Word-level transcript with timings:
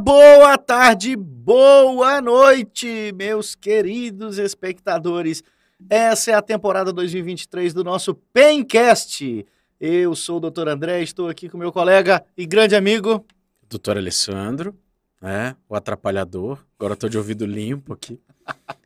Boa 0.00 0.56
tarde, 0.56 1.16
boa 1.16 2.22
noite, 2.22 3.12
meus 3.16 3.56
queridos 3.56 4.38
espectadores. 4.38 5.42
Essa 5.90 6.30
é 6.30 6.34
a 6.34 6.40
temporada 6.40 6.92
2023 6.92 7.74
do 7.74 7.82
nosso 7.82 8.14
Pencast. 8.14 9.44
Eu 9.80 10.14
sou 10.14 10.36
o 10.36 10.50
Dr. 10.50 10.68
André, 10.68 11.02
estou 11.02 11.28
aqui 11.28 11.48
com 11.48 11.58
meu 11.58 11.72
colega 11.72 12.24
e 12.36 12.46
grande 12.46 12.76
amigo. 12.76 13.26
Doutor 13.68 13.96
Alessandro, 13.96 14.72
né? 15.20 15.56
O 15.68 15.74
atrapalhador. 15.74 16.64
Agora 16.78 16.92
eu 16.92 16.96
tô 16.96 17.08
de 17.08 17.18
ouvido 17.18 17.44
limpo 17.44 17.92
aqui. 17.92 18.20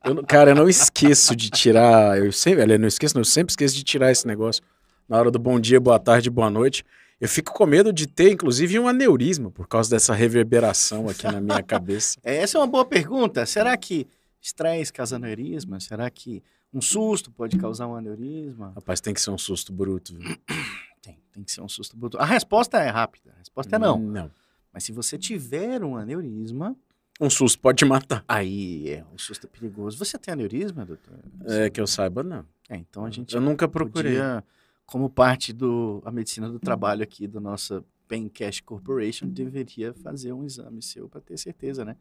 Eu, 0.02 0.24
cara, 0.24 0.52
eu 0.52 0.54
não 0.54 0.68
esqueço 0.68 1.36
de 1.36 1.50
tirar. 1.50 2.18
Eu 2.18 2.32
sempre, 2.32 2.62
aliás, 2.62 2.80
não 2.80 2.88
esqueço, 2.88 3.14
não, 3.14 3.20
eu 3.20 3.26
sempre 3.26 3.52
esqueço 3.52 3.76
de 3.76 3.84
tirar 3.84 4.10
esse 4.10 4.26
negócio 4.26 4.62
na 5.06 5.18
hora 5.18 5.30
do 5.30 5.38
bom 5.38 5.60
dia, 5.60 5.78
boa 5.78 5.98
tarde, 5.98 6.30
boa 6.30 6.48
noite. 6.48 6.84
Eu 7.22 7.28
fico 7.28 7.52
com 7.52 7.64
medo 7.66 7.92
de 7.92 8.06
ter, 8.08 8.32
inclusive, 8.32 8.76
um 8.80 8.88
aneurisma 8.88 9.48
por 9.48 9.68
causa 9.68 9.88
dessa 9.88 10.12
reverberação 10.12 11.08
aqui 11.08 11.22
na 11.24 11.40
minha 11.40 11.62
cabeça. 11.62 12.18
Essa 12.24 12.58
é 12.58 12.60
uma 12.60 12.66
boa 12.66 12.84
pergunta. 12.84 13.46
Será 13.46 13.76
que 13.76 14.08
estresse 14.40 14.92
causa 14.92 15.14
aneurisma? 15.14 15.78
Será 15.78 16.10
que 16.10 16.42
um 16.74 16.80
susto 16.80 17.30
pode 17.30 17.56
causar 17.56 17.86
um 17.86 17.94
aneurisma? 17.94 18.72
Rapaz, 18.74 19.00
tem 19.00 19.14
que 19.14 19.20
ser 19.20 19.30
um 19.30 19.38
susto 19.38 19.72
bruto. 19.72 20.16
viu? 20.16 20.36
Tem, 21.00 21.16
tem 21.32 21.42
que 21.44 21.50
ser 21.50 21.60
um 21.60 21.68
susto 21.68 21.96
bruto. 21.96 22.16
A 22.18 22.24
resposta 22.24 22.78
é 22.78 22.88
rápida. 22.88 23.32
A 23.34 23.38
resposta 23.38 23.74
é 23.74 23.78
não. 23.78 23.98
Não. 23.98 24.30
Mas 24.72 24.84
se 24.84 24.92
você 24.92 25.16
tiver 25.18 25.82
um 25.84 25.96
aneurisma, 25.96 26.76
Um 27.20 27.28
susto 27.30 27.58
pode 27.60 27.78
te 27.78 27.84
matar. 27.84 28.24
aí 28.28 28.88
é 28.90 29.04
um 29.12 29.18
susto 29.18 29.46
perigoso. 29.48 29.96
Você 29.98 30.16
tem 30.18 30.32
aneurisma, 30.32 30.84
doutor? 30.86 31.18
É 31.46 31.68
que 31.70 31.80
eu 31.80 31.86
saiba, 31.88 32.22
não. 32.22 32.44
É, 32.68 32.76
então 32.76 33.04
a 33.04 33.10
gente 33.10 33.34
Eu 33.34 33.40
nunca 33.40 33.66
procurei. 33.68 34.12
podia, 34.12 34.44
como 34.92 35.08
parte 35.08 35.52
do 35.54 36.02
a 36.04 36.10
medicina 36.12 36.50
do 36.50 36.58
trabalho 36.60 37.02
aqui 37.02 37.26
da 37.26 37.40
nossa 37.40 37.82
Pencast 38.06 38.62
Corporation, 38.62 39.26
deveria 39.26 39.94
fazer 39.94 40.32
um 40.34 40.44
exame 40.44 40.82
seu 40.82 41.08
para 41.08 41.22
ter 41.22 41.38
certeza, 41.38 41.82
né? 41.82 41.96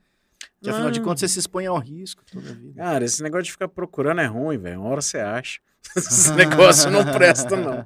Que 0.62 0.69
afinal 0.69 0.91
de 0.91 1.00
Ah. 1.00 1.03
contas 1.03 1.22
você 1.22 1.28
se 1.29 1.40
expõe 1.40 1.66
ao 1.68 1.78
risco 1.78 2.22
toda 2.29 2.50
a 2.50 2.53
vida. 2.53 2.74
Cara, 2.75 3.06
esse 3.06 3.24
negócio 3.24 3.46
de 3.46 3.52
ficar 3.53 3.69
procurando 3.69 4.19
é 4.19 4.25
ruim, 4.25 4.57
velho. 4.57 4.81
Uma 4.81 4.90
hora 4.90 5.02
você 5.02 5.19
acha. 5.19 5.59
Esse 5.96 6.34
negócio 6.35 6.91
não 6.91 7.03
presta, 7.13 7.56
não. 7.56 7.84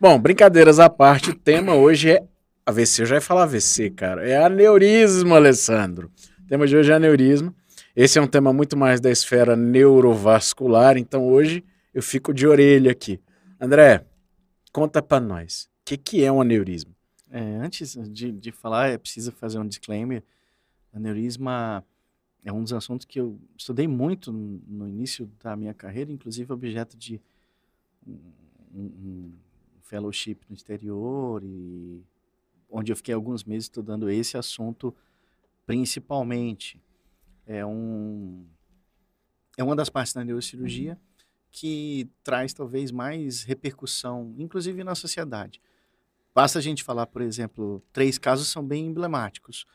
Bom, 0.00 0.18
brincadeiras 0.20 0.78
à 0.78 0.88
parte, 0.88 1.30
o 1.30 1.34
tema 1.34 1.74
hoje 1.74 2.10
é 2.12 2.22
AVC. 2.64 3.02
Eu 3.02 3.06
já 3.06 3.14
ia 3.16 3.20
falar 3.20 3.42
AVC, 3.42 3.90
cara. 3.90 4.26
É 4.26 4.42
aneurisma, 4.42 5.36
Alessandro. 5.36 6.10
O 6.44 6.46
tema 6.46 6.66
de 6.66 6.76
hoje 6.76 6.92
é 6.92 6.94
aneurisma. 6.94 7.52
Esse 7.96 8.18
é 8.18 8.22
um 8.22 8.26
tema 8.26 8.52
muito 8.52 8.76
mais 8.76 9.00
da 9.00 9.10
esfera 9.10 9.56
neurovascular, 9.56 10.96
então 10.96 11.26
hoje 11.28 11.64
eu 11.92 12.02
fico 12.02 12.32
de 12.32 12.46
orelha 12.46 12.90
aqui. 12.92 13.20
André, 13.60 14.04
conta 14.72 15.02
pra 15.02 15.20
nós. 15.20 15.64
O 15.80 15.84
que, 15.84 15.96
que 15.96 16.24
é 16.24 16.30
um 16.32 16.40
aneurisma? 16.40 16.94
É, 17.30 17.40
antes 17.56 17.94
de, 18.10 18.30
de 18.32 18.52
falar, 18.52 18.88
é 18.88 18.98
preciso 18.98 19.32
fazer 19.32 19.58
um 19.58 19.66
disclaimer. 19.66 20.22
Aneurisma 20.92 21.84
é 22.44 22.52
um 22.52 22.62
dos 22.62 22.72
assuntos 22.72 23.06
que 23.06 23.18
eu 23.20 23.38
estudei 23.56 23.86
muito 23.88 24.32
no 24.32 24.88
início 24.88 25.30
da 25.42 25.56
minha 25.56 25.72
carreira, 25.72 26.10
inclusive 26.12 26.52
objeto 26.52 26.96
de 26.96 27.20
um, 28.06 28.18
um- 28.74 29.32
fellowship 29.82 30.38
no 30.48 30.54
exterior 30.56 31.42
e 31.44 32.02
onde 32.70 32.90
eu 32.90 32.96
fiquei 32.96 33.14
alguns 33.14 33.44
meses 33.44 33.64
estudando 33.64 34.08
esse 34.08 34.38
assunto 34.38 34.94
principalmente. 35.66 36.80
É 37.46 37.64
um 37.66 38.46
é 39.58 39.62
uma 39.62 39.76
das 39.76 39.88
partes 39.90 40.14
da 40.14 40.24
neurocirurgia 40.24 40.98
que 41.52 42.10
traz 42.24 42.54
talvez 42.54 42.90
mais 42.90 43.44
repercussão, 43.44 44.34
inclusive 44.38 44.82
na 44.82 44.94
sociedade. 44.94 45.60
Basta 46.34 46.58
a 46.58 46.62
gente 46.62 46.82
falar, 46.82 47.06
por 47.06 47.20
exemplo, 47.20 47.82
três 47.92 48.16
casos 48.16 48.48
são 48.48 48.66
bem 48.66 48.86
emblemáticos. 48.86 49.66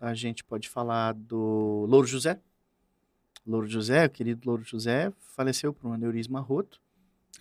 A 0.00 0.14
gente 0.14 0.44
pode 0.44 0.68
falar 0.68 1.12
do 1.12 1.84
Louro 1.88 2.06
José. 2.06 2.40
Louro 3.44 3.66
José, 3.66 4.06
o 4.06 4.10
querido 4.10 4.48
Louro 4.48 4.62
José, 4.62 5.12
faleceu 5.34 5.74
por 5.74 5.88
um 5.88 5.92
aneurisma 5.92 6.38
roto. 6.40 6.80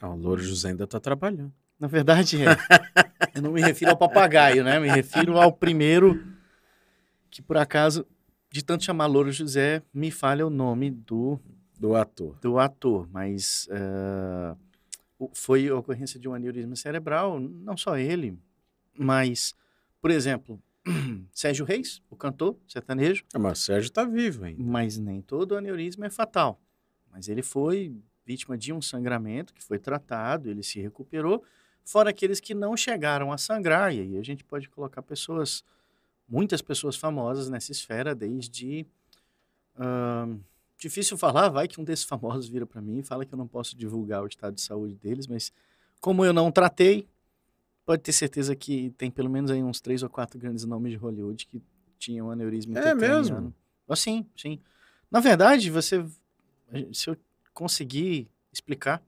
Ah, 0.01 0.09
o 0.09 0.15
Louro 0.15 0.41
José 0.41 0.69
ainda 0.69 0.87
tá 0.87 0.99
trabalhando. 0.99 1.53
Na 1.79 1.87
verdade, 1.87 2.37
é. 2.43 2.47
eu 3.35 3.43
não 3.43 3.51
me 3.51 3.61
refiro 3.61 3.91
ao 3.91 3.97
papagaio, 3.97 4.63
né? 4.63 4.79
Me 4.79 4.87
refiro 4.87 5.37
ao 5.37 5.53
primeiro 5.53 6.25
que, 7.29 7.43
por 7.43 7.57
acaso, 7.57 8.07
de 8.49 8.63
tanto 8.63 8.83
chamar 8.83 9.05
Louro 9.05 9.31
José, 9.31 9.83
me 9.93 10.09
falha 10.09 10.47
o 10.47 10.49
nome 10.49 10.89
do, 10.89 11.39
Do 11.77 11.95
ator. 11.95 12.35
do 12.41 12.57
ator. 12.59 13.07
Mas 13.11 13.67
o- 15.19 15.29
foi 15.33 15.67
a 15.67 15.75
ocorrência 15.75 16.19
de 16.19 16.27
um 16.27 16.33
aneurisma 16.33 16.75
cerebral, 16.75 17.39
não 17.39 17.75
só 17.77 17.97
ele, 17.97 18.37
mas, 18.97 19.55
por 20.01 20.11
exemplo, 20.11 20.61
Sérgio 21.33 21.65
Reis, 21.65 22.01
o 22.09 22.15
cantor 22.15 22.55
sertanejo, 22.67 23.23
Ah, 23.33 23.39
mas 23.39 23.59
Sérgio 23.59 23.91
tá 23.91 24.03
vivo 24.05 24.45
ainda. 24.45 24.63
mas 24.63 24.97
nem 24.97 25.21
todo 25.21 25.55
aneurisma 25.55 26.05
é 26.05 26.09
fatal. 26.09 26.59
Mas 27.11 27.27
ele 27.27 27.41
foi 27.41 27.95
vítima 28.25 28.57
de 28.57 28.71
um 28.73 28.81
sangramento 28.81 29.53
que 29.53 29.63
foi 29.63 29.79
tratado, 29.79 30.49
ele 30.49 30.61
se 30.63 30.79
recuperou, 30.79 31.43
fora 31.83 32.09
aqueles 32.09 32.39
que 32.39 32.53
não 32.53 32.75
chegaram 32.77 33.31
a 33.31 33.37
sangrar. 33.37 33.93
E 33.93 33.99
aí 34.01 34.17
a 34.17 34.23
gente 34.23 34.43
pode 34.43 34.69
colocar 34.69 35.01
pessoas, 35.01 35.63
muitas 36.27 36.61
pessoas 36.61 36.95
famosas 36.95 37.49
nessa 37.49 37.71
esfera, 37.71 38.13
desde. 38.13 38.85
ahn, 39.77 40.39
difícil 40.77 41.17
falar, 41.17 41.49
vai 41.49 41.67
que 41.67 41.79
um 41.81 41.83
desses 41.83 42.05
famosos 42.05 42.47
vira 42.47 42.65
para 42.65 42.81
mim 42.81 42.99
e 42.99 43.03
fala 43.03 43.25
que 43.25 43.33
eu 43.33 43.37
não 43.37 43.47
posso 43.47 43.75
divulgar 43.75 44.23
o 44.23 44.27
estado 44.27 44.55
de 44.55 44.61
saúde 44.61 44.95
deles, 44.95 45.27
mas 45.27 45.51
como 45.99 46.23
eu 46.23 46.31
não 46.31 46.51
tratei, 46.51 47.07
pode 47.85 48.03
ter 48.03 48.13
certeza 48.13 48.55
que 48.55 48.91
tem 48.91 49.09
pelo 49.09 49.29
menos 49.29 49.49
aí 49.49 49.63
uns 49.63 49.81
três 49.81 50.03
ou 50.03 50.09
quatro 50.09 50.39
grandes 50.39 50.65
nomes 50.65 50.91
de 50.91 50.97
Hollywood 50.97 51.47
que 51.47 51.61
tinham 51.97 52.29
aneurisma 52.29 52.77
É 52.79 52.93
mesmo? 52.93 53.53
Ah, 53.89 53.95
sim, 53.95 54.25
sim. 54.35 54.59
Na 55.09 55.19
verdade, 55.19 55.71
você, 55.71 56.05
se 56.93 57.09
eu 57.09 57.17
conseguir 57.53 58.29
explicar 58.51 59.01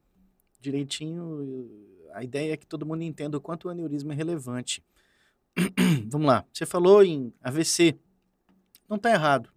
direitinho, 0.59 1.69
a 2.13 2.23
ideia 2.23 2.53
é 2.53 2.57
que 2.57 2.65
todo 2.65 2.85
mundo 2.85 3.03
entenda 3.03 3.37
o 3.37 3.41
quanto 3.41 3.67
o 3.67 3.69
aneurisma 3.69 4.13
é 4.13 4.15
relevante. 4.15 4.83
Vamos 6.07 6.27
lá. 6.27 6.45
Você 6.51 6.65
falou 6.65 7.03
em 7.03 7.33
AVC. 7.41 7.97
Não 8.87 8.97
está 8.97 9.11
errado. 9.11 9.49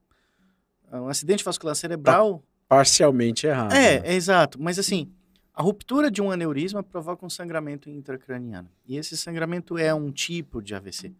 Um 1.00 1.08
acidente 1.08 1.42
vascular 1.44 1.74
cerebral 1.74 2.42
Parcialmente 2.68 3.46
errado. 3.46 3.72
é, 3.72 4.00
né? 4.00 4.08
é 4.08 4.14
exato. 4.14 4.60
Mas 4.60 4.78
assim, 4.78 5.12
a 5.54 5.62
ruptura 5.62 6.10
de 6.10 6.22
um 6.22 6.30
aneurisma 6.30 6.82
provoca 6.82 7.26
um 7.26 7.28
sangramento 7.28 7.90
intracraniano. 7.90 8.70
E 8.86 8.96
esse 8.96 9.16
sangramento 9.16 9.76
é 9.76 9.92
um 9.92 10.10
tipo 10.10 10.62
de 10.62 10.74
AVC. 10.74 11.12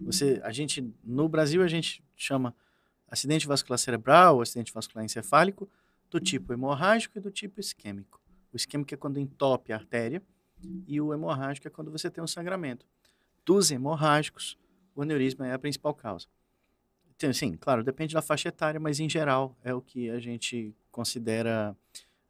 Você, 0.00 0.40
a 0.44 0.52
gente, 0.52 0.88
no 1.02 1.28
Brasil, 1.28 1.62
a 1.62 1.66
gente 1.66 2.04
chama 2.16 2.54
acidente 3.08 3.46
vascular 3.46 3.78
cerebral, 3.78 4.40
acidente 4.40 4.72
vascular 4.72 5.04
encefálico, 5.04 5.68
do 6.10 6.20
tipo 6.20 6.52
hemorrágico 6.52 7.18
e 7.18 7.20
do 7.20 7.30
tipo 7.30 7.58
isquêmico. 7.58 8.20
O 8.52 8.56
isquêmico 8.56 8.94
é 8.94 8.96
quando 8.96 9.18
entope 9.18 9.72
a 9.72 9.76
artéria 9.76 10.22
e 10.86 11.00
o 11.00 11.12
hemorrágico 11.12 11.66
é 11.66 11.70
quando 11.70 11.90
você 11.90 12.08
tem 12.08 12.22
um 12.22 12.26
sangramento. 12.26 12.86
Dos 13.44 13.70
hemorrágicos, 13.72 14.56
o 14.94 15.02
aneurisma 15.02 15.46
é 15.48 15.52
a 15.52 15.58
principal 15.58 15.92
causa. 15.92 16.28
Então, 17.16 17.32
sim, 17.32 17.56
claro, 17.58 17.82
depende 17.84 18.12
da 18.14 18.20
faixa 18.22 18.48
etária, 18.48 18.78
mas 18.80 18.98
em 19.00 19.08
geral 19.08 19.56
é 19.62 19.72
o 19.72 19.80
que 19.80 20.10
a 20.10 20.18
gente 20.18 20.74
considera 20.90 21.76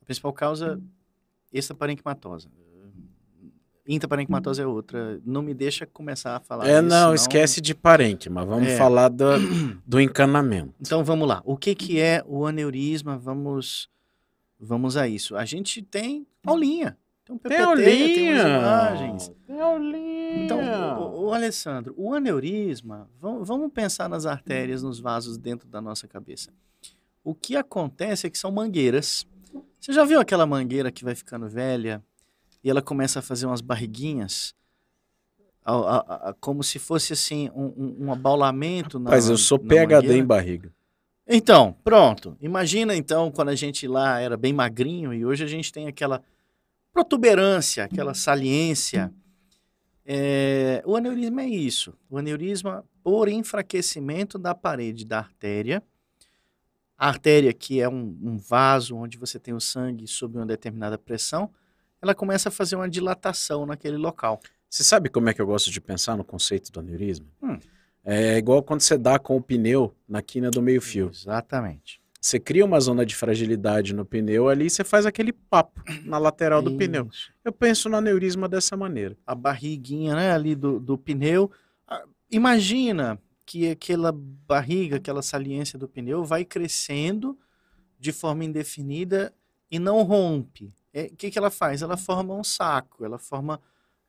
a 0.00 0.04
principal 0.04 0.32
causa 0.32 0.80
extraparenquimatosa. 1.52 2.48
Intraparenquimatosa 3.86 4.62
é 4.62 4.66
outra. 4.66 5.20
Não 5.26 5.42
me 5.42 5.52
deixa 5.52 5.84
começar 5.84 6.36
a 6.36 6.40
falar 6.40 6.66
É, 6.66 6.74
isso, 6.78 6.82
não, 6.82 6.88
senão- 6.98 7.14
esquece 7.14 7.60
de 7.60 7.74
parênquima. 7.74 8.42
Vamos 8.44 8.68
É. 8.68 8.76
falar 8.78 9.08
do, 9.10 9.24
do 9.86 10.00
encanamento. 10.00 10.74
Então 10.80 11.04
vamos 11.04 11.28
lá. 11.28 11.42
O 11.44 11.54
que, 11.56 11.74
que 11.74 12.00
é 12.00 12.22
o 12.26 12.46
aneurisma? 12.46 13.18
Vamos, 13.18 13.90
vamos 14.58 14.96
a 14.96 15.06
isso. 15.06 15.36
A 15.36 15.44
gente 15.44 15.82
tem 15.82 16.26
aulinha. 16.46 16.96
Tem 17.24 17.34
um 17.34 17.38
PPT, 17.38 17.84
tem 17.84 18.32
umas 18.34 18.42
imagens. 18.44 19.32
Tem 19.46 19.60
aulinha. 19.60 20.44
Então, 20.44 21.14
o, 21.16 21.32
Alessandro, 21.32 21.94
o 21.96 22.12
aneurisma, 22.12 23.08
vamos, 23.18 23.48
vamos 23.48 23.72
pensar 23.72 24.08
nas 24.08 24.26
artérias, 24.26 24.82
nos 24.82 25.00
vasos 25.00 25.38
dentro 25.38 25.66
da 25.66 25.80
nossa 25.80 26.06
cabeça. 26.06 26.50
O 27.22 27.34
que 27.34 27.56
acontece 27.56 28.26
é 28.26 28.30
que 28.30 28.36
são 28.38 28.50
mangueiras. 28.52 29.26
Você 29.80 29.92
já 29.92 30.04
viu 30.04 30.20
aquela 30.20 30.44
mangueira 30.46 30.92
que 30.92 31.02
vai 31.04 31.14
ficando 31.14 31.48
velha 31.48 32.02
e 32.62 32.68
ela 32.68 32.82
começa 32.82 33.20
a 33.20 33.22
fazer 33.22 33.46
umas 33.46 33.62
barriguinhas? 33.62 34.54
A- 35.64 35.72
a- 35.74 36.28
a- 36.30 36.34
como 36.38 36.62
se 36.62 36.78
fosse 36.78 37.14
assim 37.14 37.48
um, 37.54 37.64
um, 37.74 37.96
um 38.06 38.12
abaulamento 38.12 38.98
na 38.98 39.10
Mas 39.12 39.30
eu 39.30 39.38
sou 39.38 39.58
PHD 39.58 39.94
mangueira. 39.94 40.16
em 40.18 40.24
barriga. 40.26 40.70
Então, 41.26 41.74
pronto. 41.82 42.36
Imagina 42.38 42.94
então 42.94 43.30
quando 43.30 43.48
a 43.48 43.54
gente 43.54 43.88
lá 43.88 44.20
era 44.20 44.36
bem 44.36 44.52
magrinho 44.52 45.14
e 45.14 45.24
hoje 45.24 45.42
a 45.42 45.46
gente 45.46 45.72
tem 45.72 45.86
aquela 45.88 46.22
protuberância, 46.94 47.84
aquela 47.84 48.14
saliência. 48.14 49.12
É, 50.06 50.80
o 50.86 50.94
aneurisma 50.94 51.42
é 51.42 51.48
isso. 51.48 51.92
O 52.08 52.16
aneurisma 52.16 52.84
por 53.02 53.28
enfraquecimento 53.28 54.38
da 54.38 54.54
parede 54.54 55.04
da 55.04 55.18
artéria. 55.18 55.82
A 56.96 57.08
artéria, 57.08 57.52
que 57.52 57.80
é 57.80 57.88
um, 57.88 58.16
um 58.22 58.38
vaso 58.38 58.96
onde 58.96 59.18
você 59.18 59.40
tem 59.40 59.52
o 59.52 59.60
sangue 59.60 60.06
sob 60.06 60.38
uma 60.38 60.46
determinada 60.46 60.96
pressão, 60.96 61.50
ela 62.00 62.14
começa 62.14 62.48
a 62.48 62.52
fazer 62.52 62.76
uma 62.76 62.88
dilatação 62.88 63.66
naquele 63.66 63.96
local. 63.96 64.40
Você 64.70 64.84
sabe 64.84 65.08
como 65.08 65.28
é 65.28 65.34
que 65.34 65.42
eu 65.42 65.46
gosto 65.46 65.70
de 65.70 65.80
pensar 65.80 66.16
no 66.16 66.24
conceito 66.24 66.70
do 66.70 66.78
aneurisma? 66.78 67.26
Hum. 67.42 67.58
É 68.04 68.36
igual 68.36 68.62
quando 68.62 68.82
você 68.82 68.96
dá 68.96 69.18
com 69.18 69.36
o 69.36 69.42
pneu 69.42 69.92
na 70.06 70.22
quina 70.22 70.50
do 70.50 70.62
meio-fio. 70.62 71.10
Exatamente. 71.12 72.03
Você 72.24 72.40
cria 72.40 72.64
uma 72.64 72.80
zona 72.80 73.04
de 73.04 73.14
fragilidade 73.14 73.92
no 73.94 74.02
pneu 74.02 74.48
ali, 74.48 74.70
você 74.70 74.82
faz 74.82 75.04
aquele 75.04 75.30
papo 75.30 75.82
na 76.06 76.16
lateral 76.16 76.62
do 76.62 76.74
pneu. 76.74 77.06
Isso. 77.12 77.30
Eu 77.44 77.52
penso 77.52 77.86
no 77.86 77.98
aneurisma 77.98 78.48
dessa 78.48 78.74
maneira. 78.74 79.14
A 79.26 79.34
barriguinha, 79.34 80.14
né, 80.14 80.32
ali 80.32 80.54
do, 80.54 80.80
do 80.80 80.96
pneu. 80.96 81.50
Ah, 81.86 82.02
Imagina 82.30 83.20
que 83.44 83.68
aquela 83.70 84.10
barriga, 84.10 84.96
aquela 84.96 85.20
saliência 85.20 85.78
do 85.78 85.86
pneu 85.86 86.24
vai 86.24 86.46
crescendo 86.46 87.38
de 88.00 88.10
forma 88.10 88.42
indefinida 88.42 89.30
e 89.70 89.78
não 89.78 90.02
rompe. 90.02 90.72
É, 90.94 91.02
O 91.12 91.16
que, 91.16 91.30
que 91.30 91.36
ela 91.38 91.50
faz? 91.50 91.82
Ela 91.82 91.98
forma 91.98 92.32
um 92.34 92.42
saco. 92.42 93.04
Ela 93.04 93.18
forma 93.18 93.60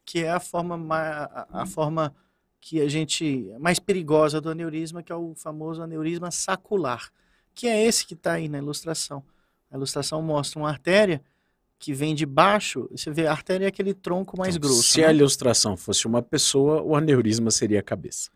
que 0.06 0.20
é 0.24 0.32
a 0.32 0.40
forma 0.40 0.78
ma- 0.78 1.26
a, 1.52 1.64
a 1.64 1.66
forma 1.66 2.16
que 2.62 2.80
a 2.80 2.88
gente 2.88 3.52
mais 3.60 3.78
perigosa 3.78 4.40
do 4.40 4.50
aneurisma, 4.50 5.04
que 5.04 5.12
é 5.12 5.16
o 5.16 5.36
famoso 5.36 5.82
aneurisma 5.82 6.32
sacular, 6.32 7.12
que 7.56 7.68
é 7.68 7.84
esse 7.86 8.06
que 8.06 8.14
está 8.14 8.34
aí 8.34 8.48
na 8.50 8.58
ilustração. 8.60 9.24
A 9.72 9.76
ilustração 9.78 10.22
mostra 10.22 10.60
uma 10.60 10.70
artéria 10.70 11.22
que 11.80 11.94
vem 11.94 12.14
de 12.14 12.26
baixo. 12.26 12.88
Você 12.92 13.10
vê 13.12 13.26
a 13.28 13.32
artéria 13.32 13.66
é 13.66 13.68
aquele 13.70 13.94
tronco 13.94 14.38
mais 14.38 14.56
Então, 14.56 14.70
grosso. 14.70 14.84
Se 14.84 15.02
né? 15.02 15.08
a 15.08 15.14
ilustração 15.14 15.76
fosse 15.76 16.06
uma 16.06 16.22
pessoa, 16.22 16.82
o 16.82 16.96
aneurisma 16.96 17.50
seria 17.52 17.80
a 17.80 17.84
cabeça. 17.84 18.30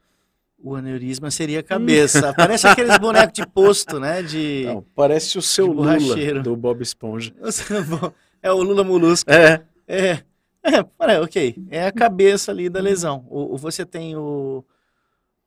O 0.62 0.75
aneurisma 0.75 1.31
seria 1.31 1.62
a 1.62 1.63
cabeça. 1.63 2.33
Parece 2.36 2.68
aqueles 2.68 2.98
bonecos 2.98 3.33
de 3.33 3.45
posto, 3.48 4.00
né? 4.00 4.21
De. 4.21 4.63
Então, 4.63 4.86
parece 4.95 5.38
o 5.38 5.42
seu 5.42 5.68
Lula 5.68 5.98
do 6.42 6.56
Bob 6.56 6.81
Esponja. 6.81 7.33
É 8.42 8.51
o 8.54 8.62
Lula 8.63 8.86
Molusco. 8.86 9.30
É, 9.30 9.62
É. 9.86 10.24
É, 10.63 11.19
ok. 11.22 11.56
É 11.69 11.88
a 11.88 11.92
cabeça 11.92 12.51
ali 12.51 12.69
da 12.69 12.80
lesão. 12.81 13.25
O, 13.30 13.54
o- 13.56 13.57
você 13.57 13.86
tem 13.86 14.15
o. 14.15 14.63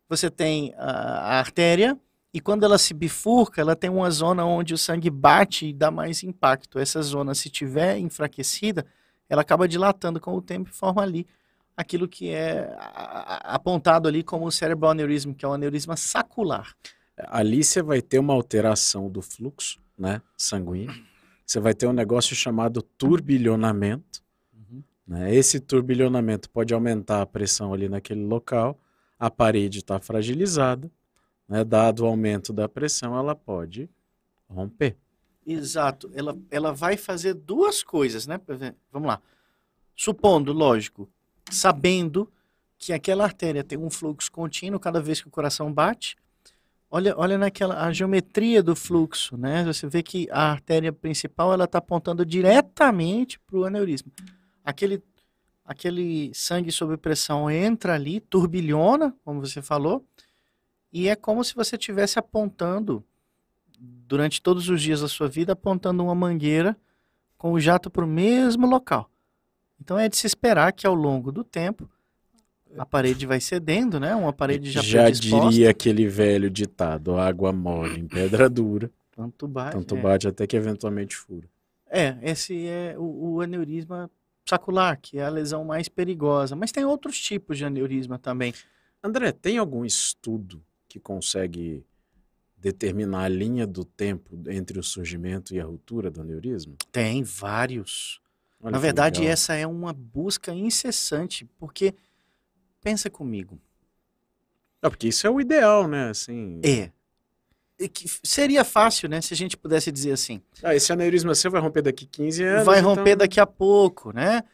Você 0.08 0.30
tem 0.30 0.74
a, 0.76 0.90
a 0.90 1.38
artéria, 1.38 1.98
e 2.34 2.40
quando 2.40 2.64
ela 2.64 2.78
se 2.78 2.94
bifurca, 2.94 3.60
ela 3.60 3.76
tem 3.76 3.90
uma 3.90 4.10
zona 4.10 4.44
onde 4.44 4.72
o 4.72 4.78
sangue 4.78 5.10
bate 5.10 5.66
e 5.66 5.72
dá 5.72 5.90
mais 5.90 6.22
impacto. 6.22 6.78
Essa 6.78 7.02
zona, 7.02 7.34
se 7.34 7.50
tiver 7.50 7.98
enfraquecida, 7.98 8.86
ela 9.28 9.42
acaba 9.42 9.68
dilatando 9.68 10.18
com 10.18 10.34
o 10.34 10.40
tempo 10.40 10.70
e 10.70 10.72
forma 10.72 11.02
ali 11.02 11.26
aquilo 11.76 12.08
que 12.08 12.30
é 12.30 12.74
apontado 13.44 14.08
ali 14.08 14.22
como 14.22 14.46
o 14.46 14.52
cerebral 14.52 14.92
aneurisma, 14.92 15.34
que 15.34 15.44
é 15.44 15.48
o 15.48 15.52
aneurisma 15.52 15.96
sacular. 15.96 16.74
ali 17.16 17.62
você 17.62 17.82
vai 17.82 18.00
ter 18.00 18.18
uma 18.18 18.32
alteração 18.32 19.10
do 19.10 19.20
fluxo 19.20 19.78
né, 19.98 20.22
sanguíneo. 20.36 20.94
Você 21.46 21.60
vai 21.60 21.74
ter 21.74 21.86
um 21.86 21.92
negócio 21.92 22.34
chamado 22.34 22.80
turbilhonamento. 22.80 24.22
Né? 25.06 25.34
Esse 25.34 25.60
turbilhonamento 25.60 26.48
pode 26.48 26.72
aumentar 26.72 27.20
a 27.20 27.26
pressão 27.26 27.74
ali 27.74 27.88
naquele 27.88 28.24
local. 28.24 28.78
A 29.18 29.30
parede 29.30 29.80
está 29.80 30.00
fragilizada. 30.00 30.90
Né? 31.48 31.64
Dado 31.64 32.04
o 32.04 32.06
aumento 32.06 32.52
da 32.52 32.68
pressão, 32.68 33.16
ela 33.16 33.34
pode 33.34 33.88
romper. 34.48 34.96
Exato. 35.46 36.10
Ela, 36.14 36.38
ela 36.50 36.72
vai 36.72 36.96
fazer 36.96 37.34
duas 37.34 37.82
coisas, 37.82 38.26
né? 38.26 38.40
Vamos 38.90 39.08
lá. 39.08 39.20
Supondo, 39.94 40.52
lógico, 40.52 41.08
sabendo 41.50 42.30
que 42.78 42.92
aquela 42.92 43.24
artéria 43.24 43.62
tem 43.62 43.78
um 43.78 43.90
fluxo 43.90 44.30
contínuo 44.30 44.80
cada 44.80 45.00
vez 45.00 45.20
que 45.20 45.28
o 45.28 45.30
coração 45.30 45.72
bate. 45.72 46.16
Olha, 46.90 47.14
olha 47.16 47.38
naquela 47.38 47.86
a 47.86 47.92
geometria 47.92 48.62
do 48.62 48.76
fluxo, 48.76 49.36
né? 49.36 49.64
Você 49.64 49.86
vê 49.86 50.02
que 50.02 50.28
a 50.30 50.50
artéria 50.50 50.92
principal 50.92 51.52
ela 51.52 51.64
está 51.64 51.78
apontando 51.78 52.24
diretamente 52.26 53.38
para 53.40 53.58
o 53.58 53.64
aneurisma. 53.64 54.12
Aquele, 54.64 55.02
aquele 55.64 56.32
sangue 56.34 56.70
sob 56.70 56.96
pressão 56.96 57.50
entra 57.50 57.94
ali, 57.94 58.20
turbilhona, 58.20 59.14
como 59.24 59.40
você 59.40 59.62
falou, 59.62 60.04
e 60.92 61.08
é 61.08 61.16
como 61.16 61.42
se 61.42 61.54
você 61.54 61.76
estivesse 61.76 62.18
apontando 62.18 63.04
durante 63.78 64.42
todos 64.42 64.68
os 64.68 64.80
dias 64.82 65.00
da 65.00 65.08
sua 65.08 65.28
vida 65.28 65.54
apontando 65.54 66.04
uma 66.04 66.14
mangueira 66.14 66.76
com 67.38 67.52
o 67.52 67.60
jato 67.60 67.90
para 67.90 68.04
o 68.04 68.08
mesmo 68.08 68.66
local. 68.66 69.10
Então 69.80 69.98
é 69.98 70.08
de 70.08 70.16
se 70.16 70.26
esperar 70.26 70.72
que 70.72 70.86
ao 70.86 70.94
longo 70.94 71.32
do 71.32 71.42
tempo 71.42 71.88
a 72.76 72.86
parede 72.86 73.26
vai 73.26 73.40
cedendo, 73.40 73.98
né? 73.98 74.14
Uma 74.14 74.32
parede 74.32 74.70
já, 74.70 74.80
Já 74.80 75.10
diria 75.10 75.70
aquele 75.70 76.06
velho 76.06 76.48
ditado: 76.50 77.16
água 77.16 77.52
mole 77.52 78.00
em 78.00 78.06
pedra 78.06 78.48
dura, 78.48 78.90
Tanto 79.10 79.48
bate. 79.48 79.76
tanto 79.76 79.96
é. 79.96 80.00
bate 80.00 80.28
até 80.28 80.46
que 80.46 80.56
eventualmente 80.56 81.16
fura. 81.16 81.48
É, 81.90 82.16
esse 82.22 82.66
é 82.66 82.94
o, 82.96 83.34
o 83.34 83.40
aneurisma 83.40 84.10
sacular, 84.48 84.98
que 85.00 85.18
é 85.18 85.24
a 85.24 85.28
lesão 85.28 85.64
mais 85.64 85.88
perigosa. 85.88 86.56
Mas 86.56 86.72
tem 86.72 86.84
outros 86.84 87.20
tipos 87.20 87.58
de 87.58 87.64
aneurisma 87.64 88.18
também. 88.18 88.54
André, 89.02 89.32
tem 89.32 89.58
algum 89.58 89.84
estudo 89.84 90.62
que 90.92 91.00
consegue 91.00 91.82
determinar 92.58 93.24
a 93.24 93.28
linha 93.28 93.66
do 93.66 93.82
tempo 93.82 94.38
entre 94.48 94.78
o 94.78 94.82
surgimento 94.82 95.54
e 95.54 95.58
a 95.60 95.64
ruptura 95.64 96.10
do 96.10 96.20
aneurisma? 96.20 96.74
Tem 96.92 97.22
vários. 97.22 98.20
Olha 98.60 98.72
Na 98.72 98.78
verdade, 98.78 99.20
legal. 99.20 99.32
essa 99.32 99.54
é 99.54 99.66
uma 99.66 99.92
busca 99.94 100.52
incessante, 100.52 101.46
porque 101.58 101.94
pensa 102.80 103.08
comigo. 103.08 103.58
É 104.82 104.88
porque 104.90 105.08
isso 105.08 105.26
é 105.26 105.30
o 105.30 105.40
ideal, 105.40 105.88
né? 105.88 106.10
Assim, 106.10 106.60
É. 106.62 106.90
E 107.78 107.88
que 107.88 108.06
seria 108.22 108.62
fácil, 108.64 109.08
né, 109.08 109.20
se 109.22 109.32
a 109.32 109.36
gente 109.36 109.56
pudesse 109.56 109.90
dizer 109.90 110.12
assim. 110.12 110.40
ah, 110.62 110.74
esse 110.74 110.92
aneurisma 110.92 111.34
seu 111.34 111.50
vai 111.50 111.60
romper 111.60 111.80
daqui 111.82 112.04
15 112.06 112.44
anos. 112.44 112.66
vai 112.66 112.78
então- 112.80 112.94
romper 112.94 113.16
daqui 113.16 113.40
a 113.40 113.46
pouco, 113.46 114.12
né? 114.12 114.44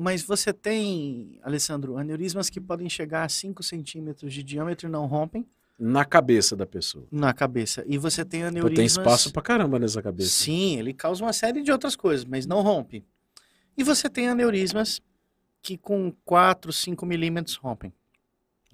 Mas 0.00 0.22
você 0.22 0.52
tem, 0.52 1.38
Alessandro, 1.42 1.96
aneurismas 1.96 2.50
que 2.50 2.60
podem 2.60 2.88
chegar 2.88 3.24
a 3.24 3.28
5 3.28 3.62
centímetros 3.62 4.32
de 4.32 4.42
diâmetro 4.42 4.88
e 4.88 4.90
não 4.90 5.06
rompem 5.06 5.46
Na 5.78 6.04
cabeça 6.04 6.56
da 6.56 6.66
pessoa. 6.66 7.06
na 7.10 7.32
cabeça. 7.32 7.84
E 7.86 7.96
você 7.96 8.24
tem 8.24 8.40
Pô, 8.42 8.46
aneurismas... 8.48 8.76
tem 8.76 8.86
espaço 8.86 9.32
pra 9.32 9.42
caramba 9.42 9.78
nessa 9.78 10.02
cabeça. 10.02 10.30
Sim, 10.30 10.78
ele 10.78 10.92
causa 10.92 11.24
uma 11.24 11.32
série 11.32 11.62
de 11.62 11.70
outras 11.70 11.94
coisas, 11.94 12.24
mas 12.24 12.46
não 12.46 12.60
rompe. 12.62 13.04
E 13.76 13.82
você 13.84 14.08
tem 14.08 14.28
aneurismas 14.28 15.00
que 15.62 15.78
com 15.78 16.12
4, 16.24 16.72
5 16.72 17.06
milímetros 17.06 17.56
rompem. 17.56 17.92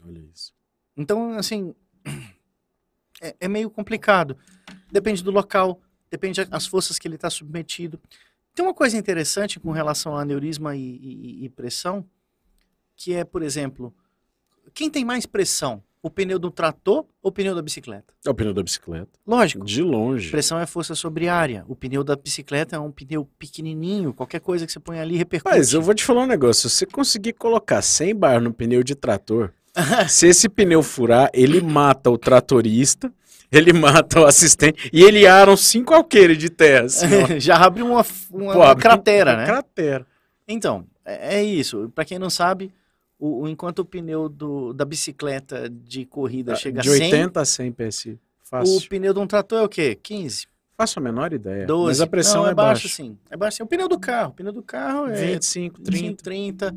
Olha 0.05 0.21
isso. 0.35 0.53
Então, 0.97 1.33
assim, 1.39 1.75
é, 3.21 3.37
é 3.41 3.49
meio 3.49 3.71
complicado. 3.71 4.37
Depende 4.91 5.23
do 5.23 5.31
local, 5.31 5.81
depende 6.11 6.45
das 6.45 6.67
forças 6.67 6.99
que 6.99 7.07
ele 7.07 7.15
está 7.15 7.31
submetido. 7.31 8.01
Tem 8.55 8.65
uma 8.65 8.75
coisa 8.75 8.97
interessante 8.97 9.59
com 9.61 9.71
relação 9.71 10.17
a 10.17 10.23
aneurisma 10.23 10.75
e, 10.77 10.81
e- 10.81 11.45
e 11.45 11.49
pressão, 11.49 12.05
que 12.97 13.15
é, 13.15 13.25
por 13.25 13.43
exemplo, 13.43 13.95
quem 14.75 14.91
tem 14.91 15.05
mais 15.05 15.27
pressão? 15.27 15.83
O 16.03 16.09
pneu 16.09 16.39
do 16.39 16.51
trator 16.51 17.05
ou 17.23 17.29
o 17.29 17.33
pneu 17.33 17.55
da 17.55 17.61
bicicleta? 17.61 18.15
É 18.25 18.31
o 18.31 18.35
pneu 18.35 18.55
da 18.55 18.63
bicicleta. 18.63 19.11
Lógico, 19.27 19.67
De 19.67 19.83
longe. 19.83 20.31
pressão 20.31 20.59
é 20.59 20.65
força 20.65 20.95
sobre 20.95 21.29
área. 21.29 21.63
O 21.69 21.77
pneu 21.77 22.03
da 22.03 22.17
bicicleta 22.17 22.75
é 22.75 22.79
um 22.79 22.91
pneu 22.91 23.29
pequenininho, 23.39 24.15
qualquer 24.15 24.41
coisa 24.41 24.65
que 24.67 24.73
você 24.73 24.81
põe 24.81 24.99
ali 24.99 25.19
repercute. 25.19 25.55
Mas 25.55 25.75
eu 25.75 25.83
vou 25.83 25.95
te 25.95 26.03
falar 26.03 26.23
um 26.23 26.27
negócio. 26.27 26.71
Se 26.71 26.77
você 26.77 26.87
conseguir 26.87 27.35
colocar 27.35 27.83
100 27.83 28.15
bar 28.17 28.41
no 28.41 28.51
pneu 28.51 28.83
de 28.83 28.95
trator, 28.95 29.53
se 30.09 30.27
esse 30.29 30.49
pneu 30.49 30.83
furar, 30.83 31.29
ele 31.35 31.61
mata 31.61 32.11
o 32.11 32.17
tratorista, 32.17 33.13
ele 33.51 33.73
mata 33.73 34.21
o 34.21 34.27
assistente 34.27 34.89
e 34.93 35.03
ele 35.03 35.27
ara 35.27 35.51
uns 35.51 35.61
5 35.67 35.93
alqueires 35.95 36.39
de 36.39 36.49
terra. 36.51 36.87
Assim. 36.87 37.07
Já 37.41 37.57
abre 37.57 37.83
uma, 37.83 38.05
uma, 38.31 38.53
Pô, 38.53 38.59
uma 38.61 38.71
abre 38.71 38.83
cratera, 38.83 39.33
uma 39.33 39.37
né? 39.39 39.47
Cratera. 39.47 40.07
Então, 40.47 40.87
é, 41.05 41.37
é 41.39 41.43
isso. 41.43 41.91
Para 41.95 42.05
quem 42.05 42.19
não 42.19 42.31
sabe, 42.31 42.73
o, 43.19 43.43
o- 43.43 43.49
enquanto 43.49 43.81
o 43.81 43.85
pneu 43.85 44.29
do, 44.29 44.73
da 44.73 44.85
bicicleta 44.85 45.69
de 45.69 46.05
corrida 46.05 46.55
chega 46.55 46.81
de 46.81 46.89
a 46.89 46.93
100, 46.93 47.03
80 47.13 47.41
a 47.41 47.45
100 47.45 47.73
PSI. 47.73 48.11
o 48.13 48.19
Fácil. 48.45 48.89
pneu 48.89 49.13
de 49.15 49.21
um 49.21 49.27
trator 49.27 49.61
é 49.61 49.63
o 49.63 49.69
quê? 49.69 49.99
15, 50.03 50.47
Faço 50.77 50.99
a 50.99 51.03
menor 51.03 51.31
ideia. 51.33 51.67
12. 51.67 51.89
Mas 51.89 52.01
a 52.01 52.07
pressão 52.07 52.41
não, 52.43 52.49
é, 52.49 52.53
é 52.53 52.55
baixo, 52.55 52.85
baixa. 52.85 52.89
sim. 52.97 53.19
É 53.31 53.37
baixo 53.37 53.59
sim. 53.59 53.63
O 53.63 53.67
pneu 53.67 53.87
do 53.87 53.99
carro, 54.01 54.31
o 54.31 54.35
pneu 54.35 54.51
do 54.51 54.63
carro 54.63 55.09
é 55.09 55.13
25, 55.33 55.79
30, 55.83 56.23
30. 56.23 56.23
30, 56.73 56.77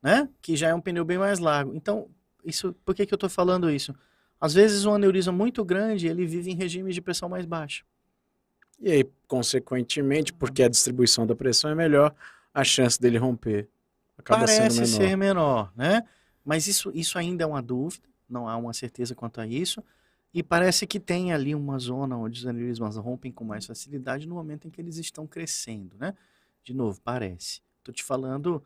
né? 0.00 0.28
Que 0.40 0.54
já 0.54 0.68
é 0.68 0.74
um 0.74 0.80
pneu 0.80 1.04
bem 1.04 1.18
mais 1.18 1.40
largo. 1.40 1.74
Então, 1.74 2.06
isso, 2.44 2.72
por 2.84 2.94
que, 2.94 3.04
que 3.04 3.12
eu 3.12 3.16
estou 3.16 3.28
falando 3.28 3.68
isso? 3.68 3.92
Às 4.40 4.54
vezes 4.54 4.84
um 4.84 4.94
aneurisma 4.94 5.32
muito 5.32 5.64
grande, 5.64 6.06
ele 6.06 6.24
vive 6.24 6.50
em 6.50 6.54
regime 6.54 6.92
de 6.92 7.00
pressão 7.00 7.28
mais 7.28 7.44
baixa. 7.44 7.84
E 8.80 8.90
aí, 8.90 9.04
consequentemente, 9.28 10.32
porque 10.32 10.62
a 10.62 10.68
distribuição 10.68 11.26
da 11.26 11.34
pressão 11.34 11.70
é 11.70 11.74
melhor, 11.74 12.14
a 12.52 12.64
chance 12.64 12.98
dele 12.98 13.18
romper 13.18 13.68
acaba 14.16 14.40
Parece 14.40 14.74
sendo 14.74 14.86
menor. 14.86 14.86
ser 14.86 15.16
menor, 15.16 15.72
né? 15.76 16.04
Mas 16.44 16.66
isso, 16.66 16.90
isso 16.94 17.18
ainda 17.18 17.44
é 17.44 17.46
uma 17.46 17.62
dúvida, 17.62 18.08
não 18.28 18.48
há 18.48 18.56
uma 18.56 18.72
certeza 18.72 19.14
quanto 19.14 19.40
a 19.40 19.46
isso. 19.46 19.82
E 20.32 20.42
parece 20.42 20.86
que 20.86 21.00
tem 21.00 21.32
ali 21.32 21.54
uma 21.54 21.78
zona 21.78 22.16
onde 22.16 22.40
os 22.40 22.46
aneurismas 22.46 22.96
rompem 22.96 23.32
com 23.32 23.44
mais 23.44 23.66
facilidade 23.66 24.28
no 24.28 24.34
momento 24.36 24.66
em 24.66 24.70
que 24.70 24.80
eles 24.80 24.96
estão 24.96 25.26
crescendo, 25.26 25.96
né? 25.98 26.14
De 26.62 26.72
novo, 26.72 27.00
parece. 27.02 27.60
Estou 27.78 27.92
te 27.92 28.04
falando, 28.04 28.62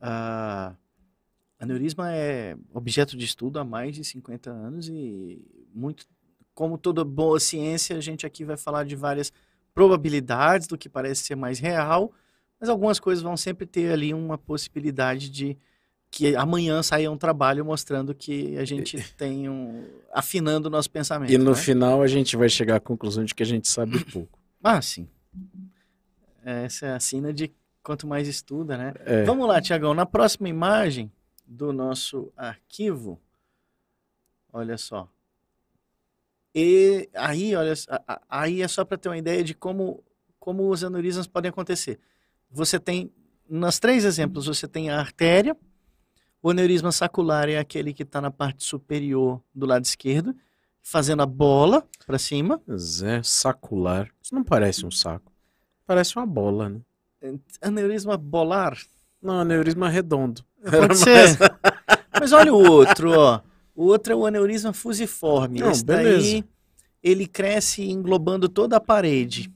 ah, 0.00 0.74
aneurisma 1.58 2.12
é 2.12 2.56
objeto 2.72 3.16
de 3.16 3.24
estudo 3.24 3.58
há 3.58 3.64
mais 3.64 3.94
de 3.94 4.04
50 4.04 4.50
anos 4.50 4.88
e 4.88 5.44
muito, 5.74 6.06
como 6.54 6.78
toda 6.78 7.04
boa 7.04 7.40
ciência, 7.40 7.96
a 7.96 8.00
gente 8.00 8.24
aqui 8.24 8.44
vai 8.44 8.56
falar 8.56 8.84
de 8.84 8.94
várias 8.94 9.32
probabilidades 9.74 10.66
do 10.66 10.78
que 10.78 10.88
parece 10.88 11.22
ser 11.22 11.36
mais 11.36 11.58
real, 11.58 12.12
mas 12.60 12.68
algumas 12.68 12.98
coisas 12.98 13.22
vão 13.22 13.36
sempre 13.36 13.66
ter 13.66 13.92
ali 13.92 14.12
uma 14.12 14.36
possibilidade 14.36 15.30
de 15.30 15.56
que 16.10 16.34
amanhã 16.34 16.82
saia 16.82 17.10
um 17.10 17.18
trabalho 17.18 17.64
mostrando 17.64 18.14
que 18.14 18.56
a 18.56 18.64
gente 18.64 18.96
tem 19.14 19.48
um. 19.48 19.84
afinando 20.12 20.68
o 20.68 20.70
nosso 20.70 20.90
pensamento. 20.90 21.30
E 21.30 21.38
no 21.38 21.50
né? 21.50 21.56
final 21.56 22.02
a 22.02 22.06
gente 22.06 22.36
vai 22.36 22.48
chegar 22.48 22.76
à 22.76 22.80
conclusão 22.80 23.24
de 23.24 23.34
que 23.34 23.42
a 23.42 23.46
gente 23.46 23.68
sabe 23.68 24.02
pouco. 24.10 24.38
Ah, 24.62 24.80
sim. 24.80 25.06
Essa 26.42 26.86
é 26.86 26.92
a 26.92 27.00
sina 27.00 27.32
de 27.32 27.52
quanto 27.82 28.06
mais 28.06 28.26
estuda, 28.26 28.76
né? 28.76 28.94
É. 29.04 29.24
Vamos 29.24 29.46
lá, 29.46 29.60
Tiagão. 29.60 29.92
Na 29.92 30.06
próxima 30.06 30.48
imagem 30.48 31.12
do 31.48 31.72
nosso 31.72 32.30
arquivo, 32.36 33.18
olha 34.52 34.76
só. 34.76 35.10
E 36.54 37.08
aí, 37.14 37.56
olha, 37.56 37.72
aí 38.28 38.60
é 38.60 38.68
só 38.68 38.84
para 38.84 38.98
ter 38.98 39.08
uma 39.08 39.16
ideia 39.16 39.42
de 39.42 39.54
como, 39.54 40.04
como 40.38 40.68
os 40.68 40.84
aneurismas 40.84 41.26
podem 41.26 41.48
acontecer. 41.48 41.98
Você 42.50 42.78
tem, 42.78 43.10
nos 43.48 43.78
três 43.78 44.04
exemplos, 44.04 44.46
você 44.46 44.68
tem 44.68 44.90
a 44.90 44.98
artéria, 44.98 45.56
o 46.42 46.50
aneurisma 46.50 46.92
sacular 46.92 47.48
é 47.48 47.58
aquele 47.58 47.94
que 47.94 48.02
está 48.02 48.20
na 48.20 48.30
parte 48.30 48.64
superior 48.64 49.42
do 49.54 49.66
lado 49.66 49.84
esquerdo, 49.84 50.36
fazendo 50.82 51.22
a 51.22 51.26
bola 51.26 51.86
para 52.06 52.18
cima. 52.18 52.62
Zé 52.76 53.22
sacular. 53.22 54.10
Isso 54.22 54.34
não 54.34 54.44
parece 54.44 54.84
um 54.84 54.90
saco. 54.90 55.32
Parece 55.86 56.16
uma 56.16 56.26
bola, 56.26 56.68
né? 56.68 56.80
Aneurisma 57.60 58.16
bolar, 58.16 58.78
Não, 59.20 59.40
aneurisma 59.40 59.88
redondo. 59.88 60.44
Pode 60.62 60.96
ser. 60.96 61.36
Mas 62.20 62.32
olha 62.32 62.52
o 62.52 62.58
outro, 62.70 63.12
ó. 63.18 63.40
O 63.74 63.84
outro 63.84 64.12
é 64.12 64.16
o 64.16 64.26
aneurisma 64.26 64.72
fusiforme. 64.72 65.60
Não, 65.60 65.70
Esse 65.70 65.84
beleza. 65.84 66.18
daí, 66.20 66.44
ele 67.02 67.26
cresce 67.26 67.88
englobando 67.88 68.48
toda 68.48 68.76
a 68.76 68.80
parede. 68.80 69.52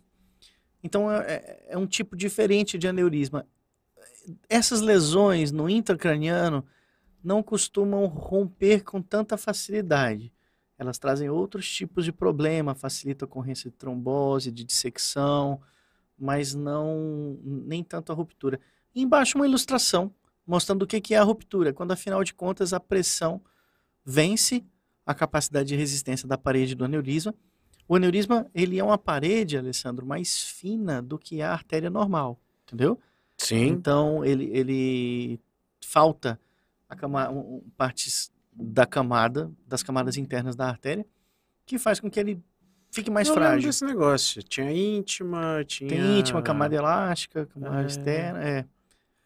Então, 0.82 1.11
é- 1.11 1.18
é, 1.26 1.66
é 1.71 1.78
um 1.78 1.87
tipo 1.87 2.16
diferente 2.16 2.78
de 2.78 2.87
aneurisma. 2.87 3.47
Essas 4.49 4.80
lesões 4.80 5.50
no 5.50 5.68
intracraniano 5.68 6.64
não 7.23 7.42
costumam 7.42 8.06
romper 8.06 8.85
com 8.85 9.02
tanta 9.02 9.37
facilidade. 9.37 10.32
Elas 10.78 10.99
trazem 10.99 11.28
outros 11.28 11.68
tipos 11.71 12.04
de 12.04 12.12
problema, 12.12 12.75
facilita 12.75 13.25
a 13.25 13.26
ocorrência 13.26 13.71
de 13.71 13.76
trombose, 13.76 14.50
de 14.50 14.64
dissecção, 14.64 15.61
mas 16.18 16.54
não 16.54 17.38
nem 17.44 17.82
tanto 17.85 18.11
a 18.12 18.14
ruptura. 18.14 18.61
E 18.94 19.02
embaixo 19.02 19.37
uma 19.38 19.47
ilustração 19.47 20.12
mostrando 20.46 20.82
o 20.82 20.87
que 20.87 21.14
é 21.14 21.18
a 21.18 21.22
ruptura, 21.22 21.72
quando 21.72 21.92
afinal 21.92 22.22
de 22.25 22.34
contas 22.34 22.72
a 22.72 22.80
pressão 22.80 23.40
vence 24.04 24.64
a 25.06 25.14
capacidade 25.14 25.68
de 25.68 25.76
resistência 25.76 26.26
da 26.28 26.38
parede 26.38 26.75
do 26.75 26.84
aneurisma. 26.84 27.34
O 27.88 27.96
aneurisma, 27.96 28.46
ele 28.54 28.78
é 28.78 28.84
uma 28.84 28.99
parede, 28.99 29.58
Alessandro, 29.58 30.06
mais 30.06 30.42
fina 30.42 31.02
do 31.02 31.18
que 31.18 31.42
a 31.42 31.52
artéria 31.52 31.90
normal, 31.90 32.40
entendeu? 32.66 32.99
Sim. 33.37 33.66
Então, 33.66 34.25
ele, 34.25 34.44
ele 34.52 35.40
falta 35.84 36.38
a 36.88 36.94
cama, 36.94 37.28
partes 37.76 38.30
da 38.52 38.87
camada, 38.87 39.50
das 39.66 39.82
camadas 39.82 40.16
internas 40.16 40.54
da 40.54 40.68
artéria, 40.68 41.04
que 41.66 41.78
faz 41.78 41.99
com 41.99 42.11
que 42.11 42.20
ele 42.20 42.40
fique 42.90 43.11
mais 43.11 43.28
eu 43.28 43.34
frágil. 43.34 43.68
desse 43.68 43.84
negócio. 43.84 44.42
Tinha 44.42 44.70
íntima, 44.70 45.64
tinha... 45.66 45.88
Tem 45.88 46.18
íntima, 46.20 46.42
camada 46.42 46.75
elástica, 46.75 47.46
camada 47.46 47.82
É. 47.82 47.87
externa, 47.87 48.42
é. 48.44 48.64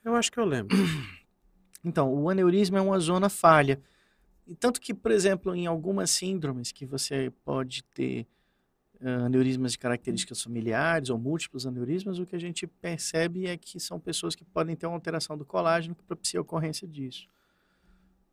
Eu 0.07 0.15
acho 0.15 0.31
que 0.31 0.39
eu 0.39 0.45
lembro. 0.45 0.77
Então, 1.85 2.13
o 2.13 2.29
aneurisma 2.29 2.79
é 2.79 2.81
uma 2.81 2.99
zona 2.99 3.29
falha. 3.29 3.81
Tanto 4.59 4.81
que, 4.81 4.93
por 4.93 5.13
exemplo, 5.13 5.55
em 5.55 5.69
algumas 5.69 6.11
síndromes 6.11 6.73
que 6.73 6.85
você 6.85 7.33
pode 7.45 7.85
ter 7.85 8.27
ah, 9.01 9.27
aneurismas 9.27 9.71
de 9.73 9.79
características 9.79 10.43
familiares 10.43 11.11
ou 11.11 11.17
múltiplos 11.17 11.65
aneurismas, 11.65 12.19
o 12.19 12.27
que 12.27 12.35
a 12.35 12.41
gente 12.41 12.67
percebe 12.67 13.47
é 13.47 13.57
que 13.57 13.79
são 13.79 14.01
pessoas 14.01 14.35
que 14.35 14.45
podem 14.45 14.75
ter 14.75 14.89
uma 14.89 14.97
alteração 14.97 15.39
do 15.39 15.45
colágeno 15.45 15.95
que 15.95 16.03
propicia 16.03 16.41
a 16.41 16.43
ocorrência 16.43 16.89
disso. 16.89 17.29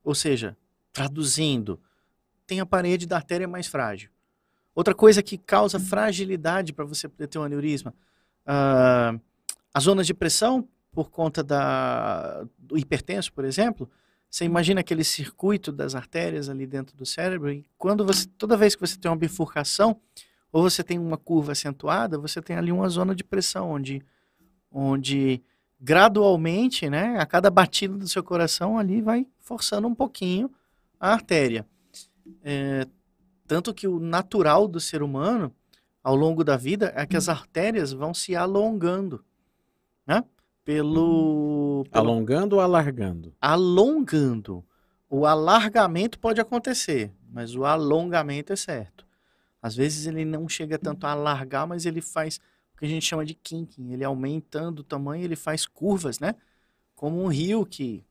Ou 0.03 0.15
seja, 0.15 0.57
traduzindo, 0.91 1.79
tem 2.47 2.59
a 2.59 2.65
parede 2.65 3.05
da 3.05 3.17
artéria 3.17 3.47
mais 3.47 3.67
frágil. 3.67 4.09
Outra 4.73 4.95
coisa 4.95 5.21
que 5.21 5.37
causa 5.37 5.79
fragilidade 5.79 6.73
para 6.73 6.85
você 6.85 7.07
poder 7.07 7.27
ter 7.27 7.37
um 7.37 7.43
aneurisma, 7.43 7.93
ah, 8.47 9.15
as 9.71 9.83
zonas 9.83 10.07
de 10.07 10.13
pressão 10.15 10.67
por 10.93 11.09
conta 11.09 11.43
da, 11.43 12.45
do 12.57 12.77
hipertenso, 12.77 13.33
por 13.33 13.43
exemplo, 13.43 13.89
você 14.29 14.45
imagina 14.45 14.79
aquele 14.79 15.03
circuito 15.03 15.71
das 15.71 15.95
artérias 15.95 16.49
ali 16.49 16.65
dentro 16.65 16.95
do 16.95 17.05
cérebro 17.05 17.51
e 17.51 17.65
quando 17.77 18.05
você, 18.05 18.27
toda 18.37 18.55
vez 18.55 18.75
que 18.75 18.81
você 18.81 18.97
tem 18.97 19.09
uma 19.09 19.17
bifurcação 19.17 19.99
ou 20.51 20.61
você 20.61 20.83
tem 20.83 20.99
uma 20.99 21.17
curva 21.17 21.51
acentuada, 21.51 22.17
você 22.17 22.41
tem 22.41 22.55
ali 22.55 22.71
uma 22.71 22.87
zona 22.87 23.15
de 23.15 23.23
pressão 23.23 23.71
onde, 23.71 24.03
onde 24.71 25.43
gradualmente, 25.79 26.89
né, 26.89 27.17
a 27.19 27.25
cada 27.25 27.49
batida 27.49 27.97
do 27.97 28.07
seu 28.07 28.23
coração 28.23 28.77
ali 28.77 29.01
vai 29.01 29.27
forçando 29.39 29.87
um 29.87 29.95
pouquinho 29.95 30.49
a 30.99 31.11
artéria. 31.11 31.65
É, 32.43 32.87
tanto 33.47 33.73
que 33.73 33.87
o 33.87 33.99
natural 33.99 34.67
do 34.67 34.79
ser 34.79 35.01
humano 35.03 35.53
ao 36.03 36.15
longo 36.15 36.43
da 36.43 36.55
vida 36.55 36.93
é 36.95 37.05
que 37.05 37.17
as 37.17 37.29
artérias 37.29 37.91
vão 37.91 38.13
se 38.13 38.35
alongando, 38.35 39.23
né? 40.05 40.23
Pelo, 40.63 41.85
pelo 41.91 42.05
Alongando 42.05 42.55
ou 42.55 42.61
alargando? 42.61 43.33
alongando. 43.41 44.63
O 45.09 45.25
alargamento 45.25 46.17
pode 46.17 46.41
acontecer, 46.41 47.11
mas 47.29 47.55
o 47.55 47.65
alongamento 47.65 48.53
é 48.53 48.55
certo. 48.55 49.05
Às 49.61 49.75
vezes 49.75 50.07
ele 50.07 50.25
não 50.25 50.49
chega 50.49 50.79
tanto 50.79 51.05
a 51.05 51.11
alargar, 51.11 51.67
mas 51.67 51.85
ele 51.85 52.01
faz 52.01 52.37
o 52.73 52.77
que 52.79 52.85
a 52.85 52.87
gente 52.87 53.05
chama 53.05 53.25
de 53.25 53.33
kinking. 53.33 53.91
Ele 53.93 54.03
aumentando 54.03 54.79
o 54.79 54.83
tamanho, 54.83 55.23
ele 55.23 55.35
faz 55.35 55.65
curvas, 55.65 56.19
né? 56.19 56.35
Como 56.95 57.21
um 57.21 57.27
rio 57.27 57.65
que, 57.65 58.03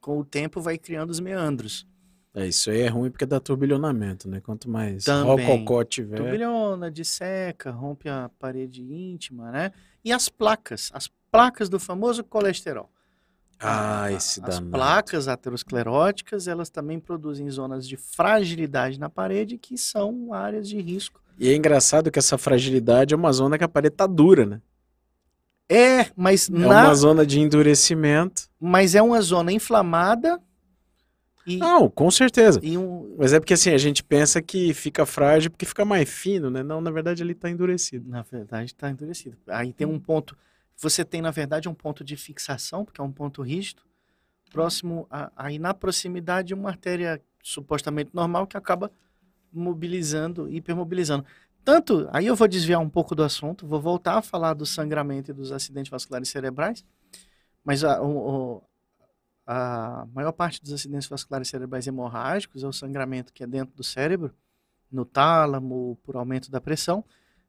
com 0.00 0.18
o 0.18 0.24
tempo, 0.24 0.60
vai 0.60 0.78
criando 0.78 1.10
os 1.10 1.20
meandros. 1.20 1.86
É, 2.34 2.46
isso 2.46 2.70
aí 2.70 2.82
é 2.82 2.88
ruim 2.88 3.10
porque 3.10 3.24
dá 3.24 3.40
turbilhonamento, 3.40 4.28
né? 4.28 4.40
Quanto 4.40 4.68
mais 4.68 5.04
Também. 5.04 5.46
rococó 5.46 5.82
tiver... 5.84 6.16
Turbilhona, 6.16 6.90
disseca, 6.90 7.70
rompe 7.70 8.08
a 8.08 8.30
parede 8.38 8.82
íntima, 8.82 9.50
né? 9.50 9.72
E 10.04 10.12
as 10.12 10.28
placas, 10.28 10.90
as 10.92 11.08
placas 11.30 11.68
do 11.68 11.78
famoso 11.78 12.22
colesterol. 12.24 12.90
Ah, 13.58 14.12
esse 14.12 14.40
As 14.40 14.56
danado. 14.56 14.70
placas 14.70 15.28
ateroscleróticas, 15.28 16.46
elas 16.46 16.68
também 16.68 17.00
produzem 17.00 17.48
zonas 17.50 17.88
de 17.88 17.96
fragilidade 17.96 19.00
na 19.00 19.08
parede, 19.08 19.56
que 19.56 19.78
são 19.78 20.34
áreas 20.34 20.68
de 20.68 20.78
risco. 20.80 21.22
E 21.38 21.48
é 21.48 21.54
engraçado 21.54 22.10
que 22.10 22.18
essa 22.18 22.36
fragilidade 22.36 23.14
é 23.14 23.16
uma 23.16 23.32
zona 23.32 23.56
que 23.56 23.64
a 23.64 23.68
parede 23.68 23.94
tá 23.96 24.06
dura, 24.06 24.44
né? 24.44 24.60
É, 25.68 26.06
mas, 26.14 26.48
É 26.48 26.52
na, 26.52 26.84
uma 26.84 26.94
zona 26.94 27.26
de 27.26 27.40
endurecimento. 27.40 28.48
mas 28.60 28.94
é 28.94 29.02
uma 29.02 29.20
zona 29.20 29.50
inflamada 29.52 30.40
e, 31.46 31.56
Não, 31.58 31.88
com 31.88 32.10
certeza. 32.10 32.60
um... 32.62 33.14
Mas 33.18 33.32
é 33.32 33.38
porque 33.40 33.54
assim, 33.54 33.70
a 33.70 33.78
gente 33.78 34.02
pensa 34.02 34.42
que 34.42 34.74
fica 34.74 35.06
frágil 35.06 35.50
porque 35.50 35.64
fica 35.64 35.84
mais 35.84 36.08
fino, 36.08 36.50
né? 36.50 36.62
Não, 36.62 36.80
na 36.80 36.90
verdade 36.90 37.22
ele 37.22 37.34
tá 37.34 37.48
endurecido. 37.48 38.08
Na 38.10 38.22
verdade, 38.22 38.72
está 38.72 38.90
endurecido. 38.90 39.36
Aí 39.48 39.72
tem 39.72 39.86
um 39.86 39.98
ponto... 39.98 40.36
Você 40.78 41.04
tem, 41.04 41.22
na 41.22 41.30
verdade, 41.30 41.68
um 41.68 41.74
ponto 41.74 42.04
de 42.04 42.16
fixação, 42.16 42.84
porque 42.84 43.00
é 43.00 43.04
um 43.04 43.12
ponto 43.12 43.42
rígido, 43.42 43.82
próximo, 44.52 45.06
a, 45.10 45.30
aí 45.36 45.58
na 45.58 45.74
proximidade, 45.74 46.54
uma 46.54 46.70
artéria 46.70 47.22
supostamente 47.42 48.10
normal 48.14 48.46
que 48.46 48.56
acaba 48.56 48.90
mobilizando, 49.52 50.50
hipermobilizando. 50.50 51.24
Tanto, 51.64 52.08
aí 52.12 52.26
eu 52.26 52.36
vou 52.36 52.48
desviar 52.48 52.80
um 52.80 52.88
pouco 52.90 53.14
do 53.14 53.22
assunto, 53.24 53.66
vou 53.66 53.80
voltar 53.80 54.18
a 54.18 54.22
falar 54.22 54.54
do 54.54 54.66
sangramento 54.66 55.30
e 55.30 55.34
dos 55.34 55.52
acidentes 55.52 55.90
vasculares 55.90 56.28
cerebrais, 56.28 56.84
mas 57.64 57.84
a, 57.84 58.02
o- 58.02 58.62
a 59.46 60.06
maior 60.12 60.32
parte 60.32 60.60
dos 60.62 60.72
acidentes 60.72 61.08
vasculares 61.08 61.48
cerebrais 61.48 61.86
hemorrágicos 61.86 62.64
é 62.64 62.66
o 62.66 62.72
sangramento 62.72 63.32
que 63.32 63.44
é 63.44 63.46
dentro 63.46 63.74
do 63.76 63.84
cérebro, 63.84 64.34
no 64.90 65.04
tálamo, 65.04 65.98
por 66.04 66.16
aumento 66.16 66.50
da 66.50 66.60
pressão, 66.60 67.04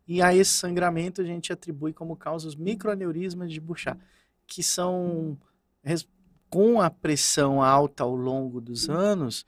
e 0.08 0.22
a 0.22 0.34
esse 0.34 0.52
sangramento 0.52 1.22
a 1.22 1.24
gente 1.24 1.52
atribui 1.52 1.92
como 1.92 2.16
causa 2.16 2.48
os 2.48 2.56
microaneurismas 2.56 3.52
de 3.52 3.60
Bouchard, 3.60 4.00
que 4.46 4.64
são, 4.64 5.38
com 6.50 6.82
a 6.82 6.90
pressão 6.90 7.62
alta 7.62 8.04
ao 8.04 8.16
longo 8.16 8.62
dos 8.62 8.90
anos, 8.90 9.46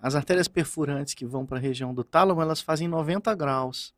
as 0.00 0.14
artérias 0.14 0.48
perfurantes 0.48 1.14
que 1.14 1.24
vão 1.24 1.46
para 1.46 1.58
a 1.58 1.60
região 1.60 1.94
do 1.94 2.02
tálamo, 2.02 2.42
elas 2.42 2.60
fazem 2.60 2.88
90 2.88 3.34
graus 3.34 3.94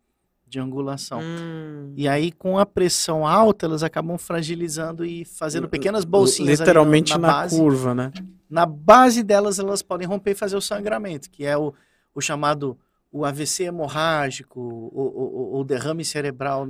de 0.46 0.58
angulação. 0.58 1.20
Hum. 1.20 1.92
E 1.96 2.08
aí, 2.08 2.32
com 2.32 2.58
a 2.58 2.64
pressão 2.64 3.26
alta, 3.26 3.66
elas 3.66 3.82
acabam 3.82 4.16
fragilizando 4.16 5.04
e 5.04 5.24
fazendo 5.24 5.68
pequenas 5.68 6.04
bolsinhas 6.04 6.60
Literalmente 6.60 7.12
na, 7.12 7.18
na, 7.18 7.28
na 7.28 7.34
base. 7.34 7.58
curva, 7.58 7.94
né? 7.94 8.12
Na 8.48 8.64
base 8.64 9.22
delas, 9.22 9.58
elas 9.58 9.82
podem 9.82 10.06
romper 10.06 10.30
e 10.30 10.34
fazer 10.34 10.56
o 10.56 10.60
sangramento, 10.60 11.28
que 11.30 11.44
é 11.44 11.56
o, 11.56 11.74
o 12.14 12.20
chamado 12.20 12.78
o 13.10 13.24
AVC 13.24 13.64
hemorrágico, 13.64 14.60
o, 14.60 14.98
o, 14.98 15.56
o- 15.56 15.60
o 15.60 15.64
derrame 15.64 16.04
cerebral. 16.04 16.68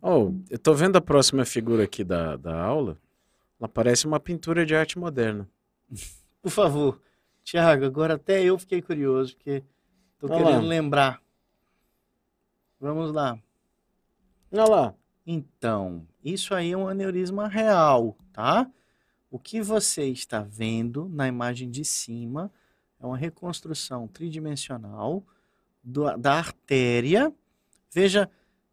Oh, 0.00 0.32
eu 0.50 0.58
tô 0.58 0.74
vendo 0.74 0.96
a 0.96 1.00
próxima 1.00 1.44
figura 1.44 1.84
aqui 1.84 2.04
da, 2.04 2.36
da 2.36 2.60
aula. 2.62 2.98
Ela 3.58 3.68
parece 3.68 4.06
uma 4.06 4.20
pintura 4.20 4.64
de 4.66 4.74
arte 4.74 4.98
moderna. 4.98 5.48
Por 6.42 6.50
favor, 6.50 7.00
Tiago, 7.42 7.84
agora 7.84 8.14
até 8.14 8.42
eu 8.42 8.58
fiquei 8.58 8.82
curioso, 8.82 9.34
porque 9.36 9.62
Olha 10.22 10.34
querendo 10.36 10.62
lá. 10.62 10.68
lembrar. 10.68 11.22
Vamos 12.80 13.12
lá. 13.12 13.38
Olha 14.52 14.64
lá. 14.64 14.94
Então, 15.26 16.06
isso 16.22 16.54
aí 16.54 16.72
é 16.72 16.76
um 16.76 16.86
aneurisma 16.88 17.48
real, 17.48 18.16
tá? 18.32 18.70
O 19.30 19.38
que 19.38 19.62
você 19.62 20.04
está 20.06 20.40
vendo 20.42 21.08
na 21.08 21.26
imagem 21.26 21.70
de 21.70 21.84
cima 21.84 22.52
é 23.00 23.06
uma 23.06 23.16
reconstrução 23.16 24.06
tridimensional 24.06 25.24
do, 25.84 26.16
da 26.16 26.34
artéria. 26.34 27.32
Veja, 27.92 28.28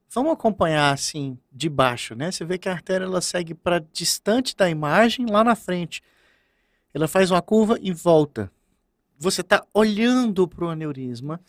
vamos 0.09 0.31
acompanhar 0.31 0.93
assim 0.93 1.37
de 1.51 1.69
baixo, 1.69 2.15
né? 2.15 2.31
Você 2.31 2.45
vê 2.45 2.57
que 2.57 2.69
a 2.69 2.71
artéria 2.71 3.05
ela 3.05 3.21
segue 3.21 3.53
para 3.53 3.83
distante 3.91 4.55
da 4.55 4.69
imagem, 4.69 5.25
lá 5.25 5.43
na 5.43 5.55
frente. 5.55 6.01
Ela 6.93 7.07
faz 7.07 7.31
uma 7.31 7.41
curva 7.41 7.77
e 7.81 7.91
volta. 7.91 8.51
Você 9.17 9.41
está 9.41 9.63
olhando 9.73 10.47
para 10.47 10.65
o 10.65 10.69
aneurisma, 10.69 11.39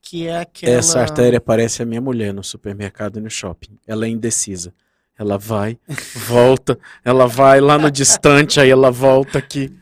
que 0.00 0.26
é 0.26 0.38
aquela. 0.38 0.74
Essa 0.74 1.00
artéria 1.00 1.40
parece 1.40 1.82
a 1.82 1.86
minha 1.86 2.00
mulher 2.00 2.32
no 2.32 2.44
supermercado 2.44 3.18
e 3.18 3.22
no 3.22 3.30
shopping. 3.30 3.78
Ela 3.86 4.06
é 4.06 4.08
indecisa. 4.08 4.72
Ela 5.18 5.38
vai, 5.38 5.78
volta, 6.14 6.78
ela 7.02 7.26
vai 7.26 7.58
lá 7.58 7.78
no 7.78 7.90
distante, 7.90 8.60
aí 8.60 8.68
ela 8.68 8.90
volta 8.90 9.38
aqui. 9.38 9.74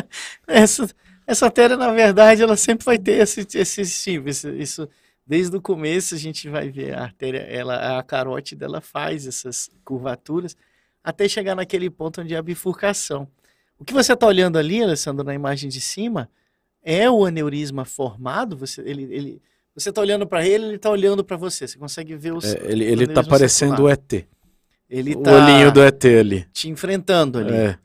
essa, 0.48 0.88
essa 1.28 1.44
artéria, 1.44 1.76
na 1.76 1.92
verdade, 1.92 2.42
ela 2.42 2.56
sempre 2.56 2.86
vai 2.86 2.98
ter 2.98 3.20
esse, 3.20 3.46
esse 3.54 3.84
tipo. 3.84 4.30
Isso, 4.30 4.48
isso, 4.48 4.88
desde 5.26 5.54
o 5.54 5.60
começo 5.60 6.14
a 6.14 6.18
gente 6.18 6.48
vai 6.48 6.70
ver 6.70 6.94
a 6.96 7.02
artéria, 7.02 7.40
ela, 7.40 7.98
a 7.98 8.02
carótida, 8.02 8.64
ela 8.64 8.80
faz 8.80 9.26
essas 9.26 9.68
curvaturas 9.84 10.56
até 11.04 11.28
chegar 11.28 11.54
naquele 11.54 11.90
ponto 11.90 12.22
onde 12.22 12.32
é 12.34 12.38
a 12.38 12.42
bifurcação. 12.42 13.28
O 13.78 13.84
que 13.84 13.92
você 13.92 14.14
está 14.14 14.26
olhando 14.26 14.56
ali, 14.56 14.82
Alessandro, 14.82 15.22
na 15.22 15.34
imagem 15.34 15.68
de 15.68 15.82
cima, 15.82 16.30
é 16.82 17.10
o 17.10 17.26
aneurisma 17.26 17.84
formado. 17.84 18.56
Você, 18.56 18.80
ele, 18.80 19.02
ele, 19.14 19.42
você 19.74 19.90
está 19.90 20.00
olhando 20.00 20.26
para 20.26 20.46
ele, 20.46 20.64
ele 20.64 20.76
está 20.76 20.88
olhando 20.88 21.22
para 21.22 21.36
você. 21.36 21.68
Você 21.68 21.76
consegue 21.78 22.16
ver 22.16 22.32
os. 22.32 22.54
É, 22.54 22.72
ele 22.72 22.84
ele 22.86 23.04
está 23.04 23.22
parecendo 23.22 23.82
o 23.82 23.88
ET. 23.88 24.26
Ele 24.88 25.14
o 25.14 25.22
tá 25.22 25.30
olhinho 25.30 25.70
do 25.70 25.82
ET 25.82 26.02
ali. 26.06 26.46
Te 26.54 26.70
enfrentando 26.70 27.38
ali. 27.38 27.52
É. 27.52 27.78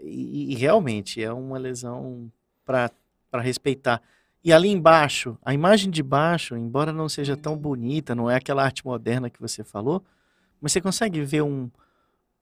E, 0.00 0.52
e 0.52 0.54
realmente 0.54 1.22
é 1.22 1.30
uma 1.30 1.58
lesão 1.58 2.32
para 2.68 3.40
respeitar. 3.40 4.02
E 4.44 4.52
ali 4.52 4.68
embaixo, 4.68 5.36
a 5.44 5.52
imagem 5.52 5.90
de 5.90 6.02
baixo, 6.02 6.56
embora 6.56 6.92
não 6.92 7.08
seja 7.08 7.36
tão 7.36 7.56
bonita, 7.56 8.14
não 8.14 8.30
é 8.30 8.36
aquela 8.36 8.62
arte 8.62 8.84
moderna 8.84 9.30
que 9.30 9.40
você 9.40 9.64
falou, 9.64 10.02
mas 10.60 10.72
você 10.72 10.80
consegue 10.80 11.22
ver 11.22 11.42
um. 11.42 11.70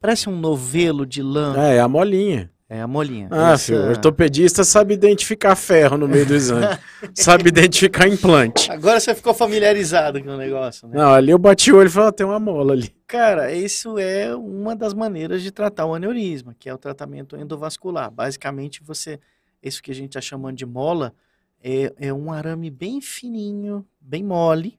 Parece 0.01 0.29
um 0.29 0.37
novelo 0.37 1.07
de 1.07 1.23
lã. 1.23 1.55
É, 1.57 1.77
é 1.77 1.81
a 1.81 1.89
molinha. 1.89 2.51
É 2.69 2.81
a 2.81 2.87
molinha. 2.87 3.29
Ah, 3.31 3.53
Essa... 3.53 3.67
filho, 3.67 3.85
o 3.85 3.89
ortopedista 3.91 4.65
sabe 4.65 4.93
identificar 4.93 5.55
ferro 5.55 5.97
no 5.97 6.09
meio 6.09 6.27
do 6.27 6.35
exame. 6.35 6.77
sabe 7.15 7.49
identificar 7.49 8.09
implante. 8.09 8.71
Agora 8.73 8.99
você 8.99 9.15
ficou 9.15 9.33
familiarizado 9.33 10.23
com 10.23 10.31
o 10.31 10.37
negócio, 10.37 10.89
né? 10.89 10.99
Não, 10.99 11.13
ali 11.13 11.31
eu 11.31 11.39
bati 11.39 11.71
o 11.71 11.77
olho 11.77 11.87
e 11.87 11.91
falei, 11.91 12.09
ah, 12.09 12.13
tem 12.13 12.27
uma 12.27 12.41
mola 12.41 12.73
ali. 12.73 12.93
Cara, 13.07 13.53
isso 13.53 14.01
é 14.01 14.35
uma 14.35 14.75
das 14.75 14.95
maneiras 14.95 15.43
de 15.43 15.53
tratar 15.53 15.87
o 15.87 15.95
aneurisma, 15.95 16.57
que 16.59 16.69
é 16.69 16.75
o 16.75 16.79
tratamento 16.79 17.37
endovascular. 17.37 18.11
Basicamente, 18.11 18.83
você, 18.83 19.21
isso 19.67 19.83
que 19.83 19.91
a 19.91 19.95
gente 19.95 20.11
está 20.11 20.21
chamando 20.21 20.57
de 20.57 20.67
mola, 20.67 21.15
é, 21.63 21.93
é 21.99 22.13
um 22.13 22.33
arame 22.33 22.71
bem 22.71 23.01
fininho, 23.01 23.87
bem 24.01 24.23
mole, 24.23 24.79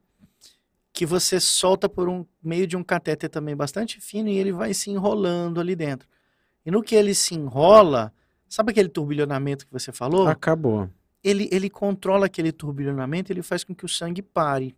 que 0.93 1.05
você 1.05 1.39
solta 1.39 1.87
por 1.87 2.09
um 2.09 2.25
meio 2.41 2.65
de 2.65 2.75
um 2.75 2.83
catéter 2.83 3.29
também 3.29 3.55
bastante 3.55 4.01
fino 4.01 4.29
e 4.29 4.37
ele 4.37 4.51
vai 4.51 4.73
se 4.73 4.89
enrolando 4.89 5.59
ali 5.59 5.75
dentro. 5.75 6.07
E 6.65 6.71
no 6.71 6.81
que 6.81 6.95
ele 6.95 7.13
se 7.13 7.35
enrola, 7.35 8.11
sabe 8.47 8.71
aquele 8.71 8.89
turbilhonamento 8.89 9.65
que 9.65 9.71
você 9.71 9.91
falou? 9.91 10.27
Acabou. 10.27 10.89
Ele, 11.23 11.47
ele 11.51 11.69
controla 11.69 12.25
aquele 12.25 12.51
turbilhonamento, 12.51 13.31
ele 13.31 13.41
faz 13.41 13.63
com 13.63 13.75
que 13.75 13.85
o 13.85 13.89
sangue 13.89 14.21
pare. 14.21 14.75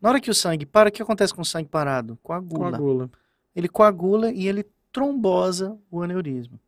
Na 0.00 0.10
hora 0.10 0.20
que 0.20 0.30
o 0.30 0.34
sangue 0.34 0.66
para, 0.66 0.90
o 0.90 0.92
que 0.92 1.02
acontece 1.02 1.34
com 1.34 1.42
o 1.42 1.44
sangue 1.44 1.68
parado? 1.68 2.18
Coagula. 2.22 2.70
Coagula. 2.70 3.10
Ele 3.54 3.68
coagula 3.68 4.30
e 4.30 4.46
ele 4.46 4.66
trombosa 4.92 5.78
o 5.90 6.02
aneurisma. 6.02 6.60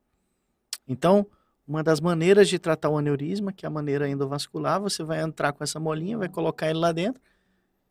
Então, 0.87 1.27
uma 1.71 1.85
das 1.85 2.01
maneiras 2.01 2.49
de 2.49 2.59
tratar 2.59 2.89
o 2.89 2.99
aneurisma, 2.99 3.53
que 3.53 3.65
é 3.65 3.69
a 3.69 3.71
maneira 3.71 4.09
endovascular, 4.09 4.81
você 4.81 5.05
vai 5.05 5.23
entrar 5.23 5.53
com 5.53 5.63
essa 5.63 5.79
molinha, 5.79 6.19
vai 6.19 6.29
colocar 6.29 6.69
ele 6.69 6.81
lá 6.81 6.91
dentro, 6.91 7.23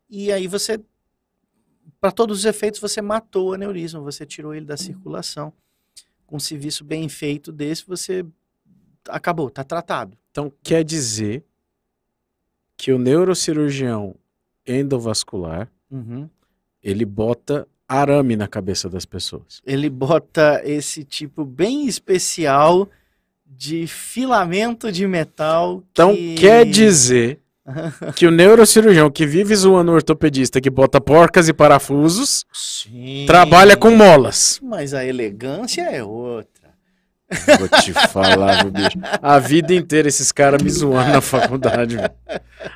e 0.08 0.30
aí 0.30 0.46
você, 0.46 0.78
para 1.98 2.12
todos 2.12 2.40
os 2.40 2.44
efeitos, 2.44 2.78
você 2.78 3.00
matou 3.00 3.48
o 3.48 3.52
aneurisma, 3.54 3.98
você 4.00 4.26
tirou 4.26 4.54
ele 4.54 4.66
da 4.66 4.76
circulação 4.76 5.50
com 6.26 6.36
um 6.36 6.38
serviço 6.38 6.84
bem 6.84 7.08
feito 7.08 7.50
desse, 7.50 7.86
você 7.86 8.22
acabou, 9.08 9.48
está 9.48 9.64
tratado. 9.64 10.14
Então 10.30 10.52
quer 10.62 10.84
dizer 10.84 11.42
que 12.76 12.92
o 12.92 12.98
neurocirurgião 12.98 14.14
endovascular 14.66 15.72
uhum. 15.90 16.28
ele 16.82 17.06
bota 17.06 17.66
arame 17.88 18.36
na 18.36 18.46
cabeça 18.46 18.90
das 18.90 19.06
pessoas. 19.06 19.62
Ele 19.64 19.88
bota 19.88 20.60
esse 20.64 21.02
tipo 21.02 21.46
bem 21.46 21.86
especial 21.86 22.86
de 23.50 23.86
filamento 23.86 24.92
de 24.92 25.06
metal. 25.06 25.82
Então 25.90 26.14
que... 26.14 26.34
quer 26.36 26.64
dizer 26.64 27.40
que 28.14 28.26
o 28.26 28.30
neurocirurgião 28.30 29.10
que 29.10 29.26
vive 29.26 29.54
zoando 29.54 29.90
o 29.90 29.94
ortopedista 29.94 30.60
que 30.60 30.70
bota 30.70 31.00
porcas 31.00 31.48
e 31.48 31.52
parafusos 31.52 32.46
Sim. 32.52 33.24
trabalha 33.26 33.76
com 33.76 33.90
molas. 33.90 34.60
Mas 34.62 34.94
a 34.94 35.04
elegância 35.04 35.82
é 35.82 36.02
outra. 36.02 36.48
Vou 37.58 37.68
te 37.80 37.92
falar, 38.08 38.64
meu 38.64 38.72
bicho. 38.72 38.98
A 39.22 39.38
vida 39.38 39.72
inteira 39.72 40.08
esses 40.08 40.32
caras 40.32 40.60
me 40.60 40.68
zoando 40.68 41.12
na 41.12 41.20
faculdade, 41.20 41.96
velho. 41.96 42.10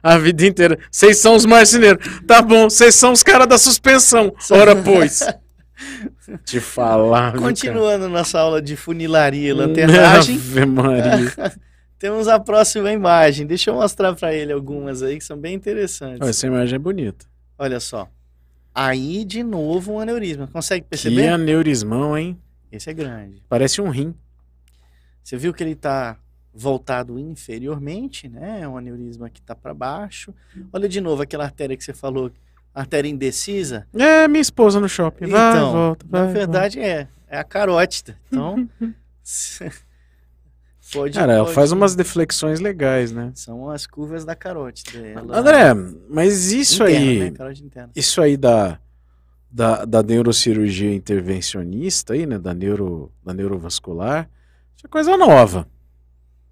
A 0.00 0.16
vida 0.16 0.46
inteira. 0.46 0.78
Vocês 0.90 1.18
são 1.18 1.34
os 1.34 1.44
marceneiros. 1.44 2.06
Tá 2.24 2.40
bom, 2.40 2.70
vocês 2.70 2.94
são 2.94 3.12
os 3.12 3.22
caras 3.22 3.48
da 3.48 3.58
suspensão. 3.58 4.32
Ora, 4.50 4.76
pois. 4.76 5.22
Te 6.44 6.60
falar, 6.60 7.36
Continuando 7.36 8.08
nossa 8.08 8.38
aula 8.38 8.62
de 8.62 8.76
funilaria 8.76 9.50
e 9.50 9.52
lanternagem. 9.52 10.36
Ave 10.36 10.66
Maria. 10.66 11.32
Temos 11.98 12.28
a 12.28 12.38
próxima 12.38 12.92
imagem. 12.92 13.46
Deixa 13.46 13.70
eu 13.70 13.74
mostrar 13.74 14.14
para 14.14 14.34
ele 14.34 14.52
algumas 14.52 15.02
aí 15.02 15.16
que 15.16 15.24
são 15.24 15.38
bem 15.38 15.54
interessantes. 15.54 16.26
Essa 16.26 16.46
imagem 16.46 16.76
é 16.76 16.78
bonita. 16.78 17.26
Olha 17.58 17.80
só. 17.80 18.08
Aí, 18.74 19.24
de 19.24 19.42
novo, 19.42 19.92
um 19.92 20.00
aneurisma. 20.00 20.48
Consegue 20.48 20.84
perceber? 20.88 21.22
Que 21.22 21.28
aneurismão, 21.28 22.18
hein? 22.18 22.38
Esse 22.70 22.90
é 22.90 22.92
grande. 22.92 23.42
Parece 23.48 23.80
um 23.80 23.88
rim. 23.88 24.14
Você 25.22 25.36
viu 25.36 25.54
que 25.54 25.62
ele 25.62 25.72
está 25.72 26.18
voltado 26.52 27.18
inferiormente, 27.18 28.28
né? 28.28 28.60
É 28.62 28.68
um 28.68 28.76
aneurisma 28.76 29.30
que 29.30 29.40
está 29.40 29.54
para 29.54 29.72
baixo. 29.72 30.34
Olha 30.72 30.88
de 30.88 31.00
novo 31.00 31.22
aquela 31.22 31.44
artéria 31.44 31.76
que 31.76 31.84
você 31.84 31.92
falou, 31.92 32.30
artéria 32.74 33.08
indecisa. 33.08 33.86
É, 33.94 34.26
minha 34.26 34.42
esposa 34.42 34.80
no 34.80 34.88
shopping. 34.88 35.26
Vai, 35.26 35.50
então, 35.52 35.72
volta, 35.72 36.06
vai, 36.08 36.26
na 36.26 36.32
verdade 36.32 36.78
volta. 36.78 36.90
é, 36.90 37.08
é 37.28 37.38
a 37.38 37.44
carótida. 37.44 38.18
Então, 38.26 38.68
Pode, 40.92 41.18
Cara, 41.18 41.32
ela 41.32 41.46
faz 41.48 41.72
umas 41.72 41.96
deflexões 41.96 42.60
legais, 42.60 43.10
né? 43.10 43.32
São 43.34 43.70
as 43.70 43.86
curvas 43.86 44.24
da 44.24 44.36
carótida. 44.36 44.98
Ela... 44.98 45.38
André, 45.38 45.74
mas 46.08 46.52
isso 46.52 46.84
interna, 46.84 47.48
aí. 47.48 47.58
Né? 47.60 47.88
Isso 47.96 48.20
aí 48.20 48.36
da, 48.36 48.78
da, 49.50 49.84
da 49.84 50.02
neurocirurgia 50.02 50.94
intervencionista 50.94 52.12
aí, 52.12 52.26
né? 52.26 52.38
Da, 52.38 52.54
neuro, 52.54 53.10
da 53.24 53.32
neurovascular. 53.32 54.28
Isso 54.76 54.86
é 54.86 54.88
coisa 54.88 55.16
nova. 55.16 55.66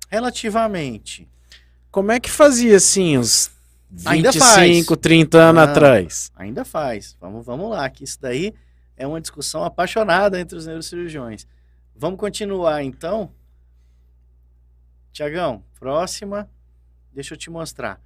Relativamente. 0.09 1.29
Como 1.91 2.11
é 2.11 2.19
que 2.19 2.31
fazia 2.31 2.77
assim, 2.77 3.19
uns 3.19 3.51
25, 3.92 4.96
30 4.96 5.38
anos 5.38 5.62
Não, 5.62 5.70
atrás? 5.70 6.33
Ainda 6.35 6.64
faz. 6.64 7.16
Vamos, 7.20 7.44
vamos 7.44 7.70
lá, 7.70 7.88
que 7.90 8.05
isso 8.05 8.18
daí 8.20 8.55
é 8.96 9.07
uma 9.07 9.20
discussão 9.20 9.64
apaixonada 9.64 10.40
entre 10.40 10.57
os 10.57 10.66
neurocirurgiões. 10.66 11.46
Vamos 11.94 12.18
continuar 12.18 12.83
então 12.83 13.31
Tiagão, 15.12 15.62
próxima. 15.78 16.48
Deixa 17.12 17.35
eu 17.35 17.38
te 17.38 17.50
mostrar. 17.50 18.00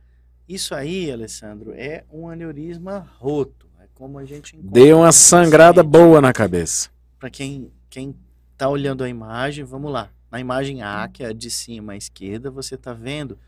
Isso 0.49 0.75
aí, 0.75 1.11
Alessandro, 1.11 1.73
é 1.73 2.05
um 2.11 2.29
aneurisma 2.29 3.09
roto. 3.19 3.69
É 3.81 3.87
como 3.95 4.19
a 4.19 4.25
gente 4.25 4.57
Deu 4.57 4.99
uma 4.99 5.13
sangrada 5.13 5.85
boa 5.85 6.21
na 6.21 6.33
cabeça. 6.33 6.91
Para 7.19 7.31
quem 7.31 7.71
quem 7.89 8.15
está 8.53 8.69
olhando 8.69 9.05
a 9.05 9.09
imagem, 9.09 9.65
vamos 9.65 9.93
lá. 9.93 10.11
Na 10.31 10.41
imagem 10.41 10.83
A, 10.83 11.09
que 11.09 11.23
é 11.23 11.29
a 11.29 11.33
de 11.33 11.51
cima 11.51 11.93
à 11.93 11.97
esquerda, 11.97 12.51
você 12.51 12.75
está 12.75 12.93
vendo 12.93 13.39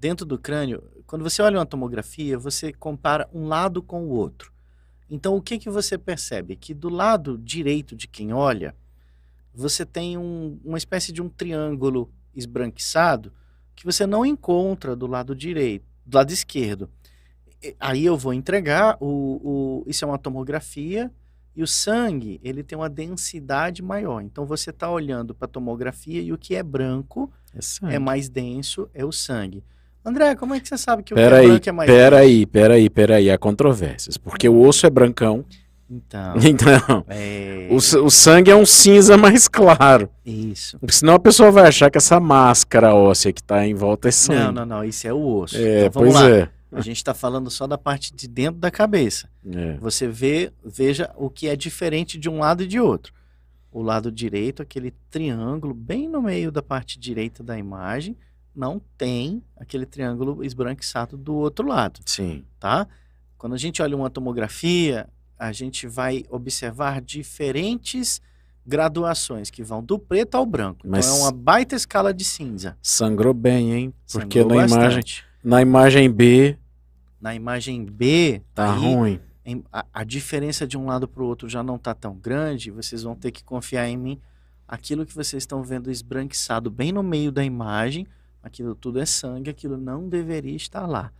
dentro 0.00 0.24
do 0.24 0.38
crânio. 0.38 0.82
Quando 1.06 1.22
você 1.22 1.42
olha 1.42 1.58
uma 1.58 1.66
tomografia, 1.66 2.38
você 2.38 2.72
compara 2.72 3.28
um 3.34 3.46
lado 3.46 3.82
com 3.82 4.04
o 4.04 4.08
outro. 4.08 4.50
Então, 5.10 5.36
o 5.36 5.42
que 5.42 5.58
que 5.58 5.68
você 5.68 5.98
percebe? 5.98 6.56
Que 6.56 6.72
do 6.72 6.88
lado 6.88 7.36
direito 7.36 7.94
de 7.94 8.08
quem 8.08 8.32
olha, 8.32 8.74
você 9.52 9.84
tem 9.84 10.16
um, 10.16 10.58
uma 10.64 10.78
espécie 10.78 11.12
de 11.12 11.20
um 11.20 11.28
triângulo 11.28 12.10
esbranquiçado 12.34 13.32
que 13.76 13.84
você 13.84 14.06
não 14.06 14.24
encontra 14.24 14.96
do 14.96 15.06
lado 15.06 15.34
direito, 15.34 15.84
do 16.06 16.16
lado 16.16 16.32
esquerdo. 16.32 16.88
Aí 17.78 18.04
eu 18.04 18.16
vou 18.16 18.32
entregar 18.32 18.96
o, 19.00 19.82
o 19.82 19.84
isso 19.86 20.04
é 20.04 20.08
uma 20.08 20.18
tomografia 20.18 21.10
e 21.54 21.62
o 21.62 21.66
sangue 21.66 22.40
ele 22.42 22.62
tem 22.62 22.78
uma 22.78 22.88
densidade 22.88 23.82
maior. 23.82 24.22
Então 24.22 24.46
você 24.46 24.70
está 24.70 24.90
olhando 24.90 25.34
para 25.34 25.46
a 25.46 25.50
tomografia 25.50 26.22
e 26.22 26.32
o 26.32 26.38
que 26.38 26.54
é 26.54 26.62
branco 26.62 27.30
é, 27.52 27.94
é, 27.94 27.98
mais 27.98 28.28
denso 28.28 28.88
é 28.94 29.04
o 29.04 29.12
sangue. 29.12 29.64
André, 30.04 30.34
como 30.34 30.54
é 30.54 30.60
que 30.60 30.68
você 30.68 30.78
sabe 30.78 31.02
que 31.02 31.12
o 31.12 31.16
pera 31.16 31.30
que 31.30 31.34
é 31.34 31.38
aí, 31.40 31.48
branco 31.48 31.68
é 31.68 31.72
mais 31.72 31.90
pera? 31.90 32.02
Pera 32.02 32.18
aí, 32.18 32.46
pera 32.46 32.74
aí, 32.74 32.90
pera 32.90 33.14
aí, 33.16 33.30
há 33.30 33.38
controvérsias. 33.38 34.16
Porque 34.16 34.48
o 34.48 34.60
osso 34.60 34.86
é 34.86 34.90
brancão 34.90 35.44
Então, 35.90 36.34
Então, 36.42 37.04
é... 37.08 37.68
o, 37.70 37.76
o 37.76 38.10
sangue 38.10 38.50
é 38.50 38.56
um 38.56 38.64
cinza 38.64 39.16
mais 39.18 39.46
claro. 39.46 40.08
Isso. 40.24 40.78
Porque 40.78 40.94
senão 40.94 41.14
a 41.14 41.18
pessoa 41.18 41.50
vai 41.50 41.66
achar 41.66 41.90
que 41.90 41.98
essa 41.98 42.18
máscara 42.18 42.94
óssea 42.94 43.32
que 43.32 43.42
tá 43.42 43.66
em 43.66 43.74
volta 43.74 44.08
é 44.08 44.12
sangue. 44.12 44.40
Não, 44.40 44.52
não, 44.52 44.66
não, 44.66 44.84
isso 44.84 45.06
é 45.06 45.12
o 45.12 45.22
osso. 45.22 45.56
É, 45.56 45.86
então, 45.86 46.02
vamos 46.02 46.14
pois 46.14 46.30
lá. 46.30 46.36
é. 46.36 46.48
A 46.72 46.80
gente 46.80 46.98
está 46.98 47.12
falando 47.12 47.50
só 47.50 47.66
da 47.66 47.76
parte 47.76 48.14
de 48.14 48.28
dentro 48.28 48.60
da 48.60 48.70
cabeça. 48.70 49.28
É. 49.52 49.76
Você 49.80 50.06
vê, 50.06 50.52
veja 50.64 51.10
o 51.16 51.28
que 51.28 51.48
é 51.48 51.56
diferente 51.56 52.16
de 52.16 52.28
um 52.28 52.38
lado 52.38 52.62
e 52.62 52.66
de 52.66 52.78
outro. 52.78 53.12
O 53.72 53.82
lado 53.82 54.10
direito, 54.10 54.62
aquele 54.62 54.92
triângulo 55.10 55.74
bem 55.74 56.08
no 56.08 56.22
meio 56.22 56.52
da 56.52 56.62
parte 56.62 56.98
direita 56.98 57.42
da 57.42 57.58
imagem, 57.58 58.16
não 58.54 58.80
tem 58.98 59.42
aquele 59.56 59.86
triângulo 59.86 60.42
esbranquiçado 60.44 61.16
do 61.16 61.34
outro 61.34 61.66
lado, 61.66 62.00
Sim. 62.06 62.44
tá? 62.58 62.86
Quando 63.38 63.54
a 63.54 63.58
gente 63.58 63.80
olha 63.80 63.96
uma 63.96 64.10
tomografia, 64.10 65.08
a 65.38 65.52
gente 65.52 65.86
vai 65.86 66.24
observar 66.28 67.00
diferentes 67.00 68.20
graduações 68.66 69.50
que 69.50 69.62
vão 69.62 69.82
do 69.82 69.98
preto 69.98 70.34
ao 70.36 70.44
branco. 70.46 70.80
Mas- 70.86 71.06
Então 71.06 71.18
é 71.18 71.22
uma 71.22 71.32
baita 71.32 71.74
escala 71.74 72.12
de 72.12 72.24
cinza. 72.24 72.76
Sangrou 72.82 73.32
bem, 73.34 73.72
hein? 73.72 73.94
Porque 74.12 74.40
Sangrou 74.40 74.58
na 74.58 74.66
imagem, 74.66 74.78
bastante. 74.86 75.24
na 75.42 75.62
imagem 75.62 76.10
B 76.10 76.58
Na 77.20 77.34
imagem 77.34 77.84
B, 77.84 78.42
tá 78.54 78.72
aí, 78.74 78.80
ruim. 78.80 79.20
a, 79.72 79.84
a 79.92 80.04
diferença 80.04 80.66
de 80.66 80.76
um 80.78 80.86
lado 80.86 81.06
para 81.08 81.22
o 81.22 81.26
outro 81.26 81.48
já 81.48 81.62
não 81.62 81.76
está 81.76 81.94
tão 81.94 82.14
grande, 82.16 82.70
vocês 82.70 83.02
vão 83.02 83.14
ter 83.14 83.30
que 83.30 83.42
confiar 83.44 83.88
em 83.88 83.96
mim. 83.96 84.18
Aquilo 84.68 85.04
que 85.04 85.14
vocês 85.14 85.42
estão 85.42 85.62
vendo 85.62 85.90
esbranquiçado 85.90 86.70
bem 86.70 86.92
no 86.92 87.02
meio 87.02 87.32
da 87.32 87.44
imagem, 87.44 88.06
aquilo 88.42 88.74
tudo 88.74 89.00
é 89.00 89.06
sangue, 89.06 89.50
aquilo 89.50 89.76
não 89.76 90.08
deveria 90.08 90.56
estar 90.56 90.86
lá, 90.86 91.12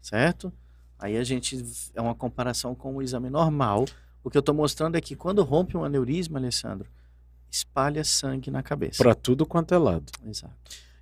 certo? 0.00 0.52
Aí 0.98 1.16
a 1.16 1.24
gente 1.24 1.62
é 1.94 2.00
uma 2.00 2.14
comparação 2.14 2.74
com 2.74 2.96
o 2.96 3.02
exame 3.02 3.28
normal. 3.28 3.84
O 4.22 4.30
que 4.30 4.36
eu 4.36 4.40
estou 4.40 4.54
mostrando 4.54 4.96
é 4.96 5.00
que 5.00 5.14
quando 5.14 5.42
rompe 5.42 5.76
um 5.76 5.84
aneurisma, 5.84 6.38
Alessandro, 6.38 6.88
espalha 7.50 8.02
sangue 8.04 8.50
na 8.50 8.62
cabeça. 8.62 9.02
Pra 9.02 9.14
tudo 9.14 9.44
quanto 9.44 9.74
é 9.74 9.78
lado. 9.78 10.10
Exato. 10.24 10.54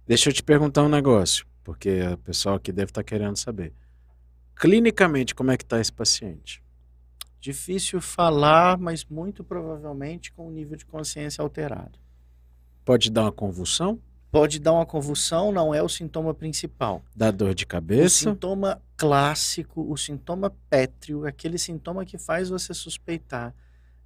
Deixa 0.06 0.30
eu 0.30 0.32
te 0.32 0.42
perguntar 0.42 0.82
um 0.82 0.88
negócio, 0.88 1.46
porque 1.62 2.02
o 2.02 2.18
pessoal 2.18 2.56
aqui 2.56 2.72
deve 2.72 2.90
estar 2.90 3.04
querendo 3.04 3.36
saber. 3.36 3.72
Clinicamente, 4.56 5.34
como 5.34 5.50
é 5.50 5.56
que 5.56 5.64
tá 5.64 5.80
esse 5.80 5.92
paciente? 5.92 6.62
Difícil 7.40 8.00
falar, 8.00 8.78
mas 8.78 9.04
muito 9.04 9.42
provavelmente 9.42 10.32
com 10.32 10.46
o 10.46 10.50
nível 10.50 10.76
de 10.76 10.86
consciência 10.86 11.42
alterado. 11.42 11.98
Pode 12.84 13.10
dar 13.10 13.22
uma 13.22 13.32
convulsão? 13.32 14.00
Pode 14.32 14.58
dar 14.58 14.72
uma 14.72 14.86
convulsão, 14.86 15.52
não 15.52 15.74
é 15.74 15.82
o 15.82 15.88
sintoma 15.90 16.32
principal. 16.32 17.02
Dá 17.14 17.30
dor 17.30 17.54
de 17.54 17.64
O 17.64 17.66
cabeça? 17.66 18.30
sintoma 18.30 18.80
clássico, 18.96 19.82
o 19.92 19.94
sintoma 19.94 20.50
pétreo, 20.70 21.26
aquele 21.26 21.58
sintoma 21.58 22.02
que 22.06 22.16
faz 22.16 22.48
você 22.48 22.72
suspeitar, 22.72 23.54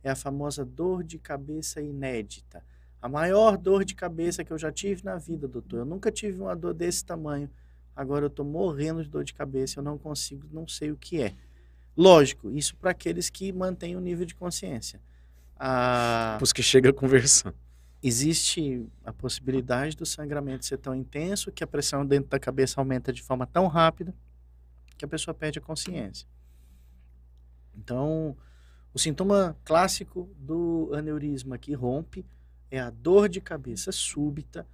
é 0.02 0.10
a 0.10 0.16
famosa 0.16 0.64
dor 0.64 1.04
de 1.04 1.16
cabeça 1.16 1.80
inédita. 1.80 2.60
A 3.00 3.08
maior 3.08 3.56
dor 3.56 3.84
de 3.84 3.94
cabeça 3.94 4.42
que 4.42 4.52
eu 4.52 4.58
já 4.58 4.72
tive 4.72 5.04
na 5.04 5.16
vida, 5.16 5.46
doutor. 5.46 5.78
Eu 5.78 5.84
nunca 5.84 6.10
tive 6.10 6.40
uma 6.40 6.56
dor 6.56 6.74
desse 6.74 7.04
tamanho. 7.04 7.48
Agora 7.94 8.24
eu 8.24 8.28
estou 8.28 8.44
morrendo 8.44 9.04
de 9.04 9.08
dor 9.08 9.22
de 9.22 9.32
cabeça, 9.32 9.78
eu 9.78 9.84
não 9.84 9.96
consigo, 9.96 10.48
não 10.52 10.66
sei 10.66 10.90
o 10.90 10.96
que 10.96 11.22
é. 11.22 11.34
Lógico, 11.96 12.50
isso 12.50 12.74
para 12.76 12.90
aqueles 12.90 13.30
que 13.30 13.52
mantêm 13.52 13.94
o 13.94 14.00
nível 14.00 14.26
de 14.26 14.34
consciência. 14.34 15.00
Ah, 15.56 16.36
Os 16.42 16.52
que 16.52 16.64
chega 16.64 16.92
conversando. 16.92 17.54
Existe 18.02 18.86
a 19.04 19.12
possibilidade 19.12 19.96
do 19.96 20.06
sangramento 20.06 20.64
ser 20.64 20.78
tão 20.78 20.94
intenso 20.94 21.50
que 21.50 21.64
a 21.64 21.66
pressão 21.66 22.04
dentro 22.06 22.30
da 22.30 22.38
cabeça 22.38 22.80
aumenta 22.80 23.12
de 23.12 23.22
forma 23.22 23.46
tão 23.46 23.66
rápida 23.66 24.14
que 24.96 25.04
a 25.04 25.08
pessoa 25.08 25.34
perde 25.34 25.58
a 25.58 25.62
consciência. 25.62 26.26
Então, 27.76 28.36
o 28.92 28.98
sintoma 28.98 29.56
clássico 29.64 30.30
do 30.38 30.90
aneurisma 30.94 31.58
que 31.58 31.74
rompe 31.74 32.24
é 32.70 32.80
a 32.80 32.90
dor 32.90 33.28
de 33.28 33.40
cabeça 33.40 33.92
súbita, 33.92 34.66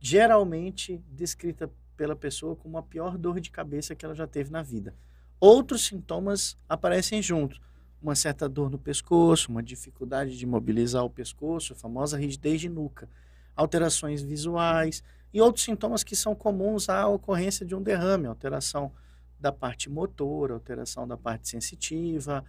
geralmente 0.00 1.02
descrita 1.08 1.70
pela 1.96 2.16
pessoa 2.16 2.56
como 2.56 2.78
a 2.78 2.82
pior 2.82 3.18
dor 3.18 3.38
de 3.40 3.50
cabeça 3.50 3.94
que 3.94 4.04
ela 4.04 4.14
já 4.14 4.26
teve 4.26 4.50
na 4.50 4.62
vida. 4.62 4.94
Outros 5.38 5.84
sintomas 5.86 6.56
aparecem 6.68 7.20
juntos 7.20 7.60
uma 8.02 8.14
certa 8.14 8.48
dor 8.48 8.68
no 8.70 8.78
pescoço, 8.78 9.50
uma 9.50 9.62
dificuldade 9.62 10.36
de 10.36 10.44
mobilizar 10.46 11.04
o 11.04 11.10
pescoço, 11.10 11.72
a 11.72 11.76
famosa 11.76 12.16
rigidez 12.18 12.60
de 12.60 12.68
nuca, 12.68 13.08
alterações 13.54 14.22
visuais 14.22 15.02
e 15.32 15.40
outros 15.40 15.64
sintomas 15.64 16.02
que 16.02 16.16
são 16.16 16.34
comuns 16.34 16.88
à 16.88 17.06
ocorrência 17.06 17.64
de 17.64 17.74
um 17.74 17.82
derrame, 17.82 18.26
alteração 18.26 18.92
da 19.38 19.52
parte 19.52 19.88
motora, 19.88 20.54
alteração 20.54 21.06
da 21.06 21.16
parte 21.16 21.48
sensitiva, 21.48 22.44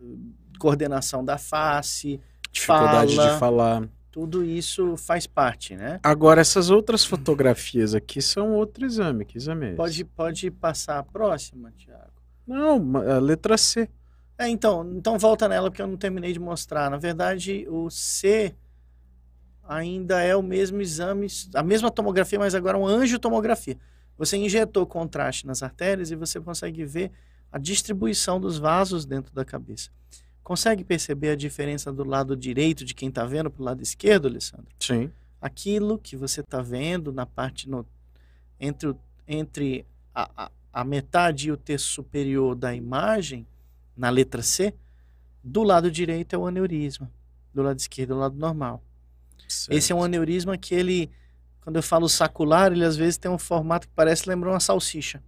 hum, 0.00 0.32
coordenação 0.58 1.24
da 1.24 1.38
face, 1.38 2.20
Dificuldade 2.50 3.16
Fala. 3.16 3.32
de 3.32 3.38
falar. 3.38 3.88
tudo 4.12 4.44
isso 4.44 4.96
faz 4.96 5.26
parte, 5.26 5.74
né? 5.74 5.98
Agora, 6.04 6.40
essas 6.40 6.70
outras 6.70 7.04
fotografias 7.04 7.96
aqui 7.96 8.22
são 8.22 8.52
outro 8.52 8.86
exame. 8.86 9.24
Que 9.24 9.36
exame 9.36 9.66
é 9.66 9.68
esse? 9.70 9.76
Pode, 9.76 10.04
pode 10.04 10.50
passar 10.52 10.98
a 11.00 11.02
próxima, 11.02 11.72
Tiago. 11.76 12.12
Não, 12.46 12.96
a 12.98 13.18
letra 13.18 13.58
C. 13.58 13.88
É, 14.36 14.48
então, 14.48 14.90
então 14.94 15.18
volta 15.18 15.48
nela 15.48 15.70
porque 15.70 15.80
eu 15.82 15.86
não 15.86 15.96
terminei 15.96 16.32
de 16.32 16.40
mostrar. 16.40 16.90
Na 16.90 16.96
verdade, 16.98 17.66
o 17.68 17.88
C 17.90 18.54
ainda 19.62 20.20
é 20.22 20.36
o 20.36 20.42
mesmo 20.42 20.80
exame, 20.80 21.26
a 21.54 21.62
mesma 21.62 21.90
tomografia, 21.90 22.38
mas 22.38 22.54
agora 22.54 22.76
uma 22.76 22.88
angiotomografia. 22.90 23.78
Você 24.18 24.36
injetou 24.36 24.86
contraste 24.86 25.46
nas 25.46 25.62
artérias 25.62 26.10
e 26.10 26.16
você 26.16 26.40
consegue 26.40 26.84
ver 26.84 27.10
a 27.50 27.58
distribuição 27.58 28.40
dos 28.40 28.58
vasos 28.58 29.04
dentro 29.04 29.32
da 29.34 29.44
cabeça. 29.44 29.90
Consegue 30.42 30.84
perceber 30.84 31.30
a 31.30 31.36
diferença 31.36 31.92
do 31.92 32.04
lado 32.04 32.36
direito 32.36 32.84
de 32.84 32.94
quem 32.94 33.08
está 33.08 33.24
vendo 33.24 33.50
para 33.50 33.62
o 33.62 33.64
lado 33.64 33.82
esquerdo, 33.82 34.28
Alessandro? 34.28 34.66
Sim. 34.78 35.10
aquilo 35.40 35.98
que 35.98 36.16
você 36.16 36.40
está 36.40 36.60
vendo 36.62 37.12
na 37.12 37.26
parte 37.26 37.68
no, 37.68 37.86
entre, 38.58 38.88
o- 38.88 38.98
entre 39.28 39.86
a, 40.14 40.44
a, 40.46 40.50
a 40.72 40.84
metade 40.84 41.48
e 41.48 41.52
o 41.52 41.56
terço 41.56 41.86
superior 41.88 42.54
da 42.54 42.74
imagem, 42.74 43.46
na 43.96 44.10
letra 44.10 44.42
C, 44.42 44.74
do 45.42 45.62
lado 45.62 45.90
direito 45.90 46.34
é 46.34 46.38
o 46.38 46.46
aneurisma, 46.46 47.10
do 47.52 47.62
lado 47.62 47.78
esquerdo 47.78 48.12
é 48.12 48.16
o 48.16 48.18
lado 48.18 48.36
normal. 48.36 48.82
Esse 49.70 49.92
é 49.92 49.94
um 49.94 50.02
aneurisma 50.02 50.56
que 50.56 50.74
ele, 50.74 51.10
quando 51.60 51.76
eu 51.76 51.82
falo 51.82 52.08
sacular, 52.08 52.72
ele 52.72 52.84
às 52.84 52.96
vezes 52.96 53.16
tem 53.18 53.30
um 53.30 53.38
formato 53.38 53.86
que 53.86 53.92
parece 53.94 54.28
lembrar 54.28 54.50
uma 54.50 54.60
salsicha. 54.60 55.22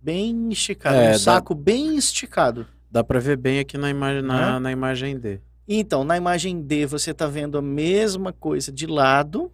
Bem 0.00 0.50
esticado, 0.50 0.96
É, 0.96 1.08
um 1.08 1.12
dá- 1.12 1.18
saco 1.18 1.54
bem 1.54 1.96
esticado. 1.96 2.66
Dá 2.90 3.02
pra 3.02 3.18
ver 3.18 3.36
bem 3.36 3.58
aqui 3.58 3.76
na, 3.76 3.90
imagem, 3.90 4.22
na, 4.22 4.52
Né? 4.54 4.58
na 4.60 4.72
imagem 4.72 5.18
D. 5.18 5.40
Então, 5.66 6.04
na 6.04 6.16
imagem 6.16 6.62
D 6.62 6.86
você 6.86 7.10
está 7.10 7.26
vendo 7.26 7.58
a 7.58 7.62
mesma 7.62 8.32
coisa 8.32 8.70
de 8.72 8.86
lado. 8.86 9.52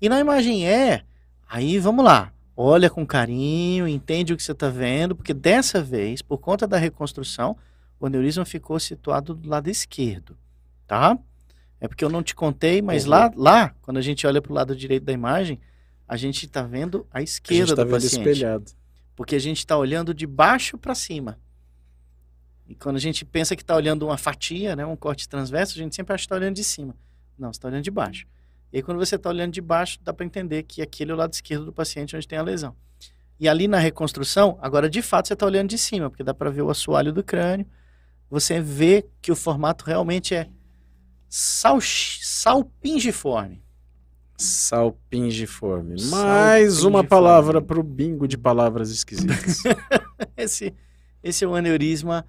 E 0.00 0.08
na 0.08 0.18
imagem 0.18 0.66
E, 0.66 1.02
aí 1.48 1.78
vamos 1.78 2.04
lá. 2.04 2.32
Olha 2.56 2.88
com 2.88 3.06
carinho, 3.06 3.86
entende 3.86 4.32
o 4.32 4.36
que 4.36 4.42
você 4.42 4.52
está 4.52 4.70
vendo, 4.70 5.14
porque 5.14 5.34
dessa 5.34 5.82
vez, 5.82 6.22
por 6.22 6.38
conta 6.38 6.66
da 6.66 6.78
reconstrução, 6.78 7.56
o 8.00 8.06
aneurisma 8.06 8.44
ficou 8.46 8.80
situado 8.80 9.34
do 9.34 9.48
lado 9.48 9.68
esquerdo, 9.68 10.36
tá? 10.86 11.18
É 11.78 11.86
porque 11.86 12.02
eu 12.04 12.08
não 12.08 12.22
te 12.22 12.34
contei, 12.34 12.80
mas 12.80 13.04
Uhum. 13.04 13.10
lá, 13.10 13.30
lá, 13.36 13.74
quando 13.82 13.98
a 13.98 14.00
gente 14.00 14.26
olha 14.26 14.40
para 14.40 14.50
o 14.52 14.54
lado 14.54 14.74
direito 14.74 15.04
da 15.04 15.12
imagem, 15.12 15.60
a 16.08 16.16
gente 16.16 16.46
está 16.46 16.62
vendo 16.62 17.06
a 17.12 17.18
A 17.18 17.22
esquerda 17.22 17.66
gente 17.66 17.76
tá 17.76 17.82
do 17.82 17.90
vendo 17.90 18.00
paciente 18.02 18.28
espelhado. 18.28 18.64
porque 19.14 19.34
a 19.36 19.38
gente 19.40 19.58
está 19.58 19.76
olhando 19.76 20.14
de 20.14 20.26
baixo 20.26 20.78
para 20.78 20.94
cima. 20.94 21.38
E 22.66 22.74
quando 22.74 22.96
a 22.96 23.00
gente 23.00 23.24
pensa 23.24 23.54
que 23.54 23.62
está 23.62 23.76
olhando 23.76 24.06
uma 24.06 24.16
fatia, 24.16 24.74
né, 24.74 24.84
um 24.86 24.96
corte 24.96 25.28
transverso, 25.28 25.74
a 25.74 25.82
gente 25.82 25.94
sempre 25.94 26.14
acha 26.14 26.22
que 26.22 26.26
está 26.26 26.36
olhando 26.36 26.54
de 26.56 26.64
cima. 26.64 26.96
Não, 27.38 27.52
você 27.52 27.58
está 27.58 27.68
olhando 27.68 27.84
de 27.84 27.90
baixo. 27.90 28.26
E 28.76 28.78
aí, 28.78 28.82
quando 28.82 28.98
você 28.98 29.16
está 29.16 29.30
olhando 29.30 29.54
de 29.54 29.62
baixo, 29.62 29.98
dá 30.02 30.12
para 30.12 30.26
entender 30.26 30.62
que 30.64 30.82
aquele 30.82 31.10
é 31.10 31.14
o 31.14 31.16
lado 31.16 31.32
esquerdo 31.32 31.64
do 31.64 31.72
paciente 31.72 32.14
onde 32.14 32.28
tem 32.28 32.38
a 32.38 32.42
lesão. 32.42 32.76
E 33.40 33.48
ali 33.48 33.66
na 33.66 33.78
reconstrução, 33.78 34.58
agora 34.60 34.86
de 34.86 35.00
fato 35.00 35.28
você 35.28 35.32
está 35.32 35.46
olhando 35.46 35.70
de 35.70 35.78
cima, 35.78 36.10
porque 36.10 36.22
dá 36.22 36.34
para 36.34 36.50
ver 36.50 36.60
o 36.60 36.68
assoalho 36.68 37.10
do 37.10 37.24
crânio. 37.24 37.66
Você 38.28 38.60
vê 38.60 39.06
que 39.22 39.32
o 39.32 39.34
formato 39.34 39.86
realmente 39.86 40.34
é 40.34 40.50
sal, 41.26 41.78
salpingiforme. 41.80 43.64
Salpingiforme. 44.36 45.96
Mais 46.10 46.84
uma 46.84 47.02
palavra 47.02 47.62
pro 47.62 47.82
bingo 47.82 48.28
de 48.28 48.36
palavras 48.36 48.90
esquisitas. 48.90 49.62
esse, 50.36 50.74
esse 51.22 51.46
é 51.46 51.48
o 51.48 51.54
aneurisma 51.54 52.26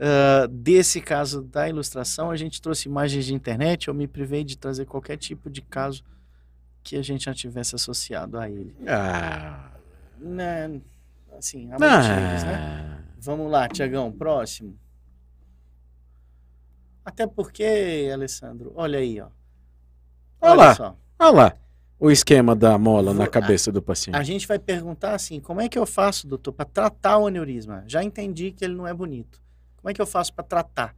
ah, 0.00 0.46
desse 0.50 1.00
caso 1.00 1.42
da 1.42 1.68
ilustração. 1.68 2.30
A 2.30 2.36
gente 2.36 2.60
trouxe 2.60 2.88
imagens 2.88 3.24
de 3.26 3.34
internet, 3.34 3.88
eu 3.88 3.94
me 3.94 4.06
privei 4.06 4.44
de 4.44 4.56
trazer 4.56 4.84
qualquer 4.86 5.16
tipo 5.16 5.50
de 5.50 5.62
caso 5.62 6.02
que 6.82 6.96
a 6.96 7.02
gente 7.02 7.24
já 7.24 7.34
tivesse 7.34 7.74
associado 7.74 8.38
a 8.38 8.48
ele. 8.48 8.74
ah. 8.88 9.68
Né, 10.18 10.80
assim, 11.36 11.66
há 11.72 11.78
motivos, 11.78 12.44
né? 12.44 12.54
ah. 12.54 13.02
Vamos 13.18 13.50
lá, 13.50 13.68
Tiagão, 13.68 14.12
próximo. 14.12 14.78
Até 17.04 17.26
porque, 17.26 18.08
Alessandro, 18.12 18.72
olha 18.76 18.98
aí, 19.00 19.20
ó. 19.20 19.26
Olha 20.40 20.52
Olha 20.52 20.54
lá. 20.54 20.74
só. 20.74 20.96
Olha 21.18 21.30
lá 21.30 21.56
o 21.98 22.10
esquema 22.10 22.56
da 22.56 22.76
mola 22.76 23.14
na 23.14 23.28
cabeça 23.28 23.70
do 23.70 23.78
A 23.78 23.82
paciente. 23.82 24.24
gente 24.24 24.48
vai 24.48 24.58
perguntar 24.58 25.14
assim: 25.14 25.38
como 25.38 25.60
é 25.60 25.68
que 25.68 25.78
eu 25.78 25.86
faço, 25.86 26.26
doutor, 26.26 26.52
para 26.52 26.64
tratar 26.64 27.18
o 27.18 27.28
aneurisma? 27.28 27.84
Já 27.86 28.02
entendi 28.02 28.50
que 28.50 28.64
ele 28.64 28.74
não 28.74 28.88
é 28.88 28.92
bonito. 28.92 29.40
Como 29.82 29.90
é 29.90 29.94
que 29.94 30.00
eu 30.00 30.06
faço 30.06 30.32
para 30.32 30.44
tratar? 30.44 30.96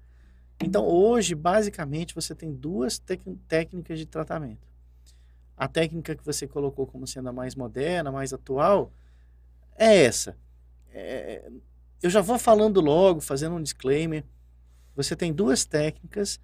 Então, 0.63 0.87
hoje, 0.87 1.35
basicamente, 1.35 2.15
você 2.15 2.35
tem 2.35 2.53
duas 2.53 3.01
técnicas 3.49 3.99
de 3.99 4.05
tratamento. 4.05 4.69
A 5.57 5.67
técnica 5.67 6.15
que 6.15 6.25
você 6.25 6.47
colocou 6.47 6.87
como 6.87 7.07
sendo 7.07 7.31
a 7.31 7.33
mais 7.33 7.55
moderna, 7.55 8.13
mais 8.13 8.35
atual, 8.35 8.93
é 9.75 10.05
essa. 10.05 10.37
É, 10.93 11.51
eu 12.03 12.11
já 12.11 12.21
vou 12.21 12.39
falando 12.39 12.79
logo, 12.81 13.21
fazendo 13.21 13.57
um 13.57 13.63
disclaimer. 13.63 14.23
Você 14.95 15.17
tem 15.17 15.33
duas 15.33 15.65
técnicas 15.65 16.39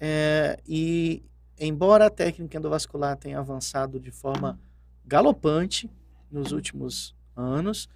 é, 0.00 0.58
e, 0.66 1.22
embora 1.60 2.06
a 2.06 2.10
técnica 2.10 2.56
endovascular 2.56 3.16
tenha 3.18 3.38
avançado 3.38 4.00
de 4.00 4.10
forma 4.10 4.58
galopante 5.04 5.90
nos 6.30 6.52
últimos 6.52 7.14
anos, 7.36 7.88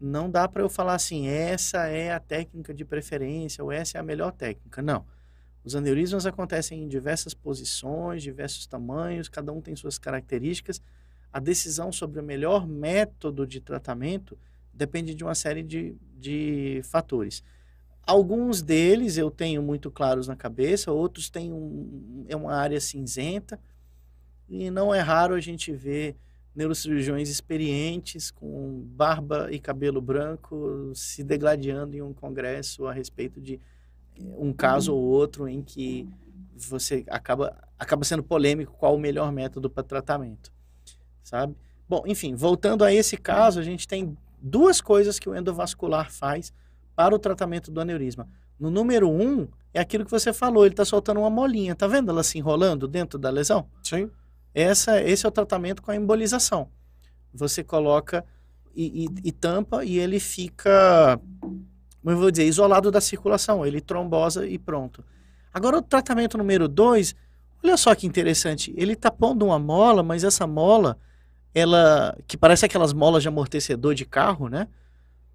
não 0.00 0.30
dá 0.30 0.46
para 0.48 0.62
eu 0.62 0.68
falar 0.68 0.94
assim, 0.94 1.26
essa 1.26 1.86
é 1.86 2.12
a 2.12 2.20
técnica 2.20 2.72
de 2.72 2.84
preferência 2.84 3.62
ou 3.62 3.72
essa 3.72 3.98
é 3.98 4.00
a 4.00 4.04
melhor 4.04 4.32
técnica. 4.32 4.80
Não. 4.80 5.04
Os 5.64 5.74
aneurismas 5.74 6.24
acontecem 6.24 6.82
em 6.82 6.88
diversas 6.88 7.34
posições, 7.34 8.22
diversos 8.22 8.66
tamanhos, 8.66 9.28
cada 9.28 9.52
um 9.52 9.60
tem 9.60 9.74
suas 9.76 9.98
características. 9.98 10.80
A 11.32 11.40
decisão 11.40 11.92
sobre 11.92 12.20
o 12.20 12.22
melhor 12.22 12.66
método 12.66 13.46
de 13.46 13.60
tratamento 13.60 14.38
depende 14.72 15.14
de 15.14 15.24
uma 15.24 15.34
série 15.34 15.62
de, 15.62 15.96
de 16.16 16.80
fatores. 16.84 17.42
Alguns 18.06 18.62
deles 18.62 19.18
eu 19.18 19.30
tenho 19.30 19.62
muito 19.62 19.90
claros 19.90 20.28
na 20.28 20.36
cabeça, 20.36 20.90
outros 20.90 21.28
têm 21.28 21.52
um, 21.52 22.24
é 22.28 22.34
uma 22.34 22.54
área 22.54 22.80
cinzenta, 22.80 23.60
e 24.48 24.70
não 24.70 24.94
é 24.94 25.00
raro 25.00 25.34
a 25.34 25.40
gente 25.40 25.72
ver 25.72 26.16
neurocirurgiões 26.58 27.28
experientes 27.28 28.32
com 28.32 28.82
barba 28.84 29.46
e 29.52 29.60
cabelo 29.60 30.00
branco 30.00 30.90
se 30.92 31.22
degladiando 31.22 31.96
em 31.96 32.02
um 32.02 32.12
congresso 32.12 32.84
a 32.88 32.92
respeito 32.92 33.40
de 33.40 33.60
eh, 34.16 34.34
um 34.36 34.52
caso 34.52 34.92
ou 34.92 35.00
outro 35.00 35.46
em 35.48 35.62
que 35.62 36.08
você 36.56 37.04
acaba, 37.08 37.56
acaba 37.78 38.04
sendo 38.04 38.24
polêmico 38.24 38.74
qual 38.76 38.96
o 38.96 38.98
melhor 38.98 39.30
método 39.30 39.70
para 39.70 39.84
tratamento, 39.84 40.52
sabe? 41.22 41.54
Bom, 41.88 42.02
enfim, 42.06 42.34
voltando 42.34 42.82
a 42.82 42.92
esse 42.92 43.16
caso, 43.16 43.60
a 43.60 43.62
gente 43.62 43.86
tem 43.86 44.18
duas 44.42 44.80
coisas 44.80 45.16
que 45.16 45.28
o 45.28 45.36
endovascular 45.36 46.10
faz 46.10 46.52
para 46.96 47.14
o 47.14 47.20
tratamento 47.20 47.70
do 47.70 47.80
aneurisma. 47.80 48.28
No 48.58 48.68
número 48.68 49.08
um, 49.08 49.46
é 49.72 49.78
aquilo 49.78 50.04
que 50.04 50.10
você 50.10 50.32
falou, 50.32 50.64
ele 50.64 50.72
está 50.72 50.84
soltando 50.84 51.20
uma 51.20 51.30
molinha, 51.30 51.76
tá 51.76 51.86
vendo 51.86 52.10
ela 52.10 52.24
se 52.24 52.36
enrolando 52.36 52.88
dentro 52.88 53.16
da 53.16 53.30
lesão? 53.30 53.68
Sim. 53.80 54.10
Essa, 54.58 55.00
esse 55.00 55.24
é 55.24 55.28
o 55.28 55.30
tratamento 55.30 55.80
com 55.80 55.92
a 55.92 55.94
embolização. 55.94 56.68
Você 57.32 57.62
coloca 57.62 58.24
e, 58.74 59.04
e, 59.04 59.28
e 59.28 59.30
tampa 59.30 59.84
e 59.84 59.96
ele 60.00 60.18
fica, 60.18 61.20
como 61.40 62.10
eu 62.10 62.16
vou 62.16 62.28
dizer, 62.28 62.44
isolado 62.44 62.90
da 62.90 63.00
circulação. 63.00 63.64
Ele 63.64 63.80
trombosa 63.80 64.44
e 64.48 64.58
pronto. 64.58 65.04
Agora, 65.54 65.78
o 65.78 65.82
tratamento 65.82 66.36
número 66.36 66.66
dois, 66.66 67.14
olha 67.62 67.76
só 67.76 67.94
que 67.94 68.04
interessante. 68.04 68.74
Ele 68.76 68.94
está 68.94 69.12
pondo 69.12 69.46
uma 69.46 69.60
mola, 69.60 70.02
mas 70.02 70.24
essa 70.24 70.44
mola, 70.44 70.98
ela 71.54 72.18
que 72.26 72.36
parece 72.36 72.66
aquelas 72.66 72.92
molas 72.92 73.22
de 73.22 73.28
amortecedor 73.28 73.94
de 73.94 74.04
carro, 74.04 74.48
né? 74.48 74.66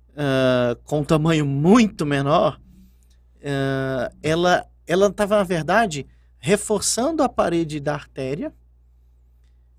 Uh, 0.09 0.75
com 0.83 0.99
um 0.99 1.03
tamanho 1.05 1.45
muito 1.45 2.05
menor, 2.05 2.59
uh, 3.37 4.13
ela 4.21 4.67
ela 4.85 5.07
estava, 5.07 5.37
na 5.37 5.43
verdade, 5.43 6.05
reforçando 6.39 7.23
a 7.23 7.29
parede 7.29 7.79
da 7.79 7.93
artéria 7.93 8.53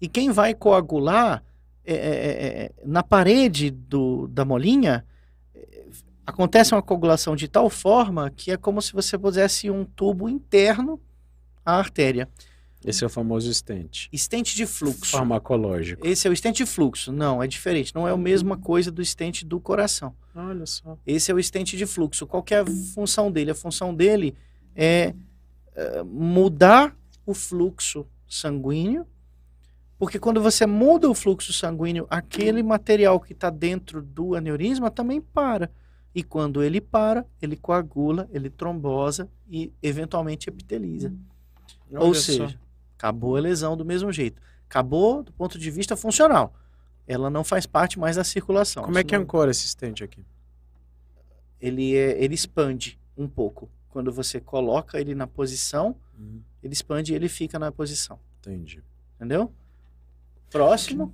e 0.00 0.09
quem 0.09 0.30
vai 0.30 0.54
coagular 0.54 1.42
é, 1.85 1.94
é, 1.94 1.96
é, 1.96 2.64
é, 2.64 2.72
na 2.85 3.02
parede 3.02 3.70
do, 3.70 4.26
da 4.28 4.44
molinha, 4.44 5.04
acontece 6.26 6.74
uma 6.74 6.83
coagulação 6.83 7.37
de 7.37 7.48
tal 7.48 7.68
forma 7.68 8.30
que 8.30 8.50
é 8.50 8.57
como 8.57 8.80
se 8.80 8.92
você 8.92 9.18
pusesse 9.18 9.70
um 9.70 9.85
tubo 9.85 10.28
interno 10.28 11.00
à 11.64 11.76
artéria. 11.76 12.28
Esse 12.85 13.02
é 13.02 13.07
o 13.07 13.11
famoso 13.11 13.52
stent. 13.52 14.09
Stent 14.14 14.54
de 14.54 14.66
fluxo. 14.66 15.11
Farmacológico. 15.11 16.07
Esse 16.07 16.28
é 16.28 16.30
o 16.30 16.37
stent 16.37 16.57
de 16.57 16.66
fluxo. 16.66 17.11
Não, 17.11 17.42
é 17.42 17.46
diferente. 17.46 17.94
Não 17.94 18.07
é 18.07 18.11
a 18.11 18.16
mesma 18.16 18.59
coisa 18.59 18.90
do 18.90 19.02
stent 19.02 19.42
do 19.44 19.59
coração. 19.59 20.14
Olha 20.35 20.66
só. 20.66 20.98
Esse 21.07 21.30
é 21.30 21.35
o 21.35 21.42
stent 21.42 21.76
de 21.76 21.87
fluxo. 21.87 22.26
Qual 22.26 22.44
é 22.50 22.57
a 22.57 22.66
função 22.94 23.33
dele? 23.33 23.52
A 23.52 23.54
função 23.54 23.94
dele 23.94 24.35
é 24.76 25.14
uh, 25.76 26.04
mudar 26.04 26.94
o 27.24 27.33
fluxo 27.33 28.07
sanguíneo 28.28 29.07
porque 30.04 30.18
quando 30.18 30.38
você 30.38 30.66
muda 30.66 31.08
o 31.08 31.14
fluxo 31.14 31.50
sanguíneo, 31.50 32.06
aquele 32.10 32.62
material 32.62 33.18
que 33.18 33.32
está 33.32 33.48
dentro 33.48 34.02
do 34.02 34.34
aneurisma 34.34 34.90
também 34.90 35.18
para. 35.18 35.70
E 36.14 36.22
quando 36.22 36.62
ele 36.62 36.78
para, 36.78 37.24
ele 37.40 37.56
coagula, 37.56 38.28
ele 38.30 38.50
trombosa 38.50 39.30
e 39.48 39.72
eventualmente 39.82 40.50
epiteliza. 40.50 41.10
Olha 41.90 42.00
Ou 42.02 42.14
seja, 42.14 42.50
só. 42.50 42.56
acabou 42.98 43.34
a 43.38 43.40
lesão 43.40 43.78
do 43.78 43.82
mesmo 43.82 44.12
jeito. 44.12 44.42
Acabou 44.68 45.22
do 45.22 45.32
ponto 45.32 45.58
de 45.58 45.70
vista 45.70 45.96
funcional. 45.96 46.52
Ela 47.06 47.30
não 47.30 47.42
faz 47.42 47.64
parte 47.64 47.98
mais 47.98 48.16
da 48.16 48.24
circulação. 48.24 48.82
Como 48.82 48.98
é 48.98 49.04
que 49.04 49.16
ancora 49.16 49.52
esse 49.52 49.66
stent 49.66 50.02
aqui? 50.02 50.22
Ele, 51.58 51.96
é, 51.96 52.22
ele 52.22 52.34
expande 52.34 53.00
um 53.16 53.26
pouco. 53.26 53.70
Quando 53.88 54.12
você 54.12 54.38
coloca 54.38 55.00
ele 55.00 55.14
na 55.14 55.26
posição, 55.26 55.96
uhum. 56.18 56.42
ele 56.62 56.74
expande 56.74 57.14
e 57.14 57.16
ele 57.16 57.30
fica 57.30 57.58
na 57.58 57.72
posição. 57.72 58.20
Entendi. 58.40 58.84
Entendeu? 59.16 59.50
Próximo. 60.54 61.12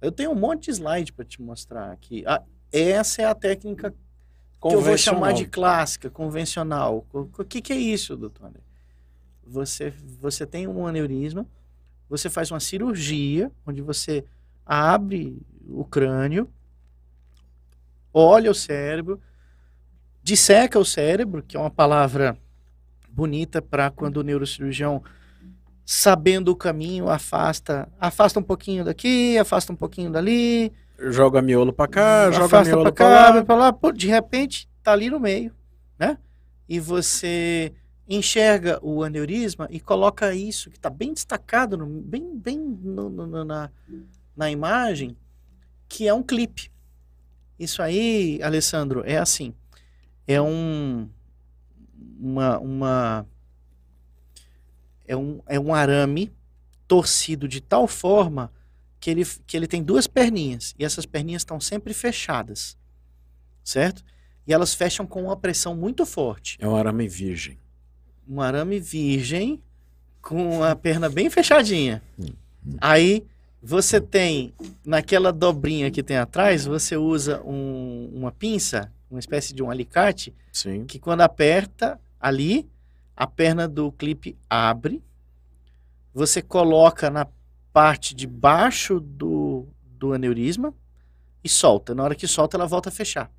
Eu 0.00 0.10
tenho 0.10 0.30
um 0.30 0.34
monte 0.34 0.64
de 0.64 0.70
slide 0.70 1.12
para 1.12 1.26
te 1.26 1.42
mostrar 1.42 1.92
aqui. 1.92 2.24
Ah, 2.26 2.42
essa 2.72 3.20
é 3.20 3.26
a 3.26 3.34
técnica 3.34 3.90
que 3.90 4.74
eu 4.74 4.80
vou 4.80 4.96
chamar 4.96 5.34
de 5.34 5.46
clássica, 5.46 6.08
convencional. 6.08 7.06
O 7.12 7.44
que, 7.44 7.60
que 7.60 7.70
é 7.74 7.76
isso, 7.76 8.16
doutor 8.16 8.46
André? 8.46 8.62
Você, 9.46 9.90
você 10.18 10.46
tem 10.46 10.66
um 10.66 10.86
aneurisma, 10.86 11.46
você 12.08 12.30
faz 12.30 12.50
uma 12.50 12.60
cirurgia, 12.60 13.52
onde 13.66 13.82
você 13.82 14.24
abre 14.64 15.36
o 15.68 15.84
crânio, 15.84 16.48
olha 18.10 18.50
o 18.50 18.54
cérebro, 18.54 19.20
disseca 20.22 20.78
o 20.78 20.84
cérebro, 20.84 21.42
que 21.42 21.58
é 21.58 21.60
uma 21.60 21.70
palavra 21.70 22.38
bonita 23.10 23.60
para 23.60 23.90
quando 23.90 24.16
o 24.16 24.22
neurocirurgião 24.22 25.02
sabendo 25.84 26.48
o 26.50 26.56
caminho, 26.56 27.08
afasta, 27.08 27.88
afasta 27.98 28.38
um 28.38 28.42
pouquinho 28.42 28.84
daqui, 28.84 29.36
afasta 29.38 29.72
um 29.72 29.76
pouquinho 29.76 30.10
dali. 30.10 30.72
Joga 30.98 31.40
miolo 31.42 31.72
para 31.72 31.88
cá, 31.88 32.30
joga 32.30 32.62
miolo 32.62 32.92
para 32.92 33.08
lá. 33.08 33.44
Pra 33.44 33.54
lá. 33.54 33.72
Pô, 33.72 33.90
de 33.90 34.06
repente, 34.06 34.68
tá 34.82 34.92
ali 34.92 35.10
no 35.10 35.18
meio, 35.18 35.52
né? 35.98 36.18
E 36.68 36.78
você 36.78 37.72
enxerga 38.08 38.78
o 38.82 39.04
aneurisma 39.04 39.68
e 39.70 39.78
coloca 39.78 40.34
isso 40.34 40.68
que 40.68 40.76
está 40.76 40.90
bem 40.90 41.12
destacado, 41.12 41.76
no, 41.76 41.86
bem, 41.86 42.36
bem 42.36 42.58
no, 42.58 43.08
no, 43.08 43.44
na, 43.44 43.70
na 44.36 44.50
imagem, 44.50 45.16
que 45.88 46.08
é 46.08 46.14
um 46.14 46.22
clipe. 46.22 46.70
Isso 47.58 47.82
aí, 47.82 48.40
Alessandro, 48.42 49.02
é 49.04 49.18
assim. 49.18 49.54
É 50.26 50.40
um, 50.40 51.08
uma, 52.18 52.58
uma 52.58 53.26
é 55.10 55.16
um, 55.16 55.40
é 55.48 55.58
um 55.58 55.74
arame 55.74 56.32
torcido 56.86 57.48
de 57.48 57.60
tal 57.60 57.88
forma 57.88 58.52
que 59.00 59.10
ele, 59.10 59.26
que 59.44 59.56
ele 59.56 59.66
tem 59.66 59.82
duas 59.82 60.06
perninhas. 60.06 60.72
E 60.78 60.84
essas 60.84 61.04
perninhas 61.04 61.42
estão 61.42 61.58
sempre 61.58 61.92
fechadas. 61.92 62.78
Certo? 63.64 64.04
E 64.46 64.52
elas 64.52 64.72
fecham 64.72 65.04
com 65.04 65.24
uma 65.24 65.36
pressão 65.36 65.74
muito 65.74 66.06
forte. 66.06 66.56
É 66.60 66.68
um 66.68 66.76
arame 66.76 67.08
virgem. 67.08 67.58
Um 68.28 68.40
arame 68.40 68.78
virgem 68.78 69.60
com 70.22 70.62
a 70.62 70.76
perna 70.76 71.08
bem 71.08 71.28
fechadinha. 71.28 72.00
Aí 72.80 73.26
você 73.60 74.00
tem, 74.00 74.54
naquela 74.86 75.32
dobrinha 75.32 75.90
que 75.90 76.04
tem 76.04 76.18
atrás, 76.18 76.66
você 76.66 76.96
usa 76.96 77.42
um, 77.42 78.12
uma 78.14 78.30
pinça, 78.30 78.92
uma 79.10 79.18
espécie 79.18 79.52
de 79.52 79.60
um 79.60 79.70
alicate, 79.70 80.32
Sim. 80.52 80.84
que 80.84 81.00
quando 81.00 81.22
aperta 81.22 82.00
ali, 82.20 82.68
a 83.20 83.26
perna 83.26 83.68
do 83.68 83.92
clipe 83.92 84.34
abre, 84.48 85.02
você 86.14 86.40
coloca 86.40 87.10
na 87.10 87.26
parte 87.70 88.14
de 88.14 88.26
baixo 88.26 88.98
do, 88.98 89.68
do 89.84 90.14
aneurisma 90.14 90.72
e 91.44 91.48
solta. 91.48 91.94
Na 91.94 92.02
hora 92.02 92.14
que 92.14 92.26
solta, 92.26 92.56
ela 92.56 92.66
volta 92.66 92.88
a 92.88 92.92
fechar. 92.92 93.30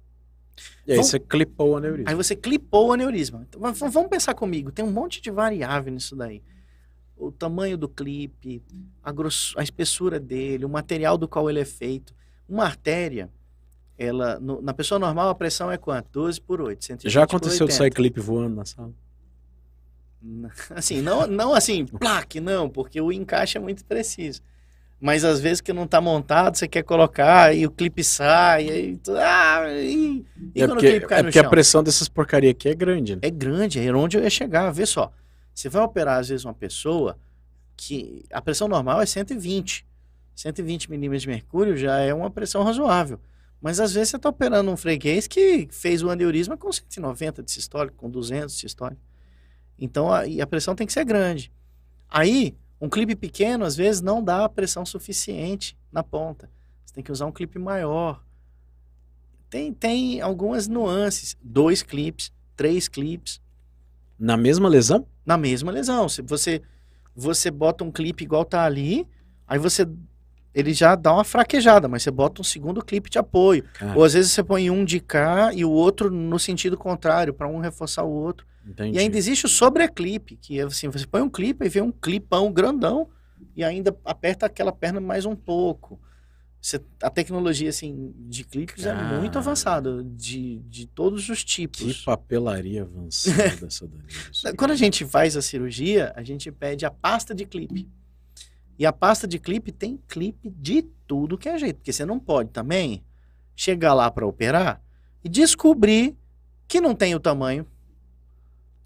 E 0.86 0.92
aí 0.92 0.98
vamos, 0.98 1.10
você 1.10 1.20
clipou 1.20 1.72
o 1.72 1.78
aneurisma. 1.78 2.12
Aí 2.12 2.16
você 2.16 2.36
clipou 2.36 2.90
o 2.90 2.94
aneurisma. 2.94 3.44
Então, 3.50 3.60
vamos 3.90 4.08
pensar 4.08 4.36
comigo, 4.36 4.72
tem 4.72 4.86
um 4.86 4.92
monte 4.92 5.20
de 5.20 5.32
variável 5.32 5.92
nisso 5.92 6.16
daí. 6.16 6.44
O 7.18 7.32
tamanho 7.32 7.76
do 7.76 7.90
clipe, 7.90 8.62
a, 9.04 9.12
grosso, 9.12 9.60
a 9.60 9.64
espessura 9.64 10.20
dele, 10.20 10.64
o 10.64 10.70
material 10.70 11.18
do 11.18 11.28
qual 11.28 11.50
ele 11.50 11.60
é 11.60 11.66
feito. 11.66 12.14
Uma 12.48 12.66
artéria, 12.66 13.32
ela 13.98 14.40
no, 14.40 14.62
na 14.62 14.76
pessoa 14.76 15.00
normal 15.00 15.30
a 15.30 15.34
pressão 15.34 15.72
é 15.72 15.78
quanto? 15.78 16.08
12 16.12 16.40
por 16.40 16.62
8. 16.62 17.10
Já 17.10 17.24
aconteceu 17.24 17.66
de 17.66 17.74
sair 17.74 17.90
clipe 17.90 18.20
voando 18.20 18.56
na 18.56 18.66
sala? 18.66 18.94
Assim, 20.76 21.02
não, 21.02 21.26
não 21.28 21.54
assim, 21.54 21.86
plaque, 21.86 22.40
não, 22.40 22.70
porque 22.70 23.02
o 23.02 23.12
encaixe 23.12 23.58
é 23.58 23.62
muito 23.62 23.84
preciso. 23.86 24.42
Mas 25.00 25.26
às 25.26 25.40
vezes 25.40 25.62
que 25.62 25.74
não 25.74 25.86
está 25.86 26.00
montado, 26.00 26.56
você 26.56 26.68
quer 26.68 26.84
colocar 26.84 27.56
e 27.56 27.66
o 27.66 27.72
clipe 27.72 28.04
sai, 28.04 28.68
e, 28.68 29.02
ah, 29.18 29.64
e 29.74 30.24
E 30.54 30.62
é 30.62 30.68
quando 30.68 30.74
porque, 30.74 30.88
o 30.88 30.92
clipe 30.92 31.08
cai 31.08 31.20
é 31.20 31.22
no 31.24 31.28
porque 31.28 31.40
a 31.40 31.42
chão? 31.42 31.50
pressão 31.50 31.84
dessas 31.84 32.08
porcaria 32.08 32.52
aqui 32.52 32.70
é 32.70 32.76
grande, 32.76 33.16
né? 33.16 33.22
É 33.24 33.32
grande, 33.32 33.80
é 33.80 33.92
onde 33.92 34.18
eu 34.18 34.24
ia 34.24 34.30
chegar. 34.30 34.70
Vê 34.72 34.86
só. 34.86 35.12
Você 35.56 35.70
vai 35.70 35.82
operar, 35.82 36.20
às 36.20 36.30
vezes, 36.30 36.46
uma 36.46 36.54
pessoa 36.54 37.18
que 37.76 38.24
a 38.32 38.40
pressão 38.42 38.68
normal 38.68 39.02
é 39.02 39.06
120. 39.08 39.88
120 40.36 40.90
milímetros 40.90 41.24
de 41.24 41.30
mercúrio 41.30 41.76
já 41.76 41.98
é 41.98 42.14
uma 42.14 42.30
pressão 42.30 42.64
razoável. 42.64 43.20
Mas 43.60 43.80
às 43.80 43.94
vezes 43.94 44.10
você 44.10 44.16
está 44.18 44.30
operando 44.30 44.72
um 44.72 44.78
freguês 44.78 45.28
que 45.28 45.68
fez 45.72 46.02
o 46.04 46.10
aneurisma 46.10 46.58
com 46.58 46.72
190 46.72 47.44
de 47.44 47.52
sistólico, 47.52 47.98
com 47.98 48.10
200 48.10 48.54
de 48.54 48.60
sistólico. 48.60 49.02
Então 49.82 50.14
a, 50.14 50.22
a 50.42 50.48
pressão 50.48 50.76
tem 50.76 50.86
que 50.88 50.94
ser 50.94 51.04
grande. 51.04 51.52
Aí, 52.08 52.56
um 52.80 52.88
clipe 52.88 53.16
pequeno, 53.16 53.66
às 53.66 53.76
vezes, 53.76 54.02
não 54.02 54.24
dá 54.24 54.46
a 54.46 54.50
pressão 54.50 54.86
suficiente 54.86 55.76
na 55.92 56.04
ponta. 56.04 56.50
Você 56.86 56.94
tem 56.94 57.04
que 57.04 57.12
usar 57.12 57.26
um 57.26 57.32
clipe 57.32 57.58
maior. 57.58 58.24
Tem, 59.50 59.74
tem 59.74 60.22
algumas 60.22 60.68
nuances. 60.68 61.36
Dois 61.42 61.82
clipes, 61.82 62.32
três 62.56 62.88
clipes 62.88 63.42
Na 64.18 64.38
mesma 64.38 64.70
lesão? 64.70 65.06
na 65.26 65.38
mesma 65.38 65.72
lesão. 65.72 66.10
Se 66.10 66.22
você 66.22 66.62
você 67.16 67.52
bota 67.52 67.84
um 67.84 67.92
clipe 67.92 68.24
igual 68.24 68.44
tá 68.46 68.64
ali, 68.64 69.08
aí 69.48 69.60
você 69.60 69.88
ele 70.54 70.74
já 70.74 70.96
dá 70.96 71.14
uma 71.14 71.24
fraquejada, 71.24 71.88
mas 71.88 72.04
você 72.04 72.12
bota 72.12 72.42
um 72.42 72.44
segundo 72.44 72.84
clipe 72.84 73.10
de 73.10 73.18
apoio. 73.18 73.64
Cara, 73.74 73.98
Ou 73.98 74.04
às 74.04 74.14
vezes 74.14 74.32
você 74.32 74.44
põe 74.44 74.70
um 74.70 74.84
de 74.84 75.00
cá 75.00 75.54
e 75.54 75.64
o 75.64 75.70
outro 75.70 76.10
no 76.12 76.38
sentido 76.40 76.78
contrário, 76.78 77.34
para 77.34 77.48
um 77.48 77.60
reforçar 77.60 78.04
o 78.04 78.12
outro. 78.12 78.46
Entendi. 78.66 78.98
E 78.98 79.00
ainda 79.02 79.18
existe 79.18 79.46
o 79.46 79.50
sobreclipe, 79.50 80.36
que 80.38 80.60
é 80.60 80.64
assim, 80.64 80.90
você 80.90 81.06
põe 81.08 81.22
um 81.22 81.30
clipe 81.30 81.66
e 81.66 81.70
vê 81.70 81.82
um 81.82 81.92
clipão 81.92 82.52
grandão 82.52 83.10
e 83.56 83.64
ainda 83.64 83.96
aperta 84.06 84.46
aquela 84.46 84.72
perna 84.72 85.00
mais 85.02 85.26
um 85.26 85.36
pouco. 85.36 86.00
Você- 86.62 86.80
a 87.02 87.10
tecnologia 87.10 87.70
assim 87.70 88.14
de 88.20 88.44
clipes 88.44 88.86
é 88.86 88.94
muito 89.20 89.38
avançada, 89.40 90.04
de, 90.04 90.60
de 90.60 90.86
todos 90.86 91.28
os 91.28 91.44
tipos. 91.44 91.82
Que 91.82 92.04
papelaria 92.06 92.84
avançada 92.84 93.56
dessa 93.66 93.88
Danilo. 93.88 94.56
Quando 94.56 94.72
a 94.72 94.76
gente 94.76 95.04
faz 95.04 95.36
a 95.36 95.42
cirurgia, 95.42 96.14
a 96.16 96.22
gente 96.24 96.52
pede 96.52 96.86
a 96.86 96.92
pasta 96.92 97.34
de 97.34 97.46
clipe. 97.46 97.90
E 98.78 98.86
a 98.86 98.94
pasta 98.94 99.28
de 99.28 99.40
clipe 99.40 99.72
tem 99.72 99.98
clipe 100.08 100.50
de 100.52 100.84
tudo 101.08 101.38
que 101.38 101.50
é 101.50 101.58
jeito. 101.58 101.78
Porque 101.78 101.92
você 101.94 102.06
não 102.06 102.20
pode 102.20 102.50
também 102.52 103.04
chegar 103.56 103.94
lá 103.96 104.10
para 104.12 104.26
operar 104.26 104.82
e 105.24 105.30
descobrir 105.30 106.16
que 106.68 106.80
não 106.80 106.94
tem 106.96 107.14
o 107.16 107.20
tamanho. 107.20 107.66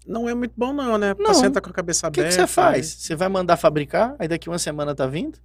Não 0.06 0.28
é 0.28 0.34
muito 0.34 0.52
bom, 0.56 0.72
não, 0.72 0.96
né? 0.96 1.12
O 1.12 1.18
Não. 1.18 1.26
paciente 1.26 1.54
tá 1.54 1.60
com 1.60 1.70
a 1.70 1.72
cabeça 1.72 2.06
O 2.06 2.10
que, 2.10 2.20
aberta. 2.20 2.36
você 2.42 2.46
faz? 2.46 2.86
né? 2.94 2.94
Você 3.00 3.16
vai 3.16 3.28
mandar 3.28 3.56
fabricar, 3.56 4.14
aí 4.18 4.28
daqui 4.28 4.48
uma 4.48 4.58
semana 4.58 4.94
tá 4.94 5.06
vindo? 5.06 5.38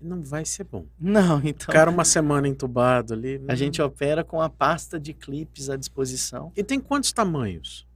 Não 0.00 0.22
vai 0.22 0.44
ser 0.44 0.64
bom. 0.64 0.86
Não, 0.98 1.40
então. 1.44 1.72
Cara 1.72 1.90
uma 1.90 2.04
semana 2.04 2.48
entubado 2.48 3.12
ali. 3.12 3.40
A 3.46 3.54
gente 3.54 3.80
opera 3.82 4.24
com 4.24 4.40
a 4.40 4.48
pasta 4.48 4.98
de 4.98 5.12
clipes 5.12 5.68
à 5.68 5.76
disposição. 5.76 6.50
E 6.56 6.64
tem 6.64 6.80
quantos 6.80 7.12
tamanhos? 7.12 7.86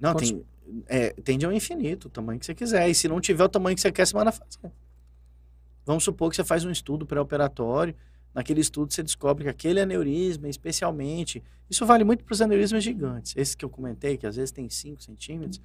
Não, 0.00 0.12
Quantos- 0.14 0.30
tem. 0.30 0.44
É, 0.86 1.10
tende 1.24 1.44
ao 1.44 1.52
infinito, 1.52 2.06
o 2.06 2.10
tamanho 2.10 2.38
que 2.38 2.46
você 2.46 2.54
quiser. 2.54 2.88
E 2.88 2.94
se 2.94 3.08
não 3.08 3.20
tiver 3.20 3.44
o 3.44 3.48
tamanho 3.48 3.74
que 3.74 3.82
você 3.82 3.90
quer, 3.92 4.06
você 4.06 4.16
manda 4.16 4.30
fazer. 4.32 4.72
Vamos 5.84 6.04
supor 6.04 6.30
que 6.30 6.36
você 6.36 6.44
faz 6.44 6.64
um 6.64 6.70
estudo 6.70 7.04
pré-operatório. 7.04 7.94
Naquele 8.34 8.60
estudo 8.60 8.92
você 8.92 9.02
descobre 9.02 9.44
que 9.44 9.50
aquele 9.50 9.80
aneurisma, 9.80 10.48
especialmente. 10.48 11.42
Isso 11.68 11.84
vale 11.84 12.04
muito 12.04 12.24
para 12.24 12.32
os 12.32 12.40
aneurismas 12.40 12.82
gigantes. 12.82 13.34
Esse 13.36 13.56
que 13.56 13.64
eu 13.64 13.70
comentei, 13.70 14.16
que 14.16 14.26
às 14.26 14.36
vezes 14.36 14.52
tem 14.52 14.68
5 14.68 15.02
centímetros. 15.02 15.60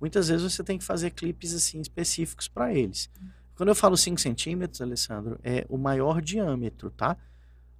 Muitas 0.00 0.28
vezes 0.28 0.52
você 0.52 0.64
tem 0.64 0.78
que 0.78 0.84
fazer 0.84 1.10
clipes 1.10 1.54
assim 1.54 1.80
específicos 1.80 2.48
para 2.48 2.72
eles. 2.72 3.10
Quando 3.54 3.68
eu 3.68 3.74
falo 3.74 3.96
5 3.96 4.18
centímetros, 4.18 4.80
Alessandro, 4.80 5.38
é 5.44 5.66
o 5.68 5.76
maior 5.76 6.22
diâmetro, 6.22 6.90
tá? 6.90 7.16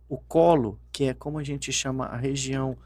O 0.09 0.19
colo, 0.19 0.79
que 0.93 1.05
é 1.05 1.15
como 1.15 1.39
a 1.39 1.43
gente 1.43 1.73
chama 1.73 2.05
a 2.05 2.17
região 2.17 2.77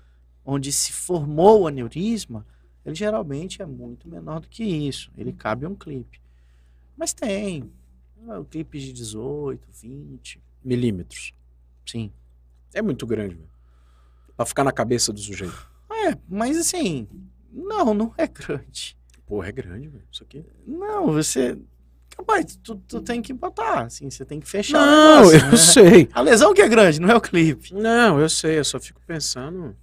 onde 0.45 0.71
se 0.71 0.93
formou 0.93 1.63
o 1.63 1.67
aneurisma, 1.67 2.47
ele 2.85 2.95
geralmente 2.95 3.63
é 3.63 3.67
muito 3.67 4.09
menor 4.09 4.41
do 4.41 4.49
que 4.49 4.63
isso. 4.63 5.11
Ele 5.17 5.33
cabe 5.33 5.67
um 5.67 5.75
clipe. 5.75 6.21
Mas 6.97 7.13
tem. 7.13 7.73
ah, 8.29 8.39
O 8.39 8.45
clipe 8.45 8.79
de 8.79 8.93
18, 8.93 9.67
20. 9.73 10.41
Milímetros. 10.65 11.33
Sim. 11.87 12.11
É 12.73 12.81
muito 12.83 13.07
grande, 13.07 13.35
velho. 13.35 13.51
Pra 14.37 14.47
ficar 14.47 14.65
na 14.65 14.73
cabeça 14.73 15.13
do 15.13 15.21
sujeito. 15.21 15.69
É, 15.91 16.17
mas 16.29 16.57
assim. 16.57 17.07
Não, 17.53 17.95
não 17.95 18.13
é 18.19 18.27
grande. 18.27 18.97
Porra, 19.27 19.49
é 19.49 19.53
grande, 19.53 19.89
velho. 19.89 20.05
Isso 20.11 20.23
aqui. 20.25 20.45
Não, 20.67 21.07
você. 21.13 21.57
Rapaz, 22.17 22.57
tu, 22.63 22.77
tu 22.77 23.01
tem 23.01 23.21
que 23.21 23.33
botar, 23.33 23.83
assim, 23.87 24.09
você 24.09 24.25
tem 24.25 24.39
que 24.41 24.49
fechar 24.49 24.81
o 24.81 24.87
Não, 24.87 25.17
negócio, 25.31 25.39
eu 25.47 25.51
né? 25.51 25.57
sei. 25.57 26.09
A 26.13 26.21
lesão 26.21 26.55
que 26.55 26.63
é 26.63 26.69
grande, 26.69 27.01
não 27.01 27.09
é 27.11 27.17
o 27.17 27.21
clipe. 27.21 27.75
Não, 27.75 28.21
eu 28.21 28.29
sei. 28.29 28.59
Eu 28.59 28.65
só 28.65 28.79
fico 28.81 29.01
pensando. 29.07 29.77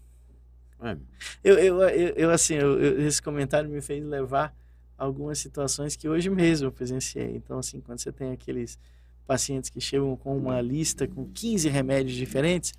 Ué, 0.82 0.98
Eu, 1.44 1.58
eu, 1.60 1.82
eu, 1.82 2.10
eu, 2.16 2.30
assim, 2.32 2.56
eu- 2.56 3.02
esse 3.06 3.22
comentário 3.22 3.70
me 3.70 3.82
fez 3.82 4.04
levar 4.04 4.56
a 4.98 5.04
algumas 5.04 5.40
situações 5.40 5.96
que 5.96 6.08
hoje 6.08 6.30
mesmo 6.30 6.68
eu 6.68 6.72
presenciei. 6.72 7.36
Então, 7.36 7.60
assim, 7.60 7.82
quando 7.82 8.00
você 8.00 8.12
tem 8.12 8.32
aqueles 8.32 8.80
pacientes 9.26 9.70
que 9.70 9.80
chegam 9.80 10.16
com 10.16 10.38
uma 10.38 10.62
lista 10.62 11.08
com 11.08 11.26
15 11.26 11.70
remédios 11.70 12.16
diferentes, 12.16 12.74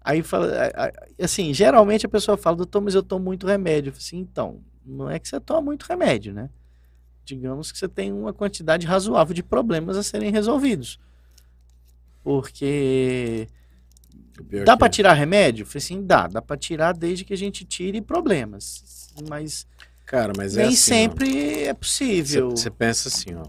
aí 0.00 0.22
fala, 0.22 0.50
assim, 1.20 1.52
geralmente 1.52 2.06
a 2.06 2.08
pessoa 2.08 2.36
fala, 2.36 2.56
doutor, 2.56 2.80
mas 2.80 2.94
eu 2.94 3.02
tomo 3.02 3.24
muito 3.24 3.46
remédio. 3.46 3.90
Eu 3.90 3.92
falo 3.92 4.02
assim, 4.02 4.18
então, 4.18 4.60
não 4.84 5.10
é 5.10 5.18
que 5.18 5.28
você 5.28 5.40
toma 5.40 5.62
muito 5.62 5.84
remédio, 5.84 6.32
né? 6.32 6.50
Digamos 7.24 7.72
que 7.72 7.78
você 7.78 7.88
tem 7.88 8.12
uma 8.12 8.32
quantidade 8.32 8.86
razoável 8.86 9.34
de 9.34 9.42
problemas 9.42 9.96
a 9.96 10.02
serem 10.02 10.30
resolvidos. 10.30 10.98
Porque 12.22 13.48
Dá 14.64 14.76
pra 14.76 14.86
é. 14.86 14.90
tirar 14.90 15.12
remédio? 15.12 15.62
Eu 15.62 15.66
Falei 15.66 15.78
assim, 15.78 16.04
dá. 16.04 16.26
Dá 16.26 16.42
pra 16.42 16.56
tirar 16.56 16.92
desde 16.92 17.24
que 17.24 17.32
a 17.32 17.36
gente 17.36 17.64
tire 17.64 18.00
problemas. 18.00 19.12
Mas, 19.28 19.66
Cara, 20.04 20.32
mas 20.36 20.56
é 20.56 20.62
nem 20.62 20.68
assim, 20.68 20.76
sempre 20.76 21.64
é 21.64 21.74
possível. 21.74 22.50
Você 22.50 22.70
pensa 22.70 23.08
assim, 23.08 23.34
ó. 23.34 23.44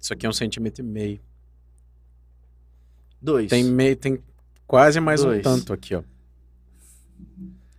Isso 0.00 0.12
aqui 0.12 0.24
é 0.26 0.28
um 0.28 0.32
centímetro 0.32 0.82
e 0.84 0.86
meio. 0.86 1.20
Dois. 3.20 3.50
Tem 3.50 3.64
meio, 3.64 3.96
tem 3.96 4.18
quase 4.66 4.98
mais 5.00 5.22
um 5.22 5.26
Dois. 5.28 5.42
tanto 5.42 5.72
aqui, 5.72 5.94
ó. 5.94 6.02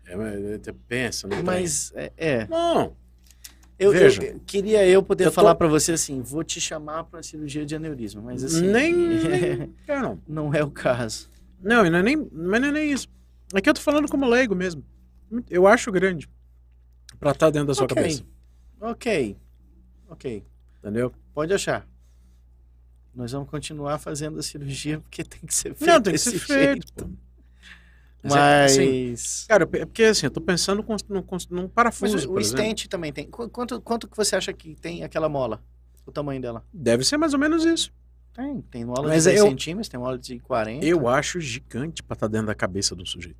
É, 0.05 0.15
mas 0.15 0.39
você 0.63 0.73
pensa, 0.73 1.27
não 1.27 1.37
tem. 1.37 1.45
Mas, 1.45 1.91
é. 1.95 2.11
é. 2.17 2.47
Não, 2.47 2.95
Eu, 3.79 3.91
eu- 3.93 3.99
Veja. 3.99 4.23
eu 4.23 4.39
queria 4.45 4.85
eu 4.87 5.01
poder 5.01 5.23
Eu 5.25 5.29
tô- 5.31 5.35
falar 5.35 5.55
pra 5.55 5.67
você 5.67 5.93
assim, 5.93 6.21
vou 6.21 6.43
te 6.43 6.61
chamar 6.61 7.05
pra 7.05 7.23
cirurgia 7.23 7.65
de 7.65 7.75
aneurisma, 7.75 8.21
mas 8.21 8.43
assim... 8.43 8.67
nem, 8.67 8.93
nem 8.95 9.67
cara, 9.87 10.01
não. 10.01 10.21
não 10.27 10.53
é 10.53 10.63
o 10.63 10.69
caso. 10.69 11.29
Não, 11.59 11.83
e 11.85 11.89
não 11.89 11.97
é 11.99 12.03
nem, 12.03 12.17
mas 12.17 12.61
não 12.61 12.67
é 12.67 12.71
nem 12.71 12.91
isso. 12.91 13.07
Aqui 13.53 13.67
eu 13.69 13.73
tô 13.73 13.81
falando 13.81 14.07
como 14.07 14.27
leigo 14.27 14.53
mesmo. 14.55 14.83
Eu 15.49 15.65
acho 15.65 15.91
grande 15.91 16.29
pra 17.19 17.31
estar 17.31 17.49
dentro 17.49 17.67
da 17.69 17.73
sua 17.73 17.85
Ok. 17.85 17.95
cabeça. 17.95 18.23
Ok. 18.79 19.37
Ok. 20.09 20.43
Entendeu? 20.79 21.11
Pode 21.33 21.53
achar. 21.53 21.87
Nós 23.13 23.31
vamos 23.31 23.49
continuar 23.49 23.97
fazendo 23.99 24.39
a 24.39 24.43
cirurgia 24.43 24.99
porque 24.99 25.23
tem 25.23 25.41
que 25.41 25.53
ser 25.53 25.73
feito 25.75 25.89
Não, 25.89 26.01
tem 26.01 26.13
que 26.13 26.19
ser 26.19 26.39
feito. 26.39 26.87
jeito. 27.03 27.17
Mas... 28.23 28.77
Mas, 28.77 28.77
assim, 28.77 29.47
cara, 29.47 29.63
é 29.63 29.85
porque 29.85 30.03
assim, 30.03 30.27
eu 30.27 30.31
tô 30.31 30.39
pensando 30.39 30.85
num, 31.09 31.23
num 31.49 31.61
Mas 31.63 31.71
parafuso, 31.73 32.29
o, 32.29 32.33
o 32.35 32.39
exemplo. 32.39 32.43
stent 32.43 32.87
também 32.87 33.11
tem. 33.11 33.27
Qu- 33.27 33.49
Quanto, 33.49 33.81
quanto 33.81 34.07
que 34.07 34.15
você 34.15 34.35
acha 34.35 34.53
que 34.53 34.75
tem 34.75 35.03
aquela 35.03 35.27
mola? 35.27 35.61
O 36.05 36.11
tamanho 36.11 36.39
dela? 36.41 36.63
Deve 36.71 37.03
ser 37.03 37.17
mais 37.17 37.33
ou 37.33 37.39
menos 37.39 37.65
isso. 37.65 37.91
Tem. 38.33 38.61
Tem 38.61 38.85
mola 38.85 39.07
Mas 39.07 39.23
de 39.23 39.31
10 39.31 39.39
eu- 39.41 39.47
centímetros, 39.47 39.89
tem 39.89 39.99
mola 39.99 40.17
de 40.19 40.39
40. 40.39 40.85
Eu 40.85 41.07
acho 41.07 41.39
gigante 41.39 42.01
pra 42.03 42.13
estar 42.13 42.27
dentro 42.27 42.47
da 42.47 42.55
cabeça 42.55 42.95
do 42.95 43.05
sujeito. 43.05 43.39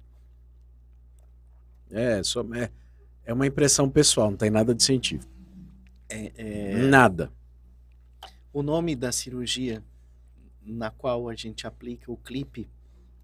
É, 1.91 2.23
só, 2.23 2.41
é, 2.55 2.69
é 3.25 3.33
uma 3.33 3.45
impressão 3.45 3.89
pessoal, 3.89 4.31
não 4.31 4.37
tem 4.37 4.49
nada 4.49 4.73
de 4.73 4.81
científico. 4.83 5.31
É, 6.09 6.87
Nada. 6.89 7.31
O 8.53 8.61
nome 8.63 8.95
da 8.95 9.11
cirurgia 9.11 9.83
na 10.65 10.91
qual 10.91 11.27
a 11.29 11.35
gente 11.35 11.65
aplica 11.65 12.11
o 12.11 12.17
clipe 12.17 12.69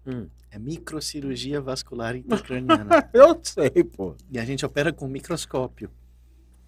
Hum. 0.06 0.26
é 0.50 0.58
microcirurgia 0.58 1.60
vascular 1.60 2.16
intracraniana. 2.16 3.10
Eu 3.12 3.38
sei, 3.42 3.84
pô. 3.84 4.14
e 4.30 4.38
a 4.38 4.44
gente 4.44 4.64
opera 4.64 4.92
com 4.92 5.06
microscópio. 5.06 5.88
Pra 5.90 5.96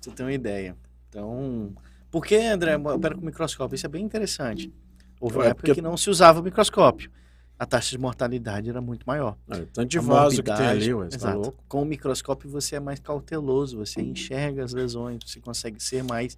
você 0.01 0.11
ter 0.11 0.23
uma 0.23 0.33
ideia. 0.33 0.77
Então, 1.09 1.73
por 2.11 2.25
que, 2.25 2.37
André, 2.37 2.77
opera 2.77 3.15
com 3.15 3.23
microscópio? 3.25 3.75
Isso 3.77 3.87
é 3.87 3.89
bem 3.89 4.05
interessante. 4.05 4.73
Houve 5.19 5.37
uma 5.37 5.45
É, 5.45 5.49
época 5.49 5.63
porque- 5.63 5.75
que 5.75 5.81
não 5.83 5.97
se 5.97 6.11
usava 6.11 6.41
o 6.41 6.43
microscópio. 6.43 7.11
A 7.59 7.67
taxa 7.67 7.91
de 7.91 7.99
mortalidade 7.99 8.69
era 8.71 8.81
muito 8.81 9.05
maior. 9.07 9.37
Ah, 9.51 9.57
Tanto 9.73 9.87
de 9.89 9.99
A 9.99 10.03
vaso 10.03 10.43
que 10.43 10.55
tem 10.55 10.67
ali, 10.67 10.95
ué, 10.95 11.09
tá? 11.09 11.35
Com 11.69 11.83
o 11.83 11.85
microscópio 11.85 12.49
você 12.49 12.77
é 12.77 12.81
mais 12.81 13.01
cauteloso, 13.01 13.77
você 13.79 14.01
enxerga 14.01 14.65
as 14.65 14.73
lesões, 14.73 15.19
você 15.27 15.41
consegue 15.41 15.83
ser 15.83 16.03
mais. 16.03 16.37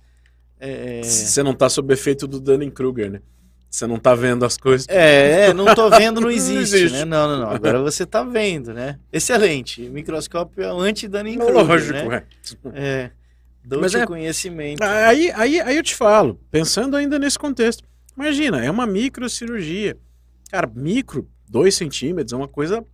É, 0.65 1.03
Você 1.03 1.43
não 1.43 1.55
tá 1.55 1.69
sob 1.69 1.93
efeito 1.93 2.27
do 2.29 2.39
Dunning-Kruger, 2.41 3.11
né? 3.11 3.21
Você 3.69 3.85
não 3.87 3.99
tá 3.99 4.15
vendo 4.15 4.45
as 4.45 4.57
coisas. 4.57 4.87
é, 4.89 5.47
é, 5.49 5.55
não 5.55 5.75
tô 5.75 5.91
vendo, 5.91 6.21
não 6.21 6.31
existe, 6.31 6.77
existe. 6.77 6.99
né? 6.99 7.05
Não, 7.05 7.27
não, 7.27 7.41
não. 7.41 7.51
Agora 7.51 7.81
você 7.83 8.07
tá 8.07 8.23
vendo, 8.23 8.73
né? 8.73 8.99
Excelente. 9.13 9.83
Microscópio 9.89 10.63
é 10.63 10.73
o 10.73 10.79
anti-Dunning 10.79 11.39
Lógico, 11.39 11.93
né? 11.95 12.07
ué. 12.07 12.25
É. 12.75 13.11
Dou-te 13.65 13.97
é- 13.97 14.07
conhecimento. 14.07 14.83
Aí, 14.83 15.33
aí, 15.33 15.61
aí 15.61 15.77
eu 15.77 15.83
te 15.83 15.95
falo, 15.97 16.39
pensando 16.51 16.97
ainda 16.97 17.19
nesse 17.19 17.39
contexto. 17.39 17.83
Imagina, 18.17 18.65
é 18.65 18.71
uma 18.71 18.87
microcirurgia. 18.87 19.97
Cara, 20.51 20.71
micro 20.73 21.27
2 21.49 21.75
centímetros 21.75 22.33
é 22.33 22.37
uma 22.37 22.49
coisa 22.49 22.85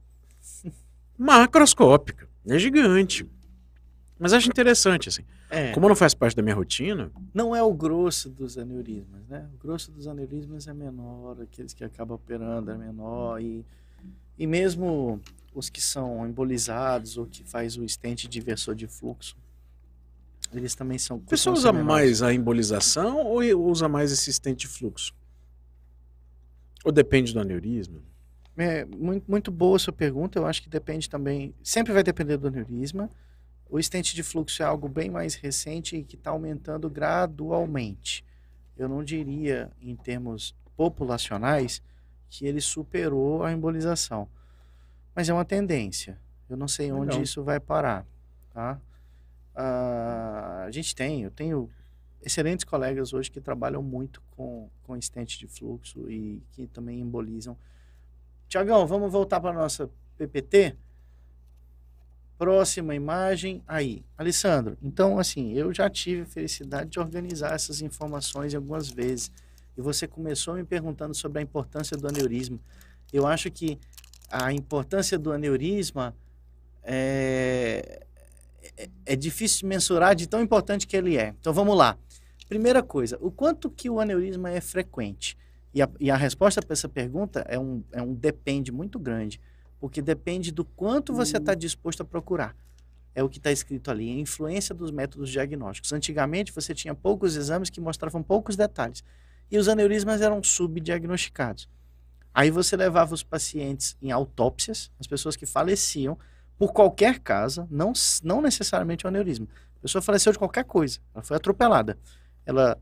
macroscópica. 1.19 2.29
É 2.49 2.59
gigante. 2.59 3.27
Mas 4.19 4.33
acho 4.33 4.49
interessante, 4.49 5.09
assim. 5.09 5.23
É, 5.49 5.73
Como 5.73 5.89
não 5.89 5.95
faz 5.95 6.13
parte 6.13 6.35
da 6.35 6.43
minha 6.43 6.55
rotina, 6.55 7.11
não 7.33 7.55
é 7.55 7.63
o 7.63 7.73
grosso 7.73 8.29
dos 8.29 8.59
aneurismas, 8.59 9.27
né? 9.29 9.49
O 9.55 9.59
grosso 9.59 9.93
dos 9.93 10.09
aneurismas 10.09 10.67
é 10.67 10.75
menor, 10.75 11.41
aqueles 11.41 11.73
que 11.73 11.85
acabam 11.85 12.17
operando 12.17 12.71
é 12.71 12.77
menor 12.77 13.41
e, 13.41 13.65
e 14.37 14.47
mesmo 14.47 15.21
os 15.55 15.71
que 15.71 15.81
são 15.81 16.27
embolizados 16.27 17.17
ou 17.17 17.27
que 17.27 17.45
faz 17.45 17.77
o 17.77 17.89
stent 17.89 18.27
de 18.27 18.39
inversor 18.39 18.75
de 18.75 18.87
fluxo, 18.87 19.37
eles 20.53 20.75
também 20.75 20.99
são... 20.99 21.19
a 21.19 21.31
pessoa 21.31 21.55
usa 21.55 21.73
menores. 21.73 21.87
mais 21.87 22.23
a 22.23 22.33
embolização 22.33 23.19
ou 23.25 23.43
usa 23.71 23.89
mais 23.89 24.11
esse 24.11 24.33
stent 24.33 24.57
de 24.57 24.67
fluxo? 24.67 25.13
Ou 26.85 26.91
depende 26.91 27.33
do 27.33 27.41
aneurisma? 27.41 28.01
É, 28.57 28.85
muito, 28.85 29.31
muito 29.31 29.51
boa 29.51 29.77
a 29.77 29.79
sua 29.79 29.93
pergunta. 29.93 30.39
Eu 30.39 30.47
acho 30.47 30.63
que 30.63 30.69
depende 30.69 31.09
também. 31.09 31.55
Sempre 31.63 31.93
vai 31.93 32.03
depender 32.03 32.37
do 32.37 32.49
aneurisma. 32.49 33.09
O 33.69 33.79
estente 33.79 34.15
de 34.15 34.23
fluxo 34.23 34.63
é 34.63 34.67
algo 34.67 34.89
bem 34.89 35.11
mais 35.11 35.35
recente 35.35 35.97
e 35.97 36.05
que 36.05 36.17
está 36.17 36.31
aumentando 36.31 36.89
gradualmente. 36.89 38.25
Eu 38.77 38.89
não 38.89 39.05
diria, 39.05 39.71
em 39.81 39.95
termos 39.95 40.55
populacionais, 40.77 41.83
que 42.31 42.47
ele 42.47 42.61
superou 42.61 43.43
a 43.43 43.53
embolização. 43.53 44.29
Mas 45.15 45.29
é 45.29 45.35
uma 45.35 45.45
tendência. 45.45 46.19
Eu 46.49 46.57
não 46.57 46.69
sei 46.69 46.91
onde 46.93 47.11
Legal. 47.11 47.23
isso 47.23 47.43
vai 47.43 47.61
parar. 47.61 48.07
Tá? 48.55 48.81
Ah, 49.55 50.65
a 50.67 50.71
gente 50.71 50.95
tem, 50.95 51.23
eu 51.23 51.31
tenho 51.31 51.69
excelentes 52.23 52.65
colegas 52.65 53.13
hoje 53.13 53.31
que 53.31 53.41
trabalham 53.41 53.83
muito 53.83 54.23
com, 54.37 54.71
com 54.85 54.97
estente 54.97 55.39
de 55.39 55.47
fluxo 55.47 56.11
e 56.11 56.43
que 56.53 56.67
também 56.69 57.01
embolizam. 57.01 57.57
Tiagão, 58.49 58.87
vamos 58.87 59.13
voltar 59.13 59.41
para 59.41 59.51
a 59.51 59.55
nossa 59.55 59.91
PPT? 60.17 60.77
Próxima 62.39 62.95
imagem, 62.95 63.61
aí. 63.67 64.05
Alessandro, 64.17 64.79
então, 64.81 65.19
assim, 65.19 65.53
eu 65.55 65.75
já 65.75 65.91
tive 65.91 66.23
a 66.23 66.27
felicidade 66.27 66.91
de 66.91 67.01
organizar 67.01 67.53
essas 67.53 67.83
informações 67.83 68.55
algumas 68.55 68.89
vezes. 68.89 69.33
E 69.77 69.83
você 69.83 70.07
começou 70.07 70.55
me 70.55 70.65
perguntando 70.65 71.15
sobre 71.15 71.41
a 71.41 71.43
importância 71.43 71.97
do 71.97 72.07
aneurisma. 72.07 72.61
Eu 73.13 73.27
acho 73.27 73.51
que 73.51 73.79
a 74.31 74.53
importância 74.53 75.19
do 75.19 75.33
aneurisma 75.33 76.15
é, 76.85 78.07
é, 78.77 78.89
é 79.05 79.17
difícil 79.17 79.61
de 79.61 79.67
mensurar 79.67 80.15
de 80.15 80.29
tão 80.29 80.41
importante 80.41 80.87
que 80.87 80.97
ele 80.97 81.17
é. 81.17 81.35
Então, 81.41 81.53
vamos 81.53 81.77
lá. 81.77 81.99
Primeira 82.49 82.83
coisa, 82.83 83.19
o 83.21 83.33
quanto 83.33 83.69
que 83.69 83.91
o 83.91 83.99
aneurisma 83.99 84.51
é 84.51 84.61
frequente? 84.61 85.37
E 85.75 85.83
a, 85.83 85.89
e 86.01 86.11
a 86.11 86.17
resposta 86.17 86.63
para 86.63 86.73
essa 86.73 86.89
pergunta 86.89 87.45
é 87.49 87.59
um, 87.59 87.83
é 87.93 88.01
um 88.01 88.15
depende 88.15 88.73
muito 88.73 88.99
grande, 88.99 89.41
porque 89.81 90.03
depende 90.03 90.51
do 90.51 90.65
quanto 90.65 91.13
você 91.15 91.37
está 91.37 91.55
disposto 91.55 92.03
a 92.03 92.05
procurar. 92.05 92.57
É 93.15 93.23
o 93.23 93.29
que 93.29 93.39
está 93.39 93.51
escrito 93.51 93.91
ali, 93.91 94.11
a 94.11 94.21
influência 94.21 94.75
dos 94.75 94.91
métodos 94.91 95.31
diagnósticos. 95.31 95.93
Antigamente, 95.93 96.53
você 96.53 96.75
tinha 96.75 96.95
poucos 96.95 97.37
exames 97.37 97.71
que 97.71 97.81
mostravam 97.81 98.23
poucos 98.23 98.57
detalhes, 98.57 99.03
e 99.51 99.59
os 99.59 99.69
aneurismas 99.69 100.21
eram 100.21 100.43
subdiagnosticados. 100.43 101.69
Aí 102.35 102.51
você 102.51 102.77
levava 102.77 103.15
os 103.15 103.23
pacientes 103.23 103.97
em 104.01 104.11
autópsias, 104.13 104.91
as 105.01 105.07
pessoas 105.07 105.35
que 105.35 105.47
faleciam, 105.47 106.19
por 106.57 106.73
qualquer 106.73 107.19
causa, 107.21 107.67
não, 107.71 107.93
não 108.23 108.43
necessariamente 108.43 109.05
o 109.07 109.09
aneurisma. 109.09 109.49
A 109.79 109.81
pessoa 109.81 110.03
faleceu 110.03 110.33
de 110.33 110.39
qualquer 110.39 110.65
coisa, 110.65 111.01
ela 111.15 111.23
foi 111.23 111.37
atropelada. 111.37 111.99
Ela, 112.45 112.79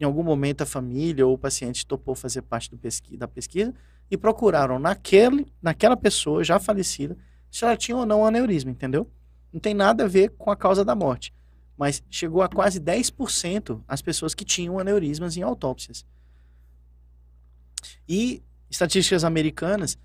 em 0.00 0.04
algum 0.04 0.22
momento, 0.22 0.62
a 0.62 0.66
família 0.66 1.26
ou 1.26 1.34
o 1.34 1.38
paciente 1.38 1.86
topou 1.86 2.14
fazer 2.14 2.42
parte 2.42 2.74
pesqui- 2.76 3.16
da 3.16 3.28
pesquisa 3.28 3.74
e 4.10 4.16
procuraram 4.16 4.78
naquele, 4.78 5.46
naquela 5.62 5.96
pessoa 5.96 6.44
já 6.44 6.58
falecida 6.58 7.16
se 7.50 7.64
ela 7.64 7.76
tinha 7.76 7.96
ou 7.96 8.04
não 8.04 8.26
aneurisma, 8.26 8.70
entendeu? 8.70 9.10
Não 9.52 9.60
tem 9.60 9.74
nada 9.74 10.04
a 10.04 10.08
ver 10.08 10.30
com 10.30 10.50
a 10.50 10.56
causa 10.56 10.84
da 10.84 10.94
morte. 10.94 11.32
Mas 11.76 12.02
chegou 12.10 12.42
a 12.42 12.48
quase 12.48 12.80
10% 12.80 13.80
as 13.86 14.02
pessoas 14.02 14.34
que 14.34 14.44
tinham 14.44 14.78
aneurismas 14.78 15.36
em 15.36 15.42
autópsias. 15.42 16.04
E 18.08 18.42
estatísticas 18.70 19.24
americanas 19.24 19.96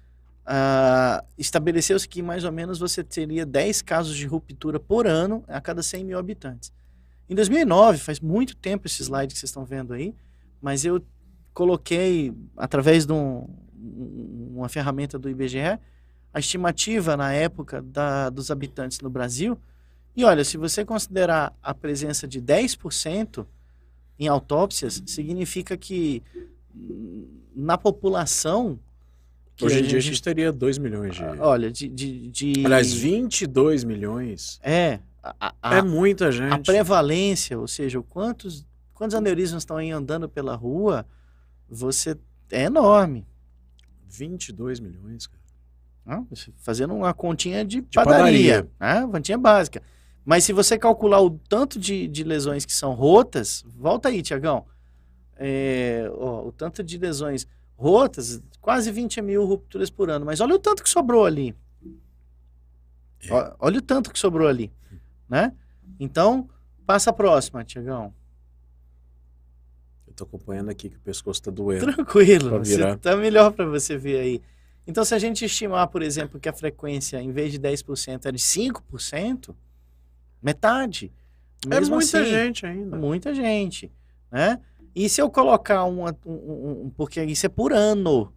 ah, 0.45 1.23
estabeleceu-se 1.37 2.07
que 2.07 2.21
mais 2.21 2.43
ou 2.43 2.51
menos 2.51 2.79
você 2.79 3.03
teria 3.03 3.45
10 3.45 3.81
casos 3.81 4.15
de 4.15 4.25
ruptura 4.25 4.79
por 4.79 5.05
ano 5.05 5.43
a 5.47 5.61
cada 5.61 5.83
100 5.83 6.03
mil 6.03 6.17
habitantes. 6.19 6.71
Em 7.29 7.35
2009, 7.35 7.99
faz 7.99 8.19
muito 8.19 8.55
tempo 8.55 8.87
esse 8.87 9.03
slide 9.03 9.33
que 9.33 9.39
vocês 9.39 9.49
estão 9.49 9.63
vendo 9.63 9.93
aí, 9.93 10.15
mas 10.59 10.83
eu 10.83 11.03
coloquei, 11.53 12.33
através 12.57 13.05
de 13.05 13.13
um- 13.13 13.47
uma 13.81 14.67
ferramenta 14.69 15.17
do 15.17 15.29
IBGE, 15.29 15.79
a 16.33 16.39
estimativa 16.39 17.15
na 17.17 17.31
época 17.33 17.81
da- 17.81 18.29
dos 18.29 18.51
habitantes 18.51 18.99
no 18.99 19.09
Brasil. 19.09 19.57
E 20.15 20.23
olha, 20.23 20.43
se 20.43 20.57
você 20.57 20.83
considerar 20.83 21.53
a 21.63 21.73
presença 21.73 22.27
de 22.27 22.41
10% 22.41 23.45
em 24.17 24.27
autópsias, 24.27 25.01
significa 25.05 25.77
que 25.77 26.21
hum, 26.75 27.25
na 27.55 27.77
população. 27.77 28.77
que 29.55 29.65
Hoje 29.65 29.79
em 29.79 29.83
dia 29.83 29.97
a 29.97 30.01
gente 30.01 30.21
teria 30.21 30.51
2 30.51 30.77
milhões 30.77 31.15
de. 31.15 31.23
Ah, 31.23 31.35
Olha, 31.39 31.71
de. 31.71 31.87
de, 31.87 32.29
de- 32.29 32.65
Aliás, 32.65 32.93
22 32.93 33.83
milhões. 33.83 34.59
É. 34.63 34.99
A, 35.21 35.53
a- 35.61 35.75
é 35.77 35.81
muita 35.81 36.31
gente. 36.31 36.53
a 36.53 36.59
prevalência, 36.59 37.59
ou 37.59 37.67
seja, 37.67 38.01
quantos, 38.03 38.65
quantos 38.93 39.15
aneurismas 39.15 39.61
estão 39.63 39.75
aí 39.77 39.91
andando 39.91 40.29
pela 40.29 40.55
rua, 40.55 41.05
você 41.69 42.17
é 42.51 42.63
enorme. 42.63 43.25
22 44.09 44.79
milhões, 44.79 45.27
cara. 45.27 45.39
Você 46.29 46.51
Fazendo 46.57 46.95
uma 46.95 47.13
continha 47.13 47.63
de, 47.63 47.81
padaria. 47.83 48.63
padaria, 48.63 49.03
né? 49.05 49.07
continha 49.11 49.37
básica. 49.37 49.81
Mas 50.25 50.43
se 50.43 50.51
você 50.53 50.77
calcular 50.77 51.21
o 51.21 51.29
tanto 51.29 51.79
de, 51.79 52.07
de 52.07 52.23
lesões 52.23 52.65
que 52.65 52.73
são 52.73 52.93
rotas, 52.93 53.63
volta 53.77 54.09
aí, 54.09 54.21
Tiagão. 54.21 54.65
o 56.43 56.51
tanto 56.51 56.83
de 56.83 56.97
lesões 56.97 57.47
rotas, 57.75 58.41
quase 58.59 58.91
20 58.91 59.21
mil 59.21 59.45
rupturas 59.45 59.89
por 59.89 60.09
ano. 60.09 60.25
Mas 60.25 60.41
olha 60.41 60.55
o 60.55 60.59
tanto 60.59 60.83
que 60.83 60.89
sobrou 60.89 61.25
ali. 61.25 61.55
É. 63.23 63.33
Ó, 63.33 63.55
Olha 63.59 63.79
o 63.79 63.81
tanto 63.81 64.11
que 64.11 64.19
sobrou 64.19 64.47
ali, 64.47 64.71
né? 65.27 65.53
Então, 65.99 66.49
passa 66.85 67.09
a 67.09 67.13
próxima, 67.13 67.63
Tiagão. 67.63 68.13
Tô 70.19 70.25
acompanhando 70.25 70.69
aqui 70.69 70.89
que 70.89 70.97
o 70.97 70.99
pescoço 71.01 71.41
tá 71.41 71.49
doendo. 71.51 71.85
Tranquilo, 71.85 72.49
tá 72.97 73.15
melhor 73.15 73.51
para 73.53 73.65
você 73.65 73.97
ver 73.97 74.19
aí. 74.19 74.41
Então, 74.85 75.05
se 75.05 75.13
a 75.15 75.19
gente 75.19 75.45
estimar, 75.45 75.87
por 75.87 76.01
exemplo, 76.01 76.39
que 76.39 76.49
a 76.49 76.53
frequência, 76.53 77.21
em 77.21 77.31
vez 77.31 77.51
de 77.51 77.59
10%, 77.59 78.25
é 78.25 78.31
de 78.31 78.39
5%, 78.39 79.55
metade. 80.41 81.11
É 81.65 81.69
Mesmo 81.79 81.95
muita 81.95 82.19
assim, 82.21 82.29
gente 82.29 82.65
ainda. 82.65 82.97
Muita 82.97 83.33
gente, 83.33 83.91
né? 84.31 84.59
E 84.95 85.07
se 85.07 85.21
eu 85.21 85.29
colocar 85.29 85.83
uma, 85.83 86.15
um, 86.25 86.31
um- 86.33 86.85
um- 86.85 86.89
Porque 86.89 87.23
isso 87.23 87.45
é 87.45 87.49
por 87.49 87.71
ano. 87.71 88.33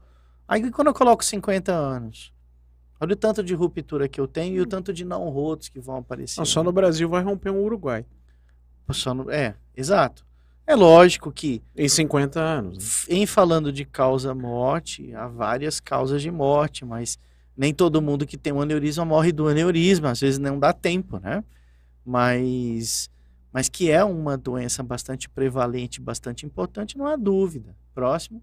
Aí 0.46 0.70
quando 0.70 0.88
eu 0.88 0.94
coloco 0.94 1.24
50 1.24 1.72
anos, 1.72 2.32
olha 3.00 3.14
o 3.14 3.16
tanto 3.16 3.42
de 3.42 3.54
ruptura 3.54 4.06
que 4.08 4.20
eu 4.20 4.28
tenho 4.28 4.56
e 4.56 4.60
o 4.60 4.66
tanto 4.66 4.92
de 4.92 5.04
não 5.04 5.28
rotos 5.30 5.68
que 5.68 5.80
vão 5.80 5.96
aparecer. 5.96 6.38
Não, 6.40 6.44
só 6.44 6.62
no 6.62 6.72
Brasil 6.72 7.08
vai 7.08 7.22
romper 7.22 7.50
um 7.50 7.62
Uruguai. 7.64 8.04
Só 8.90 9.14
no- 9.14 9.30
É, 9.30 9.54
exato. 9.74 10.26
É 10.66 10.74
lógico 10.74 11.32
que 11.32 11.62
Em 11.76 11.88
50 11.88 12.40
anos. 12.40 13.06
né? 13.08 13.16
Em 13.16 13.26
falando 13.26 13.72
de 13.72 13.84
causa-morte, 13.84 15.14
há 15.14 15.26
várias 15.26 15.80
causas 15.80 16.22
de 16.22 16.30
morte, 16.30 16.84
mas 16.84 17.18
nem 17.56 17.74
todo 17.74 18.00
mundo 18.00 18.26
que 18.26 18.36
tem 18.36 18.52
um 18.52 18.60
aneurisma 18.60 19.04
morre 19.04 19.32
do 19.32 19.48
aneurisma, 19.48 20.10
às 20.10 20.20
vezes 20.20 20.38
não 20.38 20.58
dá 20.58 20.72
tempo, 20.72 21.18
né? 21.18 21.44
Mas, 22.04 23.10
mas 23.52 23.68
que 23.68 23.90
é 23.90 24.02
uma 24.04 24.36
doença 24.36 24.82
bastante 24.82 25.28
prevalente, 25.28 26.00
bastante 26.00 26.46
importante, 26.46 26.96
não 26.96 27.06
há 27.06 27.16
dúvida. 27.16 27.76
Próximo. 27.94 28.42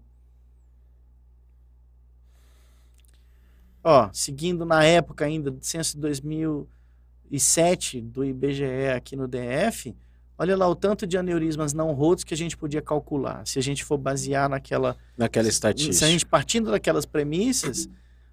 Ó, 3.82 4.10
seguindo 4.12 4.64
na 4.64 4.84
época 4.84 5.24
ainda, 5.24 5.50
do 5.50 5.64
censo 5.64 5.94
de 5.94 6.00
2007 6.02 8.00
do 8.00 8.24
IBGE 8.24 8.90
aqui 8.94 9.16
no 9.16 9.26
DF, 9.26 9.96
olha 10.40 10.56
lá 10.56 10.66
o 10.66 10.74
tanto 10.74 11.06
de 11.06 11.18
aneurismas 11.18 11.74
não 11.74 11.92
rotos 11.92 12.24
que 12.24 12.32
a 12.32 12.36
gente 12.36 12.56
podia 12.56 12.80
calcular. 12.80 13.46
Se 13.46 13.58
a 13.58 13.62
gente 13.62 13.84
for 13.84 13.98
basear 13.98 14.48
naquela 14.48 14.96
Naquela 15.16 15.44
se 15.44 15.50
a 15.50 15.52
estatística. 15.52 16.06
gente 16.06 16.24
partindo 16.24 16.70
daquelas 16.70 17.04
premissas, 17.04 17.88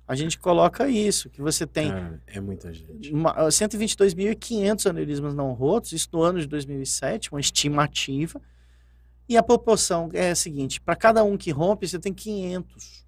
a 0.08 0.16
gente 0.16 0.39
coloca 0.39 0.88
isso, 0.88 1.30
que 1.30 1.41
você 1.41 1.68
tem 1.68 1.89
Cara, 1.91 2.24
é 2.26 2.39
muita 2.39 2.74
gente. 2.74 3.12
uma- 3.14 3.34
122.500 3.51 4.86
aneurismas 4.88 5.36
não 5.36 5.51
rotos, 5.51 5.91
isso 5.91 6.08
no 6.14 6.22
ano 6.24 6.39
de 6.39 6.47
2007, 6.47 7.30
uma 7.32 7.41
estimativa. 7.41 8.41
E 9.28 9.36
a 9.36 9.43
proporção 9.43 10.10
é 10.14 10.32
a 10.32 10.36
seguinte, 10.36 10.80
para 10.80 10.95
cada 10.95 11.26
um 11.26 11.36
que 11.38 11.51
rompe, 11.51 11.86
você 11.86 11.99
tem 11.99 12.14
500 12.14 13.05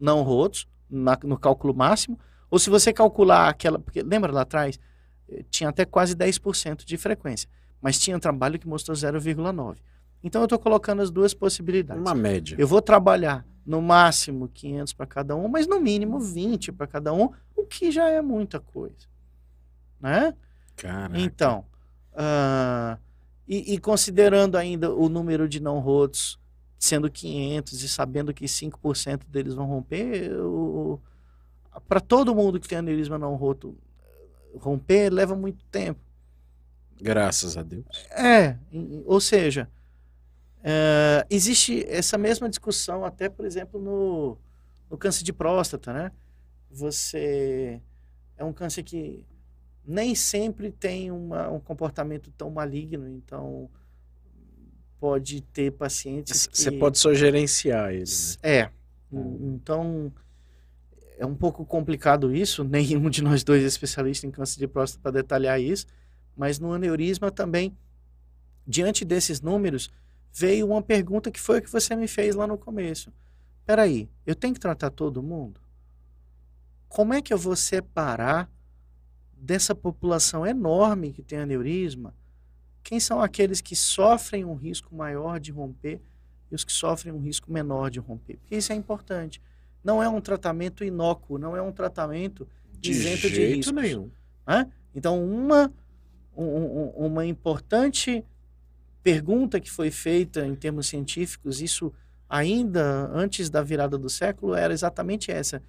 não 0.00 0.22
rotos 0.22 0.66
na- 0.90 1.16
no 1.22 1.38
cálculo 1.38 1.72
máximo, 1.72 2.18
ou 2.50 2.58
se 2.58 2.68
você 2.68 2.92
calcular 2.92 3.48
aquela, 3.48 3.78
porque 3.78 4.02
lembra 4.02 4.32
lá 4.32 4.40
atrás, 4.42 4.80
eh, 5.28 5.44
tinha 5.48 5.70
até 5.70 5.84
quase 5.84 6.16
10% 6.16 6.84
de 6.84 6.96
frequência, 6.96 7.48
mas 7.82 7.98
tinha 7.98 8.18
trabalho 8.18 8.58
que 8.58 8.68
mostrou 8.68 8.96
0,9. 8.96 9.78
Então 10.22 10.40
eu 10.40 10.46
estou 10.46 10.58
colocando 10.58 11.02
as 11.02 11.10
duas 11.10 11.34
possibilidades. 11.34 12.00
Uma 12.00 12.14
média. 12.14 12.56
Eu 12.58 12.68
vou 12.68 12.80
trabalhar 12.80 13.44
no 13.66 13.82
máximo 13.82 14.48
500 14.48 14.92
para 14.92 15.06
cada 15.06 15.36
um, 15.36 15.48
mas 15.48 15.66
no 15.66 15.80
mínimo 15.80 16.20
20 16.20 16.72
para 16.72 16.86
cada 16.86 17.12
um, 17.12 17.30
o 17.56 17.64
que 17.64 17.90
já 17.90 18.08
é 18.08 18.22
muita 18.22 18.60
coisa, 18.60 19.06
né? 20.00 20.34
Caraca. 20.76 21.18
Então, 21.18 21.64
ah, 22.14 22.98
e, 23.46 23.74
e 23.74 23.78
considerando 23.78 24.56
ainda 24.56 24.92
o 24.94 25.08
número 25.08 25.48
de 25.48 25.60
não 25.60 25.78
rotos 25.80 26.40
sendo 26.78 27.10
500 27.10 27.82
e 27.82 27.88
sabendo 27.88 28.34
que 28.34 28.44
5% 28.46 29.28
deles 29.28 29.54
vão 29.54 29.66
romper, 29.66 30.32
para 31.88 32.00
todo 32.00 32.34
mundo 32.34 32.58
que 32.58 32.68
tem 32.68 32.78
aneurisma 32.78 33.18
não 33.18 33.36
roto 33.36 33.76
romper 34.56 35.10
leva 35.10 35.36
muito 35.36 35.64
tempo. 35.66 36.00
Graças 37.02 37.56
a 37.56 37.62
Deus. 37.62 37.84
É, 38.10 38.56
ou 39.04 39.20
seja, 39.20 39.68
é, 40.62 41.26
existe 41.28 41.84
essa 41.88 42.16
mesma 42.16 42.48
discussão 42.48 43.04
até, 43.04 43.28
por 43.28 43.44
exemplo, 43.44 43.80
no, 43.80 44.38
no 44.90 44.96
câncer 44.96 45.24
de 45.24 45.32
próstata, 45.32 45.92
né? 45.92 46.12
Você 46.70 47.80
é 48.36 48.44
um 48.44 48.52
câncer 48.52 48.82
que 48.82 49.26
nem 49.84 50.14
sempre 50.14 50.70
tem 50.70 51.10
uma- 51.10 51.50
um 51.50 51.58
comportamento 51.60 52.30
tão 52.38 52.50
maligno, 52.50 53.08
então 53.08 53.68
pode 54.98 55.40
ter 55.40 55.72
pacientes 55.72 56.48
Você 56.52 56.70
que... 56.70 56.78
pode 56.78 56.98
só 56.98 57.12
gerenciar 57.12 57.90
ele, 57.92 58.04
né? 58.04 58.36
É. 58.42 58.70
Hum, 59.12 59.54
Então, 59.56 60.12
é 61.18 61.26
um 61.26 61.34
pouco 61.34 61.64
complicado 61.66 62.34
isso. 62.34 62.62
Nenhum 62.64 63.10
de 63.10 63.22
nós 63.22 63.42
dois 63.42 63.62
é 63.64 63.66
especialista 63.66 64.26
em 64.26 64.30
câncer 64.30 64.58
de 64.60 64.68
próstata 64.68 65.02
para 65.02 65.10
detalhar 65.20 65.60
isso. 65.60 65.86
Mas 66.36 66.58
no 66.58 66.72
aneurisma 66.72 67.30
também, 67.30 67.76
diante 68.66 69.04
desses 69.04 69.40
números, 69.40 69.90
veio 70.32 70.66
uma 70.66 70.82
pergunta 70.82 71.30
que 71.30 71.40
foi 71.40 71.58
o 71.58 71.62
que 71.62 71.70
você 71.70 71.94
me 71.94 72.08
fez 72.08 72.34
lá 72.34 72.46
no 72.46 72.56
começo. 72.56 73.12
Peraí, 73.64 74.08
eu 74.26 74.34
tenho 74.34 74.54
que 74.54 74.60
tratar 74.60 74.90
todo 74.90 75.22
mundo? 75.22 75.60
Como 76.88 77.14
é 77.14 77.22
que 77.22 77.32
eu 77.32 77.38
vou 77.38 77.56
separar 77.56 78.50
dessa 79.36 79.74
população 79.74 80.46
enorme 80.46 81.12
que 81.12 81.22
tem 81.22 81.38
aneurisma? 81.38 82.14
Quem 82.82 82.98
são 82.98 83.20
aqueles 83.20 83.60
que 83.60 83.76
sofrem 83.76 84.44
um 84.44 84.54
risco 84.54 84.94
maior 84.94 85.38
de 85.38 85.52
romper 85.52 86.00
e 86.50 86.54
os 86.54 86.64
que 86.64 86.72
sofrem 86.72 87.14
um 87.14 87.18
risco 87.18 87.50
menor 87.50 87.90
de 87.90 87.98
romper. 87.98 88.36
Porque 88.36 88.56
isso 88.56 88.72
é 88.72 88.76
importante. 88.76 89.40
Não 89.82 90.02
é 90.02 90.08
um 90.08 90.20
tratamento 90.20 90.84
inócuo, 90.84 91.38
não 91.38 91.56
é 91.56 91.62
um 91.62 91.72
tratamento 91.72 92.46
De 92.78 92.90
isento 92.90 93.28
de 93.28 93.34
jeito 93.34 93.56
riscos. 93.56 93.72
nenhum. 93.72 94.10
né? 94.46 94.70
Então, 94.94 95.24
uma, 95.24 95.72
um- 96.36 96.44
um- 96.44 97.06
uma 97.06 97.24
importante 97.26 98.24
pergunta 99.02 99.60
que 99.60 99.70
foi 99.70 99.90
feita 99.90 100.46
em 100.46 100.54
termos 100.54 100.86
científicos, 100.86 101.60
isso 101.60 101.92
ainda 102.28 103.10
antes 103.12 103.50
da 103.50 103.62
virada 103.62 103.98
do 103.98 104.08
século, 104.08 104.54
era 104.54 104.72
exatamente 104.72 105.30
essa. 105.30 105.62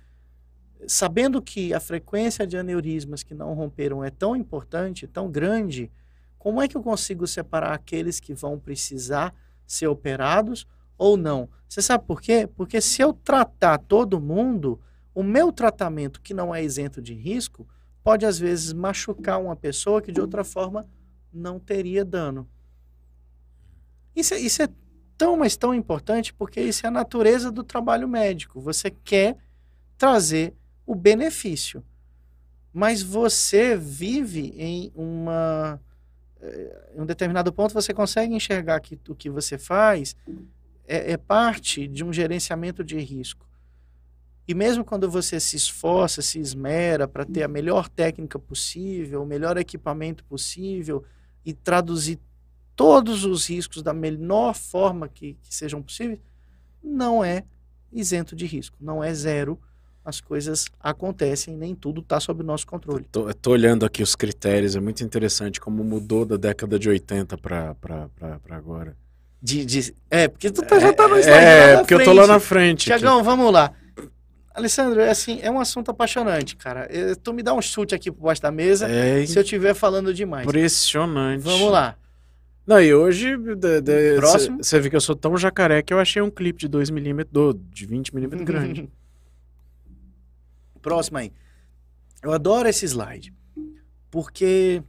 Sabendo 0.88 1.42
que 1.42 1.74
a 1.74 1.80
frequência 1.80 2.46
de 2.46 2.58
aneurismas 2.58 3.24
que 3.24 3.34
não 3.34 3.54
romperam 3.54 4.04
é 4.04 4.10
tão 4.10 4.36
importante, 4.36 5.08
tão 5.08 5.30
grande, 5.30 5.92
como 6.38 6.62
é 6.62 6.68
que 6.68 6.76
eu 6.78 6.84
consigo 6.84 7.26
separar 7.26 7.74
aqueles 7.74 8.20
que 8.20 8.34
vão 8.34 8.60
precisar 8.60 9.34
ser 9.66 9.88
operados 9.88 10.68
ou 10.98 11.18
não? 11.18 11.50
Você 11.68 11.82
sabe 11.82 12.06
por 12.06 12.22
quê? 12.22 12.48
Porque 12.56 12.80
se 12.82 13.02
eu 13.02 13.14
tratar 13.14 13.78
todo 13.78 14.20
mundo, 14.20 14.80
o 15.16 15.24
meu 15.24 15.52
tratamento, 15.52 16.22
que 16.22 16.34
não 16.34 16.54
é 16.54 16.64
isento 16.64 17.02
de 17.02 17.14
risco, 17.14 17.68
pode 18.04 18.26
às 18.26 18.38
vezes 18.38 18.74
machucar 18.74 19.40
uma 19.40 19.56
pessoa 19.56 20.02
que 20.02 20.12
de 20.12 20.20
outra 20.20 20.44
forma 20.44 20.86
não 21.32 21.60
teria 21.60 22.04
dano. 22.04 22.48
Isso 24.16 24.34
é, 24.34 24.40
isso 24.40 24.62
é 24.62 24.68
tão, 25.18 25.38
mas 25.38 25.56
tão 25.56 25.74
importante 25.74 26.34
porque 26.34 26.62
isso 26.62 26.86
é 26.86 26.90
a 26.90 26.92
natureza 26.92 27.52
do 27.52 27.64
trabalho 27.64 28.08
médico. 28.08 28.62
Você 28.62 28.92
quer 28.92 29.38
trazer 29.98 30.54
o 30.86 30.94
benefício, 30.94 31.84
mas 32.74 33.02
você 33.02 33.78
vive 33.78 34.54
em 34.58 34.92
uma 34.94 35.80
eh, 36.42 36.92
em 36.96 37.02
um 37.02 37.06
determinado 37.06 37.54
ponto 37.54 37.74
você 37.74 37.94
consegue 37.94 38.36
enxergar 38.36 38.80
que 38.82 39.00
o 39.08 39.16
que 39.16 39.30
você 39.30 39.58
faz 39.58 40.16
é, 40.86 41.14
é 41.14 41.18
parte 41.18 41.88
de 41.88 42.04
um 42.04 42.12
gerenciamento 42.12 42.84
de 42.84 42.98
risco. 43.00 43.48
E 44.48 44.54
mesmo 44.54 44.84
quando 44.84 45.10
você 45.10 45.40
se 45.40 45.56
esforça, 45.56 46.22
se 46.22 46.38
esmera 46.40 47.08
para 47.08 47.26
ter 47.26 47.44
a 47.44 47.48
melhor 47.48 47.88
técnica 47.88 48.38
possível, 48.38 49.22
o 49.24 49.26
melhor 49.26 49.58
equipamento 49.58 50.24
possível 50.26 51.04
e 51.46 51.54
traduzir 51.54 52.20
todos 52.76 53.24
os 53.24 53.48
riscos 53.48 53.82
da 53.82 53.94
menor 53.94 54.54
forma 54.56 55.08
que, 55.08 55.38
que 55.42 55.54
sejam 55.56 55.82
possíveis, 55.82 56.20
não 56.84 57.24
é 57.24 57.44
isento 57.92 58.36
de 58.36 58.46
risco, 58.46 58.76
não 58.82 59.04
é 59.04 59.14
zero. 59.14 59.60
As 60.04 60.20
coisas 60.20 60.66
acontecem, 60.82 61.56
nem 61.56 61.74
tudo 61.74 62.02
está 62.02 62.20
sob 62.20 62.44
nosso 62.44 62.68
controle. 62.68 63.06
Eu 63.16 63.34
tô 63.34 63.52
olhando 63.52 63.86
aqui 63.86 64.04
os 64.04 64.16
critérios, 64.16 64.76
é 64.76 64.80
muito 64.82 65.02
interessante 65.02 65.62
como 65.62 65.82
mudou 65.82 66.26
da 66.26 66.36
década 66.36 66.78
de 66.78 66.90
80 66.90 67.38
para 67.38 67.74
agora. 68.50 68.98
De, 69.42 69.64
de- 69.66 69.94
é, 70.10 70.28
porque 70.28 70.52
tu 70.52 70.62
tá- 70.62 70.80
já 70.80 70.92
tá 70.92 71.08
no 71.08 71.16
slide 71.18 71.30
lá 71.32 71.42
É, 71.42 71.74
na 71.76 71.80
porque 71.80 71.94
eu 71.94 72.04
tô 72.04 72.12
lá 72.12 72.24
frente. 72.24 72.28
na 72.34 72.40
frente. 72.42 72.86
Tiagão, 72.86 73.24
vamos 73.24 73.54
lá. 73.54 73.72
Alessandro, 74.54 75.02
é 75.02 75.10
assim, 75.10 75.40
é 75.42 75.50
um 75.50 75.60
assunto 75.60 75.90
apaixonante, 75.90 76.56
cara. 76.56 76.88
Eh, 76.92 77.16
Tu 77.16 77.34
me 77.34 77.42
dá 77.42 77.54
um 77.54 77.62
chute 77.62 77.96
aqui 77.96 78.12
por 78.12 78.24
baixo 78.24 78.42
da 78.42 78.52
mesa 78.52 78.88
É 78.88 79.26
se 79.26 79.38
eu 79.38 79.42
estiver 79.44 79.74
falando 79.74 80.14
demais. 80.14 80.46
impressionante. 80.46 81.42
Vamos 81.42 81.72
lá. 81.72 81.98
Não, 82.66 82.80
e 82.80 82.94
hoje, 82.94 83.36
você 84.58 84.80
vê 84.80 84.90
que 84.90 84.96
eu 84.96 85.02
sou 85.02 85.16
tão 85.16 85.36
jacaré 85.36 85.82
que 85.82 85.94
eu 85.94 86.00
achei 86.00 86.22
um 86.22 86.30
clipe 86.32 86.60
de 86.60 86.70
2mm, 86.70 87.28
do, 87.30 87.54
de 87.54 87.86
20mm 87.88 88.44
grande. 88.44 88.90
Próximo 90.82 91.18
aí. 91.18 91.34
Eu 92.22 92.32
adoro 92.32 92.68
esse 92.70 92.86
slide. 92.86 93.34
Porque 94.10 94.82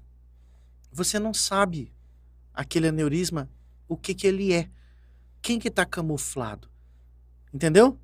você 0.93 1.19
não 1.19 1.35
sabe 1.35 1.93
aquele 2.53 2.89
aneurisma, 2.89 3.51
o 3.89 3.97
que 3.97 4.15
que 4.15 4.27
ele 4.27 4.53
é. 4.53 4.69
Quem 5.43 5.59
que 5.59 5.71
tá 5.71 5.85
camuflado. 5.85 6.69
Entendeu? 7.53 7.99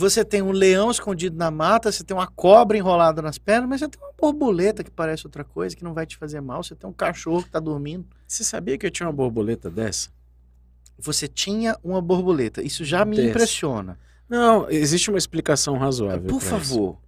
Você 0.00 0.24
tem 0.24 0.40
um 0.40 0.50
leão 0.50 0.90
escondido 0.90 1.36
na 1.36 1.50
mata, 1.50 1.92
você 1.92 2.02
tem 2.02 2.16
uma 2.16 2.26
cobra 2.26 2.74
enrolada 2.78 3.20
nas 3.20 3.36
pernas, 3.36 3.68
mas 3.68 3.80
você 3.80 3.88
tem 3.88 4.00
uma 4.00 4.14
borboleta 4.18 4.82
que 4.82 4.90
parece 4.90 5.26
outra 5.26 5.44
coisa, 5.44 5.76
que 5.76 5.84
não 5.84 5.92
vai 5.92 6.06
te 6.06 6.16
fazer 6.16 6.40
mal. 6.40 6.62
Você 6.62 6.74
tem 6.74 6.88
um 6.88 6.92
cachorro 6.92 7.42
que 7.42 7.50
tá 7.50 7.60
dormindo. 7.60 8.06
Você 8.26 8.42
sabia 8.42 8.78
que 8.78 8.86
eu 8.86 8.90
tinha 8.90 9.06
uma 9.06 9.12
borboleta 9.12 9.68
dessa? 9.68 10.08
Você 10.98 11.28
tinha 11.28 11.76
uma 11.84 12.00
borboleta. 12.00 12.62
Isso 12.62 12.82
já 12.82 13.04
me 13.04 13.14
Dessa. 13.16 13.28
impressiona. 13.28 13.98
Não, 14.26 14.70
existe 14.70 15.10
uma 15.10 15.18
explicação 15.18 15.76
razoável. 15.76 16.30
Por 16.30 16.38
pra 16.40 16.56
isso. 16.56 16.66
favor. 16.68 16.98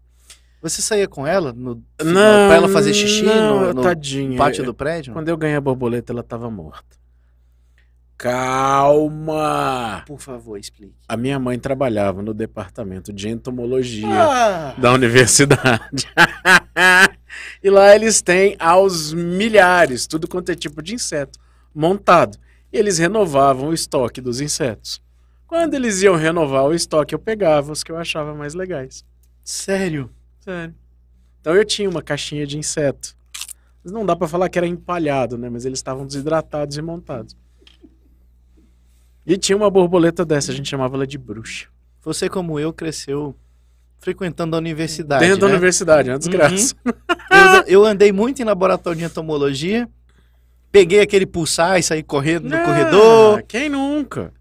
Você 0.61 0.82
saía 0.82 1.09
com 1.09 1.26
ela 1.26 1.51
no 1.51 1.82
Não, 1.99 2.49
pra 2.49 2.57
ela 2.57 2.68
fazer 2.68 2.93
xixi 2.93 3.22
não, 3.22 3.61
no, 3.68 3.72
no 3.72 3.82
tadinha. 3.82 4.36
pátio 4.36 4.64
do 4.64 4.74
prédio? 4.74 5.14
Quando 5.14 5.30
eu 5.30 5.36
ganhei 5.38 5.57
a 5.57 5.61
borboleta, 5.62 6.12
ela 6.12 6.22
tava 6.22 6.51
morta. 6.51 7.01
Calma! 8.23 10.03
Por 10.07 10.18
favor, 10.20 10.57
explique. 10.59 10.95
A 11.09 11.16
minha 11.16 11.39
mãe 11.39 11.59
trabalhava 11.59 12.23
no 12.23 12.33
departamento 12.33 13.12
de 13.12 13.29
entomologia 13.29 14.07
Ah, 14.09 14.75
da 14.79 14.93
universidade. 14.93 16.07
e 17.62 17.68
lá 17.70 17.95
eles 17.95 18.23
têm 18.23 18.57
aos 18.59 19.12
milhares, 19.12 20.07
tudo 20.07 20.29
quanto 20.29 20.51
é 20.51 20.55
tipo 20.55 20.83
de 20.83 20.95
inseto, 20.95 21.39
montado. 21.75 22.39
E 22.73 22.79
eles 22.79 22.99
renovavam 22.99 23.68
o 23.68 23.75
estoque 23.75 24.20
dos 24.20 24.41
insetos. 24.41 25.01
Quando 25.47 25.75
eles 25.75 26.01
iam 26.03 26.16
renovar 26.16 26.64
o 26.64 26.75
estoque, 26.75 27.14
eu 27.14 27.18
pegava 27.18 27.73
os 27.73 27.83
que 27.85 27.93
eu 27.93 27.97
achava 27.99 28.35
mais 28.35 28.55
legais. 28.55 29.05
sério? 29.45 30.11
Sério. 30.41 30.75
Então 31.41 31.55
eu 31.55 31.64
tinha 31.64 31.89
uma 31.91 32.03
caixinha 32.03 32.47
de 32.47 32.57
inseto. 32.59 33.14
Mas 33.85 33.93
não 33.93 34.07
dá 34.07 34.14
pra 34.16 34.27
falar 34.29 34.49
que 34.49 34.59
era 34.59 34.66
empalhado, 34.66 35.37
né? 35.37 35.51
Mas 35.51 35.64
eles 35.64 35.79
estavam 35.81 36.07
desidratados 36.07 36.77
e 36.77 36.83
montados. 36.83 37.37
E 39.27 39.37
tinha 39.37 39.57
uma 39.57 39.70
borboleta 39.70 40.25
dessa, 40.25 40.51
a 40.53 40.55
gente 40.55 40.68
chamava 40.68 40.97
ela 40.97 41.07
de 41.07 41.16
bruxa. 41.16 41.68
Você, 42.03 42.29
como 42.29 42.59
eu, 42.59 42.73
cresceu 42.73 43.37
frequentando 43.99 44.57
a 44.57 44.59
universidade. 44.59 45.25
Dentro 45.25 45.41
da 45.43 45.47
né? 45.47 45.53
universidade, 45.53 46.09
é 46.11 46.12
uma 46.12 46.18
desgraça. 46.18 46.75
eu, 47.31 47.62
eu 47.68 47.85
andei 47.85 48.11
muito 48.11 48.43
em 48.43 48.45
laboratório 48.45 48.99
de 48.99 49.05
entomologia, 49.05 49.89
peguei 50.73 51.01
aquele 51.01 51.25
pulsar 51.25 51.79
e 51.79 51.83
saí 51.83 52.03
correndo 52.03 52.49
no 52.49 52.57
Ah, 52.57 52.64
corredor. 52.64 53.43
Quem 53.47 53.68
nunca? 53.68 54.33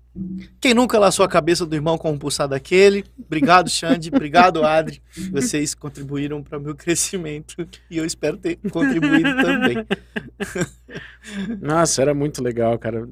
Quem 0.59 0.73
nunca 0.73 0.99
laçou 0.99 1.23
a 1.23 1.29
cabeça 1.29 1.65
do 1.65 1.73
irmão 1.73 1.97
com 1.97 2.11
um 2.11 2.17
pulsar 2.17 2.47
daquele? 2.47 3.05
Obrigado, 3.17 3.69
Xande. 3.69 4.09
Obrigado, 4.13 4.61
Adri. 4.63 5.01
Vocês 5.31 5.73
contribuíram 5.73 6.43
para 6.43 6.57
o 6.57 6.61
meu 6.61 6.75
crescimento 6.75 7.65
e 7.89 7.97
eu 7.97 8.05
espero 8.05 8.35
ter 8.35 8.57
contribuído 8.71 9.29
também. 9.37 9.85
Nossa, 11.61 12.01
era 12.01 12.13
muito 12.13 12.43
legal, 12.43 12.77
cara. 12.77 13.07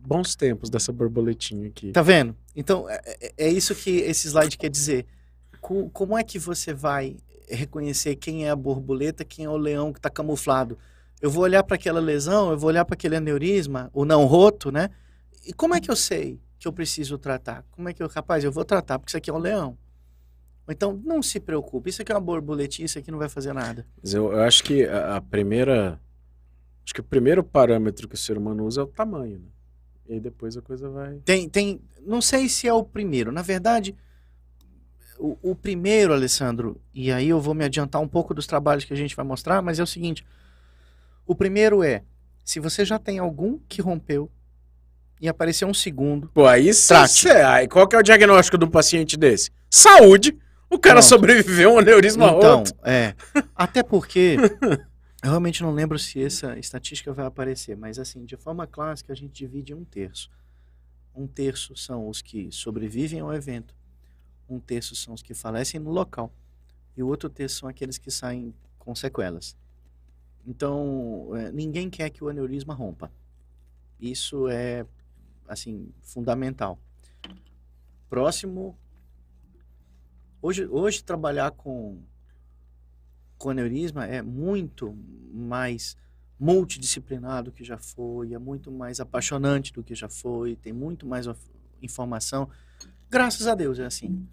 Bons 0.00 0.34
tempos 0.34 0.68
dessa 0.70 0.92
borboletinha 0.92 1.68
aqui. 1.68 1.92
Tá 1.92 2.02
vendo? 2.02 2.34
Então, 2.54 2.88
é, 2.88 3.00
é- 3.20 3.32
é 3.38 3.48
isso 3.50 3.74
que 3.74 3.90
esse 3.90 4.26
slide 4.28 4.56
quer 4.58 4.70
dizer. 4.70 5.06
Co- 5.60 5.88
como 5.90 6.16
é 6.18 6.22
que 6.24 6.38
você 6.38 6.72
vai 6.74 7.16
reconhecer 7.48 8.16
quem 8.16 8.46
é 8.46 8.50
a 8.50 8.56
borboleta, 8.56 9.24
quem 9.24 9.44
é 9.44 9.48
o 9.50 9.56
leão 9.56 9.92
que 9.92 9.98
está 9.98 10.10
camuflado? 10.10 10.76
Eu 11.20 11.30
vou 11.30 11.42
olhar 11.44 11.62
para 11.62 11.76
aquela 11.76 12.00
lesão, 12.00 12.50
eu 12.50 12.58
vou 12.58 12.68
olhar 12.68 12.84
para 12.84 12.94
aquele 12.94 13.16
aneurisma, 13.16 13.90
o 13.92 14.04
não 14.04 14.24
roto, 14.26 14.70
né? 14.70 14.90
E 15.46 15.52
como 15.52 15.74
é 15.74 15.80
que 15.80 15.90
eu 15.90 15.96
sei 15.96 16.38
que 16.58 16.66
eu 16.66 16.72
preciso 16.72 17.16
tratar. 17.18 17.64
Como 17.70 17.88
é 17.88 17.92
que 17.92 18.02
eu, 18.02 18.08
rapaz, 18.08 18.42
eu 18.42 18.50
vou 18.50 18.64
tratar 18.64 18.98
porque 18.98 19.10
isso 19.10 19.16
aqui 19.16 19.30
é 19.30 19.32
um 19.32 19.38
leão. 19.38 19.76
Então, 20.68 21.00
não 21.04 21.22
se 21.22 21.38
preocupe, 21.38 21.90
isso 21.90 22.02
aqui 22.02 22.10
é 22.10 22.14
uma 22.14 22.20
borboletinha, 22.20 22.86
isso 22.86 22.98
aqui 22.98 23.10
não 23.10 23.18
vai 23.18 23.28
fazer 23.28 23.52
nada. 23.52 23.86
Mas 24.02 24.14
eu, 24.14 24.32
eu 24.32 24.40
acho 24.42 24.64
que 24.64 24.84
a, 24.84 25.16
a 25.16 25.20
primeira. 25.20 26.00
Acho 26.84 26.94
que 26.94 27.00
o 27.00 27.04
primeiro 27.04 27.42
parâmetro 27.44 28.08
que 28.08 28.14
o 28.14 28.18
ser 28.18 28.36
humano 28.38 28.64
usa 28.64 28.80
é 28.80 28.84
o 28.84 28.86
tamanho, 28.86 29.38
né? 29.38 29.46
E 30.08 30.14
aí 30.14 30.20
depois 30.20 30.56
a 30.56 30.62
coisa 30.62 30.88
vai. 30.88 31.14
Tem, 31.24 31.48
tem, 31.48 31.80
não 32.06 32.20
sei 32.20 32.48
se 32.48 32.68
é 32.68 32.72
o 32.72 32.84
primeiro. 32.84 33.32
Na 33.32 33.42
verdade, 33.42 33.94
o, 35.18 35.36
o 35.42 35.54
primeiro, 35.54 36.12
Alessandro, 36.12 36.80
e 36.94 37.10
aí 37.10 37.28
eu 37.28 37.40
vou 37.40 37.54
me 37.54 37.64
adiantar 37.64 38.00
um 38.00 38.08
pouco 38.08 38.32
dos 38.34 38.46
trabalhos 38.46 38.84
que 38.84 38.92
a 38.92 38.96
gente 38.96 39.16
vai 39.16 39.24
mostrar, 39.24 39.60
mas 39.62 39.78
é 39.78 39.82
o 39.82 39.86
seguinte: 39.86 40.24
o 41.26 41.34
primeiro 41.34 41.82
é, 41.82 42.02
se 42.44 42.60
você 42.60 42.84
já 42.84 42.98
tem 42.98 43.18
algum 43.18 43.58
que 43.68 43.82
rompeu 43.82 44.30
e 45.20 45.28
apareceu 45.28 45.66
um 45.66 45.74
segundo, 45.74 46.30
Pô, 46.32 46.46
aí 46.46 46.70
Trate. 46.86 47.28
aí 47.30 47.66
qual 47.66 47.88
que 47.88 47.96
é 47.96 47.98
o 47.98 48.02
diagnóstico 48.02 48.58
de 48.58 48.64
um 48.64 48.70
paciente 48.70 49.16
desse? 49.16 49.50
Saúde! 49.70 50.36
O 50.68 50.78
cara 50.78 50.96
Pronto. 50.96 51.08
sobreviveu 51.08 51.70
a 51.70 51.74
um 51.74 51.78
aneurisma 51.78 52.26
então, 52.26 52.58
roto. 52.58 52.72
é. 52.84 53.14
Até 53.54 53.82
porque 53.84 54.36
eu 55.26 55.30
realmente 55.30 55.60
não 55.60 55.72
lembro 55.72 55.98
se 55.98 56.22
essa 56.22 56.56
estatística 56.56 57.12
vai 57.12 57.26
aparecer, 57.26 57.76
mas 57.76 57.98
assim, 57.98 58.24
de 58.24 58.36
forma 58.36 58.64
clássica, 58.64 59.12
a 59.12 59.16
gente 59.16 59.32
divide 59.32 59.74
um 59.74 59.84
terço. 59.84 60.30
Um 61.12 61.26
terço 61.26 61.74
são 61.74 62.08
os 62.08 62.22
que 62.22 62.52
sobrevivem 62.52 63.18
ao 63.18 63.34
evento, 63.34 63.74
um 64.48 64.60
terço 64.60 64.94
são 64.94 65.14
os 65.14 65.22
que 65.22 65.34
falecem 65.34 65.80
no 65.80 65.90
local, 65.90 66.32
e 66.96 67.02
o 67.02 67.08
outro 67.08 67.28
terço 67.28 67.58
são 67.58 67.68
aqueles 67.68 67.98
que 67.98 68.08
saem 68.08 68.54
com 68.78 68.94
sequelas. 68.94 69.56
Então, 70.46 71.34
é, 71.34 71.50
ninguém 71.50 71.90
quer 71.90 72.08
que 72.10 72.22
o 72.22 72.28
aneurisma 72.28 72.72
rompa. 72.72 73.10
Isso 73.98 74.46
é, 74.46 74.86
assim, 75.48 75.92
fundamental. 76.02 76.78
Próximo 78.08 78.78
Hoje, 80.40 80.64
hoje 80.66 81.02
trabalhar 81.02 81.50
com, 81.50 81.98
com 83.38 83.50
aneurisma 83.50 84.06
é 84.06 84.22
muito 84.22 84.96
mais 85.32 85.96
multidisciplinar 86.38 87.42
do 87.44 87.50
que 87.52 87.64
já 87.64 87.78
foi, 87.78 88.34
é 88.34 88.38
muito 88.38 88.70
mais 88.70 89.00
apaixonante 89.00 89.72
do 89.72 89.82
que 89.82 89.94
já 89.94 90.08
foi, 90.08 90.56
tem 90.56 90.72
muito 90.72 91.06
mais 91.06 91.26
informação. 91.82 92.48
Graças 93.10 93.46
a 93.46 93.54
Deus 93.54 93.78
é 93.78 93.86
assim, 93.86 94.26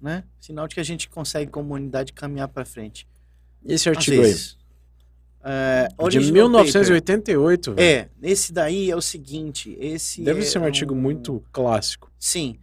né? 0.00 0.24
Sinal 0.40 0.66
de 0.68 0.74
que 0.74 0.80
a 0.80 0.84
gente 0.84 1.08
consegue, 1.08 1.50
como 1.50 1.68
humanidade, 1.68 2.12
caminhar 2.12 2.48
para 2.48 2.64
frente. 2.64 3.06
E 3.64 3.72
esse 3.74 3.88
artigo 3.88 4.22
aí? 4.22 4.34
É, 5.44 5.88
De 5.88 5.94
original 6.04 6.48
1988, 6.48 7.70
paper. 7.72 7.84
É, 7.84 8.08
esse 8.22 8.52
daí 8.52 8.90
é 8.90 8.96
o 8.96 9.02
seguinte, 9.02 9.76
esse 9.80 10.22
Deve 10.22 10.40
é 10.40 10.44
ser 10.44 10.58
um 10.60 10.64
artigo 10.64 10.94
muito 10.94 11.42
clássico. 11.52 12.10
Sim. 12.18 12.58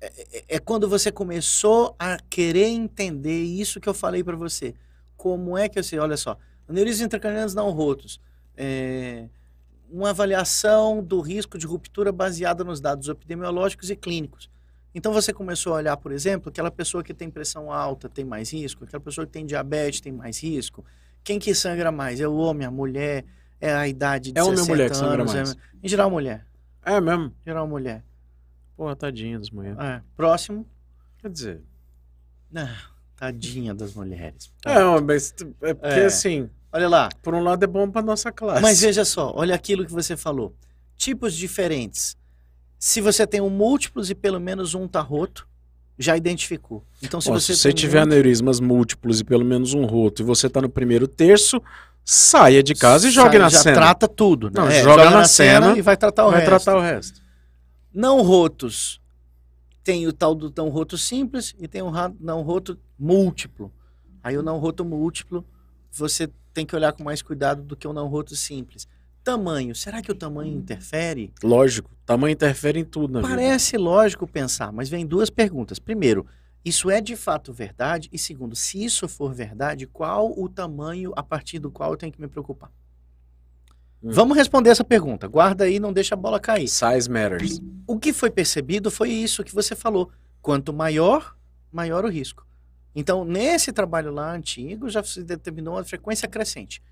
É, 0.00 0.06
é- 0.38 0.44
é 0.56 0.58
quando 0.58 0.88
você 0.88 1.10
começou 1.12 1.94
a 1.98 2.18
querer 2.28 2.66
entender 2.66 3.42
isso 3.44 3.80
que 3.80 3.88
eu 3.88 3.94
falei 3.94 4.22
para 4.24 4.36
você. 4.36 4.74
Como 5.32 5.58
é 5.58 5.68
que 5.68 5.76
eu 5.78 5.82
sei? 5.82 5.98
Olha 5.98 6.16
só, 6.16 6.38
aneurismas 6.68 7.04
intracranianos 7.04 7.52
não 7.52 7.70
rotos. 7.72 8.20
É, 8.56 9.28
uma 9.90 10.10
avaliação 10.10 11.02
do 11.02 11.20
risco 11.20 11.58
de 11.58 11.66
ruptura 11.66 12.12
baseada 12.12 12.62
nos 12.62 12.80
dados 12.80 13.08
epidemiológicos 13.08 13.90
e 13.90 13.96
clínicos. 13.96 14.48
Então 14.94 15.12
você 15.12 15.32
começou 15.32 15.74
a 15.74 15.76
olhar, 15.76 15.96
por 15.96 16.12
exemplo, 16.12 16.48
aquela 16.48 16.70
pessoa 16.70 17.02
que 17.02 17.12
tem 17.12 17.28
pressão 17.28 17.72
alta 17.72 18.08
tem 18.08 18.24
mais 18.24 18.52
risco, 18.52 18.84
aquela 18.84 19.00
pessoa 19.00 19.26
que 19.26 19.32
tem 19.32 19.44
diabetes 19.44 20.00
tem 20.00 20.12
mais 20.12 20.40
risco. 20.42 20.84
Quem 21.24 21.40
que 21.40 21.54
sangra 21.54 21.90
mais? 21.90 22.20
É 22.20 22.28
o 22.28 22.36
homem, 22.36 22.66
a 22.66 22.70
mulher, 22.70 23.24
é 23.60 23.74
a 23.74 23.88
idade 23.88 24.30
de 24.32 24.38
É 24.38 24.42
homem 24.44 24.58
ou 24.60 24.64
60 24.64 24.72
mulher 24.72 24.90
que 24.90 24.96
sangra 24.96 25.22
anos, 25.22 25.34
é- 25.34 25.36
mais? 25.38 25.56
Em 25.82 25.88
geral, 25.88 26.08
mulher. 26.08 26.46
É 26.84 27.00
mesmo? 27.00 27.24
Em 27.26 27.44
geral, 27.44 27.66
mulher. 27.66 28.04
Porra, 28.76 28.94
tadinha 28.94 29.38
das 29.38 29.50
mulheres. 29.50 29.78
É. 29.78 30.00
Próximo. 30.16 30.66
Quer 31.18 31.30
dizer. 31.30 31.62
Ah, 32.54 32.76
tadinha 33.16 33.74
das 33.74 33.94
mulheres. 33.94 34.50
É, 34.64 35.00
mas 35.00 35.34
é 35.62 35.74
porque 35.74 36.00
É. 36.00 36.04
assim, 36.06 36.48
Olha 36.72 36.88
lá. 36.88 37.08
por 37.22 37.34
um 37.34 37.42
lado 37.42 37.62
é 37.64 37.66
bom 37.66 37.90
pra 37.90 38.02
nossa 38.02 38.30
classe. 38.30 38.60
Mas 38.62 38.80
veja 38.80 39.04
só, 39.04 39.32
olha 39.34 39.54
aquilo 39.54 39.84
que 39.86 39.92
você 39.92 40.16
falou. 40.16 40.54
Tipos 40.96 41.34
diferentes. 41.34 42.16
Se 42.78 43.00
você 43.00 43.26
tem 43.26 43.40
um 43.40 43.48
múltiplos 43.50 44.10
e 44.10 44.14
pelo 44.14 44.38
menos 44.38 44.74
um 44.74 44.86
tá 44.86 45.00
roto, 45.00 45.48
já 45.98 46.14
identificou. 46.16 46.84
Então, 47.02 47.20
se 47.20 47.30
Ó, 47.30 47.34
você 47.34 47.54
se 47.54 47.60
você 47.62 47.72
tiver 47.72 48.00
muito- 48.00 48.12
aneurismas 48.12 48.60
múltiplos 48.60 49.20
e 49.20 49.24
pelo 49.24 49.44
menos 49.44 49.72
um 49.72 49.86
roto 49.86 50.20
e 50.20 50.24
você 50.24 50.48
tá 50.48 50.60
no 50.60 50.68
primeiro 50.68 51.08
terço, 51.08 51.60
saia 52.04 52.62
de 52.62 52.74
casa 52.74 53.08
e 53.08 53.10
jogue 53.10 53.30
sai- 53.30 53.38
na 53.38 53.48
já 53.48 53.58
cena. 53.60 53.74
trata 53.76 54.06
tudo. 54.06 54.48
Né? 54.48 54.52
Não, 54.56 54.68
É, 54.68 54.82
joga 54.82 55.10
na 55.10 55.24
cena 55.24 55.76
e 55.76 55.80
vai 55.80 55.96
tratar 55.96 56.26
o 56.26 56.30
Vai 56.30 56.40
resto. 56.40 56.50
tratar 56.64 56.76
o 56.78 56.80
resto. 56.82 57.20
Não 57.94 58.20
rotos. 58.20 59.00
Tem 59.82 60.06
o 60.06 60.12
tal 60.12 60.34
do 60.34 60.52
não 60.54 60.68
roto 60.68 60.98
simples 60.98 61.54
e 61.58 61.66
tem 61.66 61.80
o 61.80 61.90
não 62.20 62.42
roto 62.42 62.78
múltiplo. 62.98 63.72
Aí 64.22 64.36
o 64.36 64.42
não 64.42 64.58
roto 64.58 64.84
múltiplo, 64.84 65.44
você 65.90 66.28
tem 66.52 66.64
que 66.66 66.74
olhar 66.74 66.92
com 66.92 67.04
mais 67.04 67.22
cuidado 67.22 67.62
do 67.62 67.76
que 67.76 67.86
o 67.86 67.92
não 67.92 68.08
roto 68.08 68.34
simples. 68.34 68.88
Tamanho. 69.22 69.74
Será 69.74 70.00
que 70.00 70.10
o 70.10 70.14
tamanho 70.14 70.56
interfere? 70.56 71.32
Lógico, 71.42 71.90
tamanho 72.04 72.32
interfere 72.32 72.78
em 72.78 72.84
tudo 72.84 73.14
na 73.14 73.20
vida. 73.20 73.34
Parece 73.34 73.76
lógico 73.76 74.26
pensar, 74.26 74.72
mas 74.72 74.88
vem 74.88 75.04
duas 75.04 75.30
perguntas. 75.30 75.78
Primeiro, 75.78 76.26
isso 76.64 76.90
é 76.90 77.00
de 77.00 77.14
fato 77.14 77.52
verdade? 77.52 78.08
E 78.12 78.18
segundo, 78.18 78.56
se 78.56 78.84
isso 78.84 79.08
for 79.08 79.32
verdade, 79.32 79.86
qual 79.86 80.32
o 80.36 80.48
tamanho 80.48 81.12
a 81.14 81.22
partir 81.22 81.58
do 81.58 81.70
qual 81.70 81.92
eu 81.92 81.96
tenho 81.96 82.12
que 82.12 82.20
me 82.20 82.26
preocupar? 82.26 82.70
Hum. 84.02 84.10
Vamos 84.10 84.36
responder 84.36 84.70
essa 84.70 84.84
pergunta. 84.84 85.28
Guarda 85.28 85.64
aí, 85.64 85.78
não 85.78 85.92
deixa 85.92 86.14
a 86.14 86.18
bola 86.18 86.40
cair. 86.40 86.68
Size 86.68 87.10
matters. 87.10 87.60
O 87.86 87.98
que 87.98 88.12
foi 88.12 88.30
percebido 88.30 88.90
foi 88.90 89.10
isso 89.10 89.44
que 89.44 89.54
você 89.54 89.76
falou. 89.76 90.10
Quanto 90.42 90.72
maior, 90.72 91.36
maior 91.70 92.04
o 92.04 92.08
risco. 92.08 92.46
Então, 92.98 93.24
nesse 93.26 93.72
trabalho 93.72 94.10
lá 94.10 94.32
antigo, 94.32 94.88
já 94.88 95.02
se 95.04 95.22
determinou 95.22 95.74
uma 95.74 95.84
frequência 95.84 96.26
crescente. 96.26 96.82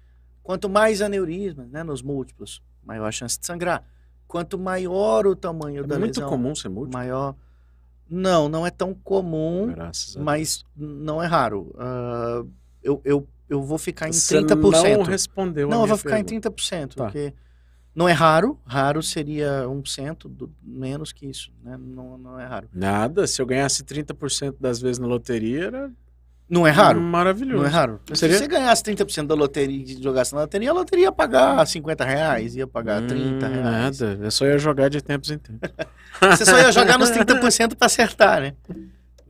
Quanto 0.43 0.69
mais 0.69 1.01
aneurismas, 1.01 1.67
né, 1.71 1.83
nos 1.83 2.03
múltiplos, 2.03 2.63
maior 2.85 3.07
a 3.07 3.11
chance 3.11 3.41
de 3.41 3.47
sangrar. 3.47 3.83
Quanto 4.29 4.59
maior 4.59 5.27
o 5.27 5.35
tamanho 5.35 5.83
É 5.83 5.87
da 5.87 5.99
muito 5.99 6.17
lesão, 6.19 6.29
comum 6.29 6.55
ser 6.55 6.69
múltiplo. 6.69 6.99
maior. 6.99 7.35
Não, 8.09 8.49
não 8.51 8.67
é 8.67 8.71
tão 8.71 8.93
comum, 8.93 9.73
a 9.79 9.91
mas 10.21 10.63
não 10.77 11.23
é 11.23 11.27
raro. 11.27 11.75
Ah, 11.79 12.45
eu, 12.83 13.01
eu, 13.03 13.27
eu 13.49 13.63
vou 13.63 13.79
ficar 13.79 14.07
em 14.09 14.13
Você 14.13 14.43
30%. 14.43 14.97
não 14.99 15.03
respondeu 15.05 15.69
a 15.69 15.71
Não, 15.71 15.81
eu 15.83 15.87
vou 15.87 15.97
ficar 15.97 16.23
pergunta. 16.23 16.35
em 16.35 16.41
30%, 16.41 16.95
Tá. 16.95 17.05
porque 17.05 17.33
não 17.95 18.09
é 18.09 18.13
raro. 18.13 18.59
Raro 18.67 19.03
seria 19.03 19.65
1%, 19.67 20.29
do, 20.29 20.51
menos 20.63 21.13
que 21.13 21.27
isso, 21.27 21.51
né? 21.63 21.77
Não, 21.79 22.19
não 22.19 22.41
é 22.41 22.47
raro. 22.47 22.69
Nada, 22.73 23.27
se 23.27 23.41
eu 23.41 23.47
ganhasse 23.47 23.83
30% 23.85 24.57
das 24.61 24.81
vezes 24.81 24.99
na 24.99 25.07
loteria, 25.07 25.65
era 25.67 25.91
Não 26.49 26.67
é 26.67 26.71
raro. 26.71 27.01
maravilhoso. 27.01 27.63
Não 27.63 27.67
é 27.67 27.71
raro. 27.73 28.01
Seria- 28.13 28.37
Se 28.37 28.43
você 28.43 28.49
ganhasse 28.49 28.83
30% 28.83 29.27
da 29.29 29.35
loteria 29.35 29.83
e 29.83 30.03
jogasse 30.03 30.35
na 30.35 30.43
loteria, 30.43 30.71
a 30.71 30.75
loteria 30.75 31.05
ia 31.07 31.13
pagar 31.13 31.65
50 31.67 32.05
reais, 32.05 32.55
ia 32.57 32.67
pagar 32.67 33.01
30 33.07 33.47
Hum, 33.47 33.51
reais. 33.53 34.01
Nada, 34.01 34.19
eu 34.25 34.31
só 34.31 34.45
ia 34.47 34.59
jogar 34.59 34.89
de 34.91 35.01
tempos 35.01 35.31
em 35.31 35.39
tempos. 35.39 35.71
Você 36.39 36.45
só 36.45 36.59
ia 36.59 36.71
jogar 36.73 36.99
nos 36.99 37.11
30% 37.11 37.75
pra 37.77 37.87
acertar, 37.87 38.41
né? 38.41 38.55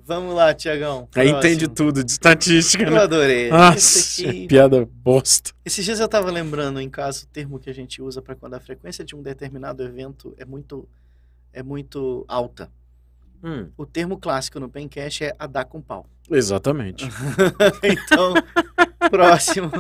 Vamos 0.07 0.35
lá, 0.35 0.53
Tiagão. 0.53 1.09
Aí 1.15 1.31
entende 1.31 1.67
tudo 1.67 2.05
de 2.05 2.11
estatística, 2.13 2.85
Eu 2.85 2.91
né? 2.91 2.99
adorei. 3.01 3.49
Nossa, 3.51 4.29
aqui- 4.29 4.47
piada 4.47 4.87
bosta. 4.87 5.53
Esses 5.65 5.85
dias 5.85 5.99
eu 5.99 6.07
estava 6.07 6.31
lembrando, 6.31 6.79
em 6.81 6.91
caso, 6.91 7.25
o 7.25 7.29
termo 7.29 7.59
que 7.59 7.71
a 7.71 7.75
gente 7.75 8.03
usa 8.03 8.21
para 8.21 8.35
quando 8.35 8.55
a 8.55 8.61
frequência 8.61 9.05
de 9.05 9.17
um 9.17 9.23
determinado 9.23 9.83
evento 9.83 10.35
é 10.37 10.45
muito, 10.45 10.87
é 11.53 11.63
muito 11.63 12.25
alta. 12.29 12.71
Hum, 13.43 13.69
O 13.77 13.85
termo 13.87 14.19
clássico 14.19 14.59
no 14.61 14.69
Pencast 14.69 15.25
é 15.25 15.35
a 15.39 15.47
dar 15.47 15.65
com 15.67 15.81
pau. 15.81 16.07
exatamente. 16.31 17.07
Então, 17.83 18.35
próximo, 19.11 19.71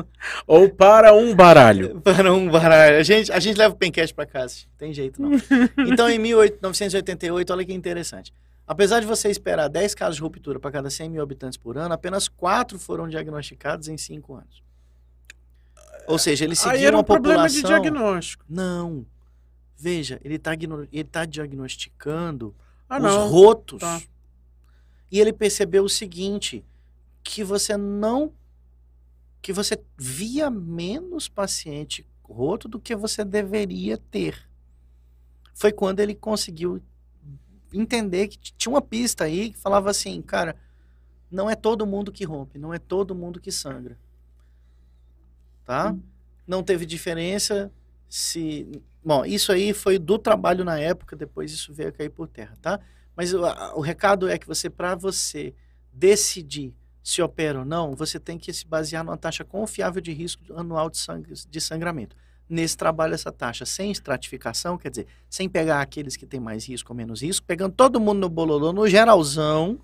Ou 0.46 0.68
para 0.68 1.14
um 1.14 1.34
baralho. 1.34 2.00
para 2.04 2.32
um 2.32 2.50
baralho. 2.50 2.98
A 2.98 3.02
gente, 3.02 3.32
a 3.32 3.38
gente 3.40 3.56
leva 3.56 3.74
o 3.74 3.76
Pencast 3.76 4.14
para 4.14 4.26
casa, 4.26 4.56
tem 4.76 4.92
jeito 4.92 5.20
não. 5.20 5.30
Então, 5.90 6.08
em 6.08 6.18
1988, 6.18 7.52
olha 7.52 7.64
que 7.64 7.72
interessante. 7.72 8.32
Apesar 8.66 9.00
de 9.00 9.06
você 9.06 9.28
esperar 9.28 9.68
10 9.68 9.94
casos 9.94 10.16
de 10.16 10.22
ruptura 10.22 10.58
para 10.58 10.70
cada 10.70 10.88
100 10.88 11.10
mil 11.10 11.22
habitantes 11.22 11.58
por 11.58 11.76
ano, 11.76 11.92
apenas 11.94 12.28
4 12.28 12.78
foram 12.78 13.08
diagnosticados 13.08 13.88
em 13.88 13.96
5 13.98 14.34
anos. 14.34 14.62
Ou 16.06 16.18
seja, 16.18 16.44
eles 16.44 16.64
Aí 16.64 16.72
seguiram 16.72 16.88
era 16.88 16.96
um 16.96 17.00
a 17.00 17.04
problema 17.04 17.48
de 17.48 17.60
população... 17.60 17.82
diagnóstico. 17.82 18.44
Não. 18.48 19.06
Veja, 19.76 20.20
ele 20.24 20.36
está 20.36 20.52
ele 20.54 21.04
tá 21.04 21.24
diagnosticando 21.24 22.54
Ah, 22.88 22.96
os 22.98 23.02
não. 23.02 23.28
rotos. 23.28 23.80
Tá. 23.80 24.00
E 25.10 25.20
ele 25.20 25.32
percebeu 25.32 25.84
o 25.84 25.88
seguinte, 25.88 26.64
que 27.22 27.44
você 27.44 27.76
não 27.76 28.32
que 29.40 29.52
você 29.52 29.78
via 29.98 30.48
menos 30.48 31.28
paciente 31.28 32.06
roto 32.22 32.66
do 32.66 32.80
que 32.80 32.96
você 32.96 33.22
deveria 33.22 33.98
ter. 33.98 34.48
Foi 35.52 35.70
quando 35.70 36.00
ele 36.00 36.14
conseguiu 36.14 36.82
entender 37.74 38.28
que 38.28 38.38
tinha 38.38 38.72
uma 38.72 38.82
pista 38.82 39.24
aí 39.24 39.50
que 39.50 39.58
falava 39.58 39.90
assim, 39.90 40.20
cara, 40.22 40.56
não 41.30 41.50
é 41.50 41.56
todo 41.56 41.86
mundo 41.86 42.12
que 42.12 42.24
rompe, 42.24 42.58
não 42.58 42.72
é 42.72 42.78
todo 42.78 43.14
mundo 43.14 43.40
que 43.40 43.50
sangra. 43.50 43.98
Tá? 45.64 45.94
Não 46.46 46.62
teve 46.62 46.86
diferença 46.86 47.72
se. 48.08 48.82
Bom, 49.04 49.24
isso 49.24 49.52
aí 49.52 49.72
foi 49.74 49.98
do 49.98 50.18
trabalho 50.18 50.64
na 50.64 50.78
época, 50.78 51.16
depois 51.16 51.52
isso 51.52 51.72
veio 51.72 51.88
a 51.90 51.92
cair 51.92 52.10
por 52.10 52.28
terra, 52.28 52.54
tá? 52.62 52.80
Mas 53.16 53.34
o, 53.34 53.42
o 53.74 53.80
recado 53.80 54.28
é 54.28 54.38
que 54.38 54.46
você, 54.46 54.70
para 54.70 54.94
você 54.94 55.54
decidir 55.92 56.74
se 57.02 57.20
opera 57.20 57.58
ou 57.58 57.64
não, 57.64 57.94
você 57.94 58.18
tem 58.18 58.38
que 58.38 58.50
se 58.52 58.66
basear 58.66 59.04
numa 59.04 59.16
taxa 59.16 59.44
confiável 59.44 60.00
de 60.00 60.12
risco 60.12 60.42
anual 60.54 60.88
de, 60.88 60.96
sang 60.96 61.22
de 61.22 61.60
sangramento. 61.60 62.16
Nesse 62.49 62.76
trabalho, 62.76 63.14
essa 63.14 63.32
taxa 63.32 63.64
sem 63.64 63.90
estratificação, 63.90 64.76
quer 64.76 64.90
dizer, 64.90 65.07
sem 65.30 65.49
pegar 65.49 65.80
aqueles 65.80 66.16
que 66.16 66.26
têm 66.26 66.38
mais 66.38 66.68
risco 66.68 66.92
ou 66.92 66.97
menos 66.97 67.22
risco, 67.22 67.47
pegando 67.47 67.72
todo 67.72 67.99
mundo 67.99 68.20
no 68.20 68.28
bololô, 68.28 68.72
no 68.72 68.86
geralzão, 68.86 69.80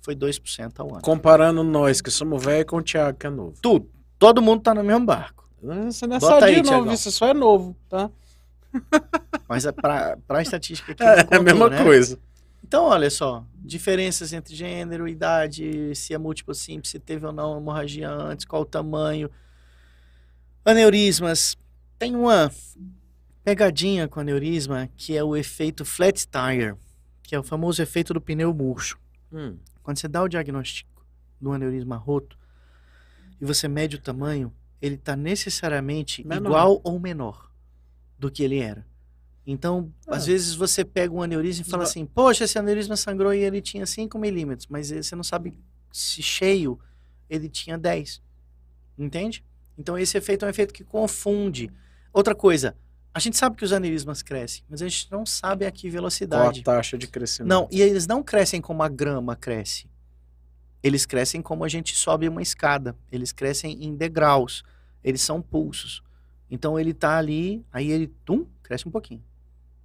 foi 0.00 0.14
2% 0.14 0.72
ao 0.78 0.90
ano. 0.90 1.00
Comparando 1.00 1.64
nós, 1.64 2.00
que 2.00 2.10
somos 2.10 2.44
velho, 2.44 2.64
com 2.66 2.76
o 2.76 2.82
Thiago, 2.82 3.18
que 3.18 3.26
é 3.26 3.30
novo. 3.30 3.54
Tudo. 3.60 3.90
Todo 4.18 4.40
mundo 4.40 4.62
tá 4.62 4.74
no 4.74 4.84
mesmo 4.84 5.04
barco. 5.04 5.48
Você 5.60 6.06
não 6.06 6.16
é 6.16 6.20
Bota 6.20 6.40
sadio, 6.40 6.56
aí, 6.56 6.62
não, 6.62 6.82
viu? 6.84 6.96
você 6.96 7.10
só 7.10 7.26
é 7.26 7.34
novo, 7.34 7.74
tá? 7.88 8.10
Mas 9.48 9.64
é 9.64 9.72
pra, 9.72 10.16
pra 10.26 10.42
estatística 10.42 10.92
aqui. 10.92 11.02
É, 11.02 11.16
não 11.16 11.20
a 11.20 11.24
contou, 11.24 11.42
mesma 11.42 11.70
né? 11.70 11.82
coisa. 11.82 12.18
Então, 12.62 12.84
olha 12.84 13.10
só, 13.10 13.44
diferenças 13.56 14.32
entre 14.32 14.54
gênero, 14.54 15.08
idade, 15.08 15.94
se 15.94 16.14
é 16.14 16.18
múltiplo 16.18 16.54
simples, 16.54 16.90
se 16.90 16.98
teve 16.98 17.26
ou 17.26 17.32
não 17.32 17.56
hemorragia 17.56 18.10
antes, 18.10 18.44
qual 18.44 18.62
o 18.62 18.66
tamanho. 18.66 19.30
Aneurismas. 20.64 21.56
Tem 21.98 22.14
uma 22.16 22.50
pegadinha 23.42 24.08
com 24.08 24.20
aneurisma 24.20 24.88
que 24.96 25.16
é 25.16 25.22
o 25.22 25.36
efeito 25.36 25.84
flat 25.84 26.26
tire, 26.26 26.74
que 27.22 27.34
é 27.34 27.38
o 27.38 27.42
famoso 27.42 27.82
efeito 27.82 28.12
do 28.14 28.20
pneu 28.20 28.52
murcho. 28.52 28.98
Hum. 29.32 29.56
Quando 29.82 29.98
você 29.98 30.08
dá 30.08 30.22
o 30.22 30.28
diagnóstico 30.28 31.04
do 31.40 31.52
aneurisma 31.52 31.96
roto 31.96 32.38
e 33.40 33.44
você 33.44 33.68
mede 33.68 33.96
o 33.96 34.00
tamanho, 34.00 34.52
ele 34.80 34.94
está 34.94 35.14
necessariamente 35.16 36.26
Menor. 36.26 36.48
igual 36.48 36.80
ou 36.84 36.98
menor 36.98 37.50
do 38.18 38.30
que 38.30 38.42
ele 38.42 38.58
era. 38.58 38.86
Então, 39.46 39.92
Ah. 40.06 40.16
às 40.16 40.26
vezes 40.26 40.54
você 40.54 40.84
pega 40.84 41.12
um 41.12 41.22
aneurisma 41.22 41.64
e 41.66 41.70
fala 41.70 41.82
assim: 41.82 42.06
Poxa, 42.06 42.44
esse 42.44 42.58
aneurisma 42.58 42.96
sangrou 42.96 43.32
e 43.34 43.40
ele 43.40 43.60
tinha 43.60 43.84
5 43.84 44.18
milímetros, 44.18 44.66
mas 44.68 44.88
você 44.90 45.14
não 45.14 45.22
sabe 45.24 45.54
se 45.92 46.22
cheio 46.22 46.78
ele 47.28 47.48
tinha 47.48 47.76
10. 47.76 48.22
Entende? 48.98 49.44
Então, 49.78 49.98
esse 49.98 50.16
efeito 50.16 50.44
é 50.44 50.46
um 50.46 50.50
efeito 50.50 50.72
que 50.72 50.84
confunde. 50.84 51.70
Outra 52.12 52.34
coisa, 52.34 52.76
a 53.12 53.18
gente 53.18 53.36
sabe 53.36 53.56
que 53.56 53.64
os 53.64 53.72
aneurismas 53.72 54.22
crescem, 54.22 54.62
mas 54.68 54.82
a 54.82 54.88
gente 54.88 55.10
não 55.10 55.24
sabe 55.24 55.66
a 55.66 55.70
que 55.70 55.82
Qual 55.82 55.90
a 55.90 55.92
velocidade. 55.92 56.62
taxa 56.62 56.98
de 56.98 57.06
crescimento? 57.06 57.48
Não, 57.48 57.68
e 57.70 57.80
eles 57.80 58.06
não 58.06 58.22
crescem 58.22 58.60
como 58.60 58.82
a 58.82 58.88
grama 58.88 59.36
cresce. 59.36 59.88
Eles 60.82 61.06
crescem 61.06 61.40
como 61.40 61.64
a 61.64 61.68
gente 61.68 61.96
sobe 61.96 62.28
uma 62.28 62.42
escada. 62.42 62.94
Eles 63.10 63.32
crescem 63.32 63.82
em 63.84 63.94
degraus. 63.96 64.62
Eles 65.02 65.22
são 65.22 65.40
pulsos. 65.40 66.02
Então 66.50 66.78
ele 66.78 66.92
tá 66.92 67.16
ali, 67.16 67.64
aí 67.72 67.90
ele, 67.90 68.06
tum, 68.24 68.46
cresce 68.62 68.86
um 68.86 68.90
pouquinho. 68.90 69.24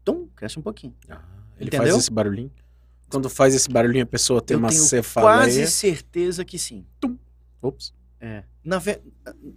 Tum, 0.03 0.27
cresce 0.35 0.59
um 0.59 0.61
pouquinho. 0.61 0.93
Ah, 1.09 1.21
ele 1.57 1.67
Entendeu? 1.67 1.87
faz 1.87 1.97
esse 1.99 2.11
barulhinho? 2.11 2.51
Quando 3.09 3.29
faz 3.29 3.55
esse 3.55 3.69
barulhinho, 3.69 4.03
a 4.03 4.07
pessoa 4.07 4.41
tem 4.41 4.55
Eu 4.55 4.59
uma 4.59 4.69
tenho 4.69 4.81
cefaleia. 4.81 5.37
Quase 5.37 5.67
certeza 5.67 6.43
que 6.43 6.59
sim. 6.59 6.85
Ops. 7.61 7.93
É. 8.21 8.43
Na 8.63 8.77
ve- 8.79 9.01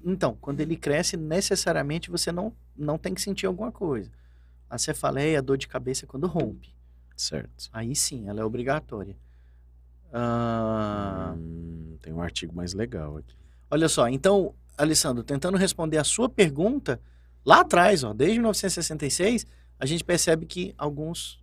Então, 0.04 0.36
quando 0.40 0.60
ele 0.60 0.76
cresce, 0.76 1.16
necessariamente 1.16 2.10
você 2.10 2.30
não, 2.30 2.52
não 2.76 2.96
tem 2.98 3.12
que 3.14 3.20
sentir 3.20 3.46
alguma 3.46 3.72
coisa. 3.72 4.10
A 4.70 4.78
cefaleia, 4.78 5.38
a 5.38 5.42
dor 5.42 5.56
de 5.58 5.66
cabeça 5.68 6.04
é 6.04 6.08
quando 6.08 6.26
rompe. 6.26 6.72
Certo. 7.16 7.68
Aí 7.72 7.94
sim, 7.94 8.28
ela 8.28 8.40
é 8.40 8.44
obrigatória. 8.44 9.16
Ah, 10.12 11.34
Hum, 11.36 11.96
tem 12.02 12.12
um 12.12 12.20
artigo 12.22 12.54
mais 12.54 12.74
legal 12.74 13.16
aqui. 13.18 13.34
Olha 13.70 13.88
só, 13.88 14.08
então, 14.08 14.54
Alessandro, 14.76 15.22
tentando 15.24 15.56
responder 15.56 15.98
a 15.98 16.04
sua 16.04 16.28
pergunta, 16.28 17.00
lá 17.44 17.60
atrás, 17.60 18.04
ó, 18.04 18.12
desde 18.12 18.38
1966, 18.38 19.46
a 19.78 19.86
gente 19.86 20.04
percebe 20.04 20.44
que 20.46 20.74
alguns 20.76 21.41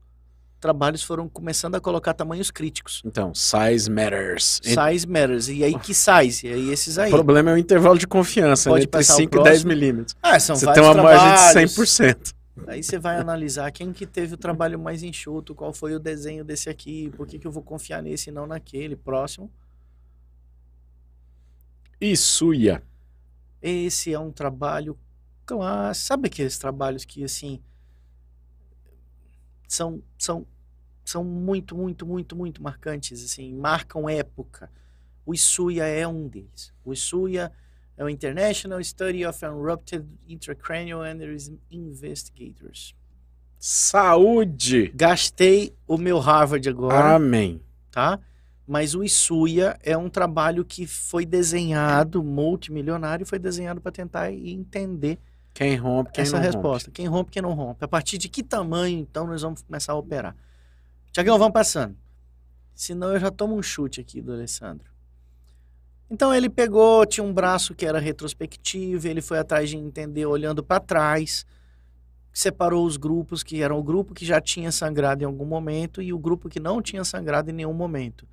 trabalhos 0.60 1.02
foram 1.04 1.28
começando 1.30 1.76
a 1.76 1.82
colocar 1.82 2.14
tamanhos 2.14 2.52
críticos. 2.52 3.02
Então, 3.06 3.34
size 3.34 3.90
matters. 3.90 4.60
Size 4.64 5.08
matters. 5.08 5.48
E 5.48 5.64
aí, 5.64 5.78
que 5.80 5.94
size? 5.94 6.48
E 6.48 6.54
aí, 6.54 6.70
esses 6.72 6.98
aí. 6.98 7.10
O 7.10 7.16
problema 7.16 7.52
é 7.52 7.54
o 7.54 7.58
intervalo 7.58 7.98
de 7.98 8.06
confiança, 8.08 8.70
Pode 8.70 8.82
né, 8.82 8.84
entre 8.86 8.98
passar 9.00 9.14
o 9.14 9.18
5 9.18 9.36
e 9.36 9.44
10 9.44 9.44
próximo. 9.44 9.70
milímetros. 9.70 10.16
Ah, 10.22 10.40
são 10.40 10.56
Você 10.56 10.72
tem 10.74 10.84
uma 10.84 10.94
margem 10.94 11.36
trabalhos. 11.54 11.72
de 11.76 11.82
100%. 11.82 12.34
Aí 12.68 12.84
você 12.84 13.00
vai 13.00 13.18
analisar 13.18 13.72
quem 13.72 13.94
que 13.94 14.06
teve 14.06 14.34
o 14.34 14.38
trabalho 14.38 14.78
mais 14.78 15.02
enxuto, 15.02 15.56
qual 15.56 15.72
foi 15.74 15.96
o 15.96 16.00
desenho 16.00 16.44
desse 16.44 16.70
aqui, 16.70 17.10
por 17.16 17.26
que, 17.26 17.40
que 17.40 17.48
eu 17.48 17.52
vou 17.52 17.64
confiar 17.64 18.04
nesse 18.04 18.30
e 18.30 18.34
não 18.34 18.46
naquele. 18.46 18.96
Próximo. 18.98 19.50
Isuia. 22.00 22.84
Esse 23.62 24.14
é 24.14 24.20
um 24.20 24.32
trabalho 24.32 24.98
clássico. 25.46 26.08
Sabe 26.08 26.28
aqueles 26.28 26.58
trabalhos 26.58 27.06
que, 27.06 27.24
assim, 27.24 27.60
são, 29.70 30.02
são, 30.18 30.46
são 31.06 31.24
muito, 31.24 31.78
muito, 31.78 32.06
muito, 32.06 32.36
muito 32.36 32.62
marcantes, 32.62 33.24
assim, 33.24 33.54
marcam 33.54 34.10
época. 34.10 34.70
O 35.26 35.34
Isuya 35.34 35.86
é 35.86 36.08
um 36.08 36.28
deles. 36.28 36.74
O 36.84 36.92
Isuya 36.92 37.52
é 37.96 38.04
o 38.04 38.10
International 38.10 38.84
Study 38.84 39.26
of 39.26 39.46
Unrupted 39.46 40.06
Intracranial 40.28 41.04
Aneurysm 41.04 41.56
Investigators. 41.70 42.96
Saúde. 43.60 44.92
Gastei 44.96 45.76
o 45.86 45.98
meu 45.98 46.18
Harvard 46.18 46.68
agora, 46.68 47.16
Amém. 47.16 47.62
tá? 47.92 48.20
Mas 48.66 48.96
o 48.96 49.04
Isuya 49.04 49.78
é 49.84 49.96
um 49.96 50.10
trabalho 50.10 50.66
que 50.66 50.88
foi 50.88 51.26
desenhado, 51.26 52.24
multimilionário, 52.24 53.26
foi 53.26 53.38
desenhado 53.38 53.82
para 53.82 53.92
tentar 53.92 54.32
entender 54.34 55.20
Quem 55.60 55.76
rompe, 55.76 56.14
quem 56.14 56.22
essa 56.22 56.38
não 56.38 56.42
resposta. 56.42 56.90
Quem 56.90 57.06
rompe, 57.06 57.32
quem 57.32 57.42
não 57.42 57.52
rompe. 57.52 57.84
A 57.84 57.88
partir 57.88 58.18
de 58.18 58.30
que 58.30 58.42
tamanho, 58.42 58.98
então, 58.98 59.28
nós 59.28 59.42
vamos 59.42 59.62
começar 59.62 59.92
a 59.92 59.96
operar? 59.98 60.34
Tiagão, 61.12 61.38
vamos 61.38 61.52
passando. 61.52 61.98
Senão 62.74 63.12
eu 63.12 63.20
já 63.20 63.30
tomo 63.30 63.58
um 63.58 63.62
chute 63.62 64.00
aqui 64.00 64.22
do 64.22 64.32
Alessandro. 64.32 64.90
Então 66.10 66.34
ele 66.34 66.50
pegou, 66.50 67.06
tinha 67.06 67.26
um 67.26 67.34
braço 67.34 67.76
que 67.76 67.86
era 67.86 68.00
retrospectivo, 68.00 69.06
ele 69.06 69.22
foi 69.22 69.38
atrás 69.38 69.70
de 69.70 69.76
entender 69.76 70.26
olhando 70.26 70.64
para 70.64 70.80
trás, 70.80 71.46
separou 72.32 72.86
os 72.86 72.96
grupos, 72.96 73.44
que 73.44 73.62
eram 73.62 73.78
o 73.78 73.84
grupo 73.84 74.14
que 74.14 74.26
já 74.26 74.40
tinha 74.40 74.72
sangrado 74.72 75.24
em 75.24 75.26
algum 75.26 75.44
momento 75.44 76.02
e 76.02 76.14
o 76.14 76.18
grupo 76.18 76.48
que 76.48 76.62
não 76.62 76.82
tinha 76.82 77.04
sangrado 77.04 77.50
em 77.50 77.54
nenhum 77.54 77.74
momento. 77.74 78.26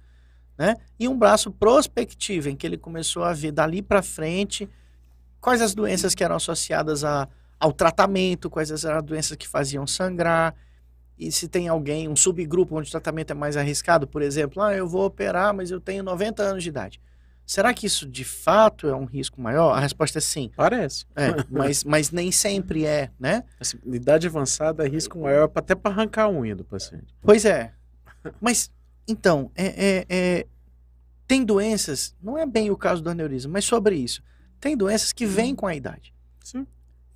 Né? 0.56 0.76
E 0.96 1.08
um 1.08 1.18
braço 1.18 1.50
prospectivo, 1.50 2.48
em 2.48 2.54
que 2.54 2.64
ele 2.64 2.78
começou 2.78 3.24
a 3.24 3.32
ver 3.32 3.50
dali 3.50 3.82
para 3.82 4.00
frente 4.00 4.70
quais 5.47 5.62
as 5.62 5.76
doenças 5.76 6.12
que 6.12 6.24
eram 6.24 6.34
associadas 6.34 7.05
a, 7.05 7.28
ao 7.61 7.72
tratamento, 7.72 8.51
quais 8.51 8.68
eram 8.84 8.99
as 8.99 9.05
doenças 9.05 9.36
que 9.36 9.47
faziam 9.47 9.86
sangrar, 9.86 10.57
e 11.16 11.30
se 11.30 11.47
tem 11.47 11.68
alguém, 11.68 12.09
um 12.09 12.16
subgrupo 12.16 12.76
onde 12.76 12.88
o 12.88 12.90
tratamento 12.90 13.30
é 13.30 13.34
mais 13.34 13.57
arriscado, 13.57 14.09
por 14.09 14.22
exemplo, 14.22 14.61
ah, 14.61 14.74
eu 14.74 14.88
vou 14.88 15.05
operar, 15.05 15.55
mas 15.55 15.70
eu 15.70 15.80
tenho 15.80 16.03
90 16.03 16.42
anos 16.42 16.64
de 16.64 16.68
idade. 16.68 17.01
Será 17.47 17.72
que 17.72 17.86
isso 17.86 18.05
de 18.05 18.24
fato 18.24 18.88
é 18.88 18.97
um 18.97 19.05
risco 19.05 19.40
maior? 19.40 19.70
A 19.70 19.78
resposta 19.78 20.18
é 20.18 20.20
sim. 20.20 20.51
Parece. 20.57 21.07
É, 21.14 21.28
mas, 21.49 21.84
mas 21.84 22.11
nem 22.11 22.32
sempre 22.32 22.84
é, 22.84 23.11
né? 23.16 23.44
Assim, 23.61 23.78
idade 23.86 24.26
avançada 24.26 24.84
é 24.84 24.88
risco 24.88 25.16
maior 25.16 25.49
até 25.55 25.76
para 25.76 25.92
arrancar 25.92 26.24
a 26.24 26.28
unha 26.28 26.57
do 26.57 26.64
paciente. 26.64 27.14
Pois 27.22 27.44
é. 27.44 27.72
Mas, 28.40 28.68
então, 29.07 29.53
é, 29.55 29.66
é- 29.66 30.07
é- 30.09 30.47
tem 31.24 31.44
doenças, 31.44 32.16
não 32.20 32.36
é 32.36 32.44
bem 32.44 32.68
o 32.72 32.76
caso 32.76 33.01
do 33.01 33.11
aneurisma, 33.11 33.53
mas 33.53 33.64
sobre 33.64 33.94
isso. 33.94 34.20
Tem 34.61 34.76
doenças 34.76 35.12
que 35.12 35.26
vêm 35.26 35.54
com 35.54 35.66
a 35.66 35.74
idade. 35.74 36.14
Sim. 36.42 36.66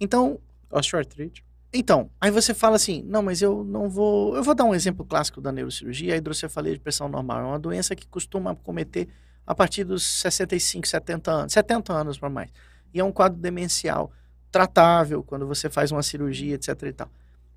Então, 0.01 0.41
Osteoartrite. 0.71 1.45
Então, 1.73 2.11
aí 2.21 2.31
você 2.31 2.53
fala 2.53 2.77
assim, 2.77 3.03
não, 3.07 3.23
mas 3.23 3.41
eu 3.41 3.63
não 3.63 3.89
vou. 3.89 4.37
Eu 4.37 4.43
vou 4.43 4.55
dar 4.55 4.65
um 4.65 4.75
exemplo 4.75 5.05
clássico 5.05 5.41
da 5.41 5.53
neurocirurgia, 5.53 6.15
a 6.15 6.17
hidrocefalia 6.17 6.75
de 6.75 6.81
pressão 6.81 7.09
normal. 7.09 7.41
É 7.41 7.45
uma 7.45 7.59
doença 7.59 7.95
que 7.95 8.07
costuma 8.09 8.55
cometer 8.57 9.09
a 9.47 9.55
partir 9.55 9.85
dos 9.85 10.03
65, 10.05 10.87
70 10.87 11.31
anos, 11.31 11.53
70 11.53 11.93
anos 11.93 12.19
para 12.19 12.29
mais. 12.29 12.51
E 12.93 12.99
é 12.99 13.05
um 13.05 13.13
quadro 13.13 13.39
demencial 13.39 14.11
tratável 14.51 15.23
quando 15.23 15.47
você 15.47 15.71
faz 15.71 15.93
uma 15.93 16.03
cirurgia, 16.03 16.57
etc 16.57 16.83
e 16.83 16.93
tal. 16.93 17.11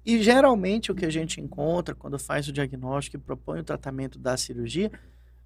E 0.05 0.21
geralmente 0.21 0.91
o 0.91 0.95
que 0.95 1.05
a 1.05 1.09
gente 1.09 1.39
encontra 1.39 1.95
quando 1.95 2.19
faz 2.19 2.47
o 2.47 2.51
diagnóstico 2.51 3.17
e 3.17 3.19
propõe 3.19 3.61
o 3.61 3.63
tratamento 3.63 4.19
da 4.19 4.35
cirurgia 4.37 4.91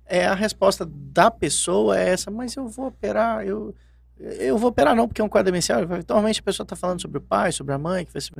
é 0.05 0.25
a 0.25 0.33
resposta 0.33 0.85
da 0.85 1.29
pessoa 1.29 1.99
é 1.99 2.09
essa, 2.09 2.31
mas 2.31 2.55
eu 2.55 2.67
vou 2.67 2.88
operar, 2.88 3.45
eu 3.45 3.75
eu 4.20 4.57
vou 4.57 4.70
operar 4.70 4.95
não, 4.95 5.07
porque 5.07 5.22
é 5.22 5.24
um 5.24 5.30
quadro 5.30 5.51
demencial. 5.51 5.82
Normalmente 5.82 6.39
a 6.39 6.43
pessoa 6.43 6.63
está 6.65 6.76
falando 6.76 7.01
sobre 7.01 7.18
o 7.18 7.22
pai, 7.22 7.51
sobre 7.51 7.74
a 7.74 7.78
mãe, 7.78 8.05
que 8.05 8.11
vai 8.13 8.22
se... 8.22 8.32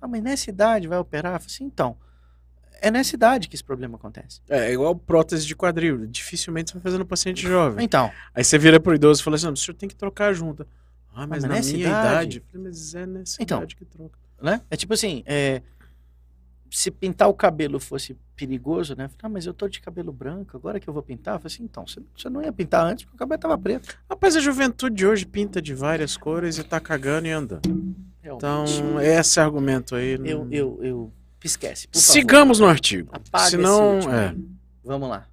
Ah, 0.00 0.06
mas 0.08 0.22
nessa 0.22 0.48
idade 0.50 0.86
vai 0.88 0.98
operar? 0.98 1.34
Eu 1.34 1.40
falo 1.40 1.46
assim, 1.50 1.64
então, 1.64 1.96
é 2.80 2.90
nessa 2.90 3.14
idade 3.14 3.48
que 3.48 3.56
esse 3.56 3.64
problema 3.64 3.96
acontece. 3.96 4.40
É, 4.48 4.68
é 4.68 4.72
igual 4.72 4.94
prótese 4.94 5.44
de 5.46 5.56
quadril. 5.56 6.06
Dificilmente 6.06 6.70
você 6.70 6.74
vai 6.74 6.82
fazer 6.82 6.98
no 6.98 7.06
paciente 7.06 7.42
jovem. 7.42 7.84
Então, 7.84 8.10
Aí 8.34 8.44
você 8.44 8.56
vira 8.58 8.78
pro 8.78 8.94
idoso 8.94 9.20
e 9.20 9.24
fala 9.24 9.36
assim: 9.36 9.48
o 9.48 9.56
senhor 9.56 9.74
tem 9.76 9.88
que 9.88 9.96
trocar 9.96 10.28
a 10.28 10.32
junta. 10.32 10.66
Ah, 11.12 11.26
mas, 11.26 11.28
mas 11.28 11.42
na 11.42 11.48
nessa 11.48 11.72
minha 11.72 11.88
idade? 11.88 12.36
idade. 12.38 12.42
Falei, 12.52 12.66
mas 12.68 12.94
é 12.94 13.06
nessa 13.06 13.42
Então. 13.42 13.58
idade 13.58 13.74
que 13.76 13.84
troca. 13.84 14.16
né? 14.40 14.60
É 14.70 14.76
tipo 14.76 14.94
assim, 14.94 15.24
é, 15.26 15.62
se 16.70 16.90
pintar 16.90 17.28
o 17.28 17.34
cabelo 17.34 17.78
fosse 17.80 18.16
perigoso, 18.36 18.94
né? 18.96 19.10
Ah, 19.22 19.28
mas 19.28 19.46
eu 19.46 19.54
tô 19.54 19.66
de 19.68 19.80
cabelo 19.80 20.12
branco, 20.12 20.56
agora 20.56 20.78
que 20.78 20.88
eu 20.88 20.92
vou 20.94 21.02
pintar? 21.02 21.34
Eu 21.34 21.40
falei 21.40 21.54
assim, 21.54 21.64
então, 21.64 21.84
você, 21.86 22.28
não 22.28 22.42
ia 22.42 22.52
pintar 22.52 22.84
antes 22.86 23.04
porque 23.04 23.16
o 23.16 23.18
cabelo 23.18 23.40
tava 23.40 23.58
preto. 23.58 23.98
Rapaz, 24.08 24.36
a 24.36 24.40
juventude 24.40 25.06
hoje 25.06 25.26
pinta 25.26 25.60
de 25.62 25.74
várias 25.74 26.16
cores 26.16 26.58
e 26.58 26.62
tá 26.64 26.78
cagando 26.80 27.26
e 27.26 27.30
andando. 27.30 27.62
Realmente. 28.20 28.78
Então, 28.78 29.00
esse 29.00 29.40
argumento 29.40 29.94
aí. 29.94 30.12
eu, 30.24 30.44
não- 30.44 30.52
eu, 30.52 30.78
eu. 30.82 31.12
Esquece. 31.42 31.86
por 31.88 31.98
favor. 31.98 32.12
Sigamos 32.12 32.58
no 32.60 32.66
artigo. 32.66 33.08
Apaga 33.12 33.50
senão, 33.50 33.98
é. 34.12 34.34
Vamos 34.84 35.08
lá. 35.08 35.26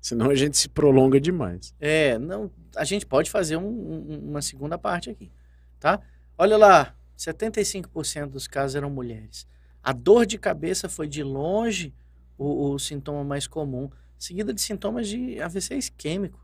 senão 0.00 0.30
a 0.30 0.34
gente 0.34 0.56
se 0.56 0.68
prolonga 0.68 1.20
demais. 1.20 1.74
É, 1.80 2.18
não, 2.18 2.50
a 2.76 2.84
gente 2.84 3.04
pode 3.06 3.30
fazer 3.30 3.56
um- 3.56 3.66
um- 3.68 4.28
uma 4.30 4.40
segunda 4.42 4.76
parte 4.78 5.10
aqui, 5.10 5.30
tá? 5.78 6.00
Olha 6.38 6.56
lá, 6.56 6.94
75% 7.16 8.30
dos 8.32 8.46
casos 8.48 8.74
eram 8.74 8.90
mulheres. 8.90 9.46
A 9.82 9.92
dor 9.92 10.26
de 10.26 10.38
cabeça 10.38 10.88
foi 10.88 11.08
de 11.08 11.22
longe 11.22 11.92
o, 12.38 12.70
o 12.70 12.78
sintoma 12.78 13.24
mais 13.24 13.46
comum, 13.46 13.90
seguida 14.18 14.54
de 14.54 14.60
sintomas 14.60 15.08
de 15.08 15.40
AVC 15.40 15.76
isquêmico. 15.76 16.40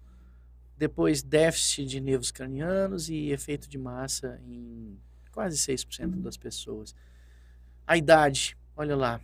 Depois, 0.76 1.22
déficit 1.22 1.86
de 1.86 2.00
nervos 2.00 2.30
cranianos 2.30 3.08
e 3.08 3.30
efeito 3.30 3.68
de 3.68 3.78
massa 3.78 4.40
em 4.46 4.98
quase 5.32 5.56
6% 5.56 6.20
das 6.20 6.36
pessoas. 6.36 6.94
A 7.86 7.96
idade, 7.96 8.56
olha 8.76 8.96
lá, 8.96 9.20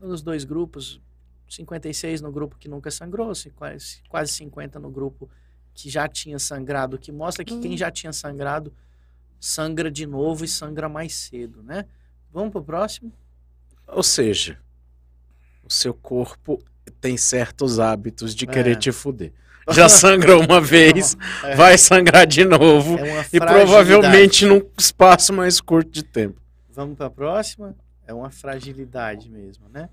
nos 0.00 0.22
dois 0.22 0.44
grupos, 0.44 1.00
56 1.48 2.20
no 2.20 2.32
grupo 2.32 2.56
que 2.56 2.68
nunca 2.68 2.90
sangrou, 2.90 3.32
quase, 3.54 4.02
quase 4.08 4.32
50 4.32 4.78
no 4.78 4.90
grupo 4.90 5.28
que 5.72 5.88
já 5.90 6.08
tinha 6.08 6.38
sangrado, 6.38 6.98
que 6.98 7.12
mostra 7.12 7.44
que 7.44 7.58
quem 7.60 7.76
já 7.76 7.90
tinha 7.90 8.12
sangrado 8.12 8.72
sangra 9.40 9.90
de 9.90 10.06
novo 10.06 10.44
e 10.44 10.48
sangra 10.48 10.88
mais 10.88 11.14
cedo, 11.14 11.62
né? 11.62 11.86
Vamos 12.32 12.50
pro 12.50 12.62
próximo? 12.62 13.12
Ou 13.88 14.02
seja, 14.02 14.58
o 15.64 15.72
seu 15.72 15.94
corpo 15.94 16.62
tem 17.00 17.16
certos 17.16 17.78
hábitos 17.78 18.34
de 18.34 18.44
É. 18.44 18.48
querer 18.48 18.76
te 18.76 18.90
fuder. 18.92 19.32
Já 19.70 19.88
sangrou 19.88 20.42
uma 20.44 20.60
vez, 20.60 21.16
É. 21.42 21.54
vai 21.54 21.78
sangrar 21.78 22.26
de 22.26 22.44
novo. 22.44 22.98
É 22.98 23.26
E 23.32 23.38
provavelmente 23.40 24.44
num 24.46 24.60
espaço 24.78 25.32
mais 25.32 25.60
curto 25.60 25.90
de 25.90 26.02
tempo. 26.02 26.40
Vamos 26.70 26.96
para 26.96 27.06
a 27.06 27.10
próxima? 27.10 27.74
É 28.06 28.12
uma 28.12 28.30
fragilidade 28.30 29.30
mesmo, 29.30 29.68
né? 29.70 29.88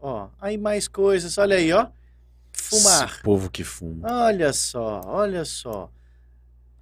Ó, 0.00 0.28
aí 0.40 0.58
mais 0.58 0.86
coisas, 0.86 1.38
olha 1.38 1.56
aí, 1.56 1.72
ó. 1.72 1.86
Fumar. 2.52 3.08
Esse 3.08 3.22
povo 3.22 3.50
que 3.50 3.64
fuma. 3.64 4.06
Olha 4.26 4.52
só, 4.52 5.00
olha 5.06 5.44
só. 5.44 5.90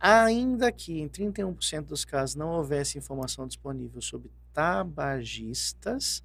Ainda 0.00 0.70
que 0.72 1.00
em 1.00 1.08
31% 1.08 1.82
dos 1.86 2.04
casos 2.04 2.34
não 2.34 2.48
houvesse 2.48 2.98
informação 2.98 3.46
disponível 3.46 4.00
sobre 4.02 4.30
tabagistas, 4.52 6.22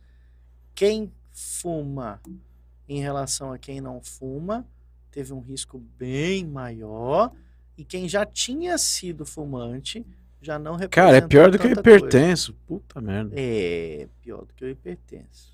quem 0.82 1.11
fuma 1.29 2.19
em 2.89 2.99
relação 3.01 3.53
a 3.53 3.57
quem 3.59 3.79
não 3.79 4.01
fuma 4.01 4.65
teve 5.11 5.32
um 5.32 5.39
risco 5.39 5.77
bem 5.95 6.43
maior 6.43 7.32
e 7.77 7.86
quem 7.86 8.09
já 8.09 8.25
tinha 8.25 8.75
sido 8.79 9.23
fumante 9.23 10.03
já 10.41 10.57
não 10.57 10.79
Cara, 10.89 11.17
é 11.17 11.21
pior 11.21 11.51
do 11.51 11.59
que 11.59 11.67
o 11.67 11.69
tanta 11.69 11.84
coisa. 11.84 11.97
hipertenso. 11.99 12.55
Puta 12.65 12.99
merda. 12.99 13.32
É 13.38 14.07
pior 14.23 14.43
do 14.43 14.55
que 14.55 14.65
o 14.65 14.69
hipertenso. 14.69 15.51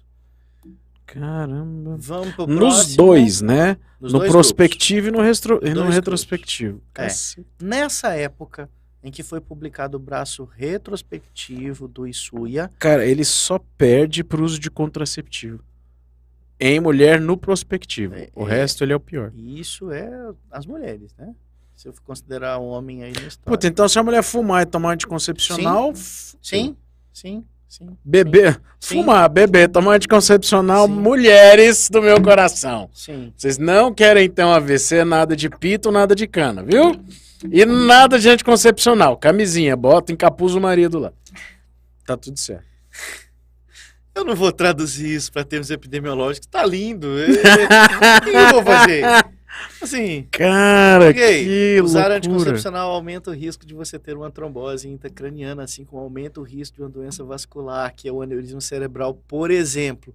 Caramba. 1.05 1.97
Vamos 1.99 2.34
pro 2.34 2.47
Nos 2.47 2.59
próximo. 2.59 2.95
dois, 2.95 3.41
né? 3.41 3.78
Nos 3.99 4.13
no 4.13 4.19
dois 4.19 4.32
prospectivo 4.32 5.09
e 5.09 5.11
no, 5.11 5.21
restro... 5.21 5.59
e 5.61 5.73
no 5.73 5.89
retrospectivo. 5.89 6.82
É. 6.95 7.07
Nessa 7.61 8.15
época 8.15 8.69
em 9.08 9.12
que 9.12 9.24
foi 9.24 9.39
publicado 9.39 9.95
o 9.95 9.99
braço 9.99 10.43
retrospectivo 10.43 11.88
do 11.88 12.05
Isuya, 12.05 12.70
Cara, 12.78 13.05
ele 13.05 13.24
só 13.24 13.58
perde 13.78 14.22
pro 14.24 14.43
uso 14.43 14.60
de 14.60 14.70
contraceptivo. 14.70 15.64
Em 16.60 16.80
mulher 16.80 17.22
no 17.22 17.38
prospectivo. 17.38 18.16
É, 18.16 18.28
o 18.36 18.45
é. 18.47 18.51
resto 18.51 18.84
ele 18.84 18.91
é 18.91 18.95
o 18.95 18.99
pior. 18.99 19.32
isso 19.34 19.91
é 19.91 20.10
as 20.51 20.66
mulheres, 20.66 21.14
né? 21.18 21.34
Se 21.76 21.88
eu 21.88 21.93
for 21.93 22.01
considerar 22.01 22.58
homem 22.58 23.03
aí 23.03 23.14
na 23.14 23.28
história. 23.28 23.45
Puta, 23.45 23.68
então 23.68 23.88
se 23.88 23.97
a 23.97 24.03
mulher 24.03 24.24
fumar 24.24 24.64
e 24.64 24.66
tomar 24.66 24.93
anticoncepcional, 24.93 25.91
f- 25.95 26.36
Sim, 26.41 26.76
sim, 27.14 27.45
sim. 27.70 27.95
beber, 28.03 28.60
Sim. 28.80 28.95
fumar, 29.03 29.30
beber, 29.30 29.70
tomar 29.70 29.93
anticoncepcional, 29.93 30.88
Sim. 30.88 30.93
mulheres 30.93 31.88
do 31.89 32.01
meu 32.01 32.20
coração. 32.22 32.89
Sim. 32.91 33.32
Vocês 33.38 33.60
não 33.60 33.93
querem 33.93 34.30
um 34.39 34.49
AVC, 34.51 35.03
nada 35.05 35.36
de 35.36 35.49
pito, 35.49 35.91
nada 35.91 36.16
de 36.16 36.26
cana, 36.28 36.64
viu? 36.64 36.99
E 37.51 37.65
nada 37.65 38.17
de 38.19 38.29
anticoncepcional. 38.29 39.17
Camisinha, 39.17 39.75
bota, 39.75 40.11
encapuza 40.11 40.57
o 40.57 40.61
marido 40.61 40.99
lá. 40.99 41.11
Tá 42.05 42.15
tudo 42.17 42.39
certo. 42.39 42.65
Eu 44.15 44.25
não 44.25 44.35
vou 44.35 44.51
traduzir 44.51 45.13
isso 45.13 45.31
para 45.31 45.43
termos 45.43 45.69
epidemiológicos. 45.69 46.47
Tá 46.47 46.65
lindo. 46.65 47.07
É- 47.19 47.27
O 48.17 48.21
que 48.23 48.29
eu 48.29 48.49
vou 48.51 48.63
fazer? 48.63 49.03
Assim, 49.81 50.27
Cara, 50.31 51.09
Ok, 51.09 51.45
que 51.45 51.81
usar 51.81 51.99
loucura. 52.01 52.17
anticoncepcional 52.17 52.91
aumenta 52.91 53.29
o 53.31 53.33
risco 53.33 53.65
de 53.65 53.73
você 53.73 53.97
ter 53.99 54.15
uma 54.15 54.29
trombose 54.31 54.88
intracraniana, 54.88 55.63
assim 55.63 55.83
como 55.83 56.01
aumenta 56.01 56.39
o 56.39 56.43
risco 56.43 56.75
de 56.77 56.83
uma 56.83 56.89
doença 56.89 57.23
vascular, 57.23 57.91
que 57.95 58.07
é 58.07 58.11
o 58.11 58.21
aneurisma 58.21 58.61
cerebral, 58.61 59.15
por 59.27 59.49
exemplo. 59.51 60.13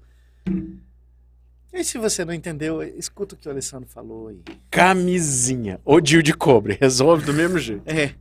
E 1.72 1.82
se 1.82 1.96
você 1.96 2.24
não 2.24 2.34
entendeu, 2.34 2.82
escuta 2.82 3.34
o 3.34 3.38
que 3.38 3.48
o 3.48 3.50
Alessandro 3.50 3.88
falou 3.88 4.28
aí. 4.28 4.42
Camisinha. 4.70 5.80
Odil 5.84 6.22
de 6.22 6.34
cobre. 6.34 6.76
Resolve 6.78 7.24
do 7.24 7.32
mesmo 7.32 7.58
jeito. 7.58 7.82
É. 7.86 8.14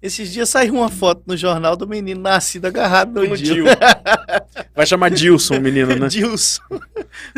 Esses 0.00 0.32
dias 0.32 0.48
saiu 0.48 0.74
uma 0.74 0.88
foto 0.88 1.22
no 1.26 1.36
jornal 1.36 1.76
do 1.76 1.88
menino 1.88 2.20
nascido 2.20 2.66
agarrado 2.66 3.14
no 3.14 3.26
No 3.26 3.36
Dil. 3.36 3.64
Dil. 3.64 3.64
Vai 4.72 4.86
chamar 4.86 5.10
Dilson 5.10 5.56
o 5.56 5.60
menino, 5.60 5.96
né? 5.96 6.06
Dilson. 6.06 6.62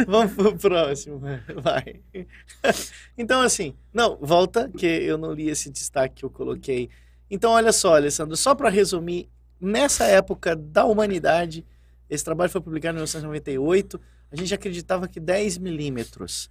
Vamos 0.07 0.35
pro 0.35 0.55
próximo, 0.59 1.23
vai. 1.63 2.01
Então, 3.17 3.41
assim, 3.41 3.75
não, 3.95 4.19
volta, 4.21 4.69
que 4.77 4.85
eu 4.85 5.17
não 5.17 5.33
li 5.33 5.49
esse 5.49 5.71
destaque 5.71 6.17
que 6.17 6.25
eu 6.25 6.29
coloquei. 6.29 6.91
Então, 7.31 7.53
olha 7.53 7.73
só, 7.73 7.95
Alessandro, 7.95 8.37
só 8.37 8.55
para 8.55 8.69
resumir, 8.69 9.27
nessa 9.59 10.05
época 10.05 10.55
da 10.55 10.85
humanidade, 10.85 11.65
esse 12.11 12.25
trabalho 12.25 12.51
foi 12.51 12.61
publicado 12.61 12.99
em 12.99 13.01
1998, 13.01 13.99
a 14.31 14.37
gente 14.37 14.55
acreditava 14.55 15.09
que 15.09 15.19
10 15.19 15.59
milímetros, 15.59 16.51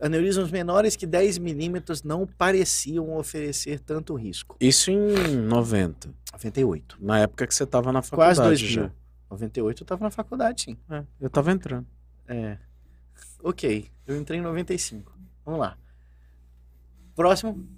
aneurismas 0.00 0.50
menores 0.50 0.96
que 0.96 1.06
10 1.06 1.38
milímetros 1.38 2.02
não 2.02 2.26
pareciam 2.26 3.16
oferecer 3.16 3.80
tanto 3.80 4.14
risco. 4.14 4.56
Isso 4.60 4.90
em 4.90 5.36
90. 5.36 6.08
98. 6.32 6.98
Na 7.00 7.20
época 7.20 7.46
que 7.46 7.54
você 7.54 7.66
tava 7.66 7.92
na 7.92 8.02
faculdade 8.02 8.38
Quase 8.38 8.50
2000. 8.50 8.82
já. 8.84 8.90
98 9.30 9.82
eu 9.82 9.84
estava 9.84 10.04
na 10.04 10.10
faculdade, 10.10 10.62
sim. 10.62 10.76
É, 10.90 11.04
eu 11.20 11.30
tava 11.30 11.52
entrando. 11.52 11.86
É. 12.26 12.58
Ok, 13.42 13.90
eu 14.06 14.16
entrei 14.16 14.38
em 14.38 14.42
95. 14.42 15.12
Vamos 15.44 15.60
lá. 15.60 15.76
Próximo. 17.14 17.68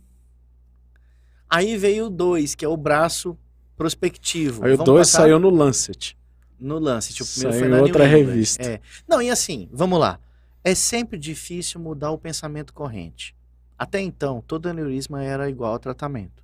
Aí 1.48 1.76
veio 1.76 2.06
o 2.06 2.10
2, 2.10 2.54
que 2.54 2.64
é 2.64 2.68
o 2.68 2.76
braço 2.76 3.36
prospectivo. 3.76 4.64
Aí 4.64 4.72
o 4.72 4.76
Vamos 4.76 4.92
2 4.92 5.06
passar 5.06 5.22
saiu 5.24 5.38
no 5.38 5.50
Lancet. 5.50 6.16
No 6.58 6.78
lance. 6.78 7.12
Tipo, 7.12 7.26
Saiu 7.26 7.52
foi 7.52 7.68
na 7.68 7.80
outra 7.80 8.06
New 8.06 8.16
revista. 8.16 8.62
É. 8.62 8.80
Não, 9.06 9.20
e 9.20 9.30
assim, 9.30 9.68
vamos 9.72 9.98
lá. 9.98 10.18
É 10.62 10.74
sempre 10.74 11.18
difícil 11.18 11.80
mudar 11.80 12.10
o 12.10 12.18
pensamento 12.18 12.72
corrente. 12.72 13.34
Até 13.78 14.00
então, 14.00 14.42
todo 14.46 14.68
aneurisma 14.68 15.22
era 15.22 15.48
igual 15.48 15.72
ao 15.72 15.78
tratamento. 15.78 16.42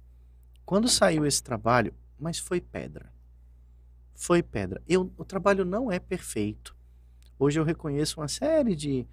Quando 0.65 0.89
saiu 0.89 1.27
esse 1.27 1.43
trabalho, 1.43 1.93
mas 2.19 2.39
foi 2.39 2.61
pedra. 2.61 3.13
Foi 4.15 4.43
pedra. 4.43 4.81
Eu, 4.89 5.11
o 5.17 5.25
trabalho 5.25 5.65
não 5.65 5.91
é 5.91 5.99
perfeito. 5.99 6.77
Hoje 7.39 7.59
eu 7.59 7.65
reconheço 7.65 8.21
uma 8.21 8.29
série 8.29 8.77
de 8.77 9.07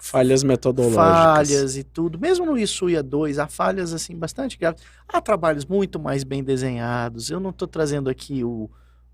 Falhas 0.00 0.42
metodológicas. 0.42 1.04
falhas 1.04 1.76
e 1.76 1.84
tudo. 1.84 2.18
Mesmo 2.18 2.46
no 2.46 2.58
Isuya 2.58 3.02
2, 3.02 3.38
há 3.38 3.46
falhas 3.46 3.92
assim 3.92 4.16
bastante 4.16 4.56
graves. 4.56 4.82
Há 5.06 5.20
trabalhos 5.20 5.66
muito 5.66 6.00
mais 6.00 6.24
bem 6.24 6.42
desenhados. 6.42 7.30
Eu 7.30 7.38
não 7.38 7.50
estou 7.50 7.68
trazendo 7.68 8.08
aqui 8.08 8.42
o, 8.42 8.70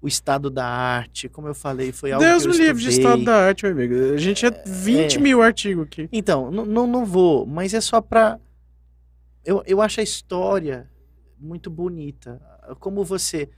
o 0.07 0.09
estado 0.09 0.48
da 0.48 0.64
arte, 0.64 1.28
como 1.28 1.48
eu 1.48 1.54
falei, 1.54 1.90
foi 1.90 2.12
algo 2.12 2.24
Deus 2.24 2.44
que 2.44 2.48
eu 2.48 2.52
me 2.52 2.59
livre 2.59 2.80
de 2.80 2.90
estado 2.90 3.24
da 3.24 3.34
arte, 3.34 3.64
meu 3.64 3.72
amigo. 3.72 4.14
A 4.14 4.16
gente 4.16 4.46
é 4.46 4.62
20 4.64 5.16
é. 5.16 5.20
mil 5.20 5.42
artigos 5.42 5.84
aqui. 5.84 6.09
Então, 6.12 6.48
não, 6.48 6.64
não, 6.64 6.86
não 6.86 7.04
vou, 7.04 7.44
mas 7.44 7.74
é 7.74 7.80
só 7.80 8.00
pra. 8.00 8.38
Eu, 9.44 9.64
eu 9.66 9.82
acho 9.82 9.98
a 9.98 10.04
história 10.04 10.88
muito 11.36 11.68
bonita. 11.68 12.40
Como 12.78 13.04
você, 13.04 13.50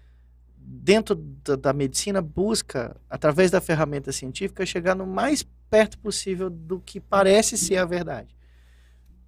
dentro 0.57 1.15
da, 1.15 1.55
da 1.55 1.73
medicina, 1.75 2.23
busca, 2.23 2.97
através 3.11 3.51
da 3.51 3.61
ferramenta 3.61 4.11
científica, 4.11 4.65
chegar 4.65 4.95
no 4.95 5.07
mais 5.07 5.47
perto 5.69 5.99
possível 5.99 6.49
do 6.49 6.81
que 6.81 6.99
parece 6.99 7.59
ser 7.59 7.77
a 7.77 7.85
verdade. 7.85 8.35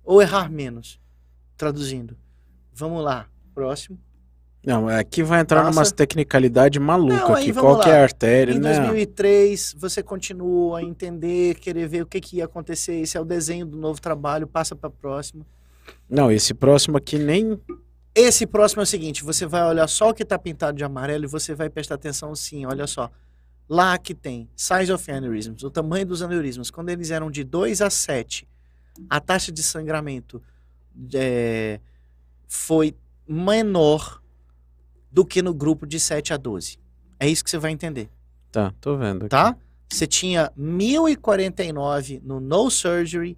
Ou 0.02 0.22
errar 0.22 0.50
menos. 0.50 0.98
Traduzindo. 1.54 2.16
Vamos 2.72 3.04
lá. 3.04 3.28
Próximo. 3.54 3.98
Não, 4.64 4.88
aqui 4.88 5.22
vai 5.22 5.40
entrar 5.40 5.64
Passa. 5.64 5.80
numa 5.80 5.90
tecnicalidade 5.90 6.78
maluca 6.78 7.14
Não, 7.28 7.34
aqui. 7.34 7.52
Qual 7.52 7.80
que 7.80 7.88
é 7.88 7.92
lá. 7.92 8.00
a 8.00 8.02
artéria, 8.02 8.52
Em 8.52 8.58
né? 8.58 8.74
2003, 8.78 9.74
você 9.78 10.02
continua 10.02 10.80
a 10.80 10.82
entender, 10.82 11.54
querer 11.54 11.88
ver 11.88 12.02
o 12.02 12.06
que, 12.06 12.20
que 12.20 12.36
ia 12.36 12.44
acontecer. 12.44 12.96
Esse 12.96 13.16
é 13.16 13.20
o 13.20 13.24
desenho 13.24 13.64
do 13.64 13.78
novo 13.78 14.00
trabalho. 14.00 14.46
Passa 14.46 14.76
para 14.76 14.90
próximo. 14.90 15.46
Não, 16.08 16.30
esse 16.30 16.52
próximo 16.52 16.98
aqui 16.98 17.18
nem. 17.18 17.58
Esse 18.14 18.46
próximo 18.46 18.82
é 18.82 18.84
o 18.84 18.86
seguinte: 18.86 19.24
você 19.24 19.46
vai 19.46 19.62
olhar 19.66 19.88
só 19.88 20.10
o 20.10 20.14
que 20.14 20.24
está 20.24 20.38
pintado 20.38 20.76
de 20.76 20.84
amarelo 20.84 21.24
e 21.24 21.28
você 21.28 21.54
vai 21.54 21.70
prestar 21.70 21.94
atenção 21.94 22.34
sim, 22.34 22.66
olha 22.66 22.86
só. 22.86 23.10
Lá 23.66 23.96
que 23.96 24.14
tem 24.14 24.48
size 24.56 24.92
of 24.92 25.10
aneurysms, 25.10 25.62
o 25.62 25.70
tamanho 25.70 26.04
dos 26.04 26.22
aneurismas, 26.22 26.70
quando 26.70 26.88
eles 26.90 27.10
eram 27.10 27.30
de 27.30 27.44
2 27.44 27.80
a 27.80 27.88
7, 27.88 28.46
a 29.08 29.20
taxa 29.20 29.52
de 29.52 29.62
sangramento 29.62 30.42
é, 31.14 31.78
foi 32.48 32.96
menor 33.28 34.19
do 35.10 35.24
que 35.24 35.42
no 35.42 35.52
grupo 35.54 35.86
de 35.86 35.98
7 36.00 36.32
a 36.32 36.36
12. 36.36 36.78
É 37.18 37.28
isso 37.28 37.42
que 37.44 37.50
você 37.50 37.58
vai 37.58 37.70
entender, 37.72 38.08
Tá, 38.52 38.72
tô 38.80 38.96
vendo. 38.96 39.22
aqui. 39.22 39.28
tá? 39.28 39.56
Você 39.88 40.06
tinha 40.06 40.50
1049 40.56 42.20
no 42.24 42.40
no 42.40 42.70
surgery 42.70 43.36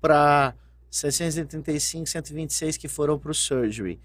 para 0.00 0.54
635, 0.90 2.06
126 2.06 2.76
que 2.76 2.88
foram 2.88 3.18
para 3.18 3.30
o 3.30 3.34
surgery. 3.34 4.00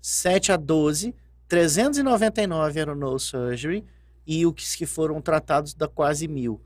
7 0.00 0.52
a 0.52 0.56
12, 0.56 1.14
399 1.48 2.80
eram 2.80 2.94
no 2.94 3.18
surgery 3.18 3.84
e 4.26 4.44
os 4.46 4.74
que 4.74 4.86
foram 4.86 5.20
tratados 5.20 5.74
dá 5.74 5.86
quase 5.88 6.26
mil. 6.26 6.60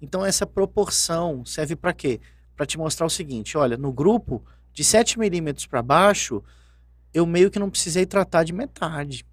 Então 0.00 0.24
essa 0.24 0.46
proporção 0.46 1.44
serve 1.44 1.76
para 1.76 1.92
quê? 1.92 2.20
Para 2.56 2.66
te 2.66 2.76
mostrar 2.78 3.06
o 3.06 3.10
seguinte, 3.10 3.56
olha, 3.56 3.76
no 3.76 3.92
grupo 3.92 4.42
de 4.72 4.84
7 4.84 5.18
milímetros 5.18 5.66
para 5.66 5.82
baixo, 5.82 6.42
eu 7.14 7.24
meio 7.24 7.50
que 7.50 7.58
não 7.58 7.70
precisei 7.70 8.04
tratar 8.04 8.44
de 8.44 8.52
metade. 8.52 9.24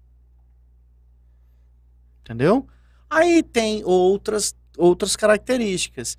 Entendeu? 2.22 2.66
Aí 3.10 3.42
tem 3.42 3.84
outras 3.84 4.54
outras 4.78 5.16
características. 5.16 6.16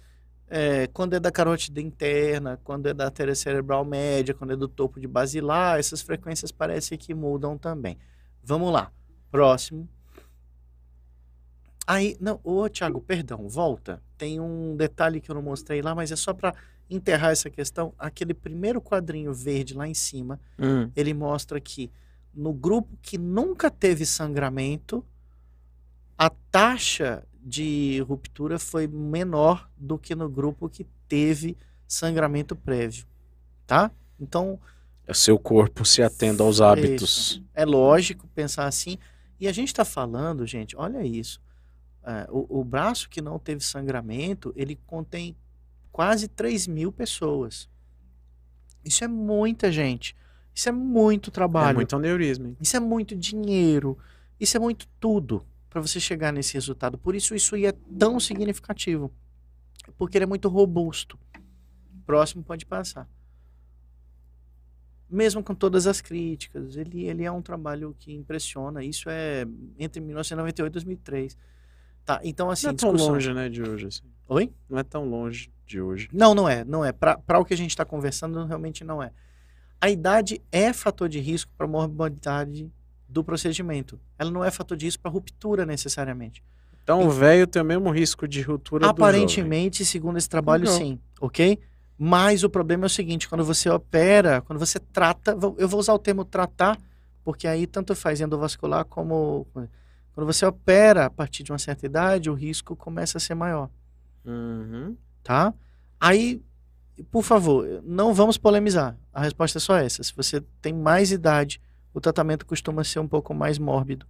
É, 0.48 0.86
quando 0.88 1.16
é 1.16 1.20
da 1.20 1.32
carótida 1.32 1.82
interna, 1.82 2.60
quando 2.64 2.88
é 2.88 2.94
da 2.94 3.06
artéria 3.06 3.34
cerebral 3.34 3.84
média, 3.84 4.36
quando 4.36 4.54
é 4.54 4.56
do 4.56 4.68
topo 4.68 5.00
de 5.00 5.08
basilar, 5.08 5.80
essas 5.80 6.02
frequências 6.02 6.52
parecem 6.52 6.98
que 6.98 7.14
mudam 7.16 7.58
também. 7.58 7.98
Vamos 8.44 8.72
lá. 8.72 8.92
Próximo. 9.32 9.90
Aí, 11.88 12.16
não, 12.20 12.40
ô 12.44 12.70
Thiago, 12.70 13.02
perdão, 13.02 13.50
volta. 13.50 14.02
Tem 14.16 14.40
um 14.40 14.76
detalhe 14.76 15.20
que 15.20 15.32
eu 15.32 15.36
não 15.36 15.42
mostrei 15.42 15.82
lá, 15.82 15.96
mas 15.96 16.12
é 16.12 16.16
só 16.16 16.34
para 16.34 16.54
enterrar 16.96 17.32
essa 17.32 17.50
questão. 17.50 17.94
Aquele 17.98 18.34
primeiro 18.34 18.82
quadrinho 18.82 19.34
verde 19.34 19.74
lá 19.74 19.88
em 19.88 19.94
cima, 19.94 20.40
Hum, 20.60 20.90
ele 20.96 21.14
mostra 21.14 21.60
que 21.60 21.92
no 22.34 22.54
grupo 22.54 22.98
que 23.02 23.18
nunca 23.18 23.70
teve 23.70 24.06
sangramento, 24.06 25.06
a 26.18 26.30
taxa 26.30 27.24
de 27.42 28.00
ruptura 28.08 28.58
foi 28.58 28.88
menor 28.88 29.70
do 29.78 29.98
que 29.98 30.16
no 30.16 30.30
grupo 30.30 30.70
que 30.70 30.86
teve 31.08 31.58
sangramento 31.88 32.56
prévio, 32.56 33.06
tá? 33.68 33.92
Então, 34.20 34.60
é 35.06 35.14
seu 35.14 35.38
corpo 35.38 35.84
se 35.86 36.02
atendo 36.02 36.44
aos 36.44 36.62
hábitos. 36.62 37.42
é 37.54 37.66
lógico 37.66 38.28
pensar 38.30 38.66
assim. 38.68 38.98
E 39.40 39.48
a 39.48 39.52
gente 39.52 39.68
está 39.68 39.84
falando, 39.84 40.48
gente, 40.48 40.76
olha 40.78 41.04
isso. 41.06 41.42
é, 42.06 42.28
o, 42.30 42.60
o 42.62 42.64
braço 42.64 43.10
que 43.10 43.22
não 43.22 43.38
teve 43.38 43.64
sangramento, 43.64 44.54
ele 44.56 44.76
contém 44.88 45.36
quase 45.94 46.28
3 46.28 46.68
mil 46.68 46.92
pessoas. 46.92 47.70
Isso 48.84 49.04
é 49.04 49.08
muita 49.08 49.72
gente. 49.72 50.14
Isso 50.54 50.68
é 50.68 50.72
muito 50.74 51.32
trabalho. 51.32 51.70
É 51.70 51.74
muito 51.76 51.96
aneurisma, 51.96 52.50
hein? 52.50 52.58
Isso 52.60 52.76
é 52.76 52.80
muito 52.82 53.16
dinheiro. 53.16 53.98
Isso 54.40 54.58
é 54.58 54.60
muito 54.60 54.88
tudo 55.00 55.46
para 55.70 55.80
você 55.80 56.00
chegar 56.00 56.34
nesse 56.34 56.54
resultado. 56.56 56.98
Por 56.98 57.16
isso 57.16 57.34
isso 57.34 57.56
aí 57.56 57.66
é 57.68 57.72
tão 57.72 58.20
significativo. 58.20 59.10
Porque 59.98 60.18
ele 60.18 60.24
é 60.26 60.28
muito 60.28 60.50
robusto. 60.50 61.18
Próximo 62.06 62.44
pode 62.44 62.66
passar. 62.66 63.08
Mesmo 65.10 65.44
com 65.44 65.54
todas 65.54 65.86
as 65.86 66.02
críticas, 66.02 66.76
ele, 66.76 67.04
ele 67.06 67.24
é 67.24 67.32
um 67.32 67.42
trabalho 67.42 67.96
que 68.00 68.12
impressiona. 68.12 68.84
Isso 68.84 69.10
é 69.10 69.46
entre 69.78 70.02
1998 70.02 70.72
e 70.72 70.74
2003. 70.74 71.38
Tá, 72.04 72.20
então 72.24 72.50
assim, 72.50 72.68
Não 72.68 72.74
é 72.74 72.76
tão 72.76 72.92
discussão- 72.94 73.14
longe, 73.14 73.34
né, 73.34 73.48
de 73.48 73.62
hoje. 73.62 73.88
assim. 73.88 74.04
Oi? 74.28 74.52
Não 74.68 74.80
é 74.80 74.84
tão 74.84 75.08
longe 75.08 75.52
de 75.66 75.82
hoje. 75.82 76.10
Não, 76.12 76.34
não 76.36 76.48
é, 76.48 76.64
não 76.64 76.84
é. 76.84 76.92
Para 76.92 77.40
o 77.40 77.46
que 77.46 77.54
a 77.54 77.58
gente 77.58 77.72
está 77.72 77.86
conversando, 77.86 78.46
realmente 78.46 78.84
não 78.84 79.02
é. 79.02 79.12
A 79.80 79.90
idade 79.90 80.42
é 80.52 80.72
fator 80.72 81.10
de 81.10 81.20
risco 81.20 81.52
para 81.58 81.68
morbidade 81.68 82.72
do 83.08 83.24
procedimento. 83.24 84.00
Ela 84.18 84.32
não 84.32 84.44
é 84.44 84.50
fator 84.50 84.78
de 84.78 84.86
risco 84.86 85.02
para 85.02 85.12
ruptura 85.12 85.66
necessariamente. 85.66 86.44
Então 86.84 87.06
o 87.06 87.10
velho 87.10 87.48
tem 87.48 87.62
o 87.62 87.66
mesmo 87.66 87.90
risco 87.92 88.28
de 88.28 88.42
ruptura. 88.42 88.90
Aparentemente, 88.90 89.86
segundo 89.86 90.18
esse 90.18 90.28
trabalho, 90.28 90.64
Legal. 90.64 90.78
sim, 90.78 91.00
ok? 91.20 91.60
Mas 91.98 92.44
o 92.44 92.50
problema 92.50 92.86
é 92.86 92.88
o 92.88 92.90
seguinte: 92.90 93.30
quando 93.30 93.44
você 93.44 93.70
opera, 93.70 94.42
quando 94.42 94.60
você 94.60 94.80
trata, 94.80 95.38
eu 95.58 95.68
vou 95.68 95.80
usar 95.80 95.94
o 95.94 96.00
termo 96.00 96.26
tratar, 96.26 96.78
porque 97.24 97.48
aí 97.48 97.66
tanto 97.66 97.96
faz 97.96 98.20
endovascular 98.20 98.84
como. 98.86 99.48
Quando 100.14 100.28
você 100.28 100.46
opera 100.46 101.06
a 101.06 101.10
partir 101.10 101.44
de 101.44 101.52
uma 101.52 101.58
certa 101.58 101.86
idade, 101.86 102.30
o 102.30 102.34
risco 102.34 102.76
começa 102.76 103.18
a 103.18 103.22
ser 103.22 103.34
maior. 103.34 103.70
Uhum. 104.26 104.96
Tá? 105.24 105.54
Aí, 106.00 106.42
por 107.12 107.24
favor, 107.24 107.82
não 107.86 108.14
vamos 108.14 108.38
polemizar. 108.38 108.96
A 109.14 109.22
resposta 109.22 109.58
é 109.58 109.62
só 109.62 109.76
essa. 109.78 110.04
Se 110.04 110.14
você 110.16 110.42
tem 110.62 110.74
mais 110.74 111.12
idade, 111.12 111.62
o 111.94 112.02
tratamento 112.02 112.46
costuma 112.46 112.84
ser 112.84 113.00
um 113.00 113.08
pouco 113.08 113.34
mais 113.34 113.58
mórbido 113.58 114.06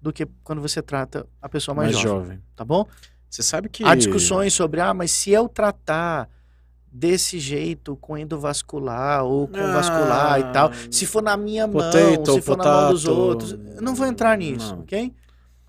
do 0.00 0.12
que 0.12 0.26
quando 0.44 0.60
você 0.60 0.82
trata 0.82 1.26
a 1.40 1.48
pessoa 1.48 1.74
mais, 1.74 1.92
Mais 1.92 2.02
jovem, 2.02 2.22
jovem. 2.24 2.42
tá 2.54 2.64
bom? 2.64 2.86
Você 3.28 3.42
sabe 3.42 3.68
que. 3.68 3.84
Há 3.84 3.94
discussões 3.94 4.52
sobre, 4.54 4.80
ah, 4.80 4.92
mas 4.94 5.10
se 5.10 5.30
eu 5.30 5.48
tratar 5.48 6.28
desse 6.90 7.38
jeito 7.38 7.96
com 7.96 8.16
endovascular 8.16 9.22
ou 9.24 9.46
com 9.48 9.58
Ah, 9.58 9.72
vascular 9.72 10.40
e 10.40 10.44
tal, 10.52 10.70
se 10.90 11.04
for 11.04 11.22
na 11.22 11.36
minha 11.36 11.66
mão, 11.66 11.74
potato, 11.74 12.32
se 12.32 12.40
for 12.40 12.56
na 12.56 12.64
mão 12.64 12.90
dos 12.92 13.04
potato. 13.04 13.18
outros, 13.20 13.52
não 13.82 13.94
vou 13.94 14.06
entrar 14.06 14.36
nisso, 14.38 14.74
Não. 14.74 14.82
ok? 14.82 15.12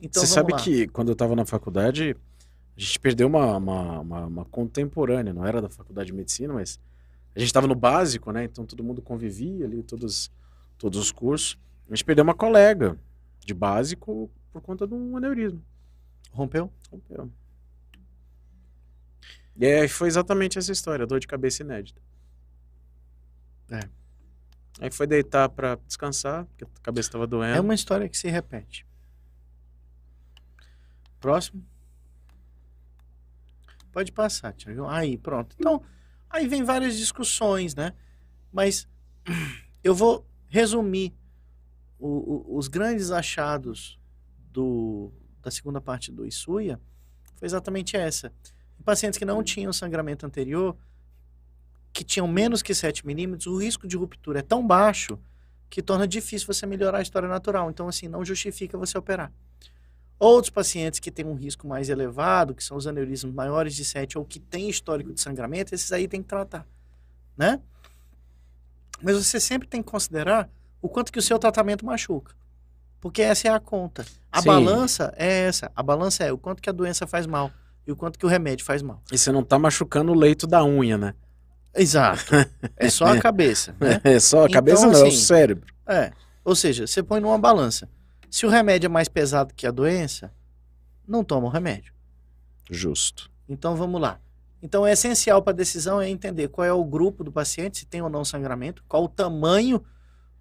Então 0.02 0.22
Você 0.24 0.28
sabe 0.28 0.54
lá. 0.54 0.60
que 0.60 0.88
quando 0.88 1.10
eu 1.10 1.16
tava 1.16 1.36
na 1.36 1.43
faculdade, 1.43 2.16
a 2.78 2.80
gente 2.80 2.99
perdeu 2.99 3.28
uma, 3.28 3.57
uma, 3.57 3.99
uma- 3.99 4.25
uma 4.28 4.45
contemporânea, 4.45 5.34
não 5.34 5.45
era 5.45 5.61
da 5.61 5.69
faculdade 5.69 6.07
de 6.07 6.13
medicina, 6.13 6.53
mas 6.53 6.80
a 7.36 7.39
gente 7.39 7.51
tava 7.51 7.67
no 7.67 7.75
básico, 7.75 8.32
né? 8.32 8.43
Então 8.43 8.65
todo 8.65 8.84
mundo 8.84 9.01
convivia 9.01 9.65
ali, 9.65 9.82
todos, 9.84 10.32
todos 10.78 10.99
os 10.99 11.11
cursos. 11.11 11.57
A 11.89 11.95
gente 11.95 12.05
perdeu 12.05 12.23
uma 12.23 12.36
colega 12.36 12.97
de 13.45 13.53
básico 13.53 14.30
por 14.51 14.61
conta 14.61 14.86
de 14.88 14.93
um 14.93 15.17
aneurisma. 15.17 15.61
Rompeu? 16.32 16.71
Rompeu. 16.91 17.32
E 19.55 19.65
aí 19.65 19.88
foi 19.88 20.07
exatamente 20.07 20.59
essa 20.59 20.71
história, 20.71 21.07
dor 21.07 21.19
de 21.19 21.25
cabeça 21.28 21.63
inédita. 21.63 21.99
É. 23.71 23.80
Aí 24.80 24.91
foi 24.91 25.07
deitar 25.07 25.49
pra 25.49 25.75
descansar, 25.88 26.45
porque 26.45 26.63
a 26.63 26.67
cabeça 26.84 27.11
tava 27.11 27.25
doendo. 27.25 27.57
É 27.57 27.59
uma 27.59 27.73
história 27.73 28.07
que 28.07 28.15
se 28.17 28.28
repete. 28.30 28.86
Próximo. 31.19 31.65
Pode 33.98 34.12
passar, 34.12 34.54
Tiago. 34.54 34.86
Aí, 34.86 35.18
pronto. 35.18 35.56
Então, 35.58 35.82
aí 36.30 36.48
vem 36.48 36.64
várias 36.64 36.95
discussões, 36.95 37.74
né? 37.74 37.93
Mas 38.54 38.88
eu 39.84 39.95
vou 39.95 40.24
resumir 40.45 41.16
o- 41.98 42.54
o- 42.54 42.58
os 42.60 42.68
grandes 42.68 43.10
achados 43.10 44.00
do, 44.54 45.12
da 45.41 45.50
segunda 45.50 45.82
parte 45.82 46.12
do 46.12 46.28
Isuia. 46.28 46.80
Foi 47.38 47.48
exatamente 47.48 47.98
essa. 47.98 48.32
Pacientes 48.86 49.18
que 49.18 49.26
não 49.26 49.41
tinham 49.43 49.74
sangramento 49.74 50.28
anterior, 50.28 50.78
que 51.91 52.04
tinham 52.04 52.28
menos 52.28 52.62
que 52.62 52.76
7 52.76 53.04
milímetros, 53.04 53.48
o 53.48 53.58
risco 53.58 53.88
de 53.88 53.98
ruptura 53.98 54.41
é 54.41 54.43
tão 54.43 54.66
baixo 54.66 55.18
que 55.72 55.82
torna 55.82 56.08
difícil 56.08 56.45
você 56.45 56.68
melhorar 56.68 57.00
a 57.00 57.02
história 57.02 57.28
natural. 57.28 57.68
Então, 57.72 57.88
assim, 57.88 58.08
não 58.08 58.24
justifica 58.24 58.78
você 58.78 58.95
operar. 58.95 59.34
Outros 60.20 60.49
pacientes 60.49 60.99
que 60.99 61.11
têm 61.11 61.26
um 61.26 61.36
risco 61.36 61.68
mais 61.68 61.89
elevado, 61.89 62.55
que 62.55 62.63
são 62.63 62.76
os 62.76 62.88
aneurismos 62.88 63.34
maiores 63.34 63.76
de 63.76 63.86
7 63.86 64.18
ou 64.18 64.26
que 64.26 64.39
têm 64.39 64.70
histórico 64.70 65.13
de 65.13 65.22
sangramento, 65.22 65.76
esses 65.76 65.91
aí 65.91 66.07
tem 66.07 66.22
que 66.24 66.28
tratar, 66.28 66.65
né? 67.38 67.59
Mas 69.01 69.15
você 69.15 69.39
sempre 69.39 69.68
tem 69.68 69.84
que 69.84 69.91
considerar 69.91 70.49
o 70.82 70.89
quanto 70.89 71.11
que 71.11 71.20
o 71.20 71.22
seu 71.22 71.38
tratamento 71.38 71.86
machuca. 71.86 72.34
Porque 72.99 73.22
essa 73.22 73.47
é 73.47 73.51
a 73.51 73.59
conta. 73.59 74.05
A 74.32 74.41
Sim. 74.41 74.47
balança 74.47 75.13
é 75.15 75.43
essa. 75.43 75.72
A 75.76 75.84
balança 75.84 76.24
é 76.24 76.32
o 76.32 76.38
quanto 76.38 76.61
que 76.61 76.70
a 76.70 76.74
doença 76.74 77.05
faz 77.05 77.28
mal 77.28 77.51
e 77.86 77.91
o 77.91 77.95
quanto 77.95 78.18
que 78.18 78.26
o 78.26 78.30
remédio 78.30 78.65
faz 78.65 78.82
mal. 78.82 79.01
E 79.11 79.18
você 79.18 79.32
não 79.32 79.43
tá 79.43 79.59
machucando 79.59 80.11
o 80.11 80.15
leito 80.15 80.47
da 80.47 80.65
unha, 80.65 80.97
né? 80.97 81.13
Exato. 81.76 82.24
É 82.76 82.89
só 82.89 83.05
a 83.05 83.20
cabeça, 83.20 83.76
né? 83.80 84.01
É 84.03 84.20
só 84.20 84.41
a 84.41 84.45
Então, 84.45 84.53
cabeça, 84.53 84.88
não, 84.88 84.93
é 84.93 85.03
o 85.03 85.07
assim, 85.07 85.18
cérebro. 85.18 85.72
É. 85.86 86.11
Ou 86.43 86.55
seja, 86.55 86.88
você 86.88 87.03
põe 87.03 87.20
numa 87.20 87.38
balança. 87.38 87.88
Se 88.30 88.45
o 88.45 88.49
remédio 88.49 88.88
é 88.88 88.89
mais 88.89 89.07
pesado 89.07 89.53
que 89.53 89.65
a 89.65 89.71
doença, 89.71 90.32
não 91.07 91.23
toma 91.23 91.47
o 91.47 91.49
remédio. 91.49 91.93
Justo. 92.69 93.30
Então 93.47 93.75
vamos 93.75 93.99
lá. 94.01 94.19
Então 94.61 94.86
é 94.86 94.91
essencial 94.93 95.41
para 95.41 95.53
a 95.53 95.55
decisão 95.55 96.01
é 96.01 96.09
entender 96.09 96.47
qual 96.49 96.65
é 96.65 96.73
o 96.73 96.84
grupo 96.84 97.23
do 97.23 97.32
paciente, 97.32 97.78
se 97.80 97.86
tem 97.86 98.01
ou 98.01 98.09
não 98.09 98.25
sangramento, 98.25 98.84
qual 98.88 99.03
o 99.03 99.09
tamanho 99.09 99.84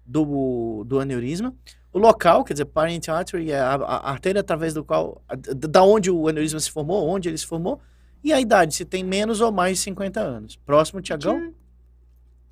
do, 0.05 0.83
do 0.85 0.99
aneurisma, 0.99 1.53
o 1.93 1.99
local, 1.99 2.43
quer 2.43 2.53
dizer, 2.53 2.65
parent 2.65 3.07
artery 3.07 3.51
é 3.51 3.59
a, 3.59 3.75
a 3.75 4.09
artéria 4.11 4.41
através 4.41 4.73
do 4.73 4.83
qual, 4.83 5.21
a- 5.27 5.35
da 5.35 5.67
da 5.67 5.83
onde 5.83 6.09
o 6.11 6.27
aneurisma 6.27 6.59
se 6.59 6.69
formou, 6.71 7.07
onde 7.07 7.29
ele 7.29 7.37
se 7.37 7.45
formou, 7.45 7.79
e 8.23 8.33
a 8.33 8.41
idade, 8.41 8.73
se 8.75 8.83
tem 8.85 9.03
menos 9.03 9.39
ou 9.41 9.51
mais 9.51 9.77
de 9.77 9.83
50 9.83 10.19
anos. 10.19 10.55
Próximo, 10.57 11.01
Tiagão. 11.01 11.53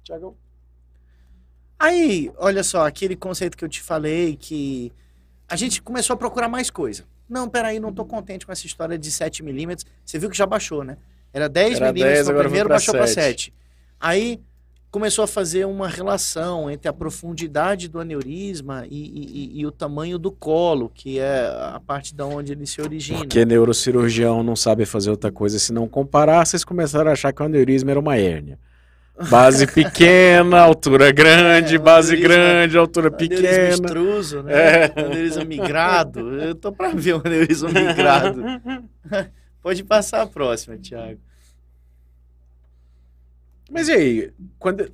Tiagão. 0.03 0.35
Aí, 1.77 2.31
olha 2.37 2.63
só, 2.63 2.85
aquele 2.87 3.15
conceito 3.15 3.57
que 3.57 3.65
eu 3.65 3.69
te 3.69 3.81
falei, 3.81 4.35
que 4.35 4.91
a 5.47 5.55
gente 5.55 5.81
começou 5.81 6.13
a 6.13 6.17
procurar 6.17 6.47
mais 6.47 6.69
coisa. 6.69 7.03
Não, 7.29 7.49
peraí, 7.49 7.79
não 7.79 7.93
tô 7.93 8.05
contente 8.05 8.45
com 8.45 8.51
essa 8.51 8.65
história 8.65 8.97
de 8.97 9.11
7 9.11 9.43
milímetros. 9.43 9.85
Você 10.05 10.19
viu 10.19 10.29
que 10.29 10.37
já 10.37 10.45
baixou, 10.45 10.83
né? 10.83 10.97
Era 11.33 11.49
10 11.49 11.77
Era 11.77 11.91
milímetros 11.91 12.25
10, 12.25 12.27
no 12.27 12.43
primeiro, 12.43 12.69
baixou 12.69 12.93
para 12.93 13.07
7. 13.07 13.15
7. 13.15 13.53
Aí, 13.99 14.39
começou 14.95 15.25
a 15.25 15.27
fazer 15.27 15.65
uma 15.65 15.89
relação 15.89 16.71
entre 16.71 16.87
a 16.87 16.93
profundidade 16.93 17.89
do 17.89 17.99
aneurisma 17.99 18.85
e, 18.89 19.51
e, 19.53 19.59
e, 19.59 19.65
o 19.65 19.71
tamanho 19.71 20.17
do 20.17 20.31
colo, 20.31 20.89
que 20.93 21.19
é 21.19 21.47
a 21.47 21.81
parte 21.85 22.15
da 22.15 22.25
onde 22.25 22.53
ele 22.53 22.65
se 22.65 22.81
origina. 22.81 23.19
Porque 23.19 23.43
neurocirurgião 23.43 24.41
não 24.41 24.55
sabe 24.55 24.85
fazer 24.85 25.09
outra 25.09 25.33
coisa 25.33 25.59
se 25.59 25.73
não 25.73 25.85
comparar, 25.85 26.45
vocês 26.45 26.63
começaram 26.63 27.09
a 27.09 27.13
achar 27.13 27.33
que 27.33 27.41
o 27.41 27.45
aneurisma 27.45 27.91
era 27.91 27.99
uma 27.99 28.15
hérnia. 28.15 28.57
Base 29.29 29.65
pequena, 29.71 30.59
altura 30.59 31.11
grande, 31.11 31.75
é, 31.75 31.79
base 31.79 32.17
grande, 32.17 32.77
altura 32.77 33.09
pequena. 33.09 33.69
Extruso, 33.69 34.43
né? 34.43 34.53
É. 34.53 34.93
Aneurisma 34.95 35.45
migrado. 35.45 36.41
Eu 36.41 36.53
tô 36.53 36.71
para 36.71 36.89
ver 36.89 37.13
o 37.13 37.21
aneurisma 37.23 37.69
migrado. 37.69 38.43
Pode 39.61 39.83
passar 39.83 40.21
a 40.21 40.27
próxima, 40.27 40.77
Thiago. 40.77 41.19
Mas 43.71 43.87
e 43.87 43.93
aí? 43.93 44.33
Quando... 44.59 44.85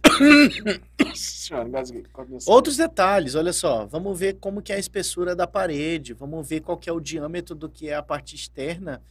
Outros 2.46 2.78
detalhes, 2.78 3.36
olha 3.36 3.52
só. 3.52 3.86
Vamos 3.86 4.18
ver 4.18 4.38
como 4.40 4.62
que 4.62 4.72
é 4.72 4.76
a 4.76 4.80
espessura 4.80 5.36
da 5.36 5.46
parede. 5.46 6.14
Vamos 6.14 6.48
ver 6.48 6.62
qual 6.62 6.78
que 6.78 6.90
é 6.90 6.94
o 6.94 7.02
diâmetro 7.02 7.54
do 7.54 7.68
que 7.68 7.90
é 7.90 7.96
a 7.96 8.04
parte 8.04 8.36
externa. 8.36 9.02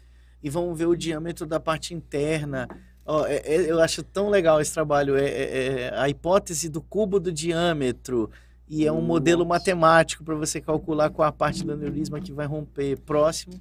E 0.42 0.48
vamos 0.48 0.78
ver 0.78 0.86
o 0.86 0.96
diâmetro 0.96 1.46
da 1.46 1.60
parte 1.60 1.92
interna. 1.92 2.66
Oh, 3.12 3.26
é, 3.26 3.38
é, 3.38 3.68
eu 3.68 3.80
acho 3.80 4.04
tão 4.04 4.28
legal 4.28 4.60
esse 4.60 4.72
trabalho. 4.72 5.16
É, 5.16 5.24
é, 5.24 5.80
é 5.80 5.92
a 5.96 6.08
hipótese 6.08 6.68
do 6.68 6.80
cubo 6.80 7.18
do 7.18 7.32
diâmetro. 7.32 8.30
E 8.68 8.86
é 8.86 8.92
um 8.92 8.96
Nossa. 8.96 9.06
modelo 9.08 9.44
matemático 9.44 10.22
para 10.22 10.36
você 10.36 10.60
calcular 10.60 11.10
qual 11.10 11.26
a 11.26 11.32
parte 11.32 11.64
do 11.64 11.72
aneurisma 11.72 12.20
que 12.20 12.32
vai 12.32 12.46
romper 12.46 12.96
próximo. 13.00 13.60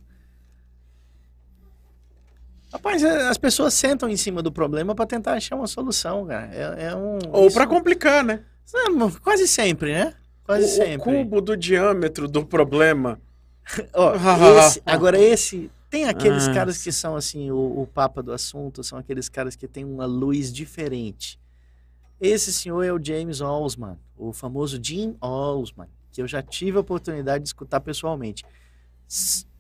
Rapaz, 2.72 3.02
é, 3.02 3.28
as 3.28 3.40
pessoas 3.40 3.74
sentam 3.74 4.08
em 4.08 4.16
cima 4.16 4.44
do 4.44 4.52
problema 4.52 4.94
para 4.94 5.08
tentar 5.08 5.34
achar 5.34 5.56
uma 5.56 5.66
solução, 5.66 6.28
cara. 6.28 6.54
É, 6.54 6.96
um, 6.96 7.18
Ou 7.32 7.52
para 7.52 7.66
complicar, 7.66 8.24
né? 8.24 8.44
Quase 9.24 9.48
sempre, 9.48 9.94
né? 9.94 10.14
Quase 10.44 10.66
o, 10.66 10.68
sempre. 10.68 11.12
O 11.12 11.24
cubo 11.24 11.42
do 11.42 11.58
diâmetro 11.58 12.28
do 12.28 12.46
problema. 12.46 13.20
Ó, 13.96 14.14
esse, 14.62 14.80
agora 14.86 15.20
esse 15.20 15.72
tem 15.90 16.06
aqueles 16.06 16.48
ah. 16.48 16.54
caras 16.54 16.82
que 16.82 16.92
são 16.92 17.16
assim 17.16 17.50
o, 17.50 17.82
o 17.82 17.88
papa 17.88 18.22
do 18.22 18.32
assunto, 18.32 18.84
são 18.84 18.98
aqueles 18.98 19.28
caras 19.28 19.56
que 19.56 19.68
têm 19.68 19.84
uma 19.84 20.06
luz 20.06 20.54
diferente. 20.54 21.40
Esse 22.22 22.54
senhor 22.54 22.84
é 22.84 22.92
o 22.92 23.04
James 23.04 23.42
Olsman, 23.42 23.98
o 24.18 24.32
famoso 24.34 24.80
Jim 24.82 25.16
Olsman, 25.22 25.88
que 26.12 26.22
eu 26.22 26.28
já 26.28 26.42
tive 26.42 26.78
a 26.78 26.82
oportunidade 26.82 27.44
de 27.44 27.50
escutar 27.50 27.80
pessoalmente. 27.80 28.46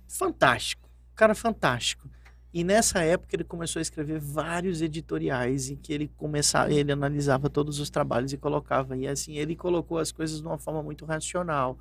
Fantástico, 0.08 0.90
cara 1.16 1.34
fantástico. 1.34 2.10
E 2.54 2.64
nessa 2.64 3.00
época 3.00 3.36
ele 3.36 3.44
começou 3.44 3.80
a 3.80 3.82
escrever 3.82 4.20
vários 4.20 4.82
editoriais 4.82 5.70
em 5.70 5.76
que 5.76 5.94
ele 5.94 6.12
começava, 6.18 6.72
ele 6.74 6.92
analisava 6.92 7.50
todos 7.50 7.80
os 7.80 7.90
trabalhos 7.90 8.34
e 8.34 8.38
colocava. 8.38 8.98
E 8.98 9.08
assim, 9.08 9.38
ele 9.38 9.56
colocou 9.56 10.00
as 10.00 10.12
coisas 10.12 10.42
de 10.42 10.48
uma 10.48 10.58
forma 10.58 10.82
muito 10.82 11.06
racional. 11.06 11.78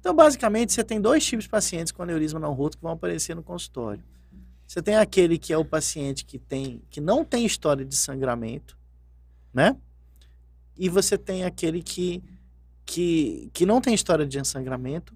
Então, 0.00 0.14
basicamente, 0.14 0.72
você 0.72 0.84
tem 0.84 1.00
dois 1.00 1.24
tipos 1.24 1.44
de 1.44 1.50
pacientes 1.50 1.92
com 1.92 2.02
aneurisma 2.02 2.38
não 2.38 2.52
roto 2.52 2.76
que 2.76 2.82
vão 2.82 2.92
aparecer 2.92 3.34
no 3.34 3.42
consultório. 3.42 4.02
Você 4.66 4.82
tem 4.82 4.96
aquele 4.96 5.38
que 5.38 5.52
é 5.52 5.56
o 5.58 5.64
paciente 5.64 6.24
que 6.24 6.38
tem 6.38 6.82
que 6.90 7.00
não 7.00 7.24
tem 7.24 7.44
história 7.46 7.84
de 7.84 7.96
sangramento, 7.96 8.76
né? 9.52 9.76
E 10.76 10.88
você 10.88 11.16
tem 11.16 11.44
aquele 11.44 11.82
que 11.82 12.22
que, 12.84 13.50
que 13.52 13.66
não 13.66 13.82
tem 13.82 13.92
história 13.92 14.26
de 14.26 14.42
sangramento, 14.46 15.14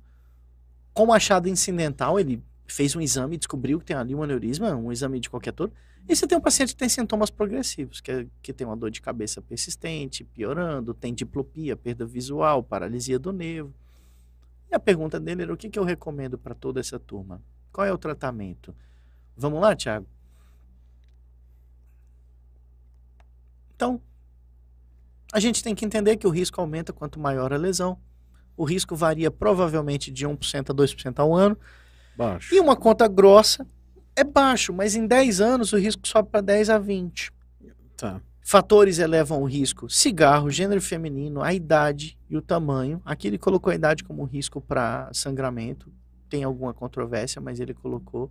com 0.92 1.10
achado 1.10 1.48
incidental, 1.48 2.20
ele 2.20 2.42
fez 2.66 2.94
um 2.94 3.00
exame, 3.00 3.38
descobriu 3.38 3.78
que 3.78 3.86
tem 3.86 3.96
ali 3.96 4.14
um 4.14 4.22
aneurisma, 4.22 4.74
um 4.74 4.92
exame 4.92 5.18
de 5.18 5.30
qualquer 5.30 5.52
todo. 5.52 5.72
E 6.06 6.14
você 6.14 6.26
tem 6.26 6.36
um 6.36 6.40
paciente 6.40 6.70
que 6.70 6.76
tem 6.76 6.88
sintomas 6.88 7.30
progressivos, 7.30 8.00
que, 8.00 8.10
é, 8.10 8.26
que 8.42 8.52
tem 8.52 8.66
uma 8.66 8.76
dor 8.76 8.90
de 8.90 9.00
cabeça 9.00 9.40
persistente, 9.40 10.24
piorando, 10.24 10.92
tem 10.92 11.14
diplopia, 11.14 11.76
perda 11.76 12.04
visual, 12.04 12.62
paralisia 12.62 13.18
do 13.18 13.32
nervo. 13.32 13.72
E 14.72 14.74
a 14.74 14.80
pergunta 14.80 15.20
dele 15.20 15.42
era: 15.42 15.52
o 15.52 15.56
que, 15.56 15.68
que 15.68 15.78
eu 15.78 15.84
recomendo 15.84 16.38
para 16.38 16.54
toda 16.54 16.80
essa 16.80 16.98
turma? 16.98 17.42
Qual 17.70 17.86
é 17.86 17.92
o 17.92 17.98
tratamento? 17.98 18.74
Vamos 19.36 19.60
lá, 19.60 19.76
Tiago? 19.76 20.06
Então, 23.76 24.00
a 25.32 25.38
gente 25.38 25.62
tem 25.62 25.74
que 25.74 25.84
entender 25.84 26.16
que 26.16 26.26
o 26.26 26.30
risco 26.30 26.60
aumenta 26.60 26.92
quanto 26.92 27.20
maior 27.20 27.52
a 27.52 27.56
lesão. 27.56 27.98
O 28.56 28.64
risco 28.64 28.96
varia 28.96 29.30
provavelmente 29.30 30.10
de 30.10 30.26
1% 30.26 30.70
a 30.70 30.74
2% 30.74 31.18
ao 31.18 31.34
ano. 31.34 31.58
Baixo. 32.16 32.54
E 32.54 32.60
uma 32.60 32.76
conta 32.76 33.08
grossa 33.08 33.66
é 34.14 34.22
baixo, 34.22 34.72
mas 34.72 34.94
em 34.94 35.06
10 35.06 35.40
anos 35.40 35.72
o 35.72 35.78
risco 35.78 36.06
sobe 36.06 36.30
para 36.30 36.40
10 36.42 36.70
a 36.70 36.78
20. 36.78 37.32
Tá. 37.96 38.20
Fatores 38.42 38.98
elevam 38.98 39.40
o 39.40 39.44
risco: 39.44 39.88
cigarro, 39.88 40.50
gênero 40.50 40.82
feminino, 40.82 41.42
a 41.42 41.54
idade 41.54 42.18
e 42.28 42.36
o 42.36 42.42
tamanho. 42.42 43.00
Aqui 43.04 43.28
ele 43.28 43.38
colocou 43.38 43.70
a 43.70 43.74
idade 43.74 44.02
como 44.02 44.24
risco 44.24 44.60
para 44.60 45.08
sangramento. 45.12 45.90
Tem 46.28 46.42
alguma 46.42 46.74
controvérsia, 46.74 47.40
mas 47.40 47.60
ele 47.60 47.72
colocou. 47.72 48.30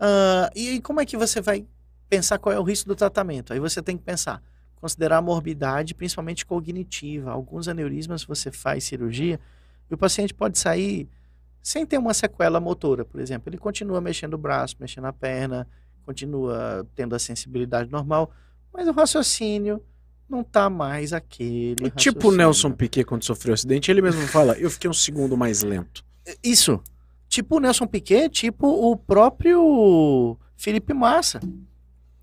Uh, 0.00 0.50
e 0.54 0.68
aí, 0.68 0.80
como 0.80 1.00
é 1.00 1.06
que 1.06 1.16
você 1.16 1.40
vai 1.40 1.66
pensar 2.08 2.38
qual 2.38 2.54
é 2.54 2.58
o 2.58 2.62
risco 2.62 2.88
do 2.88 2.94
tratamento? 2.94 3.52
Aí 3.52 3.58
você 3.58 3.80
tem 3.80 3.96
que 3.96 4.02
pensar, 4.02 4.42
considerar 4.76 5.18
a 5.18 5.22
morbidade, 5.22 5.94
principalmente 5.94 6.44
cognitiva. 6.44 7.30
Alguns 7.30 7.66
aneurismas 7.66 8.24
você 8.24 8.52
faz 8.52 8.84
cirurgia 8.84 9.40
e 9.90 9.94
o 9.94 9.98
paciente 9.98 10.34
pode 10.34 10.58
sair 10.58 11.08
sem 11.62 11.86
ter 11.86 11.96
uma 11.96 12.12
sequela 12.12 12.60
motora, 12.60 13.06
por 13.06 13.20
exemplo. 13.20 13.48
Ele 13.48 13.56
continua 13.56 14.00
mexendo 14.00 14.34
o 14.34 14.38
braço, 14.38 14.76
mexendo 14.78 15.06
a 15.06 15.12
perna, 15.12 15.66
continua 16.04 16.86
tendo 16.94 17.14
a 17.14 17.18
sensibilidade 17.18 17.90
normal, 17.90 18.30
mas 18.74 18.88
o 18.88 18.92
raciocínio 18.92 19.80
não 20.28 20.40
está 20.40 20.68
mais 20.68 21.12
aquele. 21.12 21.90
Tipo 21.90 22.28
o 22.28 22.32
Nelson 22.32 22.72
Piquet 22.72 23.04
quando 23.04 23.24
sofreu 23.24 23.52
o 23.52 23.54
acidente, 23.54 23.90
ele 23.90 24.02
mesmo 24.02 24.26
fala: 24.26 24.54
eu 24.54 24.70
fiquei 24.70 24.90
um 24.90 24.94
segundo 24.94 25.36
mais 25.36 25.62
lento. 25.62 26.04
Isso. 26.42 26.82
Tipo 27.28 27.56
o 27.56 27.60
Nelson 27.60 27.86
Piquet, 27.86 28.28
tipo 28.28 28.66
o 28.66 28.96
próprio 28.96 30.36
Felipe 30.56 30.92
Massa. 30.92 31.40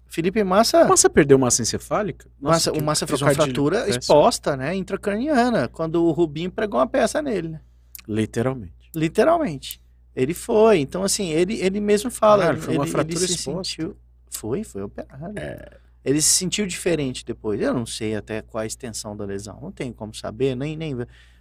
Felipe 0.08 0.44
Massa. 0.44 0.86
Massa 0.86 1.10
perdeu 1.10 1.40
massa 1.40 1.62
encefálica? 1.62 2.30
Nossa, 2.40 2.70
Massa, 2.70 2.72
o 2.72 2.86
Massa 2.86 3.08
fez 3.08 3.22
uma 3.22 3.34
fratura 3.34 3.90
exposta, 3.90 4.58
né? 4.58 4.76
Intracraniana, 4.76 5.70
quando 5.70 6.04
o 6.04 6.12
Rubinho 6.12 6.52
pregou 6.52 6.80
uma 6.80 6.88
peça 6.88 7.22
nele, 7.22 7.48
né? 7.48 7.62
Literalmente. 8.08 8.92
Literalmente. 8.94 9.82
Ele 10.14 10.34
foi. 10.34 10.80
Então, 10.80 11.04
assim, 11.04 11.30
ele, 11.30 11.62
ele 11.62 11.80
mesmo 11.80 12.12
fala. 12.12 12.52
Ah, 12.52 12.58
foi 12.58 12.76
uma 12.76 12.84
ele, 12.84 12.92
fratura 12.92 13.20
ele 13.20 13.34
exposta. 13.34 13.64
Sentiu... 13.64 13.98
Foi, 14.30 14.64
foi 14.64 14.82
operado. 14.82 15.40
É... 15.40 15.78
Ele 16.04 16.22
se 16.22 16.30
sentiu 16.30 16.66
diferente 16.66 17.24
depois. 17.24 17.62
Eu 17.62 17.74
não 17.74 17.86
sei 17.86 18.16
até 18.16 18.42
qual 18.42 18.64
a 18.64 18.66
extensão 18.66 19.16
da 19.16 19.26
lesão. 19.26 19.60
Não 19.62 19.72
tenho 19.72 19.94
como 19.94 20.14
saber, 20.14 20.56
nem, 20.56 20.76
nem. 20.76 20.96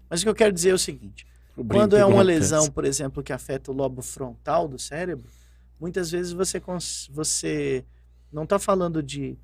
Mas 0.08 0.20
o 0.20 0.24
que 0.24 0.28
eu 0.28 0.34
quero 0.34 0.52
dizer 0.52 0.70
é 0.70 0.74
o 0.74 0.78
seguinte: 0.78 1.26
quando 1.68 1.96
é 1.96 2.04
uma 2.04 2.22
lesão, 2.22 2.70
por 2.70 2.84
exemplo, 2.84 3.22
que 3.22 3.32
afeta 3.32 3.70
o 3.70 3.74
lobo 3.74 4.02
frontal 4.02 4.68
do 4.68 4.78
cérebro, 4.78 5.30
muitas 5.78 6.10
vezes 6.10 6.32
você, 6.32 6.60
você 7.10 7.84
não 8.32 8.44
está 8.44 8.58
falando 8.58 9.02
de 9.02 9.38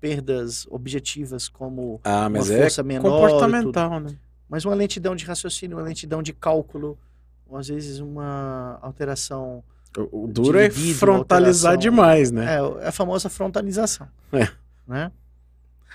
perdas 0.00 0.66
objetivas 0.68 1.48
como 1.48 2.00
ah, 2.02 2.26
uma 2.26 2.38
é 2.38 2.42
força 2.42 2.82
menor. 2.82 3.20
Comportamental, 3.20 4.00
né? 4.00 4.16
Mas 4.48 4.64
uma 4.64 4.74
lentidão 4.74 5.14
de 5.14 5.24
raciocínio, 5.24 5.76
uma 5.76 5.84
lentidão 5.84 6.22
de 6.22 6.32
cálculo 6.32 6.98
ou 7.46 7.56
às 7.56 7.68
vezes 7.68 8.00
uma 8.00 8.78
alteração. 8.82 9.62
O, 9.96 10.24
o 10.24 10.26
duro 10.26 10.58
é 10.58 10.70
frontalizar 10.70 11.76
demais, 11.76 12.30
né? 12.30 12.56
É, 12.56 12.84
é 12.84 12.88
a 12.88 12.92
famosa 12.92 13.28
frontalização. 13.28 14.08
É. 14.32 14.48
Né? 14.86 15.10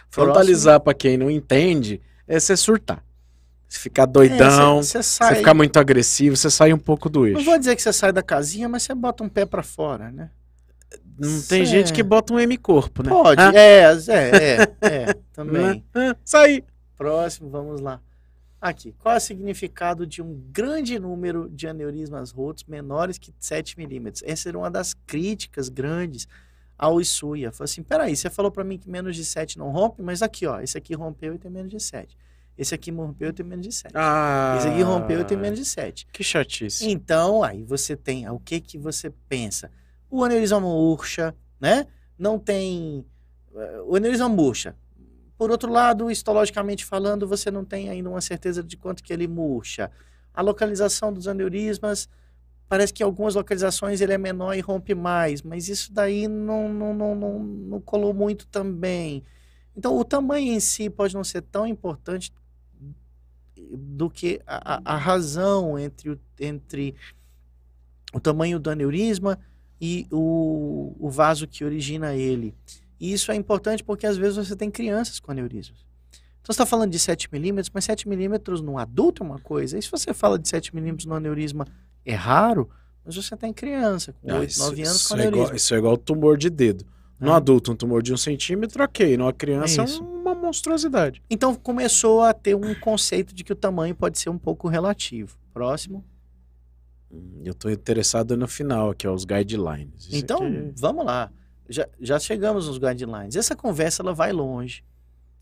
Frontalizar, 0.10 0.80
para 0.80 0.94
quem 0.94 1.18
não 1.18 1.30
entende, 1.30 2.02
é 2.28 2.40
você 2.40 2.56
surtar. 2.56 3.04
Se 3.68 3.80
ficar 3.80 4.06
doidão, 4.06 4.80
é, 4.80 4.84
cê, 4.84 5.04
cê 5.04 5.04
sai... 5.04 5.36
ficar 5.36 5.54
muito 5.54 5.78
agressivo, 5.78 6.38
você 6.38 6.50
sai 6.50 6.72
um 6.72 6.78
pouco 6.78 7.10
do 7.10 7.28
eixo. 7.28 7.38
Não 7.38 7.46
vou 7.46 7.60
dizer 7.60 7.76
que 7.76 7.82
você 7.82 7.92
sai 7.92 8.14
da 8.14 8.24
casinha, 8.24 8.70
mas 8.70 8.84
você 8.84 8.96
bota 8.96 9.24
um 9.24 9.30
pé 9.30 9.46
para 9.46 9.62
fora, 9.62 10.10
né? 10.10 10.30
Não 11.20 11.42
tem 11.42 11.66
gente 11.66 11.92
que 11.92 12.04
bota 12.04 12.34
um 12.34 12.40
M-corpo, 12.40 13.04
né? 13.04 13.10
Pode, 13.10 13.42
ah? 13.42 13.52
é, 13.54 13.82
é, 13.82 13.98
é, 14.08 14.78
é, 14.82 15.14
também. 15.34 15.84
Sai! 16.24 16.64
Próximo, 16.96 17.50
vamos 17.50 17.82
lá. 17.82 18.00
Aqui, 18.60 18.94
qual 18.98 19.16
é 19.16 19.18
o 19.18 19.22
significado 19.22 20.08
de 20.08 20.22
um 20.22 20.34
grande 20.52 20.98
número 20.98 21.48
de 21.50 21.68
aneurismas 21.68 22.32
rotos 22.32 22.64
menores 22.64 23.18
que 23.18 23.34
7 23.40 23.78
milímetros? 23.78 24.24
Essa 24.26 24.50
era 24.50 24.58
uma 24.58 24.72
das 24.72 24.94
críticas 24.94 25.70
grandes 25.70 26.28
ao 26.78 27.02
Isuya. 27.02 27.52
Falou 27.52 27.66
assim, 27.66 27.84
peraí, 27.84 28.16
você 28.16 28.30
falou 28.30 28.52
para 28.52 28.64
mim 28.64 28.78
que 28.78 28.90
menos 28.90 29.16
de 29.16 29.26
7 29.26 29.58
não 29.58 29.72
rompe, 29.72 30.02
mas 30.02 30.22
aqui, 30.22 30.46
ó, 30.46 30.60
esse 30.60 30.78
aqui 30.78 30.94
rompeu 30.94 31.34
e 31.34 31.40
tem 31.40 31.50
menos 31.50 31.72
de 31.72 31.80
7. 31.80 32.18
Esse 32.58 32.74
aqui 32.74 32.92
rompeu 32.92 33.30
e 33.30 33.34
tem 33.34 33.46
menos 33.46 33.66
de 33.66 33.72
7. 33.72 33.92
Ah, 33.96 34.56
esse 34.58 34.68
aqui 34.68 34.82
rompeu 34.82 35.22
e 35.22 35.24
tem 35.24 35.38
menos 35.38 35.60
de 35.60 35.66
7. 35.66 36.08
Que 36.12 36.24
chatice. 36.24 36.90
Então, 36.90 37.44
aí 37.44 37.64
você 37.64 37.96
tem, 37.96 38.28
o 38.30 38.40
que 38.40 38.60
que 38.60 38.78
você 38.78 39.12
pensa? 39.30 39.72
O 40.10 40.24
aneurisma 40.24 40.60
murcha, 40.60 41.36
né? 41.60 41.86
Não 42.18 42.40
tem... 42.40 43.06
Eh, 43.56 43.82
o 43.86 43.96
aneurisma 43.96 44.28
murcha, 44.28 44.76
por 45.38 45.52
outro 45.52 45.72
lado, 45.72 46.10
histologicamente 46.10 46.84
falando, 46.84 47.28
você 47.28 47.52
não 47.52 47.64
tem 47.64 47.90
ainda 47.90 48.10
uma 48.10 48.22
certeza 48.22 48.64
de 48.64 48.76
quanto 48.76 49.04
que 49.04 49.14
ele 49.14 49.28
murcha. 49.28 49.92
A 50.34 50.42
localização 50.42 51.14
dos 51.14 51.28
aneurismas, 51.28 52.10
parece 52.68 52.94
que 52.94 53.04
em 53.04 53.06
algumas 53.06 53.36
localizações 53.36 54.02
ele 54.02 54.14
é 54.14 54.18
menor 54.18 54.54
e 54.56 54.60
rompe 54.62 54.94
mais, 54.96 55.42
mas 55.42 55.70
isso 55.70 55.92
daí 55.94 56.28
não, 56.28 56.68
não, 56.72 56.94
não, 56.94 57.16
não, 57.16 57.40
não 57.40 57.82
colou 57.82 58.14
muito 58.14 58.48
também. 58.48 59.24
Então, 59.76 59.98
o 59.98 60.04
tamanho 60.04 60.54
em 60.54 60.60
si 60.60 60.90
pode 60.90 61.14
não 61.14 61.24
ser 61.24 61.42
tão 61.44 61.66
importante 61.68 62.32
do 63.72 64.10
que 64.10 64.40
a, 64.46 64.82
a- 64.94 64.98
razão 64.98 65.78
entre 65.78 66.12
o, 66.12 66.20
entre 66.40 66.96
o 68.14 68.20
tamanho 68.20 68.60
do 68.60 68.70
aneurisma 68.70 69.38
e 69.80 70.08
o, 70.12 70.96
o 71.00 71.10
vaso 71.10 71.48
que 71.48 71.64
origina 71.66 72.16
ele. 72.16 72.54
E 73.00 73.12
isso 73.14 73.32
é 73.32 73.36
importante 73.36 73.84
porque 73.84 74.08
às 74.08 74.18
vezes 74.18 74.38
você 74.38 74.56
tem 74.56 74.72
crianças 74.72 75.20
com 75.20 75.32
aneurismas. 75.32 75.86
Então 76.42 76.54
você 76.54 76.62
está 76.62 76.66
falando 76.66 76.92
de 76.92 77.00
7 77.00 77.28
milímetros, 77.32 77.70
mas 77.74 77.84
7 77.86 78.08
milímetros 78.08 78.62
no 78.62 78.78
adulto 78.78 79.22
é 79.22 79.26
uma 79.26 79.40
coisa. 79.40 79.78
E 79.78 79.82
se 79.82 79.92
você 79.92 80.14
fala 80.14 80.40
de 80.40 80.48
7 80.48 80.74
milímetros 80.74 81.06
no 81.06 81.14
aneurisma 81.16 81.66
é 82.12 82.16
raro, 82.16 82.70
mas 83.06 83.16
você 83.16 83.36
tem 83.38 83.52
criança 83.54 84.14
com 84.14 84.32
Ah, 84.32 84.40
8, 84.40 84.50
isso, 84.52 84.60
9 84.64 84.82
anos 84.84 84.96
isso 85.02 85.10
com 85.10 85.20
é 85.22 85.26
igual, 85.28 85.56
isso 85.56 85.74
é 85.74 85.78
igual 85.78 85.98
tumor 85.98 86.38
de 86.38 86.50
dedo. 86.50 86.86
No 87.20 87.32
Ah. 87.34 87.38
adulto, 87.38 87.72
um 87.72 87.76
tumor 87.76 88.04
de 88.04 88.14
um 88.14 88.18
centímetro, 88.18 88.84
ok. 88.84 89.18
Numa 89.18 89.34
criança 89.34 89.82
é, 89.84 90.00
uma 90.02 90.36
monstruosidade. 90.36 91.22
Então 91.30 91.56
começou 91.56 92.22
a 92.22 92.34
ter 92.34 92.56
um 92.56 92.76
conceito 92.76 93.34
de 93.34 93.44
que 93.44 93.52
o 93.52 93.56
tamanho 93.56 93.96
pode 93.96 94.20
ser 94.20 94.30
um 94.30 94.38
pouco 94.38 94.68
relativo. 94.68 95.36
Próximo. 95.54 96.06
Hum, 97.12 97.42
Eu 97.44 97.54
tô 97.56 97.70
interessado 97.70 98.36
no 98.38 98.48
final, 98.48 98.94
que 98.94 99.08
é 99.08 99.10
os 99.10 99.26
guidelines. 99.26 100.06
Isso 100.08 100.16
então, 100.16 100.38
aqui- 100.46 100.74
vamos 100.78 101.06
lá. 101.06 101.32
Já, 101.70 101.88
já 102.00 102.20
chegamos 102.20 102.68
nos 102.68 102.78
guidelines. 102.78 103.36
Essa 103.36 103.56
conversa 103.56 104.02
ela 104.04 104.14
vai 104.14 104.32
longe. 104.32 104.84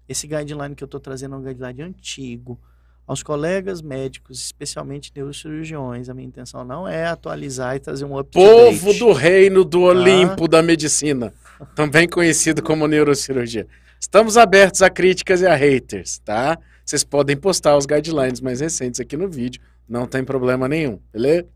Esse 0.08 0.28
guideline 0.28 0.76
que 0.76 0.84
eu 0.84 0.86
estou 0.88 1.00
trazendo 1.00 1.36
é 1.36 1.38
um 1.38 1.44
guideline 1.44 1.82
antigo. 1.82 2.60
Aos 3.08 3.22
colegas 3.22 3.84
médicos, 3.84 4.40
especialmente 4.40 5.12
neurocirurgiões, 5.16 6.10
a 6.10 6.14
minha 6.14 6.28
intenção 6.28 6.66
não 6.66 6.88
é 6.88 7.06
atualizar 7.06 7.76
e 7.76 7.80
trazer 7.80 8.04
um 8.04 8.18
up-to-date. 8.18 8.80
Povo 8.80 8.94
do 8.96 9.12
reino 9.12 9.64
do 9.64 9.82
Olimpo 9.82 10.48
da 10.48 10.64
medicina, 10.64 11.32
também 11.76 12.10
conhecido 12.10 12.64
como 12.64 12.88
neurocirurgia. 12.88 13.68
Estamos 14.00 14.38
abertos 14.38 14.82
a 14.82 14.90
críticas 14.90 15.42
e 15.42 15.46
a 15.46 15.56
haters, 15.56 16.18
tá? 16.20 16.58
Vocês 16.84 17.04
podem 17.04 17.38
postar 17.38 17.78
os 17.78 17.86
guidelines 17.86 18.42
mais 18.42 18.60
recentes 18.60 19.00
aqui 19.00 19.16
no 19.16 19.30
vídeo, 19.30 19.62
não 19.88 20.08
tem 20.08 20.24
problema 20.24 20.68
nenhum, 20.68 21.00
beleza? 21.14 21.48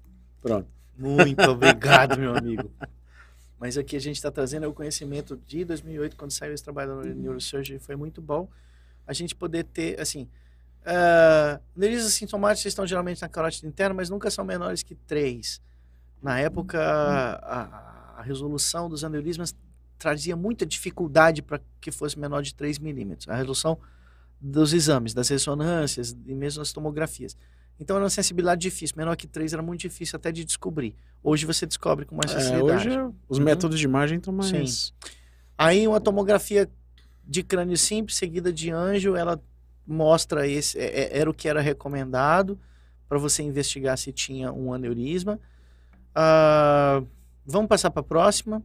Pronto. 0.41 0.67
Muito 0.95 1.41
obrigado, 1.49 2.19
meu 2.19 2.35
amigo. 2.35 2.69
Mas 3.59 3.75
aqui 3.77 3.95
a 3.95 3.99
gente 3.99 4.15
está 4.15 4.29
trazendo 4.31 4.65
é 4.65 4.67
o 4.67 4.73
conhecimento 4.73 5.39
de 5.47 5.65
2008, 5.65 6.15
quando 6.15 6.31
saiu 6.31 6.53
esse 6.53 6.63
trabalho 6.63 6.95
no 6.95 7.03
Neurosurgery, 7.03 7.79
foi 7.79 7.95
muito 7.95 8.21
bom 8.21 8.47
a 9.05 9.13
gente 9.13 9.35
poder 9.35 9.63
ter, 9.63 9.99
assim, 9.99 10.27
uh, 10.85 11.61
aneurismas 11.75 12.13
sintomáticos 12.13 12.65
estão 12.67 12.85
geralmente 12.87 13.21
na 13.21 13.29
carótida 13.29 13.67
interna, 13.67 13.93
mas 13.95 14.09
nunca 14.09 14.29
são 14.31 14.43
menores 14.45 14.83
que 14.83 14.95
3. 14.95 15.61
Na 16.21 16.39
época, 16.39 16.79
a, 16.81 18.15
a 18.17 18.21
resolução 18.21 18.89
dos 18.89 19.03
aneurismas 19.03 19.55
trazia 19.97 20.35
muita 20.35 20.65
dificuldade 20.65 21.41
para 21.41 21.59
que 21.79 21.91
fosse 21.91 22.17
menor 22.19 22.41
de 22.41 22.53
3 22.55 22.79
milímetros. 22.79 23.27
A 23.29 23.35
resolução 23.35 23.77
dos 24.39 24.73
exames, 24.73 25.13
das 25.13 25.27
ressonâncias 25.29 26.15
e 26.25 26.33
mesmo 26.33 26.59
das 26.61 26.71
tomografias. 26.71 27.35
Então 27.79 27.95
era 27.95 28.03
uma 28.03 28.09
sensibilidade 28.09 28.59
difícil, 28.61 28.95
menor 28.97 29.15
que 29.15 29.27
3 29.27 29.53
era 29.53 29.61
muito 29.61 29.81
difícil 29.81 30.17
até 30.17 30.31
de 30.31 30.43
descobrir. 30.43 30.93
Hoje 31.23 31.45
você 31.45 31.65
descobre 31.65 32.05
com 32.05 32.15
mais 32.15 32.31
É, 32.31 32.35
facilidade. 32.35 32.89
hoje 32.89 33.13
os 33.29 33.37
Uhum. 33.37 33.43
métodos 33.45 33.79
de 33.79 33.85
imagem 33.85 34.17
estão 34.17 34.33
mais. 34.33 34.49
Sim. 34.49 34.91
Aí 35.57 35.87
uma 35.87 35.99
tomografia 36.01 36.69
de 37.25 37.43
crânio 37.43 37.77
simples, 37.77 38.17
seguida 38.17 38.51
de 38.51 38.69
anjo, 38.71 39.15
ela 39.15 39.41
mostra 39.89 40.47
esse, 40.47 40.77
é- 40.77 41.01
é- 41.15 41.19
era 41.19 41.29
o 41.29 41.33
que 41.33 41.47
era 41.47 41.61
recomendado 41.61 42.57
para 43.07 43.17
você 43.17 43.41
investigar 43.43 43.97
se 43.97 44.11
tinha 44.11 44.51
um 44.51 44.73
aneurisma. 44.73 45.39
Ah, 46.13 47.01
vamos 47.45 47.67
passar 47.67 47.89
para 47.91 48.01
a 48.01 48.03
próxima. 48.03 48.61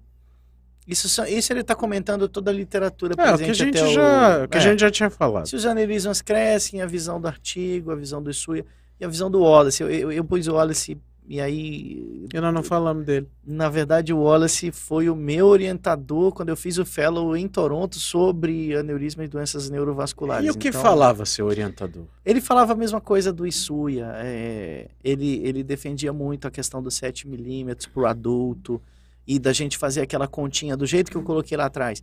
Isso, 0.86 1.08
isso 1.24 1.52
ele 1.52 1.60
está 1.60 1.74
comentando 1.74 2.28
toda 2.28 2.50
a 2.50 2.54
literatura 2.54 3.14
É, 3.14 3.14
o 3.14 3.16
que 3.16 3.22
a 3.22 3.36
presente 3.38 3.56
gente 3.56 3.78
até 3.78 3.92
já, 3.92 4.44
o, 4.44 4.48
que 4.48 4.56
a 4.58 4.60
é. 4.60 4.62
gente 4.62 4.80
já 4.80 4.90
tinha 4.90 5.08
falado. 5.08 5.48
Se 5.48 5.56
os 5.56 5.64
aneurismas 5.64 6.20
crescem, 6.20 6.82
a 6.82 6.86
visão 6.86 7.18
do 7.18 7.26
artigo, 7.26 7.90
a 7.90 7.96
visão 7.96 8.22
do 8.22 8.30
Isuya 8.30 8.66
e 9.00 9.04
a 9.04 9.08
visão 9.08 9.30
do 9.30 9.40
Wallace. 9.40 9.82
Eu, 9.82 9.90
eu, 9.90 10.12
eu 10.12 10.24
pus 10.24 10.46
o 10.46 10.54
Wallace 10.54 10.98
e 11.26 11.40
aí, 11.40 12.26
E 12.32 12.40
nós 12.40 12.52
não 12.52 12.62
falamos 12.62 13.04
dele. 13.04 13.26
na 13.46 13.68
verdade, 13.68 14.12
o 14.12 14.18
Wallace 14.22 14.70
foi 14.70 15.08
o 15.08 15.16
meu 15.16 15.46
orientador 15.46 16.32
quando 16.32 16.50
eu 16.50 16.56
fiz 16.56 16.76
o 16.78 16.84
fellow 16.84 17.36
em 17.36 17.48
Toronto 17.48 17.98
sobre 17.98 18.76
aneurisma 18.76 19.24
e 19.24 19.28
doenças 19.28 19.70
neurovasculares. 19.70 20.46
E 20.46 20.50
o 20.50 20.54
que 20.58 20.68
Então, 20.68 20.82
falava 20.82 21.24
seu 21.24 21.46
orientador? 21.46 22.04
Ele 22.24 22.40
falava 22.40 22.72
a 22.72 22.76
mesma 22.76 23.00
coisa 23.00 23.32
do 23.32 23.46
Isuya. 23.46 24.12
é, 24.16 24.88
ele, 25.02 25.40
ele 25.44 25.62
defendia 25.62 26.12
muito 26.12 26.46
a 26.46 26.50
questão 26.50 26.82
dos 26.82 26.94
7 26.94 27.26
milímetros 27.26 27.86
para 27.86 28.02
o 28.02 28.06
adulto 28.06 28.80
e 29.26 29.38
da 29.38 29.52
gente 29.52 29.78
fazer 29.78 30.02
aquela 30.02 30.28
continha 30.28 30.76
do 30.76 30.84
jeito 30.86 31.10
que 31.10 31.16
eu 31.16 31.22
coloquei 31.22 31.56
lá 31.56 31.64
atrás. 31.66 32.02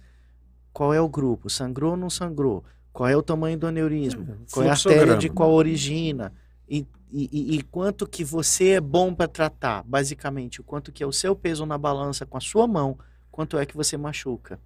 Qual 0.73 0.93
é 0.93 0.99
o 1.01 1.07
grupo? 1.09 1.49
Sangrou 1.49 1.91
ou 1.91 1.97
não 1.97 2.09
sangrou? 2.09 2.63
Qual 2.93 3.07
é 3.07 3.15
o 3.15 3.21
tamanho 3.21 3.57
do 3.57 3.67
aneurisma? 3.67 4.37
Qual 4.51 4.65
é 4.65 4.69
a 4.69 4.71
artéria 4.73 5.15
de 5.17 5.29
qual 5.29 5.51
origina? 5.51 6.33
E, 6.73 6.87
e, 7.11 7.57
e- 7.57 7.61
quanto 7.63 8.07
que 8.07 8.23
você 8.23 8.69
é 8.69 8.79
bom 8.81 9.13
para 9.13 9.27
tratar, 9.27 9.83
basicamente. 9.83 10.61
O 10.61 10.63
quanto 10.63 10.91
que 10.91 11.03
é 11.03 11.05
o 11.05 11.11
seu 11.11 11.35
peso 11.35 11.65
na 11.65 11.77
balança 11.77 12.25
com 12.25 12.37
a 12.37 12.41
sua 12.41 12.65
mão, 12.65 12.97
quanto 13.29 13.57
é 13.57 13.65
que 13.65 13.75
você 13.75 13.97
machuca. 13.97 14.57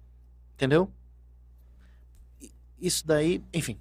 Entendeu? 0.54 0.88
Isso 2.80 3.06
daí, 3.06 3.42
enfim. 3.52 3.78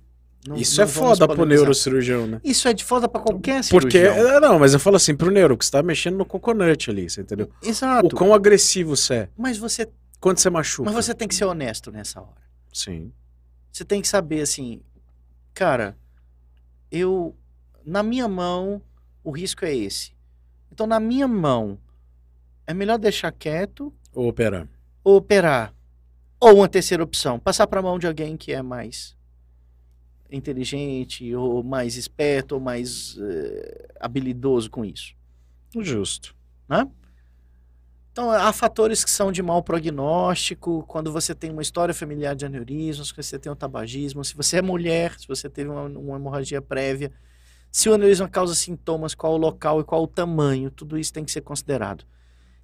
não- 0.48 0.56
Isso 0.58 0.78
não 0.78 0.84
é 0.86 0.88
foda 0.88 1.28
pro 1.28 1.46
neurocirurgião, 1.46 2.28
né? 2.28 2.40
Isso 2.44 2.68
é 2.68 2.74
de 2.74 2.84
foda 2.84 3.08
pra 3.10 3.20
qualquer 3.20 3.62
Porque, 3.70 4.00
cirurgião. 4.00 4.36
é, 4.38 4.40
não, 4.40 4.60
mas 4.60 4.74
eu 4.74 4.80
falo 4.80 4.96
assim, 4.96 5.16
pro 5.16 5.32
neuro, 5.32 5.58
que 5.58 5.66
você 5.66 5.72
tá 5.72 5.82
mexendo 5.84 6.18
no 6.18 6.26
coconut 6.26 6.90
ali, 6.90 7.10
você 7.10 7.22
entendeu? 7.22 7.50
Exato. 7.64 8.08
O 8.08 8.10
quão 8.18 8.32
agressivo 8.34 8.96
você 8.96 9.14
é, 9.16 9.30
Mas 9.38 9.58
você, 9.58 9.90
quando 10.20 10.38
você 10.38 10.50
machuca. 10.50 10.92
mas 10.92 11.06
você 11.06 11.14
tem 11.16 11.28
que 11.28 11.34
ser 11.36 11.46
honesto 11.46 11.92
nessa 11.92 12.22
hora. 12.22 12.42
Sim. 12.72 13.12
Você 13.72 13.84
tem 13.84 14.02
que 14.02 14.08
saber 14.08 14.42
assim, 14.42 14.82
cara, 15.54 15.98
eu 16.92 17.36
na 17.86 18.02
minha 18.04 18.28
mão 18.28 18.82
o 19.24 19.32
risco 19.32 19.66
é 19.66 19.74
esse. 19.76 20.14
Então 20.72 20.86
na 20.88 21.00
minha 21.00 21.28
mão 21.28 21.80
é 22.68 22.74
melhor 22.74 22.98
deixar 22.98 23.32
quieto 23.32 23.94
Ou 24.14 24.28
operar. 24.28 24.68
ou 25.04 25.18
operar. 25.18 25.74
Ou 26.40 26.58
uma 26.58 26.68
terceira 26.68 27.04
opção, 27.04 27.40
passar 27.40 27.66
para 27.68 27.80
a 27.80 27.84
mão 27.84 27.98
de 27.98 28.08
alguém 28.08 28.36
que 28.36 28.52
é 28.52 28.62
mais 28.62 29.16
inteligente 30.32 31.34
ou 31.36 31.64
mais 31.64 31.96
esperto 31.96 32.54
ou 32.54 32.60
mais 32.60 33.18
eh, 33.20 33.88
habilidoso 34.00 34.70
com 34.70 34.84
isso. 34.84 35.14
Justo. 35.80 36.36
né? 36.68 36.90
Então, 38.12 38.32
há 38.32 38.52
fatores 38.54 39.04
que 39.04 39.12
são 39.12 39.30
de 39.32 39.44
mau 39.44 39.62
prognóstico, 39.62 40.84
quando 40.88 41.12
você 41.12 41.36
tem 41.36 41.52
uma 41.52 41.62
história 41.62 41.94
familiar 41.94 42.34
de 42.34 42.46
aneurismas, 42.46 43.10
se 43.10 43.14
você 43.16 43.38
tem 43.38 43.52
um 43.52 43.56
tabagismo, 43.56 44.24
se 44.24 44.34
você 44.36 44.58
é 44.58 44.62
mulher, 44.62 45.20
se 45.20 45.28
você 45.28 45.50
teve 45.50 45.70
uma, 45.70 45.84
uma 45.84 46.16
hemorragia 46.16 46.62
prévia, 46.62 47.12
se 47.76 47.90
o 47.90 47.94
aneurisma 47.94 48.30
causa 48.30 48.56
sintomas, 48.56 49.14
qual 49.14 49.34
o 49.34 49.38
local 49.38 49.82
e 49.82 49.84
qual 49.84 50.02
o 50.02 50.08
tamanho, 50.08 50.72
tudo 50.72 50.98
isso 50.98 51.12
tem 51.12 51.26
que 51.26 51.32
ser 51.32 51.42
considerado. 51.42 52.06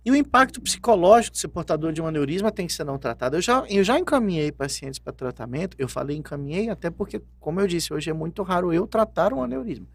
E 0.06 0.10
o 0.10 0.16
impacto 0.16 0.62
psicológico 0.62 1.34
de 1.34 1.42
ser 1.42 1.50
portador 1.50 1.92
de 1.92 2.02
um 2.02 2.08
aneurisma 2.08 2.50
tem 2.50 2.66
que 2.66 2.72
ser 2.72 2.86
não 2.86 2.98
tratado. 2.98 3.36
Eu 3.36 3.42
já, 3.42 3.66
eu 3.68 3.84
já 3.84 4.00
encaminhei 4.00 4.54
pacientes 4.54 5.00
para 5.00 5.12
tratamento, 5.12 5.76
eu 5.78 5.90
falei 5.90 6.16
encaminhei 6.16 6.70
até 6.70 6.90
porque, 6.90 7.22
como 7.42 7.60
eu 7.60 7.68
disse, 7.68 7.94
hoje 7.94 8.10
é 8.10 8.14
muito 8.14 8.42
raro 8.42 8.72
eu 8.72 8.88
tratar 8.88 9.34
um 9.34 9.44
aneurisma. 9.44 9.86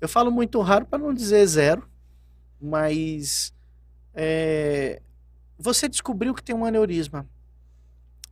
Eu 0.00 0.08
falo 0.08 0.30
muito 0.30 0.58
raro 0.62 0.86
para 0.86 0.98
não 1.00 1.12
dizer 1.12 1.46
zero, 1.46 1.86
mas 2.58 3.52
é, 4.14 5.02
você 5.58 5.86
descobriu 5.86 6.32
que 6.32 6.42
tem 6.42 6.56
um 6.56 6.64
aneurisma. 6.64 7.26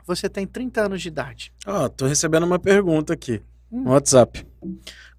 Você 0.06 0.26
tem 0.30 0.46
30 0.46 0.86
anos 0.86 1.02
de 1.02 1.09
idade. 1.09 1.52
Ó, 1.66 1.86
tô 1.90 2.06
recebendo 2.06 2.44
uma 2.44 2.59
pergunta 2.59 3.12
aqui 3.12 3.42
Hum. 3.70 3.82
no 3.84 3.90
WhatsApp. 3.90 4.46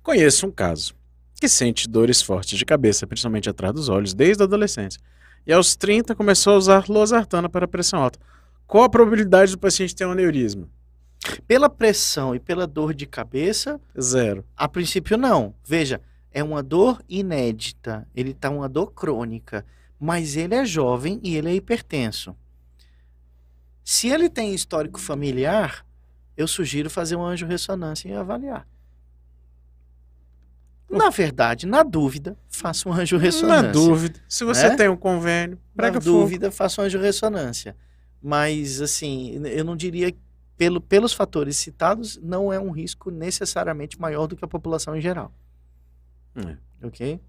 Conheço 0.06 0.45
um 0.45 0.52
caso 0.52 0.94
que 1.41 1.49
sente 1.49 1.90
dores 1.90 2.22
fortes 2.22 2.60
de 2.60 2.64
cabeça, 2.64 3.07
principalmente 3.07 3.49
atrás 3.49 3.73
dos 3.73 3.90
olhos, 3.90 4.14
desde 4.14 4.44
a 4.44 4.45
adolescência. 4.45 5.02
E 5.48 5.52
aos 5.52 5.76
30 5.76 6.14
começou 6.14 6.53
a 6.53 6.57
usar 6.57 6.88
losartana 6.88 7.49
para 7.49 7.68
pressão 7.68 8.03
alta. 8.03 8.19
Qual 8.68 8.84
a 8.84 8.90
probabilidade 8.90 9.53
do 9.53 9.57
paciente 9.57 9.95
ter 9.95 10.06
um 10.06 10.11
aneurisma? 10.11 10.69
Pela 11.48 11.72
pressão 11.72 12.36
e 12.36 12.40
pela 12.40 12.68
dor 12.68 12.94
de 12.94 13.07
cabeça, 13.07 13.82
Zero. 13.99 14.45
a 14.56 14.68
princípio 14.68 15.18
não. 15.18 15.56
Veja, 15.65 15.99
é 16.32 16.44
uma 16.44 16.61
dor 16.61 17.03
inédita. 17.10 18.07
Ele 18.15 18.30
está 18.30 18.52
uma 18.52 18.69
dor 18.69 18.94
crônica, 18.94 19.65
mas 19.99 20.38
ele 20.38 20.53
é 20.53 20.64
jovem 20.64 21.19
e 21.23 21.36
ele 21.36 21.49
é 21.49 21.56
hipertenso. 21.56 22.36
Se 23.84 24.10
ele 24.10 24.30
tem 24.30 24.53
histórico 24.53 24.99
familiar, 24.99 25.84
eu 26.38 26.48
sugiro 26.48 26.91
fazer 26.91 27.15
uma 27.15 27.30
angiorressonância 27.30 28.07
e 28.07 28.14
avaliar. 28.14 28.68
Na 30.97 31.09
verdade, 31.09 31.65
na 31.65 31.84
dúvida, 31.84 32.38
faça 32.47 32.88
uma 32.89 32.99
angiorressonância. 32.99 33.61
Na 33.63 33.72
dúvida. 33.72 34.19
Se 34.27 34.43
você 34.43 34.69
Né? 34.69 34.76
tem 34.76 34.89
um 34.89 34.95
convênio, 34.97 35.57
Na 35.76 35.84
prega 35.84 35.99
fogo. 36.01 36.19
dúvida, 36.22 36.51
faça 36.51 36.81
uma 36.81 36.88
angiorressonância. 36.88 37.76
Mas, 38.22 38.81
assim, 38.81 39.41
eu 39.45 39.63
não 39.63 39.76
diria, 39.76 40.13
pelo, 40.57 40.80
pelos 40.81 41.13
fatores 41.13 41.57
citados, 41.57 42.17
não 42.23 42.51
é 42.51 42.59
um 42.59 42.72
risco 42.72 43.11
necessariamente 43.11 43.99
maior 43.99 44.26
do 44.27 44.35
que 44.35 44.43
a 44.43 44.47
população 44.47 44.95
em 44.95 45.01
geral. 45.01 45.31
É. 46.35 46.57
Ok? 46.88 47.19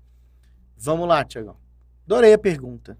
Vamos 0.76 1.06
lá, 1.09 1.24
Tiagão. 1.24 1.56
Adorei 2.06 2.32
a 2.32 2.38
pergunta. 2.38 2.98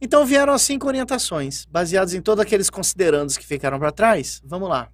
Então 0.00 0.26
vieram 0.26 0.52
as 0.52 0.62
cinco 0.62 0.86
orientações, 0.86 1.64
baseadas 1.66 2.12
em 2.14 2.20
todos 2.20 2.42
aqueles 2.44 2.68
considerandos 2.68 3.36
que 3.38 3.46
ficaram 3.46 3.78
para 3.78 3.90
trás. 3.90 4.42
Vamos 4.44 4.68
lá. 4.68 4.90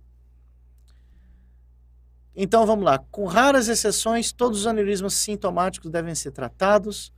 Então 2.34 2.66
vamos 2.66 2.84
lá. 2.84 2.98
Com 3.10 3.26
raras 3.26 3.68
exceções, 3.68 4.32
todos 4.32 4.60
os 4.60 4.66
aneurismas 4.66 5.14
sintomáticos 5.14 5.90
devem 5.90 6.14
ser 6.14 6.30
tratados 6.30 7.12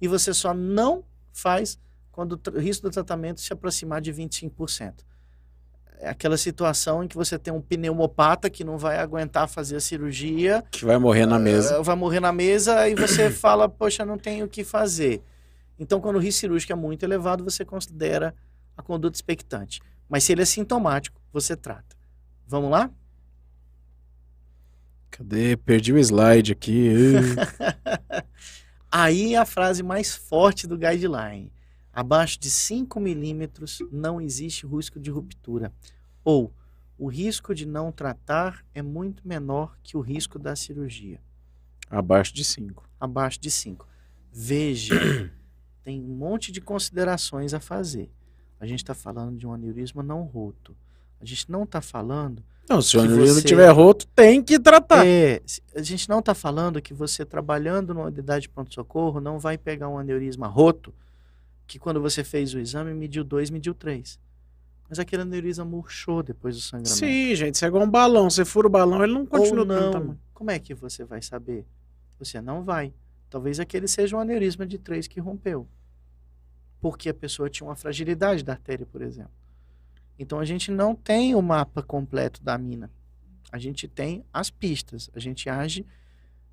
e 0.00 0.08
você 0.08 0.34
só 0.34 0.52
não 0.52 1.04
faz 1.32 1.78
quando 2.10 2.40
o 2.54 2.58
risco 2.58 2.88
do 2.88 2.90
tratamento 2.90 3.40
se 3.40 3.52
aproximar 3.52 4.00
de 4.00 4.12
25%. 4.12 5.04
É 5.98 6.10
aquela 6.10 6.36
situação 6.36 7.04
em 7.04 7.08
que 7.08 7.16
você 7.16 7.38
tem 7.38 7.52
um 7.52 7.60
pneumopata 7.60 8.50
que 8.50 8.64
não 8.64 8.76
vai 8.76 8.98
aguentar 8.98 9.48
fazer 9.48 9.76
a 9.76 9.80
cirurgia. 9.80 10.62
Que 10.70 10.84
vai 10.84 10.98
morrer 10.98 11.26
na 11.26 11.38
mesa. 11.38 11.80
Uh, 11.80 11.82
vai 11.82 11.96
morrer 11.96 12.20
na 12.20 12.32
mesa 12.32 12.88
e 12.88 12.94
você 12.94 13.30
fala, 13.30 13.68
poxa, 13.68 14.04
não 14.04 14.18
tenho 14.18 14.46
o 14.46 14.48
que 14.48 14.62
fazer. 14.62 15.22
Então, 15.78 16.00
quando 16.00 16.16
o 16.16 16.18
risco 16.18 16.40
cirúrgico 16.40 16.72
é 16.72 16.76
muito 16.76 17.02
elevado, 17.02 17.44
você 17.44 17.64
considera 17.64 18.34
a 18.76 18.82
conduta 18.82 19.16
expectante. 19.16 19.80
Mas 20.08 20.24
se 20.24 20.32
ele 20.32 20.42
é 20.42 20.44
sintomático, 20.44 21.20
você 21.32 21.56
trata. 21.56 21.96
Vamos 22.46 22.70
lá? 22.70 22.90
Cadê? 25.16 25.56
Perdi 25.56 25.94
o 25.94 25.98
slide 25.98 26.52
aqui. 26.52 26.90
Aí 28.92 29.34
a 29.34 29.46
frase 29.46 29.82
mais 29.82 30.14
forte 30.14 30.66
do 30.66 30.76
guideline. 30.76 31.50
Abaixo 31.90 32.38
de 32.38 32.50
5 32.50 33.00
milímetros 33.00 33.78
não 33.90 34.20
existe 34.20 34.66
risco 34.66 35.00
de 35.00 35.10
ruptura. 35.10 35.72
Ou 36.22 36.52
o 36.98 37.06
risco 37.06 37.54
de 37.54 37.64
não 37.64 37.90
tratar 37.90 38.62
é 38.74 38.82
muito 38.82 39.26
menor 39.26 39.78
que 39.82 39.96
o 39.96 40.02
risco 40.02 40.38
da 40.38 40.54
cirurgia. 40.54 41.18
Abaixo 41.88 42.34
de 42.34 42.44
5. 42.44 42.86
Abaixo 43.00 43.40
de 43.40 43.50
5. 43.50 43.88
Veja, 44.30 45.32
tem 45.82 45.98
um 45.98 46.14
monte 46.14 46.52
de 46.52 46.60
considerações 46.60 47.54
a 47.54 47.60
fazer. 47.60 48.10
A 48.60 48.66
gente 48.66 48.80
está 48.80 48.92
falando 48.92 49.38
de 49.38 49.46
um 49.46 49.54
aneurisma 49.54 50.02
não 50.02 50.24
roto. 50.24 50.76
A 51.18 51.24
gente 51.24 51.50
não 51.50 51.62
está 51.62 51.80
falando 51.80 52.44
não, 52.68 52.82
se 52.82 52.96
o 52.96 53.00
aneurisma 53.00 53.38
estiver 53.38 53.70
roto, 53.70 54.06
tem 54.08 54.42
que 54.42 54.58
tratar. 54.58 55.06
É, 55.06 55.40
a 55.74 55.82
gente 55.82 56.08
não 56.08 56.18
está 56.18 56.34
falando 56.34 56.82
que 56.82 56.92
você 56.92 57.24
trabalhando 57.24 57.94
numa 57.94 58.06
unidade 58.06 58.42
de 58.42 58.48
pronto-socorro 58.48 59.20
não 59.20 59.38
vai 59.38 59.56
pegar 59.56 59.88
um 59.88 59.98
aneurisma 59.98 60.46
roto, 60.46 60.92
que 61.66 61.78
quando 61.78 62.00
você 62.00 62.24
fez 62.24 62.54
o 62.54 62.58
exame 62.58 62.92
mediu 62.92 63.22
2, 63.22 63.50
mediu 63.50 63.74
3. 63.74 64.18
Mas 64.88 64.98
aquele 64.98 65.22
aneurisma 65.22 65.64
murchou 65.64 66.22
depois 66.22 66.56
do 66.56 66.62
sangramento. 66.62 66.96
Sim, 66.96 67.34
gente, 67.34 67.54
isso 67.56 67.64
é 67.64 67.68
igual 67.68 67.84
um 67.84 67.90
balão. 67.90 68.30
Você 68.30 68.44
fura 68.44 68.66
o 68.66 68.70
balão, 68.70 69.02
ele 69.02 69.12
não 69.12 69.26
continua 69.26 69.60
Ou 69.60 69.64
não. 69.64 70.18
Como 70.32 70.50
é 70.50 70.58
que 70.58 70.74
você 70.74 71.04
vai 71.04 71.22
saber? 71.22 71.66
Você 72.18 72.40
não 72.40 72.62
vai. 72.62 72.92
Talvez 73.28 73.58
aquele 73.58 73.88
seja 73.88 74.16
um 74.16 74.20
aneurisma 74.20 74.66
de 74.66 74.78
3 74.78 75.08
que 75.08 75.18
rompeu. 75.18 75.66
Porque 76.80 77.08
a 77.08 77.14
pessoa 77.14 77.50
tinha 77.50 77.68
uma 77.68 77.74
fragilidade 77.74 78.44
da 78.44 78.52
artéria, 78.52 78.86
por 78.86 79.02
exemplo. 79.02 79.32
Então 80.18 80.38
a 80.38 80.44
gente 80.44 80.70
não 80.70 80.94
tem 80.94 81.34
o 81.34 81.42
mapa 81.42 81.82
completo 81.82 82.42
da 82.42 82.56
mina. 82.56 82.90
A 83.52 83.58
gente 83.58 83.86
tem 83.86 84.24
as 84.32 84.50
pistas. 84.50 85.10
A 85.14 85.20
gente 85.20 85.48
age 85.48 85.86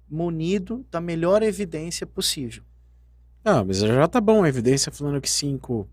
munido 0.10 0.86
da 0.92 1.02
melhor 1.02 1.42
evidência 1.42 2.06
possível. 2.06 2.64
Ah, 3.44 3.64
mas 3.64 3.80
já 3.80 4.08
tá 4.08 4.22
bom 4.22 4.44
a 4.44 4.50
evidência 4.50 4.92
falando 4.92 5.20
que 5.20 5.30
5. 5.30 5.88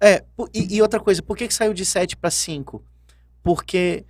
É, 0.00 0.24
e, 0.54 0.76
e, 0.76 0.82
outra 0.82 1.00
coisa, 1.00 1.22
por 1.22 1.36
que, 1.36 1.46
que 1.46 1.54
saiu 1.54 1.74
de 1.74 1.84
7 1.84 2.16
para 2.16 2.30
5? 2.30 2.82
Porque 3.42 4.04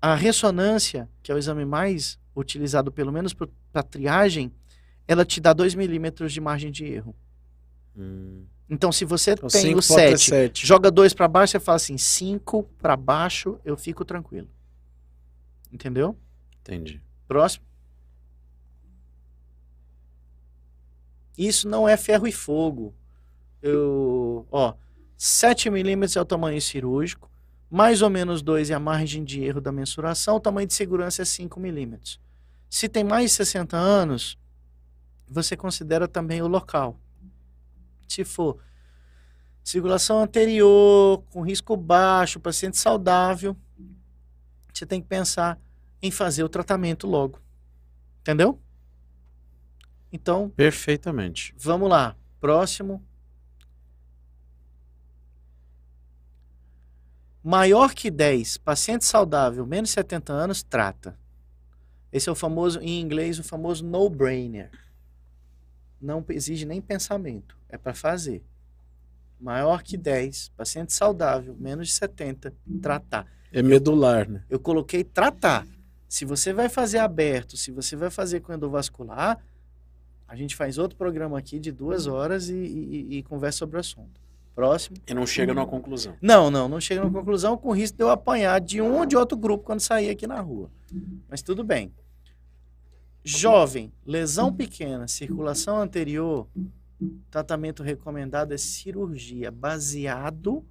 a 0.00 0.14
ressonância, 0.14 1.08
que 1.22 1.30
é 1.30 1.34
o 1.34 1.38
exame 1.38 1.64
mais 1.64 2.18
utilizado, 2.34 2.92
pelo 2.92 3.12
menos 3.12 3.34
para 3.34 3.82
triagem, 3.82 4.52
ela 5.06 5.24
te 5.24 5.40
dá 5.40 5.52
2 5.52 5.74
milímetros 5.74 6.32
de 6.32 6.40
margem 6.40 6.70
de 6.70 6.84
erro. 6.84 7.14
Hum. 7.96 8.44
Então, 8.68 8.90
se 8.90 9.04
você 9.04 9.32
então, 9.32 9.48
tem 9.48 9.74
o 9.74 9.82
7, 9.82 10.66
joga 10.66 10.90
2 10.90 11.14
para 11.14 11.28
baixo, 11.28 11.52
você 11.52 11.60
fala 11.60 11.76
assim: 11.76 11.96
5 11.96 12.64
para 12.78 12.96
baixo, 12.96 13.60
eu 13.64 13.76
fico 13.76 14.04
tranquilo. 14.04 14.48
Entendeu? 15.72 16.16
Entendi. 16.60 17.00
Próximo. 17.28 17.64
Isso 21.38 21.68
não 21.68 21.88
é 21.88 21.96
ferro 21.96 22.26
e 22.26 22.32
fogo. 22.32 22.94
Eu, 23.62 24.46
ó, 24.50 24.74
7 25.16 25.70
milímetros 25.70 26.16
é 26.16 26.20
o 26.20 26.24
tamanho 26.24 26.60
cirúrgico, 26.60 27.30
mais 27.70 28.02
ou 28.02 28.10
menos 28.10 28.42
2 28.42 28.70
é 28.70 28.74
a 28.74 28.80
margem 28.80 29.24
de 29.24 29.42
erro 29.42 29.60
da 29.60 29.72
mensuração, 29.72 30.36
o 30.36 30.40
tamanho 30.40 30.66
de 30.66 30.74
segurança 30.74 31.22
é 31.22 31.24
5 31.24 31.58
milímetros. 31.60 32.20
Se 32.68 32.88
tem 32.88 33.04
mais 33.04 33.30
de 33.30 33.36
60 33.36 33.76
anos, 33.76 34.38
você 35.28 35.56
considera 35.56 36.06
também 36.08 36.42
o 36.42 36.48
local. 36.48 37.00
Se 38.08 38.24
for 38.24 38.58
circulação 39.62 40.20
anterior, 40.20 41.22
com 41.30 41.42
risco 41.42 41.76
baixo, 41.76 42.38
paciente 42.38 42.78
saudável, 42.78 43.56
você 44.72 44.86
tem 44.86 45.00
que 45.00 45.08
pensar 45.08 45.58
em 46.00 46.10
fazer 46.10 46.44
o 46.44 46.48
tratamento 46.48 47.06
logo. 47.06 47.40
Entendeu? 48.20 48.60
Então. 50.12 50.50
Perfeitamente. 50.50 51.54
Vamos 51.58 51.88
lá. 51.88 52.16
Próximo. 52.40 53.04
Maior 57.42 57.94
que 57.94 58.10
10, 58.10 58.56
paciente 58.58 59.04
saudável, 59.04 59.64
menos 59.64 59.90
de 59.90 59.94
70 59.94 60.32
anos, 60.32 60.62
trata. 60.64 61.16
Esse 62.10 62.28
é 62.28 62.32
o 62.32 62.34
famoso, 62.34 62.80
em 62.80 63.00
inglês, 63.00 63.38
o 63.38 63.44
famoso 63.44 63.84
no-brainer. 63.84 64.70
Não 66.00 66.24
exige 66.28 66.64
nem 66.64 66.80
pensamento 66.80 67.56
é 67.68 67.76
para 67.76 67.94
fazer. 67.94 68.42
Maior 69.38 69.82
que 69.82 69.96
10, 69.96 70.50
paciente 70.56 70.92
saudável, 70.92 71.54
menos 71.58 71.88
de 71.88 71.94
70, 71.94 72.54
tratar. 72.80 73.26
É 73.52 73.62
medular, 73.62 74.28
né? 74.28 74.42
Eu 74.48 74.58
coloquei 74.58 75.04
tratar. 75.04 75.66
Se 76.08 76.24
você 76.24 76.52
vai 76.52 76.68
fazer 76.68 76.98
aberto, 76.98 77.56
se 77.56 77.70
você 77.70 77.96
vai 77.96 78.10
fazer 78.10 78.40
com 78.40 78.52
endovascular, 78.52 79.38
a 80.26 80.34
gente 80.34 80.56
faz 80.56 80.78
outro 80.78 80.96
programa 80.96 81.38
aqui 81.38 81.58
de 81.58 81.70
duas 81.70 82.06
horas 82.06 82.48
e, 82.48 82.54
e, 82.54 83.18
e 83.18 83.22
conversa 83.22 83.58
sobre 83.58 83.76
o 83.76 83.80
assunto. 83.80 84.20
Próximo. 84.54 84.96
E 85.06 85.12
não 85.12 85.26
chega 85.26 85.52
numa 85.52 85.66
conclusão. 85.66 86.16
Não, 86.20 86.50
não, 86.50 86.66
não 86.66 86.80
chega 86.80 87.02
numa 87.02 87.12
conclusão 87.12 87.58
com 87.58 87.72
risco 87.72 87.98
de 87.98 88.02
eu 88.02 88.08
apanhar 88.08 88.58
de 88.58 88.80
um 88.80 89.00
ou 89.00 89.06
de 89.06 89.14
outro 89.14 89.36
grupo 89.36 89.64
quando 89.64 89.80
sair 89.80 90.08
aqui 90.08 90.26
na 90.26 90.40
rua. 90.40 90.70
Mas 91.28 91.42
tudo 91.42 91.62
bem. 91.62 91.92
Jovem, 93.22 93.92
lesão 94.04 94.52
pequena, 94.52 95.06
circulação 95.08 95.78
anterior, 95.78 96.48
tratamento 97.30 97.82
recomendado 97.82 98.52
é 98.52 98.58
cirurgia, 98.58 99.50
baseado 99.50 100.64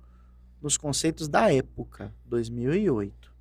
nos 0.62 0.78
conceitos 0.78 1.28
da 1.28 1.54
época, 1.54 2.14
2008. 2.26 3.34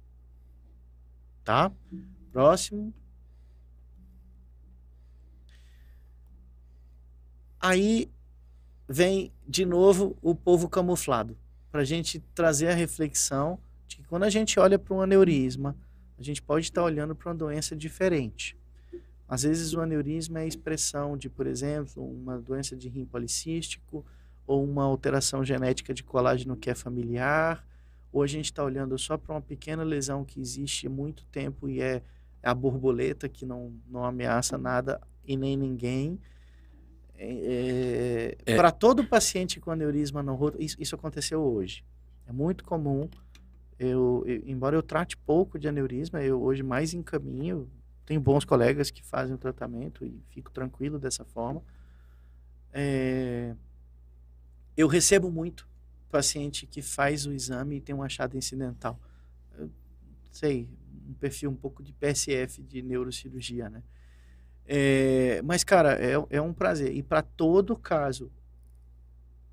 Tá? 1.42 1.72
Próximo. 2.32 2.92
Aí 7.60 8.10
vem 8.86 9.32
de 9.48 9.64
novo 9.64 10.16
o 10.20 10.34
povo 10.34 10.68
camuflado, 10.68 11.36
para 11.70 11.80
a 11.80 11.84
gente 11.84 12.20
trazer 12.34 12.68
a 12.68 12.74
reflexão 12.74 13.58
de 13.86 13.96
que 13.96 14.04
quando 14.04 14.24
a 14.24 14.30
gente 14.30 14.60
olha 14.60 14.78
para 14.78 14.94
um 14.94 15.00
aneurisma, 15.00 15.76
a 16.18 16.22
gente 16.22 16.42
pode 16.42 16.66
estar 16.66 16.82
olhando 16.82 17.14
para 17.14 17.30
uma 17.30 17.34
doença 17.34 17.74
diferente. 17.74 18.56
Às 19.28 19.42
vezes 19.42 19.72
o 19.72 19.80
aneurisma 19.80 20.40
é 20.40 20.42
a 20.42 20.46
expressão 20.46 21.16
de, 21.16 21.28
por 21.28 21.46
exemplo, 21.46 22.04
uma 22.04 22.38
doença 22.38 22.76
de 22.76 22.88
rim 22.88 23.04
policístico 23.04 24.04
ou 24.46 24.62
uma 24.62 24.84
alteração 24.84 25.44
genética 25.44 25.94
de 25.94 26.04
colágeno 26.04 26.56
que 26.56 26.68
é 26.68 26.74
familiar, 26.74 27.66
ou 28.12 28.22
a 28.22 28.26
gente 28.26 28.46
está 28.46 28.62
olhando 28.62 28.96
só 28.98 29.16
para 29.16 29.34
uma 29.34 29.40
pequena 29.40 29.82
lesão 29.82 30.24
que 30.24 30.40
existe 30.40 30.86
há 30.86 30.90
muito 30.90 31.24
tempo 31.26 31.68
e 31.68 31.80
é 31.80 32.02
a 32.42 32.54
borboleta 32.54 33.28
que 33.28 33.46
não, 33.46 33.72
não 33.88 34.04
ameaça 34.04 34.58
nada 34.58 35.00
e 35.26 35.36
nem 35.36 35.56
ninguém. 35.56 36.20
É, 37.16 38.36
é, 38.44 38.56
para 38.56 38.70
todo 38.70 39.04
paciente 39.04 39.58
com 39.58 39.70
aneurisma 39.70 40.22
não 40.22 40.34
roto, 40.34 40.60
isso, 40.62 40.76
isso 40.78 40.94
aconteceu 40.94 41.40
hoje. 41.40 41.84
É 42.26 42.32
muito 42.32 42.64
comum. 42.64 43.08
Eu, 43.78 44.22
eu, 44.26 44.42
embora 44.46 44.76
eu 44.76 44.82
trate 44.82 45.16
pouco 45.16 45.58
de 45.58 45.66
aneurisma, 45.66 46.22
eu 46.22 46.40
hoje 46.42 46.62
mais 46.62 46.92
encaminho 46.92 47.68
tenho 48.04 48.20
bons 48.20 48.44
colegas 48.44 48.90
que 48.90 49.02
fazem 49.02 49.34
o 49.34 49.38
tratamento 49.38 50.04
e 50.04 50.22
fico 50.30 50.50
tranquilo 50.50 50.98
dessa 50.98 51.24
forma. 51.24 51.62
É, 52.72 53.54
eu 54.76 54.88
recebo 54.88 55.30
muito 55.30 55.68
paciente 56.10 56.66
que 56.66 56.82
faz 56.82 57.26
o 57.26 57.32
exame 57.32 57.76
e 57.76 57.80
tem 57.80 57.94
um 57.94 58.02
achado 58.02 58.36
incidental. 58.36 59.00
Eu 59.58 59.70
sei, 60.30 60.68
um 61.08 61.14
perfil 61.14 61.50
um 61.50 61.56
pouco 61.56 61.82
de 61.82 61.92
PSF, 61.92 62.62
de 62.62 62.82
neurocirurgia, 62.82 63.68
né? 63.68 63.82
É, 64.66 65.42
mas, 65.42 65.62
cara, 65.64 65.94
é, 65.94 66.14
é 66.30 66.40
um 66.40 66.52
prazer. 66.52 66.94
E 66.94 67.02
para 67.02 67.22
todo 67.22 67.76
caso, 67.76 68.30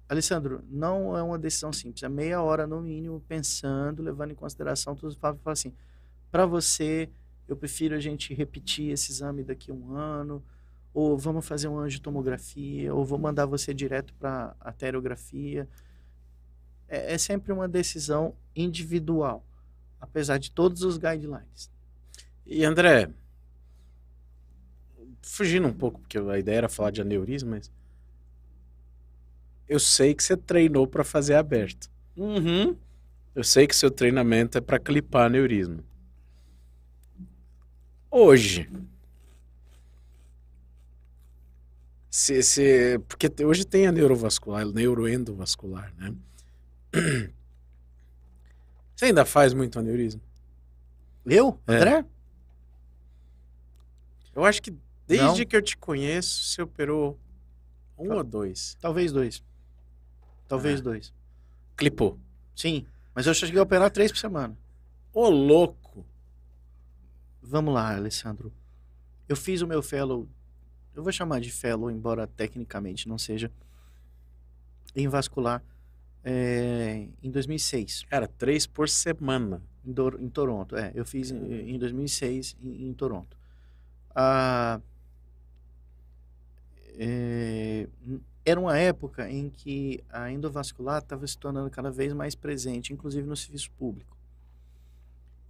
Alessandro, 0.07 0.63
não 0.69 1.17
é 1.17 1.23
uma 1.23 1.39
decisão 1.39 1.71
simples. 1.71 2.03
É 2.03 2.09
meia 2.09 2.41
hora 2.41 2.67
no 2.67 2.81
mínimo 2.81 3.21
pensando, 3.27 4.01
levando 4.01 4.31
em 4.31 4.35
consideração 4.35 4.95
tudo. 4.95 5.15
Fala 5.17 5.37
assim, 5.45 5.73
para 6.29 6.45
você 6.45 7.09
eu 7.51 7.57
prefiro 7.57 7.95
a 7.95 7.99
gente 7.99 8.33
repetir 8.33 8.91
esse 8.91 9.11
exame 9.11 9.43
daqui 9.43 9.71
a 9.71 9.73
um 9.73 9.93
ano, 9.93 10.41
ou 10.93 11.17
vamos 11.17 11.45
fazer 11.45 11.67
uma 11.67 11.81
angiotomografia, 11.81 12.93
ou 12.93 13.03
vou 13.03 13.19
mandar 13.19 13.45
você 13.45 13.73
direto 13.73 14.13
para 14.13 14.55
a 14.57 14.71
terografia. 14.71 15.67
É, 16.87 17.13
é 17.13 17.17
sempre 17.17 17.51
uma 17.51 17.67
decisão 17.67 18.33
individual, 18.55 19.45
apesar 19.99 20.37
de 20.37 20.49
todos 20.49 20.81
os 20.83 20.97
guidelines. 20.97 21.69
E 22.45 22.63
André, 22.63 23.09
fugindo 25.21 25.67
um 25.67 25.73
pouco, 25.73 25.99
porque 25.99 26.17
a 26.17 26.39
ideia 26.39 26.59
era 26.59 26.69
falar 26.69 26.91
de 26.91 27.01
aneurisma, 27.01 27.57
mas 27.57 27.69
eu 29.67 29.79
sei 29.79 30.15
que 30.15 30.23
você 30.23 30.37
treinou 30.37 30.87
para 30.87 31.03
fazer 31.03 31.35
aberto. 31.35 31.89
Uhum. 32.15 32.77
Eu 33.35 33.43
sei 33.43 33.67
que 33.67 33.75
seu 33.75 33.91
treinamento 33.91 34.57
é 34.57 34.61
para 34.61 34.79
clipar 34.79 35.25
aneurisma. 35.25 35.90
Hoje, 38.11 38.69
se, 42.09 42.43
se, 42.43 42.99
porque 43.07 43.31
hoje 43.45 43.65
tem 43.65 43.87
a 43.87 43.91
neurovascular, 43.91 44.65
neuroendovascular, 44.65 45.93
né? 45.97 46.13
Você 48.95 49.05
ainda 49.05 49.23
faz 49.25 49.53
muito 49.53 49.79
aneurisma? 49.79 50.21
Eu? 51.25 51.59
É. 51.65 51.75
André? 51.75 52.05
Eu 54.35 54.43
acho 54.45 54.61
que 54.61 54.71
desde 55.07 55.25
Não. 55.25 55.45
que 55.45 55.55
eu 55.55 55.61
te 55.61 55.75
conheço, 55.77 56.43
você 56.43 56.61
operou 56.61 57.17
um 57.97 58.09
Tá. 58.09 58.15
ou 58.15 58.23
dois. 58.23 58.77
Talvez 58.79 59.11
dois. 59.11 59.43
Talvez 60.47 60.79
Ah. 60.81 60.83
dois. 60.83 61.13
Clipou. 61.75 62.19
Sim, 62.55 62.85
mas 63.15 63.25
eu 63.25 63.33
cheguei 63.33 63.59
a 63.59 63.63
operar 63.63 63.89
três 63.89 64.11
por 64.11 64.17
semana. 64.19 64.55
Ô, 65.13 65.29
louco! 65.29 65.80
Vamos 67.51 67.73
lá, 67.73 67.93
Alessandro. 67.93 68.49
Eu 69.27 69.35
fiz 69.35 69.61
o 69.61 69.67
meu 69.67 69.83
fellow, 69.83 70.25
eu 70.95 71.03
vou 71.03 71.11
chamar 71.11 71.41
de 71.41 71.51
fellow, 71.51 71.91
embora 71.91 72.25
tecnicamente 72.25 73.09
não 73.09 73.17
seja, 73.17 73.51
em 74.95 75.09
vascular, 75.09 75.61
é, 76.23 77.09
em 77.21 77.29
2006, 77.29 78.05
Cara, 78.09 78.25
três 78.25 78.65
por 78.65 78.87
semana. 78.87 79.61
em, 79.85 79.93
em 80.21 80.29
Toronto. 80.29 80.77
É, 80.77 80.93
eu 80.95 81.03
fiz 81.03 81.31
em, 81.31 81.71
em 81.71 81.77
2006 81.77 82.55
em, 82.63 82.87
em 82.87 82.93
Toronto. 82.93 83.35
Ah, 84.15 84.79
é, 86.97 87.85
era 88.45 88.61
uma 88.61 88.77
época 88.77 89.29
em 89.29 89.49
que 89.49 90.01
a 90.09 90.31
endovascular 90.31 90.99
estava 91.01 91.27
se 91.27 91.37
tornando 91.37 91.69
cada 91.69 91.91
vez 91.91 92.13
mais 92.13 92.33
presente, 92.33 92.93
inclusive 92.93 93.27
no 93.27 93.35
serviço 93.35 93.69
público. 93.71 94.10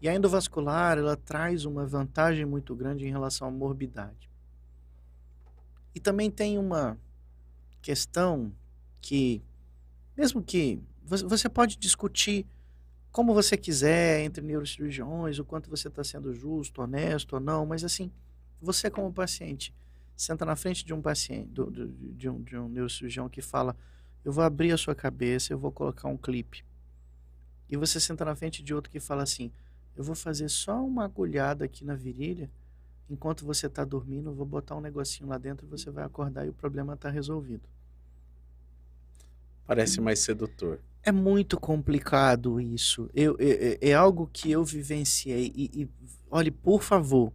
E 0.01 0.09
a 0.09 0.15
endovascular, 0.15 0.97
ela 0.97 1.15
traz 1.15 1.63
uma 1.63 1.85
vantagem 1.85 2.43
muito 2.43 2.75
grande 2.75 3.05
em 3.05 3.11
relação 3.11 3.47
à 3.47 3.51
morbidade. 3.51 4.29
E 5.93 5.99
também 5.99 6.31
tem 6.31 6.57
uma 6.57 6.97
questão 7.81 8.51
que, 8.99 9.41
mesmo 10.17 10.41
que 10.41 10.81
você- 11.03 11.49
pode 11.49 11.77
discutir 11.77 12.45
como 13.11 13.33
você 13.33 13.57
quiser 13.57 14.21
entre 14.21 14.41
neurocirurgiões, 14.41 15.37
o 15.37 15.45
quanto 15.45 15.69
você 15.69 15.87
está 15.89 16.03
sendo 16.03 16.33
justo, 16.33 16.81
honesto 16.81 17.33
ou 17.33 17.39
não, 17.39 17.65
mas 17.65 17.83
assim, 17.83 18.09
você 18.61 18.89
como 18.89 19.11
paciente, 19.11 19.73
senta 20.15 20.45
na 20.45 20.55
frente 20.55 20.85
de 20.85 20.93
um 20.93 21.01
paciente, 21.01 21.49
do- 21.49 21.69
do- 21.69 21.87
de, 21.89 22.29
um, 22.29 22.41
de 22.41 22.57
um 22.57 22.69
neurocirurgião 22.69 23.27
que 23.27 23.41
fala, 23.41 23.75
eu 24.23 24.31
vou 24.31 24.43
abrir 24.43 24.71
a 24.71 24.77
sua 24.77 24.95
cabeça, 24.95 25.51
eu 25.51 25.59
vou 25.59 25.71
colocar 25.71 26.07
um 26.07 26.17
clipe. 26.17 26.63
E 27.69 27.75
você 27.75 27.99
senta 27.99 28.23
na 28.23 28.35
frente 28.35 28.63
de 28.63 28.73
outro 28.73 28.91
que 28.91 28.99
fala 28.99 29.23
assim, 29.23 29.51
eu 29.95 30.03
vou 30.03 30.15
fazer 30.15 30.49
só 30.49 30.83
uma 30.85 31.05
agulhada 31.05 31.65
aqui 31.65 31.83
na 31.85 31.95
virilha, 31.95 32.49
enquanto 33.09 33.45
você 33.45 33.67
está 33.67 33.83
dormindo, 33.83 34.29
eu 34.29 34.33
vou 34.33 34.45
botar 34.45 34.75
um 34.75 34.81
negocinho 34.81 35.29
lá 35.29 35.37
dentro 35.37 35.65
e 35.65 35.69
você 35.69 35.89
vai 35.91 36.03
acordar 36.03 36.45
e 36.45 36.49
o 36.49 36.53
problema 36.53 36.93
está 36.93 37.09
resolvido. 37.09 37.67
Parece 39.65 40.01
mais 40.01 40.19
sedutor. 40.19 40.79
É 41.03 41.11
muito 41.11 41.59
complicado 41.59 42.59
isso. 42.59 43.09
Eu, 43.13 43.35
é, 43.39 43.77
é- 43.83 43.89
é 43.89 43.93
algo 43.93 44.29
que 44.31 44.51
eu 44.51 44.63
vivenciei. 44.63 45.51
E, 45.55 45.81
e, 45.83 45.89
olhe, 46.29 46.51
por 46.51 46.83
favor, 46.83 47.31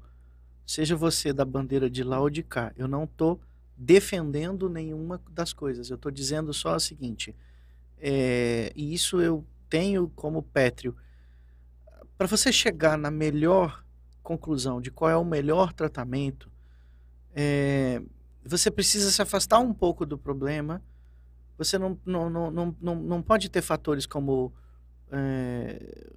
seja 0.66 0.94
você 0.96 1.32
da 1.32 1.44
bandeira 1.44 1.88
de 1.90 2.02
lá 2.04 2.20
ou 2.20 2.30
de 2.30 2.42
cá, 2.42 2.72
eu 2.76 2.86
não 2.86 3.04
estou 3.04 3.40
defendendo 3.76 4.68
nenhuma 4.68 5.20
das 5.30 5.52
coisas. 5.52 5.90
Eu 5.90 5.96
estou 5.96 6.12
dizendo 6.12 6.52
só 6.54 6.76
o 6.76 6.80
seguinte: 6.80 7.34
é, 7.98 8.72
e 8.76 8.94
isso 8.94 9.20
eu 9.20 9.44
tenho 9.68 10.08
como 10.14 10.42
pétreo. 10.42 10.96
Para 12.16 12.26
você 12.26 12.52
chegar 12.52 12.96
na 12.96 13.10
melhor 13.10 13.84
conclusão 14.22 14.80
de 14.80 14.90
qual 14.90 15.10
é 15.10 15.16
o 15.16 15.24
melhor 15.24 15.72
tratamento, 15.72 16.50
é, 17.34 18.02
você 18.44 18.70
precisa 18.70 19.10
se 19.10 19.20
afastar 19.20 19.58
um 19.58 19.74
pouco 19.74 20.06
do 20.06 20.16
problema. 20.16 20.82
Você 21.58 21.78
não, 21.78 21.98
não, 22.04 22.30
não, 22.30 22.50
não, 22.50 22.76
não, 22.80 22.94
não 22.96 23.22
pode 23.22 23.48
ter 23.50 23.62
fatores 23.62 24.06
como 24.06 24.52
é, 25.10 26.10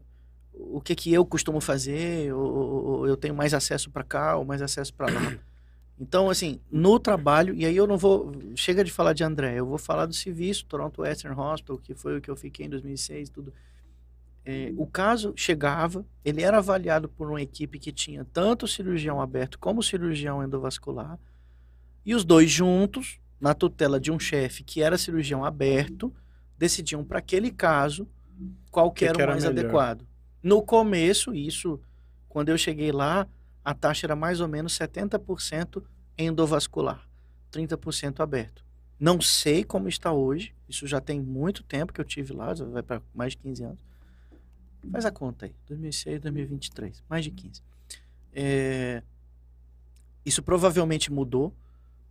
o 0.53 0.81
que, 0.81 0.95
que 0.95 1.13
eu 1.13 1.26
costumo 1.26 1.61
fazer, 1.61 2.34
ou, 2.34 2.51
ou- 2.85 3.07
eu 3.07 3.17
tenho 3.17 3.35
mais 3.35 3.53
acesso 3.53 3.89
para 3.89 4.03
cá, 4.03 4.35
ou 4.38 4.45
mais 4.45 4.61
acesso 4.61 4.93
para 4.93 5.11
lá. 5.11 5.38
Então, 5.99 6.30
assim, 6.30 6.61
no 6.71 6.97
trabalho, 6.99 7.53
e 7.53 7.65
aí 7.65 7.76
eu 7.76 7.85
não 7.85 7.97
vou. 7.97 8.31
Chega 8.55 8.84
de 8.84 8.91
falar 8.91 9.13
de 9.13 9.23
André, 9.23 9.55
eu 9.59 9.65
vou 9.65 9.77
falar 9.77 10.05
do 10.05 10.13
serviço, 10.13 10.65
Toronto 10.65 11.01
Western 11.01 11.39
Hospital, 11.39 11.77
que 11.77 11.93
foi 11.93 12.17
o 12.17 12.21
que 12.21 12.30
eu 12.31 12.35
fiquei 12.38 12.65
em 12.65 12.69
2006 12.69 13.30
e 13.30 13.31
tudo. 13.31 13.53
É, 14.51 14.73
o 14.76 14.88
caso 14.88 15.31
chegava, 15.35 16.03
ele 16.26 16.41
era 16.41 16.57
avaliado 16.57 17.07
por 17.07 17.30
uma 17.30 17.39
equipe 17.39 17.77
que 17.77 17.91
tinha 17.91 18.26
tanto 18.26 18.67
cirurgião 18.67 19.21
aberto 19.21 19.59
como 19.59 19.84
cirurgião 19.84 20.43
endovascular, 20.43 21.19
e 22.03 22.15
os 22.15 22.26
dois 22.26 22.49
juntos, 22.49 23.19
na 23.39 23.53
tutela 23.53 23.99
de 23.99 24.11
um 24.11 24.17
chefe 24.17 24.63
que 24.63 24.81
era 24.81 24.97
cirurgião 24.97 25.45
aberto, 25.45 26.11
decidiam 26.57 27.03
para 27.03 27.19
aquele 27.19 27.51
caso 27.51 28.07
qual 28.71 28.91
que 28.91 29.05
Que 29.05 29.05
era 29.05 29.23
o 29.23 29.27
mais 29.27 29.43
melhor. 29.43 29.59
adequado. 29.59 30.07
No 30.41 30.63
começo, 30.63 31.31
isso, 31.31 31.80
quando 32.27 32.49
eu 32.49 32.57
cheguei 32.57 32.91
lá, 32.91 33.27
a 33.63 33.76
taxa 33.76 34.07
era 34.07 34.15
mais 34.15 34.41
ou 34.41 34.47
menos 34.47 34.73
70% 34.73 35.84
endovascular, 36.17 37.07
30% 37.51 38.19
aberto. 38.21 38.65
Não 38.99 39.21
sei 39.21 39.63
como 39.63 39.88
está 39.88 40.11
hoje, 40.11 40.55
isso 40.67 40.88
já 40.88 40.99
tem 40.99 41.21
muito 41.21 41.61
tempo 41.61 41.93
que 41.93 42.01
eu 42.01 42.05
tive 42.05 42.34
lá, 42.34 42.51
vai 42.53 42.81
para 42.81 42.99
mais 43.13 43.34
de 43.34 43.38
15 43.38 43.63
anos. 43.63 43.89
Faz 44.91 45.06
a 45.06 45.11
conta 45.11 45.45
aí, 45.45 45.56
2006, 45.68 46.22
2023, 46.22 47.03
mais 47.10 47.23
de 47.23 47.31
15. 47.31 47.61
É, 48.34 49.03
Isso 50.26 50.41
provavelmente 50.41 51.11
mudou, 51.11 51.53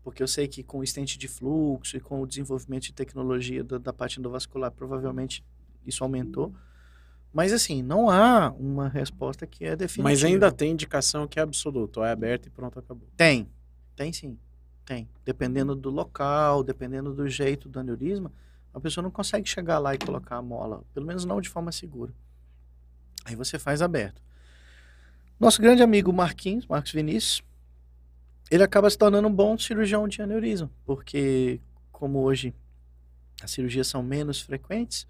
porque 0.03 0.23
eu 0.23 0.29
sei 0.29 0.49
que 0.49 0.63
com 0.63 0.79
o 0.79 0.85
estente 0.85 1.19
de 1.19 1.29
fluxo 1.29 1.97
e 1.97 2.01
com 2.01 2.23
o 2.23 2.27
desenvolvimento 2.27 2.85
de 2.85 2.93
tecnologia 2.93 3.65
da, 3.65 3.79
da 3.79 3.93
parte 3.93 4.19
endovascular, 4.19 4.71
provavelmente 4.71 5.45
isso 5.87 6.03
aumentou. 6.05 6.53
Mas 7.33 7.53
assim, 7.53 7.83
não 7.83 8.09
há 8.11 8.51
uma 8.59 8.89
resposta 8.89 9.47
que 9.47 9.65
é 9.65 9.77
definitiva. 9.77 10.03
Mas 10.09 10.25
ainda 10.25 10.51
tem 10.51 10.73
indicação 10.73 11.27
que 11.29 11.39
é 11.39 11.43
absoluto. 11.43 12.03
É 12.03 12.11
aberto 12.11 12.47
e 12.47 12.51
pronto, 12.51 12.79
acabou. 12.79 13.07
Tem, 13.17 13.49
tem 13.95 14.13
sim, 14.13 14.39
tem. 14.85 15.09
Dependendo 15.25 15.75
do 15.75 15.91
local, 15.91 16.65
dependendo 16.65 17.13
do 17.13 17.29
jeito 17.29 17.69
do 17.69 17.79
aneurisma, 17.79 18.33
a 18.73 18.81
pessoa 18.81 19.03
não 19.03 19.11
consegue 19.11 19.49
chegar 19.49 19.79
lá 19.79 19.95
e 19.95 19.99
colocar 19.99 20.37
a 20.37 20.43
mola, 20.43 20.83
pelo 20.95 21.07
menos 21.07 21.25
não 21.25 21.41
de 21.41 21.49
forma 21.49 21.71
segura. 21.71 22.13
Aí 23.29 23.37
você 23.37 23.59
faz 23.59 23.81
aberto. 23.83 24.21
Nosso 25.39 25.63
grande 25.63 25.83
amigo 25.83 26.13
Marquinhos, 26.13 26.67
Marcos 26.67 26.93
Vinícius, 26.93 27.43
ele 28.51 28.63
acaba 28.63 28.91
se 28.91 28.99
tornando 28.99 29.29
um 29.29 29.35
bom 29.35 29.57
cirurgião 29.57 30.09
de 30.09 30.21
aneurisma, 30.21 30.71
porque 30.85 31.61
como 31.93 32.21
hoje 32.21 32.55
as 33.43 33.51
cirurgias 33.51 33.87
são 33.87 34.03
menos 34.03 34.41
frequentes 34.41 35.07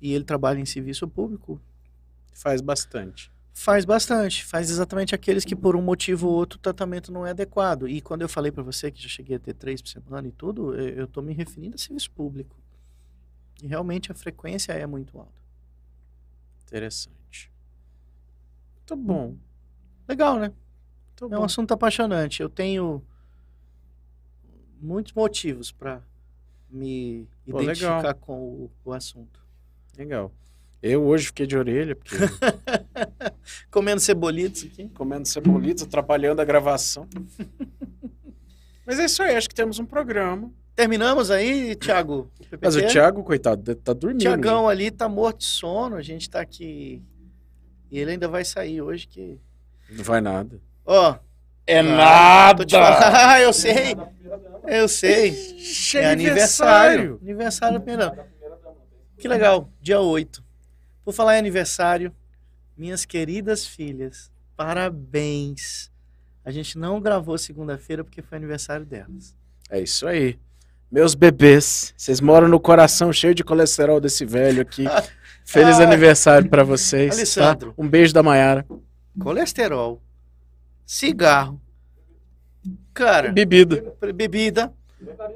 e 0.00 0.14
ele 0.14 0.24
trabalha 0.24 0.58
em 0.58 0.64
serviço 0.64 1.06
público, 1.06 1.60
Faz 2.38 2.60
bastante. 2.60 3.32
Faz 3.52 3.84
bastante, 3.84 4.44
faz 4.44 4.70
exatamente 4.70 5.12
aqueles 5.12 5.44
que 5.44 5.56
por 5.56 5.74
um 5.74 5.82
motivo 5.82 6.28
ou 6.28 6.34
outro 6.34 6.56
o 6.56 6.62
tratamento 6.62 7.10
não 7.10 7.26
é 7.26 7.30
adequado. 7.30 7.88
E 7.88 8.00
quando 8.00 8.22
eu 8.22 8.28
falei 8.28 8.52
para 8.52 8.62
você 8.62 8.92
que 8.92 9.02
já 9.02 9.08
cheguei 9.08 9.34
a 9.34 9.40
ter 9.40 9.54
três 9.54 9.82
por 9.82 9.88
semana 9.88 10.28
e 10.28 10.30
tudo, 10.30 10.72
eu 10.72 11.00
eu 11.00 11.06
tô 11.08 11.20
me 11.20 11.32
referindo 11.32 11.74
a 11.74 11.78
serviço 11.78 12.12
público. 12.12 12.54
E 13.60 13.66
realmente 13.66 14.12
a 14.12 14.14
frequência 14.14 14.70
é 14.72 14.86
muito 14.86 15.18
alta. 15.18 15.42
Interessante. 16.64 17.17
Muito 18.90 18.96
bom. 18.96 19.34
Legal, 20.08 20.38
né? 20.38 20.52
Muito 21.20 21.24
É 21.34 21.36
um 21.36 21.40
bom. 21.40 21.44
assunto 21.44 21.72
apaixonante. 21.72 22.40
Eu 22.42 22.48
tenho 22.48 23.02
muitos 24.80 25.12
motivos 25.12 25.70
para 25.70 26.00
me 26.70 27.26
Pô, 27.50 27.60
identificar 27.60 27.96
legal. 27.98 28.14
com 28.14 28.32
o, 28.40 28.70
o 28.84 28.92
assunto. 28.92 29.40
Legal. 29.96 30.32
Eu 30.80 31.02
hoje 31.04 31.26
fiquei 31.26 31.46
de 31.46 31.56
orelha, 31.56 31.96
porque 31.96 32.14
Comendo 33.70 34.00
cebolitos 34.00 34.64
aqui. 34.64 34.88
comendo 34.90 35.26
cebolito, 35.26 35.84
atrapalhando 35.84 36.40
a 36.40 36.44
gravação. 36.44 37.06
Mas 38.86 38.98
é 38.98 39.04
isso 39.04 39.22
aí, 39.22 39.34
acho 39.36 39.48
que 39.48 39.54
temos 39.54 39.78
um 39.78 39.84
programa. 39.84 40.50
Terminamos 40.74 41.30
aí, 41.30 41.74
Thiago? 41.74 42.30
Mas 42.62 42.76
o? 42.76 42.86
Thiago, 42.86 43.24
coitado, 43.24 43.74
tá 43.74 43.92
dormindo. 43.92 44.20
Tiagão 44.20 44.68
ali 44.68 44.90
tá 44.90 45.08
morto 45.08 45.38
de 45.40 45.44
sono, 45.46 45.96
a 45.96 46.02
gente 46.02 46.30
tá 46.30 46.40
aqui. 46.40 47.02
E 47.90 47.98
ele 47.98 48.12
ainda 48.12 48.28
vai 48.28 48.44
sair 48.44 48.80
hoje 48.82 49.06
que. 49.06 49.38
Não 49.90 50.04
vai 50.04 50.20
nada. 50.20 50.60
Ó, 50.84 51.16
É 51.66 51.80
Ah, 51.80 51.82
nada! 51.82 52.58
tô 52.58 52.64
te 52.64 52.72
falando. 52.72 53.02
Ah, 53.16 53.40
eu 53.40 53.52
sei. 53.52 53.96
Eu 54.66 54.88
sei. 54.88 55.32
Chega 55.58 56.08
é 56.08 56.12
aniversário. 56.12 57.18
Aniversário 57.22 57.80
primeiro. 57.80 58.12
Que 59.18 59.26
legal. 59.28 59.68
Dia 59.80 60.00
8. 60.00 60.42
Por 61.04 61.12
falar 61.14 61.36
em 61.36 61.38
aniversário, 61.38 62.12
minhas 62.76 63.04
queridas 63.04 63.66
filhas, 63.66 64.30
parabéns. 64.56 65.90
A 66.44 66.50
gente 66.50 66.78
não 66.78 67.00
gravou 67.00 67.36
segunda-feira 67.36 68.04
porque 68.04 68.22
foi 68.22 68.38
aniversário 68.38 68.84
delas. 68.86 69.34
É 69.70 69.80
isso 69.80 70.06
aí. 70.06 70.38
Meus 70.90 71.14
bebês, 71.14 71.92
vocês 71.96 72.20
moram 72.20 72.48
no 72.48 72.58
coração 72.58 73.12
cheio 73.12 73.34
de 73.34 73.44
colesterol 73.44 74.00
desse 74.00 74.24
velho 74.24 74.62
aqui. 74.62 74.84
Feliz 75.50 75.78
Ai. 75.78 75.86
aniversário 75.86 76.46
pra 76.50 76.62
vocês. 76.62 77.14
Alessandro. 77.16 77.70
tá? 77.70 77.74
Um 77.82 77.88
beijo 77.88 78.12
da 78.12 78.22
Maiara. 78.22 78.66
Colesterol, 79.18 80.02
cigarro, 80.84 81.58
cara, 82.92 83.32
Bebida. 83.32 83.82
bebida. 84.14 84.70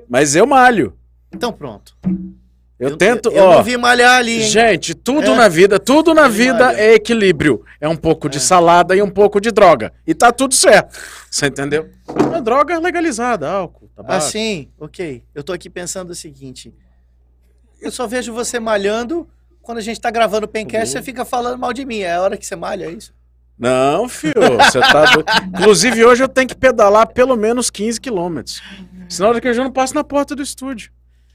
Mas 0.07 0.37
eu 0.37 0.47
malho. 0.47 0.95
Então 1.33 1.51
pronto. 1.51 1.97
Eu, 2.79 2.95
tento, 2.97 3.31
Eu 3.31 3.45
ó. 3.45 3.55
não 3.57 3.63
vi 3.63 3.77
malhar 3.79 4.19
ali, 4.19 4.43
hein? 4.43 4.49
Gente, 4.51 4.93
tudo 4.95 5.31
É. 5.31 5.35
na 5.37 5.49
vida, 5.49 5.79
tudo 5.79 6.13
na 6.13 6.27
Ele 6.27 6.35
vida 6.35 6.65
malha. 6.67 6.77
é 6.79 6.95
equilíbrio. 6.95 7.65
É 7.81 7.89
um 7.89 7.97
pouco 7.97 8.29
de 8.29 8.39
salada 8.39 8.95
e 8.95 9.01
um 9.01 9.09
pouco 9.11 9.41
de 9.41 9.51
droga. 9.51 9.95
E 10.07 10.13
tá 10.15 10.31
tudo 10.31 10.55
certo. 10.55 10.99
Você 11.31 11.47
entendeu? 11.47 11.89
É 12.37 12.41
droga 12.43 12.79
legalizada, 12.79 13.49
álcool, 13.51 13.89
tabaco. 13.97 14.15
Assim, 14.15 14.69
ok. 14.79 15.25
Eu 15.35 15.43
tô 15.43 15.53
aqui 15.55 15.71
pensando 15.71 16.11
o 16.11 16.15
seguinte. 16.15 16.75
Eu 17.81 17.91
só 17.91 18.07
vejo 18.07 18.33
você 18.35 18.61
malhando 18.61 19.27
quando 19.63 19.79
a 19.79 19.83
gente 19.83 20.01
tá 20.01 20.11
gravando 20.11 20.47
o 20.47 20.49
Pencast, 20.49 20.87
Uhum. 20.89 20.93
você 21.01 21.03
fica 21.03 21.25
falando 21.25 21.59
mal 21.59 21.73
de 21.73 21.85
mim. 21.85 22.01
É 22.01 22.15
a 22.15 22.21
hora 22.21 22.37
que 22.37 22.45
você 22.45 22.57
malha, 22.57 22.87
é 22.87 22.91
isso? 22.91 23.15
Não, 23.59 24.09
filho, 24.09 24.35
você 24.59 24.81
tá 24.81 25.05
doido. 25.05 25.25
Inclusive, 25.61 26.05
hoje 26.05 26.23
eu 26.25 26.29
tenho 26.29 26.49
que 26.49 26.55
pedalar 26.55 27.07
pelo 27.13 27.37
menos 27.37 27.71
15 27.71 28.01
quilômetros. 28.01 28.61
Senão 29.09 29.33
daqui 29.33 29.47
a 29.47 29.53
eu 29.53 29.57
não 29.65 29.71
passo 29.73 29.95
na 29.95 30.03
porta 30.03 30.35
do 30.35 30.43
estúdio. 30.43 30.91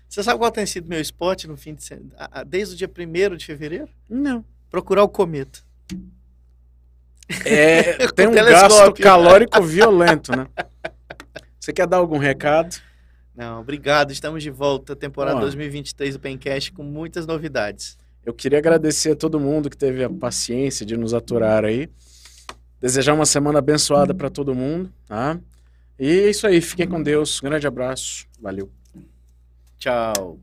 Você 0.09 0.23
sabe 0.23 0.37
qual 0.39 0.51
tem 0.51 0.65
sido 0.65 0.87
meu 0.89 0.99
spot 1.01 1.45
no 1.45 1.55
fim 1.57 1.73
de 1.75 1.83
semana? 1.83 2.13
Desde 2.45 2.73
o 2.73 2.77
dia 2.77 2.89
1 2.89 3.35
de 3.35 3.45
fevereiro? 3.45 3.87
Não. 4.09 4.43
Procurar 4.69 5.03
o 5.03 5.09
cometa. 5.09 5.59
É, 7.45 8.07
tem 8.15 8.27
um 8.27 8.33
gasto 8.33 8.93
calórico 8.93 9.61
violento, 9.63 10.35
né? 10.35 10.47
Você 11.59 11.73
quer 11.73 11.85
dar 11.87 11.97
algum 11.97 12.17
recado? 12.17 12.77
Não, 13.35 13.59
obrigado. 13.59 14.11
Estamos 14.11 14.41
de 14.41 14.49
volta. 14.49 14.95
Temporada 14.95 15.37
Ó. 15.37 15.41
2023 15.41 16.15
do 16.15 16.19
Pencast 16.19 16.71
com 16.71 16.83
muitas 16.83 17.27
novidades. 17.27 17.96
Eu 18.27 18.33
queria 18.33 18.59
agradecer 18.59 19.11
a 19.11 19.15
todo 19.15 19.39
mundo 19.39 19.69
que 19.69 19.77
teve 19.77 20.03
a 20.03 20.09
paciência 20.09 20.85
de 20.85 20.97
nos 20.97 21.13
aturar 21.13 21.63
aí. 21.63 21.89
Desejar 22.77 23.13
uma 23.13 23.25
semana 23.25 23.59
abençoada 23.59 24.13
para 24.13 24.29
todo 24.29 24.53
mundo, 24.53 24.91
tá? 25.05 25.39
E 25.97 26.09
é 26.09 26.29
isso 26.29 26.45
aí, 26.45 26.59
fiquem 26.59 26.89
com 26.89 27.01
Deus. 27.01 27.39
Grande 27.39 27.65
abraço. 27.65 28.27
Valeu. 28.41 28.69
Tchau. 29.77 30.41